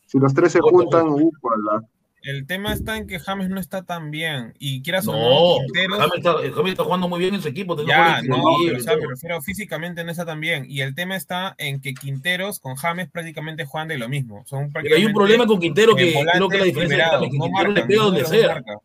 Si 0.07 0.19
los 0.19 0.33
tres 0.33 0.51
se 0.51 0.59
juntan, 0.59 1.07
ufala. 1.09 1.83
El 2.25 2.47
tema 2.47 2.73
está 2.73 2.97
en 2.97 3.05
que 3.05 3.19
James 3.19 3.49
no 3.49 3.59
está 3.59 3.83
tan 3.83 4.09
bien. 4.09 4.55
Y 4.57 4.81
quieras 4.81 5.07
o 5.07 5.11
no, 5.11 5.19
No, 5.19 5.57
Quinteros. 5.65 5.99
James 5.99 6.11
está, 6.17 6.55
James 6.55 6.71
está 6.71 6.83
jugando 6.83 7.07
muy 7.07 7.19
bien 7.19 7.35
en 7.35 7.41
su 7.41 7.47
equipo. 7.47 7.77
Ya, 7.85 8.21
no, 8.23 8.41
pero, 8.65 8.77
o 8.77 8.79
sea, 8.79 8.93
todo. 8.93 9.03
me 9.03 9.09
refiero 9.09 9.41
físicamente 9.43 10.03
no 10.03 10.09
está 10.09 10.25
tan 10.25 10.39
bien. 10.39 10.65
Y 10.67 10.81
el 10.81 10.95
tema 10.95 11.15
está 11.15 11.53
en 11.59 11.81
que 11.81 11.93
Quinteros 11.93 12.59
con 12.59 12.75
James 12.77 13.11
prácticamente 13.11 13.65
juegan 13.65 13.89
de 13.89 13.99
lo 13.99 14.09
mismo. 14.09 14.43
Son 14.47 14.71
Pero 14.73 14.95
hay 14.95 15.05
un 15.05 15.13
problema 15.13 15.45
con 15.45 15.59
Quintero 15.59 15.95
que 15.95 16.13
creo 16.33 16.49
que 16.49 16.57
la 16.57 16.65
diferencia 16.65 16.97
es 17.05 17.11
que 17.11 17.37
no 17.37 17.45
Quintero 17.45 17.67
le 17.69 17.73
marcan, 17.73 17.87
pega 17.87 18.03
donde 18.03 18.25
sea. 18.25 18.53
marca. 18.55 18.79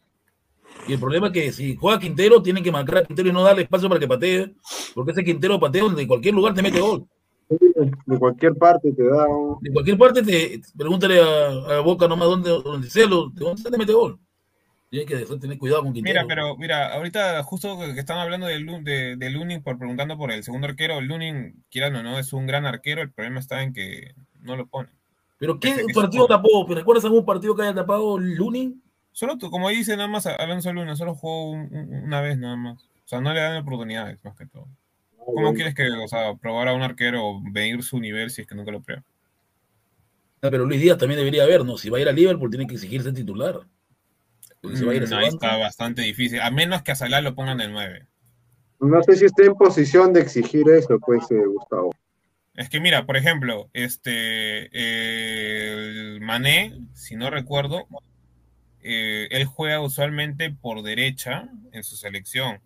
Y 0.87 0.93
el 0.93 1.01
problema 1.01 1.29
es 1.29 1.33
que 1.33 1.53
si 1.53 1.77
juega 1.77 1.99
Quintero, 1.99 2.43
tienen 2.43 2.63
que 2.63 2.71
marcar 2.71 2.99
a 2.99 3.05
Quintero 3.05 3.31
y 3.31 3.33
no 3.33 3.43
darle 3.43 3.63
espacio 3.63 3.89
para 3.89 4.01
que 4.01 4.09
patee, 4.09 4.53
porque 4.95 5.13
ese 5.13 5.25
Quintero 5.25 5.59
patea 5.59 5.85
donde 5.85 6.03
en 6.03 6.09
cualquier 6.09 6.35
lugar 6.35 6.53
te 6.53 6.61
mete 6.61 6.81
gol. 6.81 7.07
De 8.07 8.19
cualquier 8.19 8.55
parte 8.55 8.93
te 8.93 9.03
da 9.05 9.27
un... 9.27 9.59
De 9.61 9.73
cualquier 9.73 9.99
parte, 9.99 10.23
te 10.23 10.61
pregúntale 10.77 11.21
a, 11.21 11.77
a 11.79 11.81
Boca 11.81 12.07
nomás 12.07 12.29
dónde, 12.29 12.51
dónde 12.51 12.89
sea, 12.91 13.07
lo- 13.07 13.29
de 13.31 13.45
dónde 13.45 13.63
se 13.63 13.71
te 13.71 13.77
mete 13.79 13.93
gol. 13.93 14.19
Tienes 14.89 15.09
que 15.09 15.17
dejar- 15.17 15.39
tener 15.39 15.59
cuidado 15.59 15.83
con 15.83 15.93
Quintero. 15.93 16.23
Mira, 16.23 16.27
pero 16.35 16.57
mira, 16.57 16.93
ahorita 16.95 17.43
justo 17.45 17.79
que 17.79 17.99
están 17.99 18.19
hablando 18.19 18.47
de, 18.47 18.59
de, 18.83 19.17
de 19.17 19.31
Lunin 19.31 19.63
por 19.63 19.79
preguntando 19.79 20.17
por 20.17 20.31
el 20.33 20.43
segundo 20.45 20.67
arquero, 20.67 21.01
Lunin, 21.01 21.63
quieran 21.71 21.95
o 21.97 22.03
no, 22.03 22.19
es 22.19 22.33
un 22.33 22.47
gran 22.47 22.67
arquero, 22.67 23.03
el 23.03 23.11
problema 23.11 23.41
está 23.41 23.63
en 23.63 23.73
que 23.73 24.15
no 24.41 24.57
lo 24.57 24.67
pone. 24.67 24.89
¿Pero 25.39 25.59
qué 25.59 25.69
partido 25.95 26.27
tapó? 26.27 26.67
¿Me 26.69 26.75
recuerdas 26.75 27.05
algún 27.05 27.25
partido 27.25 27.55
que 27.57 27.63
haya 27.63 27.75
tapado 27.75 28.19
Lunin? 28.19 28.83
Solo 29.13 29.39
tú, 29.39 29.51
como 29.51 29.69
dice 29.71 29.97
nada 29.97 30.09
más 30.09 30.27
Alonso 30.27 30.73
Luna, 30.73 30.95
solo 30.97 31.15
jugó 31.15 31.51
un- 31.51 31.69
un- 31.73 32.05
una 32.05 32.21
vez 32.21 32.37
nada 32.39 32.57
más. 32.57 32.83
O 32.83 33.09
sea, 33.11 33.21
no 33.21 33.33
le 33.33 33.41
dan 33.41 33.57
oportunidades 33.63 34.23
más 34.25 34.37
que 34.37 34.47
todo. 34.47 34.67
¿Cómo 35.35 35.55
quieres 35.55 35.75
que, 35.75 35.89
o 35.91 36.09
sea, 36.09 36.35
probar 36.35 36.69
a 36.69 36.75
un 36.75 36.83
arquero 36.83 37.25
o 37.25 37.41
medir 37.41 37.83
su 37.83 37.99
nivel 38.01 38.31
si 38.31 38.43
es 38.43 38.47
que 38.47 38.55
nunca 38.55 38.71
lo 38.71 38.81
prueba? 38.81 39.03
Ah, 40.43 40.49
pero 40.51 40.65
Luis 40.65 40.81
Díaz 40.81 40.99
también 40.99 41.19
debería 41.19 41.45
haber, 41.45 41.65
¿no? 41.65 41.77
Si 41.77 41.91
va 41.91 41.99
a 41.99 42.01
ir 42.01 42.09
a 42.09 42.13
Liverpool, 42.13 42.51
tiene 42.51 42.67
que 42.67 42.75
exigirse 42.75 43.13
titular. 43.13 43.61
Porque 44.61 44.77
se 44.77 44.85
va 44.85 44.93
a 44.93 44.95
ir 44.95 45.03
a 45.03 45.05
ese 45.05 45.15
Mm, 45.15 45.19
ahí 45.19 45.29
está 45.29 45.57
bastante 45.57 46.03
difícil, 46.03 46.41
a 46.41 46.51
menos 46.51 46.83
que 46.83 46.93
a 46.93 46.95
Salah 46.95 47.21
lo 47.21 47.35
pongan 47.35 47.59
del 47.59 47.73
9. 47.73 48.07
No 48.81 49.03
sé 49.03 49.17
si 49.17 49.27
esté 49.27 49.47
en 49.47 49.55
posición 49.55 50.13
de 50.13 50.21
exigir 50.21 50.69
eso, 50.71 50.99
pues, 50.99 51.31
eh, 51.31 51.43
Gustavo. 51.47 51.91
Es 52.55 52.69
que 52.69 52.81
mira, 52.81 53.07
por 53.07 53.17
ejemplo, 53.17 53.71
este 53.73 54.69
el 54.73 56.21
Mané, 56.21 56.79
si 56.95 57.17
no 57.17 57.31
recuerdo, 57.31 57.87
eh, 58.83 59.29
él 59.31 59.45
juega 59.45 59.81
usualmente 59.81 60.51
por 60.51 60.83
derecha 60.83 61.49
en 61.73 61.85
su 61.85 61.97
selección. 61.97 62.61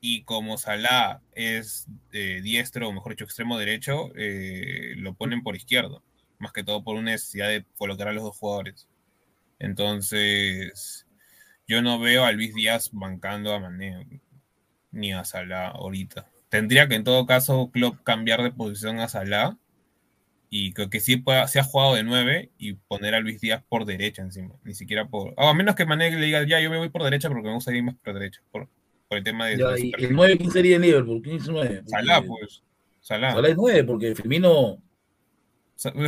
Y 0.00 0.22
como 0.22 0.58
Salah 0.58 1.20
es 1.32 1.86
eh, 2.12 2.40
diestro, 2.42 2.88
o 2.88 2.92
mejor 2.92 3.12
dicho, 3.12 3.24
extremo 3.24 3.58
derecho, 3.58 4.10
eh, 4.16 4.94
lo 4.96 5.14
ponen 5.14 5.42
por 5.42 5.56
izquierdo. 5.56 6.02
Más 6.38 6.52
que 6.52 6.62
todo 6.62 6.84
por 6.84 6.96
una 6.96 7.12
necesidad 7.12 7.48
de 7.48 7.64
colocar 7.76 8.08
a 8.08 8.12
los 8.12 8.22
dos 8.22 8.36
jugadores. 8.36 8.88
Entonces, 9.58 11.06
yo 11.66 11.82
no 11.82 11.98
veo 11.98 12.24
a 12.24 12.32
Luis 12.32 12.54
Díaz 12.54 12.90
bancando 12.92 13.52
a 13.52 13.60
Mané 13.60 14.20
ni 14.92 15.12
a 15.12 15.24
Salah 15.24 15.68
ahorita. 15.68 16.30
Tendría 16.48 16.88
que 16.88 16.94
en 16.94 17.04
todo 17.04 17.26
caso 17.26 17.70
Klopp 17.70 18.02
cambiar 18.02 18.42
de 18.42 18.52
posición 18.52 19.00
a 19.00 19.08
Salah 19.08 19.58
y 20.50 20.72
creo 20.72 20.88
que 20.88 21.00
sí 21.00 21.22
se 21.46 21.60
ha 21.60 21.64
jugado 21.64 21.94
de 21.94 22.04
9 22.04 22.52
y 22.56 22.74
poner 22.74 23.14
a 23.14 23.20
Luis 23.20 23.40
Díaz 23.40 23.62
por 23.68 23.84
derecha 23.84 24.22
encima, 24.22 24.54
ni 24.64 24.74
siquiera 24.74 25.06
por... 25.08 25.34
ah, 25.36 25.50
a 25.50 25.54
menos 25.54 25.74
que 25.74 25.84
Mané 25.84 26.10
le 26.10 26.24
diga, 26.24 26.46
ya, 26.46 26.60
yo 26.60 26.70
me 26.70 26.78
voy 26.78 26.88
por 26.88 27.02
derecha 27.02 27.28
porque 27.28 27.48
me 27.48 27.54
gusta 27.54 27.74
ir 27.74 27.82
más 27.82 27.96
por 27.96 28.14
derecha, 28.14 28.40
por 29.08 29.18
el 29.18 29.24
tema 29.24 29.46
de... 29.46 29.56
Ya, 29.58 29.70
de 29.70 29.80
y 29.86 29.92
el 30.04 30.14
9, 30.14 30.36
¿quién 30.38 30.50
sería 30.50 30.76
en 30.76 30.82
Liverpool? 30.82 31.20
¿Quién 31.22 31.36
es 31.36 31.46
el 31.46 31.52
9? 31.54 31.82
Salah, 31.86 32.22
pues. 32.22 32.62
Salah. 33.00 33.32
Salah 33.32 33.48
es 33.48 33.56
9, 33.56 33.84
porque 33.84 34.14
Firmino. 34.14 34.78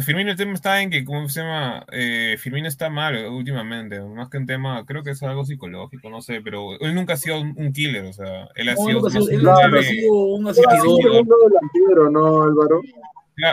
Firmino 0.03 0.33
el 0.33 0.37
tema 0.37 0.55
está 0.55 0.83
en 0.83 0.91
que, 0.91 1.05
¿cómo 1.05 1.29
se 1.29 1.41
llama? 1.43 1.87
Eh, 1.93 2.35
Firmino 2.41 2.67
está 2.67 2.91
mal 2.91 3.15
últimamente, 3.29 4.01
más 4.01 4.29
que 4.29 4.39
un 4.39 4.47
tema, 4.47 4.85
creo 4.85 5.05
que 5.05 5.11
es 5.11 5.23
algo 5.23 5.45
psicológico, 5.45 6.11
no 6.11 6.21
sé, 6.21 6.41
pero 6.43 6.79
él 6.81 6.93
nunca 6.93 7.13
ha 7.13 7.17
sido 7.17 7.41
un, 7.41 7.73
killer, 7.73 8.05
o 8.05 8.13
sea, 8.13 8.49
él 8.57 8.69
ha 8.69 8.75
No, 8.75 8.85
sido... 8.85 8.99
nunca 8.99 9.11
sido- 9.11 9.29
él 9.31 9.37
un 9.39 9.43
nunca 9.45 9.79
ha 9.79 9.83
sido 9.85 10.13
un 10.35 10.49
asistidor. 10.49 12.11
¿no, 12.11 12.43
Álvaro? 12.43 12.81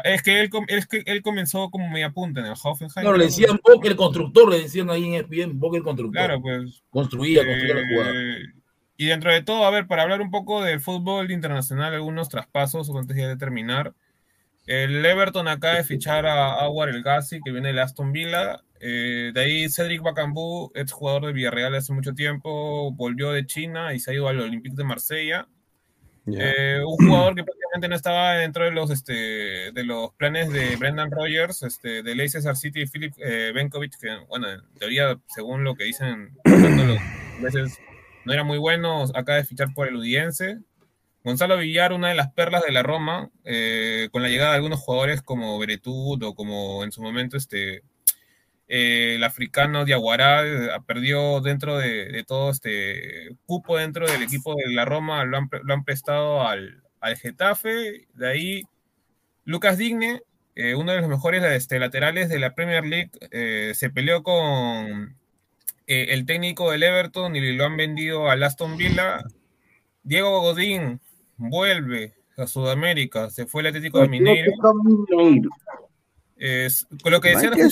Es 0.05 0.23
que 0.23 0.41
él, 0.41 0.49
es 0.69 0.87
que 0.87 1.03
él 1.05 1.21
comenzó 1.21 1.69
como 1.69 1.87
media 1.87 2.09
punta 2.09 2.39
en 2.41 2.47
el 2.47 2.53
Hoffenheim. 2.61 2.93
Claro, 2.93 3.15
le 3.15 3.25
decían 3.25 3.59
Boca 3.63 3.87
el 3.87 3.95
constructor, 3.95 4.49
le 4.49 4.61
decían 4.63 4.89
ahí 4.89 5.05
en 5.05 5.13
ESPN, 5.13 5.59
Boca 5.59 5.77
el 5.77 5.83
constructor. 5.83 6.25
Claro, 6.25 6.41
pues. 6.41 6.83
Construía, 6.89 7.45
construía 7.45 7.75
la 7.75 7.81
Eh, 7.81 7.85
jugada. 7.93 8.13
Y 8.97 9.05
dentro 9.07 9.31
de 9.31 9.43
todo, 9.43 9.65
a 9.65 9.71
ver, 9.71 9.87
para 9.87 10.03
hablar 10.03 10.21
un 10.21 10.31
poco 10.31 10.63
del 10.63 10.81
fútbol 10.81 11.31
internacional, 11.31 11.93
algunos 11.93 12.29
traspasos, 12.29 12.89
antes 12.89 13.15
ya 13.15 13.27
de 13.27 13.37
terminar. 13.37 13.93
El 14.65 15.05
Everton 15.05 15.47
acaba 15.47 15.75
de 15.75 15.83
fichar 15.83 16.25
a 16.25 16.55
Awar 16.55 16.89
El 16.89 17.03
Gassi, 17.03 17.39
que 17.41 17.51
viene 17.51 17.71
de 17.71 17.79
Aston 17.79 18.11
Villa. 18.11 18.61
Eh, 18.79 19.31
de 19.33 19.39
ahí 19.39 19.69
Cedric 19.69 20.01
Bacambú, 20.01 20.71
ex 20.75 20.91
jugador 20.91 21.27
de 21.27 21.33
Villarreal 21.33 21.73
hace 21.75 21.93
mucho 21.93 22.13
tiempo, 22.13 22.91
volvió 22.91 23.31
de 23.31 23.45
China 23.45 23.93
y 23.93 23.99
se 23.99 24.11
ha 24.11 24.13
ido 24.15 24.27
al 24.27 24.41
Olympique 24.41 24.75
de 24.75 24.83
Marsella. 24.83 25.47
Eh, 26.27 26.81
un 26.85 27.07
jugador 27.07 27.35
que 27.35 27.43
prácticamente 27.45 27.87
no 27.87 27.95
estaba 27.95 28.33
dentro 28.33 28.65
de 28.65 28.71
los, 28.71 28.91
este, 28.91 29.71
de 29.71 29.83
los 29.85 30.13
planes 30.15 30.51
de 30.51 30.75
Brendan 30.75 31.09
Rodgers, 31.09 31.63
este, 31.63 32.03
de 32.03 32.15
Leicester 32.15 32.55
City 32.55 32.81
y 32.81 32.87
Philip 32.87 33.13
eh, 33.19 33.51
Benkovic, 33.55 33.97
que, 33.97 34.09
bueno, 34.27 34.49
en 34.51 34.61
teoría, 34.77 35.17
según 35.27 35.63
lo 35.63 35.75
que 35.75 35.85
dicen 35.85 36.31
los 36.43 36.99
veces, 37.41 37.79
no 38.27 38.33
era 38.33 38.43
muy 38.43 38.57
bueno, 38.57 39.05
acaba 39.15 39.37
de 39.37 39.45
fichar 39.45 39.73
por 39.73 39.87
el 39.87 39.95
Udiense. 39.95 40.59
Gonzalo 41.23 41.57
Villar, 41.57 41.93
una 41.93 42.09
de 42.09 42.15
las 42.15 42.33
perlas 42.33 42.61
de 42.61 42.73
la 42.73 42.83
Roma, 42.83 43.31
eh, 43.45 44.09
con 44.11 44.21
la 44.21 44.27
llegada 44.27 44.51
de 44.51 44.57
algunos 44.57 44.81
jugadores 44.81 45.21
como 45.21 45.57
Beretut 45.57 46.21
o 46.23 46.35
como 46.35 46.83
en 46.83 46.91
su 46.91 47.01
momento 47.01 47.37
este, 47.37 47.83
eh, 48.67 49.15
el 49.15 49.23
africano 49.23 49.85
Diaguará 49.85 50.45
eh, 50.45 50.69
perdió 50.85 51.39
dentro 51.39 51.77
de, 51.77 52.21
todo 52.27 52.49
este 52.51 53.37
cupo 53.45 53.77
dentro 53.77 54.05
del 54.05 54.21
equipo 54.23 54.55
de 54.55 54.73
la 54.73 54.83
Roma, 54.83 55.23
lo 55.23 55.37
han, 55.37 55.83
prestado 55.85 56.45
al, 56.45 56.83
al 56.99 57.15
Getafe, 57.15 58.07
de 58.13 58.29
ahí 58.29 58.63
Lucas 59.45 59.77
Digne, 59.77 60.21
uno 60.75 60.91
de 60.91 60.99
los 60.99 61.09
mejores 61.09 61.43
este, 61.45 61.79
laterales 61.79 62.27
de 62.27 62.39
la 62.39 62.55
Premier 62.55 62.85
League, 62.85 63.11
se 63.73 63.89
peleó 63.89 64.21
con 64.21 65.15
eh, 65.87 66.07
el 66.09 66.25
técnico 66.25 66.69
del 66.69 66.83
Everton 66.83 67.35
y 67.35 67.53
lo 67.53 67.65
han 67.65 67.77
vendido 67.77 68.29
al 68.29 68.43
Aston 68.43 68.75
Villa. 68.75 69.23
Diego 70.03 70.41
Godín 70.41 70.99
vuelve 71.37 72.13
a 72.37 72.45
Sudamérica, 72.45 73.29
se 73.29 73.45
fue 73.45 73.61
al 73.61 73.67
Atlético 73.67 73.99
de 73.99 74.09
Mineiro. 74.09 74.51
Es, 76.35 76.85
con 77.01 77.11
lo 77.11 77.19
que 77.19 77.29
decían 77.29 77.53
del 77.53 77.61
el 77.61 77.71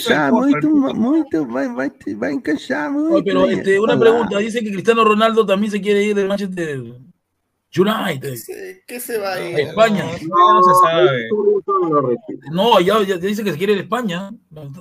pero 3.24 3.48
este, 3.48 3.80
una 3.80 4.00
pregunta, 4.00 4.40
dice 4.40 4.62
que 4.62 4.72
Cristiano 4.72 5.04
Ronaldo 5.04 5.46
también 5.46 5.72
se 5.72 5.82
quiere 5.82 6.04
ir 6.04 6.16
de 6.16 6.26
Manchester 6.26 6.80
United. 7.78 8.36
¿Qué 8.88 9.00
se 9.00 9.18
va 9.18 9.34
a 9.34 9.42
ir? 9.50 9.60
España. 9.60 10.06
no 10.28 10.64
se 10.64 10.82
sabe. 10.82 11.30
No, 12.52 12.80
ya, 12.80 13.02
ya 13.04 13.18
dice 13.18 13.44
que 13.44 13.52
se 13.52 13.58
quiere 13.58 13.74
ir 13.74 13.80
a 13.80 13.82
España. 13.84 14.32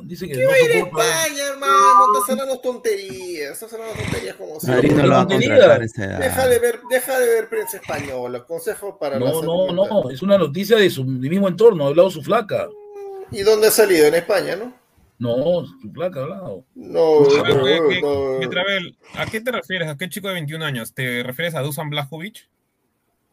Dice 0.05 0.27
que 0.29 0.35
¿Qué 0.35 0.43
no 0.45 0.49
va 0.51 0.55
a 0.55 0.61
ir 0.61 0.71
a 0.71 0.79
España, 0.87 1.43
hermano? 1.53 2.07
Estás 2.15 2.31
hablando 2.31 2.61
tonterías. 2.61 3.53
Estás 3.53 3.73
hablando 3.73 3.95
tonterías 3.95 4.37
como 4.37 4.55
Madrid 4.55 4.91
siempre. 4.91 5.03
no 5.09 5.09
lo. 5.09 5.25
Deja 6.19 6.49
de 6.49 6.59
ver, 6.59 6.81
deja 6.91 7.19
de 7.19 7.27
ver 7.27 7.49
prensa 7.49 7.77
española. 7.79 8.45
Consejo 8.45 8.99
para 8.99 9.19
No, 9.19 9.43
no, 9.43 9.73
no, 9.73 10.11
es 10.11 10.23
una 10.23 10.39
noticia 10.39 10.77
de 10.77 10.91
su 10.91 11.05
mismo 11.05 11.49
entorno, 11.49 11.85
ha 11.85 11.89
hablado 11.89 12.11
su 12.11 12.23
flaca. 12.23 12.69
¿Y 13.31 13.43
dónde 13.43 13.69
ha 13.69 13.71
salido? 13.71 14.07
En 14.07 14.15
España, 14.15 14.57
¿no? 14.57 14.73
No, 15.19 15.65
su 15.81 15.91
flaca 15.93 16.21
ha 16.21 16.23
hablado. 16.25 16.65
No, 16.75 17.21
no, 17.21 17.29
¿qué- 17.65 17.81
qué- 17.89 18.03
no. 18.03 18.41
qué 18.41 18.49
Travel, 18.49 18.97
¿A 19.17 19.27
qué 19.27 19.41
te 19.41 19.51
refieres? 19.53 19.89
¿A 19.89 19.97
qué 19.97 20.09
chico 20.09 20.29
de 20.29 20.35
21 20.35 20.65
años? 20.65 20.93
¿Te 20.93 21.23
refieres 21.23 21.55
a 21.55 21.61
Dusan 21.63 21.89
Blajovic? 21.91 22.49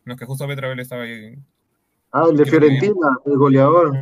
No, 0.05 0.15
que 0.15 0.25
justo 0.25 0.47
Betravel 0.47 0.79
estaba 0.79 1.03
ahí. 1.03 1.35
Ah, 2.11 2.25
el 2.29 2.37
de 2.37 2.45
Fiorentina, 2.45 3.17
el 3.25 3.37
goleador. 3.37 3.99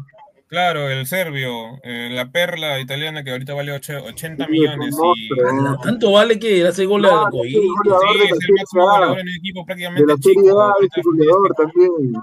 Claro, 0.48 0.90
el 0.90 1.06
serbio, 1.06 1.80
eh, 1.84 2.10
la 2.12 2.32
perla 2.32 2.80
italiana 2.80 3.24
que 3.24 3.30
ahorita 3.32 3.54
vale 3.54 3.72
ocho- 3.72 4.04
80 4.04 4.46
Sí, 4.46 4.52
millones. 4.52 4.96
Y... 4.96 4.98
monstruo, 4.98 5.54
¿no? 5.62 5.78
Tanto 5.80 6.12
vale 6.12 6.40
que 6.40 6.66
hace 6.66 6.86
gol 6.86 7.04
No, 7.04 7.10
al 7.10 7.28
es 7.28 7.32
goleador 7.32 7.48
Sí, 7.52 7.54
de 7.84 7.90
la 7.90 8.26
es 8.26 8.32
el 8.50 8.56
máximo 8.56 8.82
goleador 8.90 9.20
en 9.20 9.28
el 9.28 9.36
equipo 9.36 9.60
De 9.60 9.66
prácticamente 9.66 10.06
la 10.08 10.18
Serie 10.18 10.42
chico. 10.44 10.62
A 10.62 10.66
es 10.70 10.74
ahorita 10.76 10.96
el 10.98 11.04
goleador 11.04 11.54
también. 11.56 12.14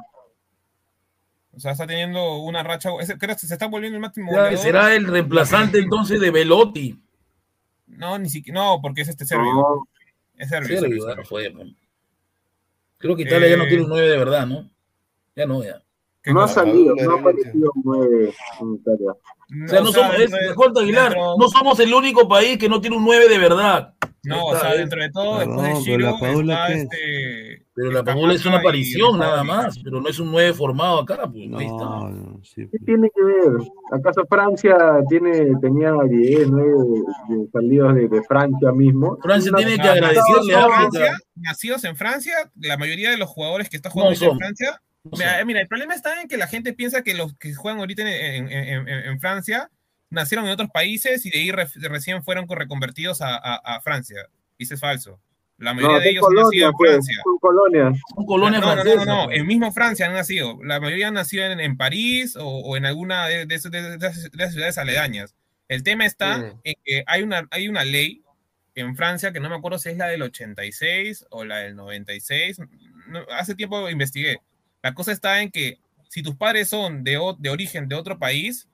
O 1.55 1.61
sea, 1.61 1.73
está 1.73 1.87
teniendo 1.87 2.39
una 2.39 2.63
racha. 2.65 2.91
creo 3.19 3.35
que 3.37 3.47
se 3.47 3.53
está 3.55 3.67
volviendo 3.69 3.97
el 3.97 4.03
máximo 4.03 4.31
goleador. 4.33 4.59
Será 4.59 4.95
el 4.97 5.07
reemplazante 5.07 5.79
entonces 5.79 6.21
de 6.21 6.31
Velotti. 6.33 7.01
No, 7.87 8.19
ni 8.19 8.29
siquiera. 8.29 8.61
No, 8.61 8.81
porque 8.83 9.03
es 9.03 9.09
este 9.09 9.25
serbio. 9.25 9.53
No. 9.55 9.89
Es 10.37 10.49
serbio. 10.49 10.81
Serbio, 10.81 10.81
serbio, 10.81 11.03
serbio. 11.03 11.17
no 11.17 11.25
fue, 11.25 11.51
pues. 11.51 11.69
Creo 12.99 13.17
que 13.17 13.23
Italia 13.23 13.49
ya 13.49 13.57
no 13.57 13.65
Eh, 13.65 13.69
tiene 13.69 13.83
un 13.85 13.89
9 13.91 14.09
de 14.09 14.17
verdad, 14.17 14.47
¿no? 14.47 14.71
Ya 15.35 15.47
no, 15.47 15.63
ya. 15.63 15.83
¿Qué 16.23 16.33
No 16.33 16.43
ha 16.43 16.49
salido, 16.49 16.95
no 16.97 17.11
ha 17.17 17.21
aparecido 17.21 17.71
nueve 17.85 18.35
en 18.61 18.75
Italia. 18.75 19.13
O 19.13 19.69
sea, 19.69 19.81
no 19.81 19.93
somos, 19.93 20.19
es, 20.19 20.31
de- 20.33 20.55
Jorge 20.55 20.81
Aguilar, 20.81 21.11
dentro- 21.11 21.37
no 21.39 21.49
somos 21.49 21.79
el 21.79 21.95
único 21.95 22.27
país 22.29 22.59
que 22.59 22.69
no 22.69 22.81
tiene 22.81 22.97
un 22.97 23.05
9 23.05 23.29
de 23.29 23.39
verdad. 23.39 23.95
No, 24.25 24.47
o 24.47 24.57
sea, 24.57 24.75
¿eh? 24.75 24.79
dentro 24.79 25.01
de 25.01 25.11
todo, 25.11 25.39
Perdón, 25.39 25.57
después 25.57 25.85
de 25.85 25.91
Giro, 25.93 26.11
está 26.11 26.73
este. 26.73 27.66
Pero 27.79 27.91
la 27.91 28.03
Padula 28.03 28.33
es 28.33 28.47
una 28.47 28.57
aparición 28.57 29.19
nada 29.19 29.45
más, 29.45 29.79
pero 29.85 30.01
no 30.01 30.09
es 30.09 30.19
un 30.19 30.33
9 30.33 30.55
formado 30.55 31.01
acá, 31.01 31.29
pues 31.31 31.45
ahí 31.59 31.67
está. 31.67 31.85
No, 31.85 32.41
sí. 32.43 32.67
¿Qué 32.73 32.79
tiene 32.87 33.11
que 33.15 33.23
ver? 33.23 33.53
¿Acaso 33.93 34.23
Francia 34.31 34.77
tiene, 35.11 35.53
tenía 35.61 35.93
10, 36.09 36.49
9 36.49 36.69
de, 37.29 37.37
de 37.37 37.51
salidos 37.53 37.95
de, 37.95 38.09
de 38.09 38.23
Francia 38.23 38.73
mismo? 38.73 39.19
Francia 39.23 39.51
Una- 39.51 39.59
tiene 39.59 39.77
que 39.77 39.89
agradecerle 39.89 40.53
nacidos 40.55 40.65
a. 40.65 40.69
Francia, 40.75 41.17
nacidos 41.35 41.85
en 41.85 41.97
Francia, 41.97 42.33
la 42.57 42.79
mayoría 42.79 43.11
de 43.11 43.19
los 43.19 43.29
jugadores 43.29 43.69
que 43.69 43.77
están 43.77 43.93
jugando 43.93 44.19
No 44.19 44.33
en. 44.33 44.39
Francia. 44.39 44.81
No 45.05 45.11
Mira, 45.45 45.61
el 45.61 45.69
problema 45.69 45.95
está 45.95 46.21
en 46.23 46.29
que 46.29 46.37
la 46.39 46.47
gente 46.49 46.73
piensa 46.73 47.03
que 47.03 47.15
los 47.15 47.37
que 47.37 47.55
juegan 47.55 47.79
ahorita 47.81 48.03
en, 48.03 48.49
en- 48.49 48.51
en- 48.51 48.89
en- 48.89 49.05
en 49.05 49.21
Francia 49.21 49.71
nacieron 50.09 50.47
en 50.47 50.53
otros 50.53 50.71
países 50.73 51.27
y 51.27 51.31
de 51.31 51.39
ahí 51.39 51.51
re- 51.53 51.69
recién 51.91 52.23
fueron 52.25 52.47
reconvertidos 52.49 53.21
a, 53.21 53.37
a- 53.37 53.57
a 53.77 53.81
Francia. 53.83 54.27
Y 54.57 54.65
eso 54.65 54.75
es 54.75 54.81
falso. 54.81 55.21
La 55.59 55.73
No, 55.73 55.81
mayoría 55.81 55.99
de 55.99 56.05
son 56.05 56.11
ellos 56.11 56.25
han 56.29 56.35
nacido 56.45 56.67
en 56.69 56.73
pues, 56.75 56.91
Francia. 56.91 57.15
son 57.25 57.39
colonias. 57.39 58.01
Son 58.15 58.27
colonias 58.27 58.61
no, 58.61 58.77
no, 58.77 58.85
no, 58.85 58.95
no, 58.97 59.05
no, 59.05 59.25
pues. 59.27 59.39
en 59.39 59.47
mismo 59.47 59.73
Francia 59.73 60.07
han 60.07 60.13
nacido. 60.13 60.59
La 60.63 60.81
mayoría 60.81 61.09
han 61.09 61.15
nacido 61.15 61.45
en, 61.47 61.61
en 61.61 61.77
París 61.77 62.37
o, 62.37 62.45
o 62.47 62.77
en 62.77 62.85
alguna 62.87 63.27
de, 63.27 63.47
de 63.47 63.55
esas- 63.55 63.73
de 63.73 63.79
esas- 63.97 64.31
de 64.31 64.37
esas 64.45 64.53
ciudades 64.53 64.77
aledañas. 64.79 65.35
El 65.69 65.83
tema 65.83 66.05
está 66.05 66.39
Mm. 66.39 66.61
en 66.65 66.75
que 66.85 67.05
hay 67.07 67.23
una, 67.23 67.49
hay 67.51 67.69
una 67.69 67.85
ley 67.85 68.23
en 68.75 68.95
Francia 68.97 69.33
que 69.33 69.41
no 69.41 69.49
me 69.49 69.57
acuerdo 69.57 69.79
si 69.79 69.89
es 69.89 69.97
la 69.97 70.07
del 70.09 70.21
86 70.23 71.25
o 71.31 71.45
la 71.45 71.59
del 71.59 71.75
96. 71.77 72.59
no, 73.09 73.21
hace 73.31 73.55
tiempo 73.55 73.89
investigué. 73.89 74.39
La 74.83 74.93
cosa 74.95 75.13
está 75.13 75.41
en 75.41 75.51
que 75.51 75.79
si 76.11 76.23
tus 76.23 76.37
padres 76.37 76.69
son 76.69 77.03
de, 77.03 77.19
de 77.39 77.51
origen 77.51 77.89
de 77.89 77.95
otro 77.97 78.19
país 78.19 78.69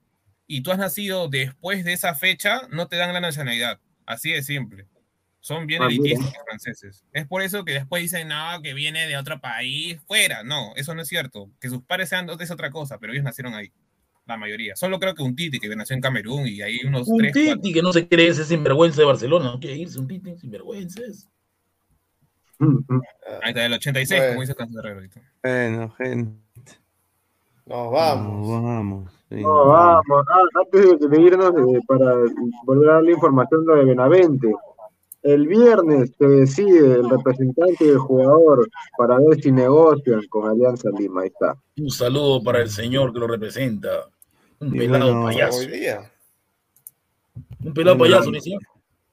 y 0.48 0.62
tú 0.62 0.72
has 0.72 0.78
nacido 0.78 1.28
después 1.28 1.84
de 1.84 1.92
esa 1.92 2.14
fecha, 2.14 2.62
no 2.70 2.88
te 2.88 2.96
dan 2.96 3.12
la 3.14 3.20
nacionalidad. 3.20 3.78
Así 4.04 4.32
de 4.32 4.42
simple. 4.42 4.86
Son 5.43 5.66
bien 5.66 5.82
Ah, 5.82 5.89
mira. 5.89 6.01
elitistas 6.01 6.35
los 6.35 6.44
franceses. 6.44 7.05
Es 7.12 7.27
por 7.27 7.43
eso 7.43 7.64
que 7.64 7.73
después 7.73 8.01
dicen, 8.01 8.28
no, 8.28 8.62
que 8.62 8.74
viene 8.74 9.09
de 9.09 9.16
otro 9.16 9.40
país, 9.40 10.01
fuera. 10.06 10.44
No, 10.44 10.73
eso 10.77 10.94
no 10.94 11.02
es 11.02 11.09
cierto. 11.09 11.51
Que 11.60 11.69
sus 11.69 11.82
padres 11.82 12.09
sean 12.10 12.27
de 12.28 12.35
es 12.39 12.51
otra 12.52 12.70
cosa, 12.70 12.98
pero 12.98 13.12
ellos 13.12 13.24
nacieron 13.24 13.52
ahí. 13.55 13.73
La 14.24 14.36
mayoría. 14.36 14.77
Solo 14.77 15.01
creo 15.01 15.16
que 15.16 15.23
un 15.24 15.35
Titi 15.35 15.59
que 15.59 15.74
nació 15.74 15.94
en 15.97 16.01
Camerún 16.01 16.47
y 16.47 16.62
ahí 16.62 16.78
unos 16.86 17.09
Un 17.09 17.19
tres, 17.19 17.32
cuatro. 17.35 17.55
Titi 17.56 17.73
que 17.74 17.82
no 17.82 17.93
se 17.93 18.06
cree 18.06 18.28
ese 18.28 18.44
sinvergüenza 18.44 19.01
de 19.01 19.06
Barcelona. 19.06 19.47
No 19.47 19.59
quiere 19.59 19.77
irse 19.78 19.98
un 19.98 20.06
Titi 20.06 20.39
sinvergüenza. 20.39 21.01
es. 21.05 21.28
Mm, 22.60 22.77
mm. 22.86 23.02
Ahí 23.43 23.48
está, 23.51 23.62
del 23.62 23.73
86, 23.73 24.20
Bueno. 24.20 24.55
como 24.55 24.69
dice 24.70 24.89
ahorita. 24.94 25.20
Bueno, 25.43 25.90
gente. 25.98 26.73
Nos 27.66 27.90
vamos. 27.90 28.48
Nos 28.48 28.62
vamos. 28.62 29.12
sí, 29.28 29.40
nos 29.43 29.66
vamos. 29.66 30.27
Ah, 30.31 30.60
antes 30.60 31.10
de, 31.10 31.20
irnos, 31.20 31.51
eh, 31.51 31.81
para 31.89 32.14
volver 32.64 32.90
a 32.90 32.94
dar 32.94 33.02
la 33.02 33.10
información 33.10 33.66
de 33.66 33.85
Benavente. 33.85 34.52
El 35.22 35.46
viernes 35.46 36.12
se 36.18 36.26
decide 36.26 36.94
el 36.94 37.08
representante 37.08 37.84
del 37.84 37.98
jugador 37.98 38.68
para 38.98 39.18
ver 39.18 39.40
si 39.40 39.52
negocian 39.52 40.20
con 40.28 40.48
Alianza 40.50 40.90
Lima. 40.98 41.22
Ahí 41.22 41.28
está. 41.28 41.56
Un 41.78 41.90
saludo 41.90 42.42
para 42.42 42.60
el 42.60 42.68
señor 42.70 43.12
que 43.12 43.20
lo 43.20 43.28
representa. 43.28 44.08
Un 44.58 44.74
Y 44.74 44.78
pelado 44.78 45.06
bueno, 45.06 45.24
payaso. 45.26 45.60
Un 47.64 47.74
pelado 47.74 47.96
Bueno, 47.98 48.16
payaso, 48.16 48.30
¿no? 48.32 48.38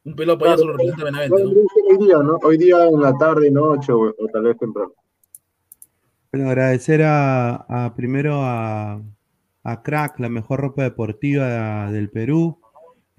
Un 0.06 0.16
pelado 0.16 0.40
payaso 0.40 0.66
lo 0.66 0.72
representa 0.74 1.04
Benavente, 1.04 1.44
¿no? 1.44 1.50
Hoy 1.90 1.98
día, 2.08 2.18
¿no? 2.18 2.38
Hoy 2.42 2.58
día 2.58 2.86
en 2.88 3.02
la 3.02 3.14
tarde, 3.18 3.52
noche 3.52 3.92
o, 3.92 4.00
o 4.10 4.28
tal 4.34 4.44
vez 4.44 4.58
temprano. 4.58 4.92
Bueno, 6.32 6.50
agradecer 6.50 7.04
a, 7.04 7.56
a- 7.56 7.96
primero 7.96 8.36
a, 8.42 9.02
a 9.64 9.84
Crack, 9.84 10.20
la 10.20 10.30
mejor 10.30 10.62
ropa 10.62 10.84
deportiva 10.84 11.92
del 11.92 12.10
Perú, 12.10 12.60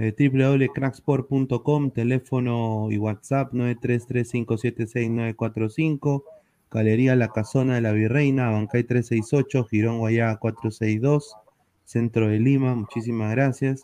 eh, 0.00 0.14
www.cracksport.com, 0.18 1.90
teléfono 1.90 2.88
y 2.90 2.96
WhatsApp 2.96 3.52
933576945, 3.52 6.24
Galería 6.70 7.14
La 7.16 7.28
Casona 7.28 7.74
de 7.74 7.82
la 7.82 7.92
Virreina, 7.92 8.48
Bancay 8.48 8.84
368, 8.84 9.66
Girón 9.66 9.98
Guayá 9.98 10.36
462, 10.36 11.36
Centro 11.84 12.28
de 12.28 12.40
Lima, 12.40 12.74
muchísimas 12.74 13.32
gracias. 13.32 13.82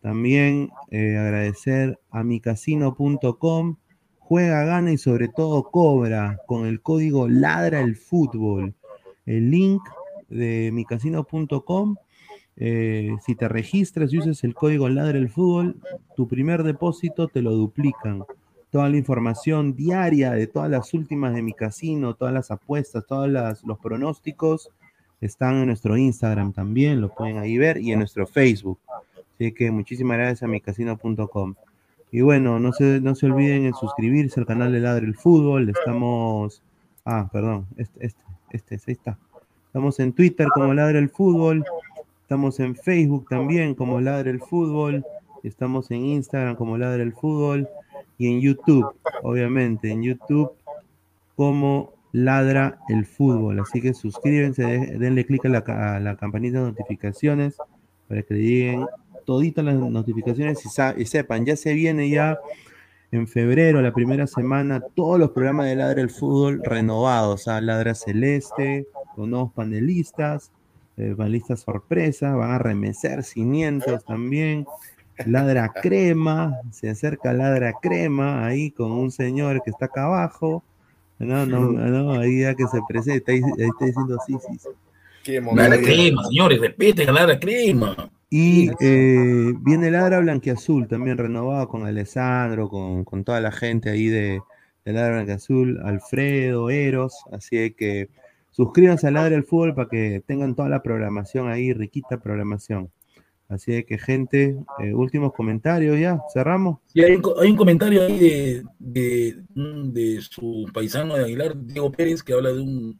También 0.00 0.70
eh, 0.90 1.18
agradecer 1.18 2.00
a 2.10 2.24
micasino.com, 2.24 3.76
juega, 4.20 4.64
gana 4.64 4.92
y 4.92 4.96
sobre 4.96 5.28
todo 5.28 5.64
cobra 5.64 6.38
con 6.46 6.64
el 6.64 6.80
código 6.80 7.28
Ladra 7.28 7.82
el 7.82 7.96
Fútbol. 7.96 8.74
El 9.26 9.50
link 9.50 9.82
de 10.30 10.70
micasino.com, 10.72 11.96
eh, 12.56 13.16
si 13.24 13.34
te 13.34 13.48
registras 13.48 14.12
y 14.12 14.18
usas 14.18 14.44
el 14.44 14.54
código 14.54 14.88
Ladra 14.88 15.18
el 15.18 15.30
Fútbol, 15.30 15.76
tu 16.16 16.28
primer 16.28 16.62
depósito 16.62 17.28
te 17.28 17.42
lo 17.42 17.52
duplican. 17.52 18.24
Toda 18.70 18.88
la 18.88 18.96
información 18.96 19.74
diaria 19.74 20.32
de 20.32 20.46
todas 20.46 20.70
las 20.70 20.94
últimas 20.94 21.34
de 21.34 21.42
mi 21.42 21.52
casino, 21.52 22.14
todas 22.14 22.32
las 22.32 22.50
apuestas, 22.50 23.06
todos 23.06 23.28
los 23.64 23.78
pronósticos 23.78 24.70
están 25.20 25.56
en 25.56 25.66
nuestro 25.66 25.96
Instagram 25.96 26.52
también, 26.52 27.00
lo 27.00 27.08
pueden 27.14 27.38
ahí 27.38 27.56
ver, 27.56 27.78
y 27.78 27.92
en 27.92 28.00
nuestro 28.00 28.26
Facebook. 28.26 28.78
Así 29.34 29.52
que 29.52 29.70
muchísimas 29.70 30.18
gracias 30.18 30.42
a 30.42 30.46
micasino.com. 30.48 31.54
Y 32.10 32.20
bueno, 32.20 32.58
no 32.58 32.72
se, 32.72 33.00
no 33.00 33.14
se 33.14 33.26
olviden 33.26 33.64
en 33.64 33.74
suscribirse 33.74 34.38
al 34.38 34.46
canal 34.46 34.72
de 34.72 34.80
Ladre 34.80 35.06
el 35.06 35.14
Fútbol. 35.14 35.70
Estamos. 35.70 36.62
Ah, 37.04 37.28
perdón. 37.32 37.66
Este, 37.76 38.06
este, 38.06 38.22
este, 38.50 38.74
ahí 38.74 38.92
está. 38.92 39.18
Estamos 39.66 39.98
en 39.98 40.12
Twitter 40.12 40.46
como 40.52 40.74
Ladre 40.74 40.98
el 40.98 41.08
Fútbol. 41.08 41.64
Estamos 42.22 42.60
en 42.60 42.74
Facebook 42.76 43.26
también 43.28 43.74
como 43.74 44.00
Ladre 44.00 44.30
el 44.30 44.40
Fútbol. 44.40 45.04
Estamos 45.42 45.90
en 45.90 46.04
Instagram 46.06 46.56
como 46.56 46.78
Ladre 46.78 47.02
el 47.02 47.12
Fútbol. 47.12 47.68
Y 48.18 48.28
en 48.28 48.40
YouTube, 48.40 48.94
obviamente, 49.22 49.90
en 49.90 50.02
YouTube 50.02 50.52
como 51.36 51.92
Ladra 52.12 52.78
el 52.88 53.04
Fútbol. 53.06 53.60
Así 53.60 53.80
que 53.80 53.94
suscríbanse, 53.94 54.62
de- 54.64 54.98
denle 54.98 55.26
clic 55.26 55.44
a 55.46 55.48
la, 55.48 55.64
ca- 55.64 55.96
a 55.96 56.00
la 56.00 56.16
campanita 56.16 56.58
de 56.60 56.66
notificaciones 56.70 57.56
para 58.08 58.22
que 58.22 58.34
le 58.34 58.40
lleguen 58.42 58.86
toditas 59.24 59.64
las 59.64 59.76
notificaciones 59.76 60.58
y, 60.98 61.04
sepan, 61.06 61.44
ya 61.46 61.56
se 61.56 61.72
viene 61.74 62.10
ya 62.10 62.38
en 63.12 63.28
febrero, 63.28 63.80
la 63.82 63.92
primera 63.92 64.26
semana, 64.26 64.80
todos 64.94 65.18
los 65.18 65.30
programas 65.30 65.66
de 65.66 65.76
Ladra 65.76 66.00
el 66.00 66.10
Fútbol 66.10 66.60
renovados, 66.64 67.46
a 67.46 67.60
Ladra 67.60 67.94
Celeste, 67.94 68.86
con 69.14 69.30
nuevos 69.30 69.52
panelistas, 69.52 70.50
eh, 71.02 71.14
panelistas 71.16 71.60
sorpresa, 71.60 72.34
van 72.34 72.52
a 72.52 72.58
remecer 72.58 73.24
cimientos 73.24 74.04
también. 74.04 74.66
Ladra 75.26 75.72
Crema, 75.72 76.60
se 76.70 76.90
acerca 76.90 77.32
Ladra 77.32 77.74
Crema 77.80 78.46
ahí 78.46 78.70
con 78.70 78.92
un 78.92 79.10
señor 79.10 79.62
que 79.62 79.70
está 79.70 79.86
acá 79.86 80.04
abajo. 80.04 80.62
No, 81.18 81.46
no, 81.46 81.60
no, 81.60 82.12
ahí 82.18 82.40
ya 82.40 82.54
que 82.54 82.66
se 82.66 82.80
presenta, 82.88 83.32
ahí, 83.32 83.40
ahí 83.42 83.68
está 83.68 83.84
diciendo 83.84 84.18
sí, 84.26 84.34
sí, 84.46 84.58
sí. 84.58 84.68
Qué 85.22 85.40
Ladra 85.40 85.78
crema, 85.80 86.24
señores, 86.24 86.60
respeten 86.60 87.08
a 87.08 87.12
Ladra 87.12 87.38
crema. 87.38 88.10
Y 88.28 88.70
eh, 88.80 89.52
viene 89.60 89.90
Ladra 89.90 90.20
Blanquiazul, 90.20 90.88
también 90.88 91.18
renovado 91.18 91.68
con 91.68 91.86
Alessandro, 91.86 92.68
con, 92.68 93.04
con 93.04 93.22
toda 93.22 93.40
la 93.40 93.52
gente 93.52 93.90
ahí 93.90 94.06
de, 94.06 94.40
de 94.84 94.92
Ladra 94.92 95.16
Blanquiazul, 95.16 95.80
Alfredo, 95.84 96.70
Eros. 96.70 97.14
Así 97.30 97.72
que 97.72 98.08
suscríbanse 98.52 99.08
a 99.08 99.10
Ladra 99.10 99.34
el 99.36 99.44
Fútbol 99.44 99.74
para 99.74 99.88
que 99.88 100.22
tengan 100.26 100.54
toda 100.54 100.68
la 100.68 100.82
programación 100.82 101.48
ahí, 101.50 101.72
riquita 101.72 102.20
programación. 102.20 102.90
Así 103.48 103.84
que, 103.84 103.98
gente, 103.98 104.56
eh, 104.78 104.94
últimos 104.94 105.34
comentarios 105.34 105.98
ya, 106.00 106.18
cerramos. 106.32 106.78
Sí, 106.86 107.02
hay, 107.02 107.16
un, 107.16 107.20
co- 107.22 107.38
hay 107.38 107.50
un 107.50 107.56
comentario 107.56 108.02
ahí 108.06 108.18
de, 108.18 108.64
de, 108.78 109.42
de 109.54 110.20
su 110.22 110.70
paisano 110.72 111.16
de 111.16 111.24
Aguilar, 111.24 111.54
Diego 111.56 111.92
Pérez, 111.92 112.22
que 112.22 112.32
habla 112.32 112.50
de 112.52 112.60
un 112.60 112.98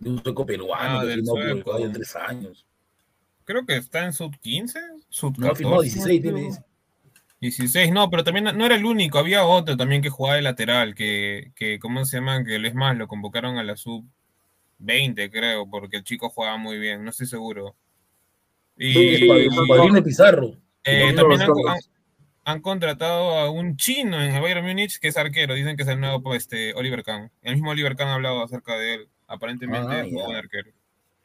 de 0.00 0.08
un 0.10 0.22
sueco 0.22 0.46
peruano 0.46 1.00
Ah, 1.00 1.02
que 1.04 1.12
firmó 1.14 1.34
por 1.62 1.80
en 1.82 1.92
tres 1.92 2.16
años. 2.16 2.66
Creo 3.44 3.66
que 3.66 3.76
está 3.76 4.04
en 4.04 4.12
sub 4.14 4.34
15, 4.40 4.80
sub 5.10 5.32
No, 5.38 5.48
14. 5.48 5.62
firmó 5.62 5.82
16, 5.82 6.22
tiene, 6.22 6.40
dice. 6.40 6.64
16, 7.40 7.92
no, 7.92 8.10
pero 8.10 8.24
también 8.24 8.44
no 8.56 8.64
era 8.66 8.74
el 8.76 8.84
único, 8.84 9.18
había 9.18 9.44
otro 9.44 9.76
también 9.76 10.02
que 10.02 10.08
jugaba 10.08 10.36
de 10.36 10.42
lateral, 10.42 10.94
que, 10.94 11.52
que 11.54 11.78
¿cómo 11.78 12.04
se 12.04 12.16
llama? 12.16 12.44
Que 12.44 12.56
es 12.56 12.74
más, 12.74 12.96
lo 12.96 13.08
convocaron 13.08 13.58
a 13.58 13.62
la 13.64 13.76
sub 13.76 14.04
20, 14.80 15.30
creo, 15.30 15.68
porque 15.70 15.98
el 15.98 16.04
chico 16.04 16.28
jugaba 16.30 16.56
muy 16.56 16.78
bien, 16.78 17.04
no 17.04 17.10
estoy 17.10 17.26
seguro. 17.26 17.76
Y 18.76 18.92
Sí, 18.92 19.28
Pizarro. 20.04 20.56
eh, 20.84 21.12
también 21.14 21.40
han, 21.42 21.52
Pizarro. 21.52 21.68
han- 21.68 21.78
han 22.44 22.60
contratado 22.62 23.38
a 23.38 23.50
un 23.50 23.76
chino 23.76 24.20
en 24.20 24.34
el 24.34 24.40
Bayern 24.42 24.66
Múnich 24.66 24.98
que 24.98 25.08
es 25.08 25.16
arquero, 25.16 25.54
dicen 25.54 25.76
que 25.76 25.82
es 25.82 25.88
el 25.88 26.00
nuevo 26.00 26.22
pues, 26.22 26.42
este, 26.42 26.72
Oliver 26.74 27.02
Kahn. 27.04 27.30
El 27.42 27.54
mismo 27.54 27.70
Oliver 27.70 27.94
Kahn 27.94 28.08
ha 28.08 28.14
hablado 28.14 28.42
acerca 28.42 28.76
de 28.76 28.94
él, 28.94 29.08
aparentemente 29.28 29.92
Ah, 29.92 30.00
es 30.06 30.12
un 30.12 30.34
arquero. 30.34 30.70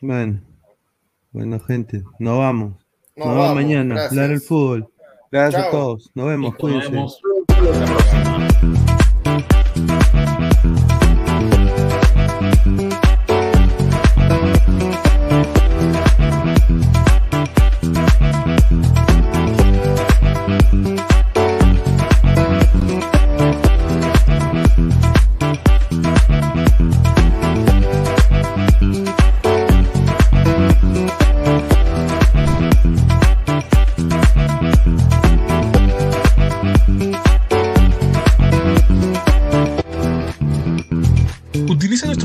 Bueno, 0.02 0.41
bueno, 1.32 1.60
gente, 1.61 2.03
nos 2.19 2.38
vamos. 2.38 2.73
Nos 3.15 3.26
Nos, 3.27 3.27
vemos 3.36 3.48
vamos, 3.48 3.56
mañana. 3.64 3.95
gracias. 3.95 4.14
Ladra 4.14 4.34
el 4.34 4.41
fútbol. 4.41 4.91
Gracias 5.32 5.64
a 5.64 5.72
todos. 5.72 6.11
Nos 6.14 6.27
vemos. 6.27 6.56
Cuídense. 6.56 7.06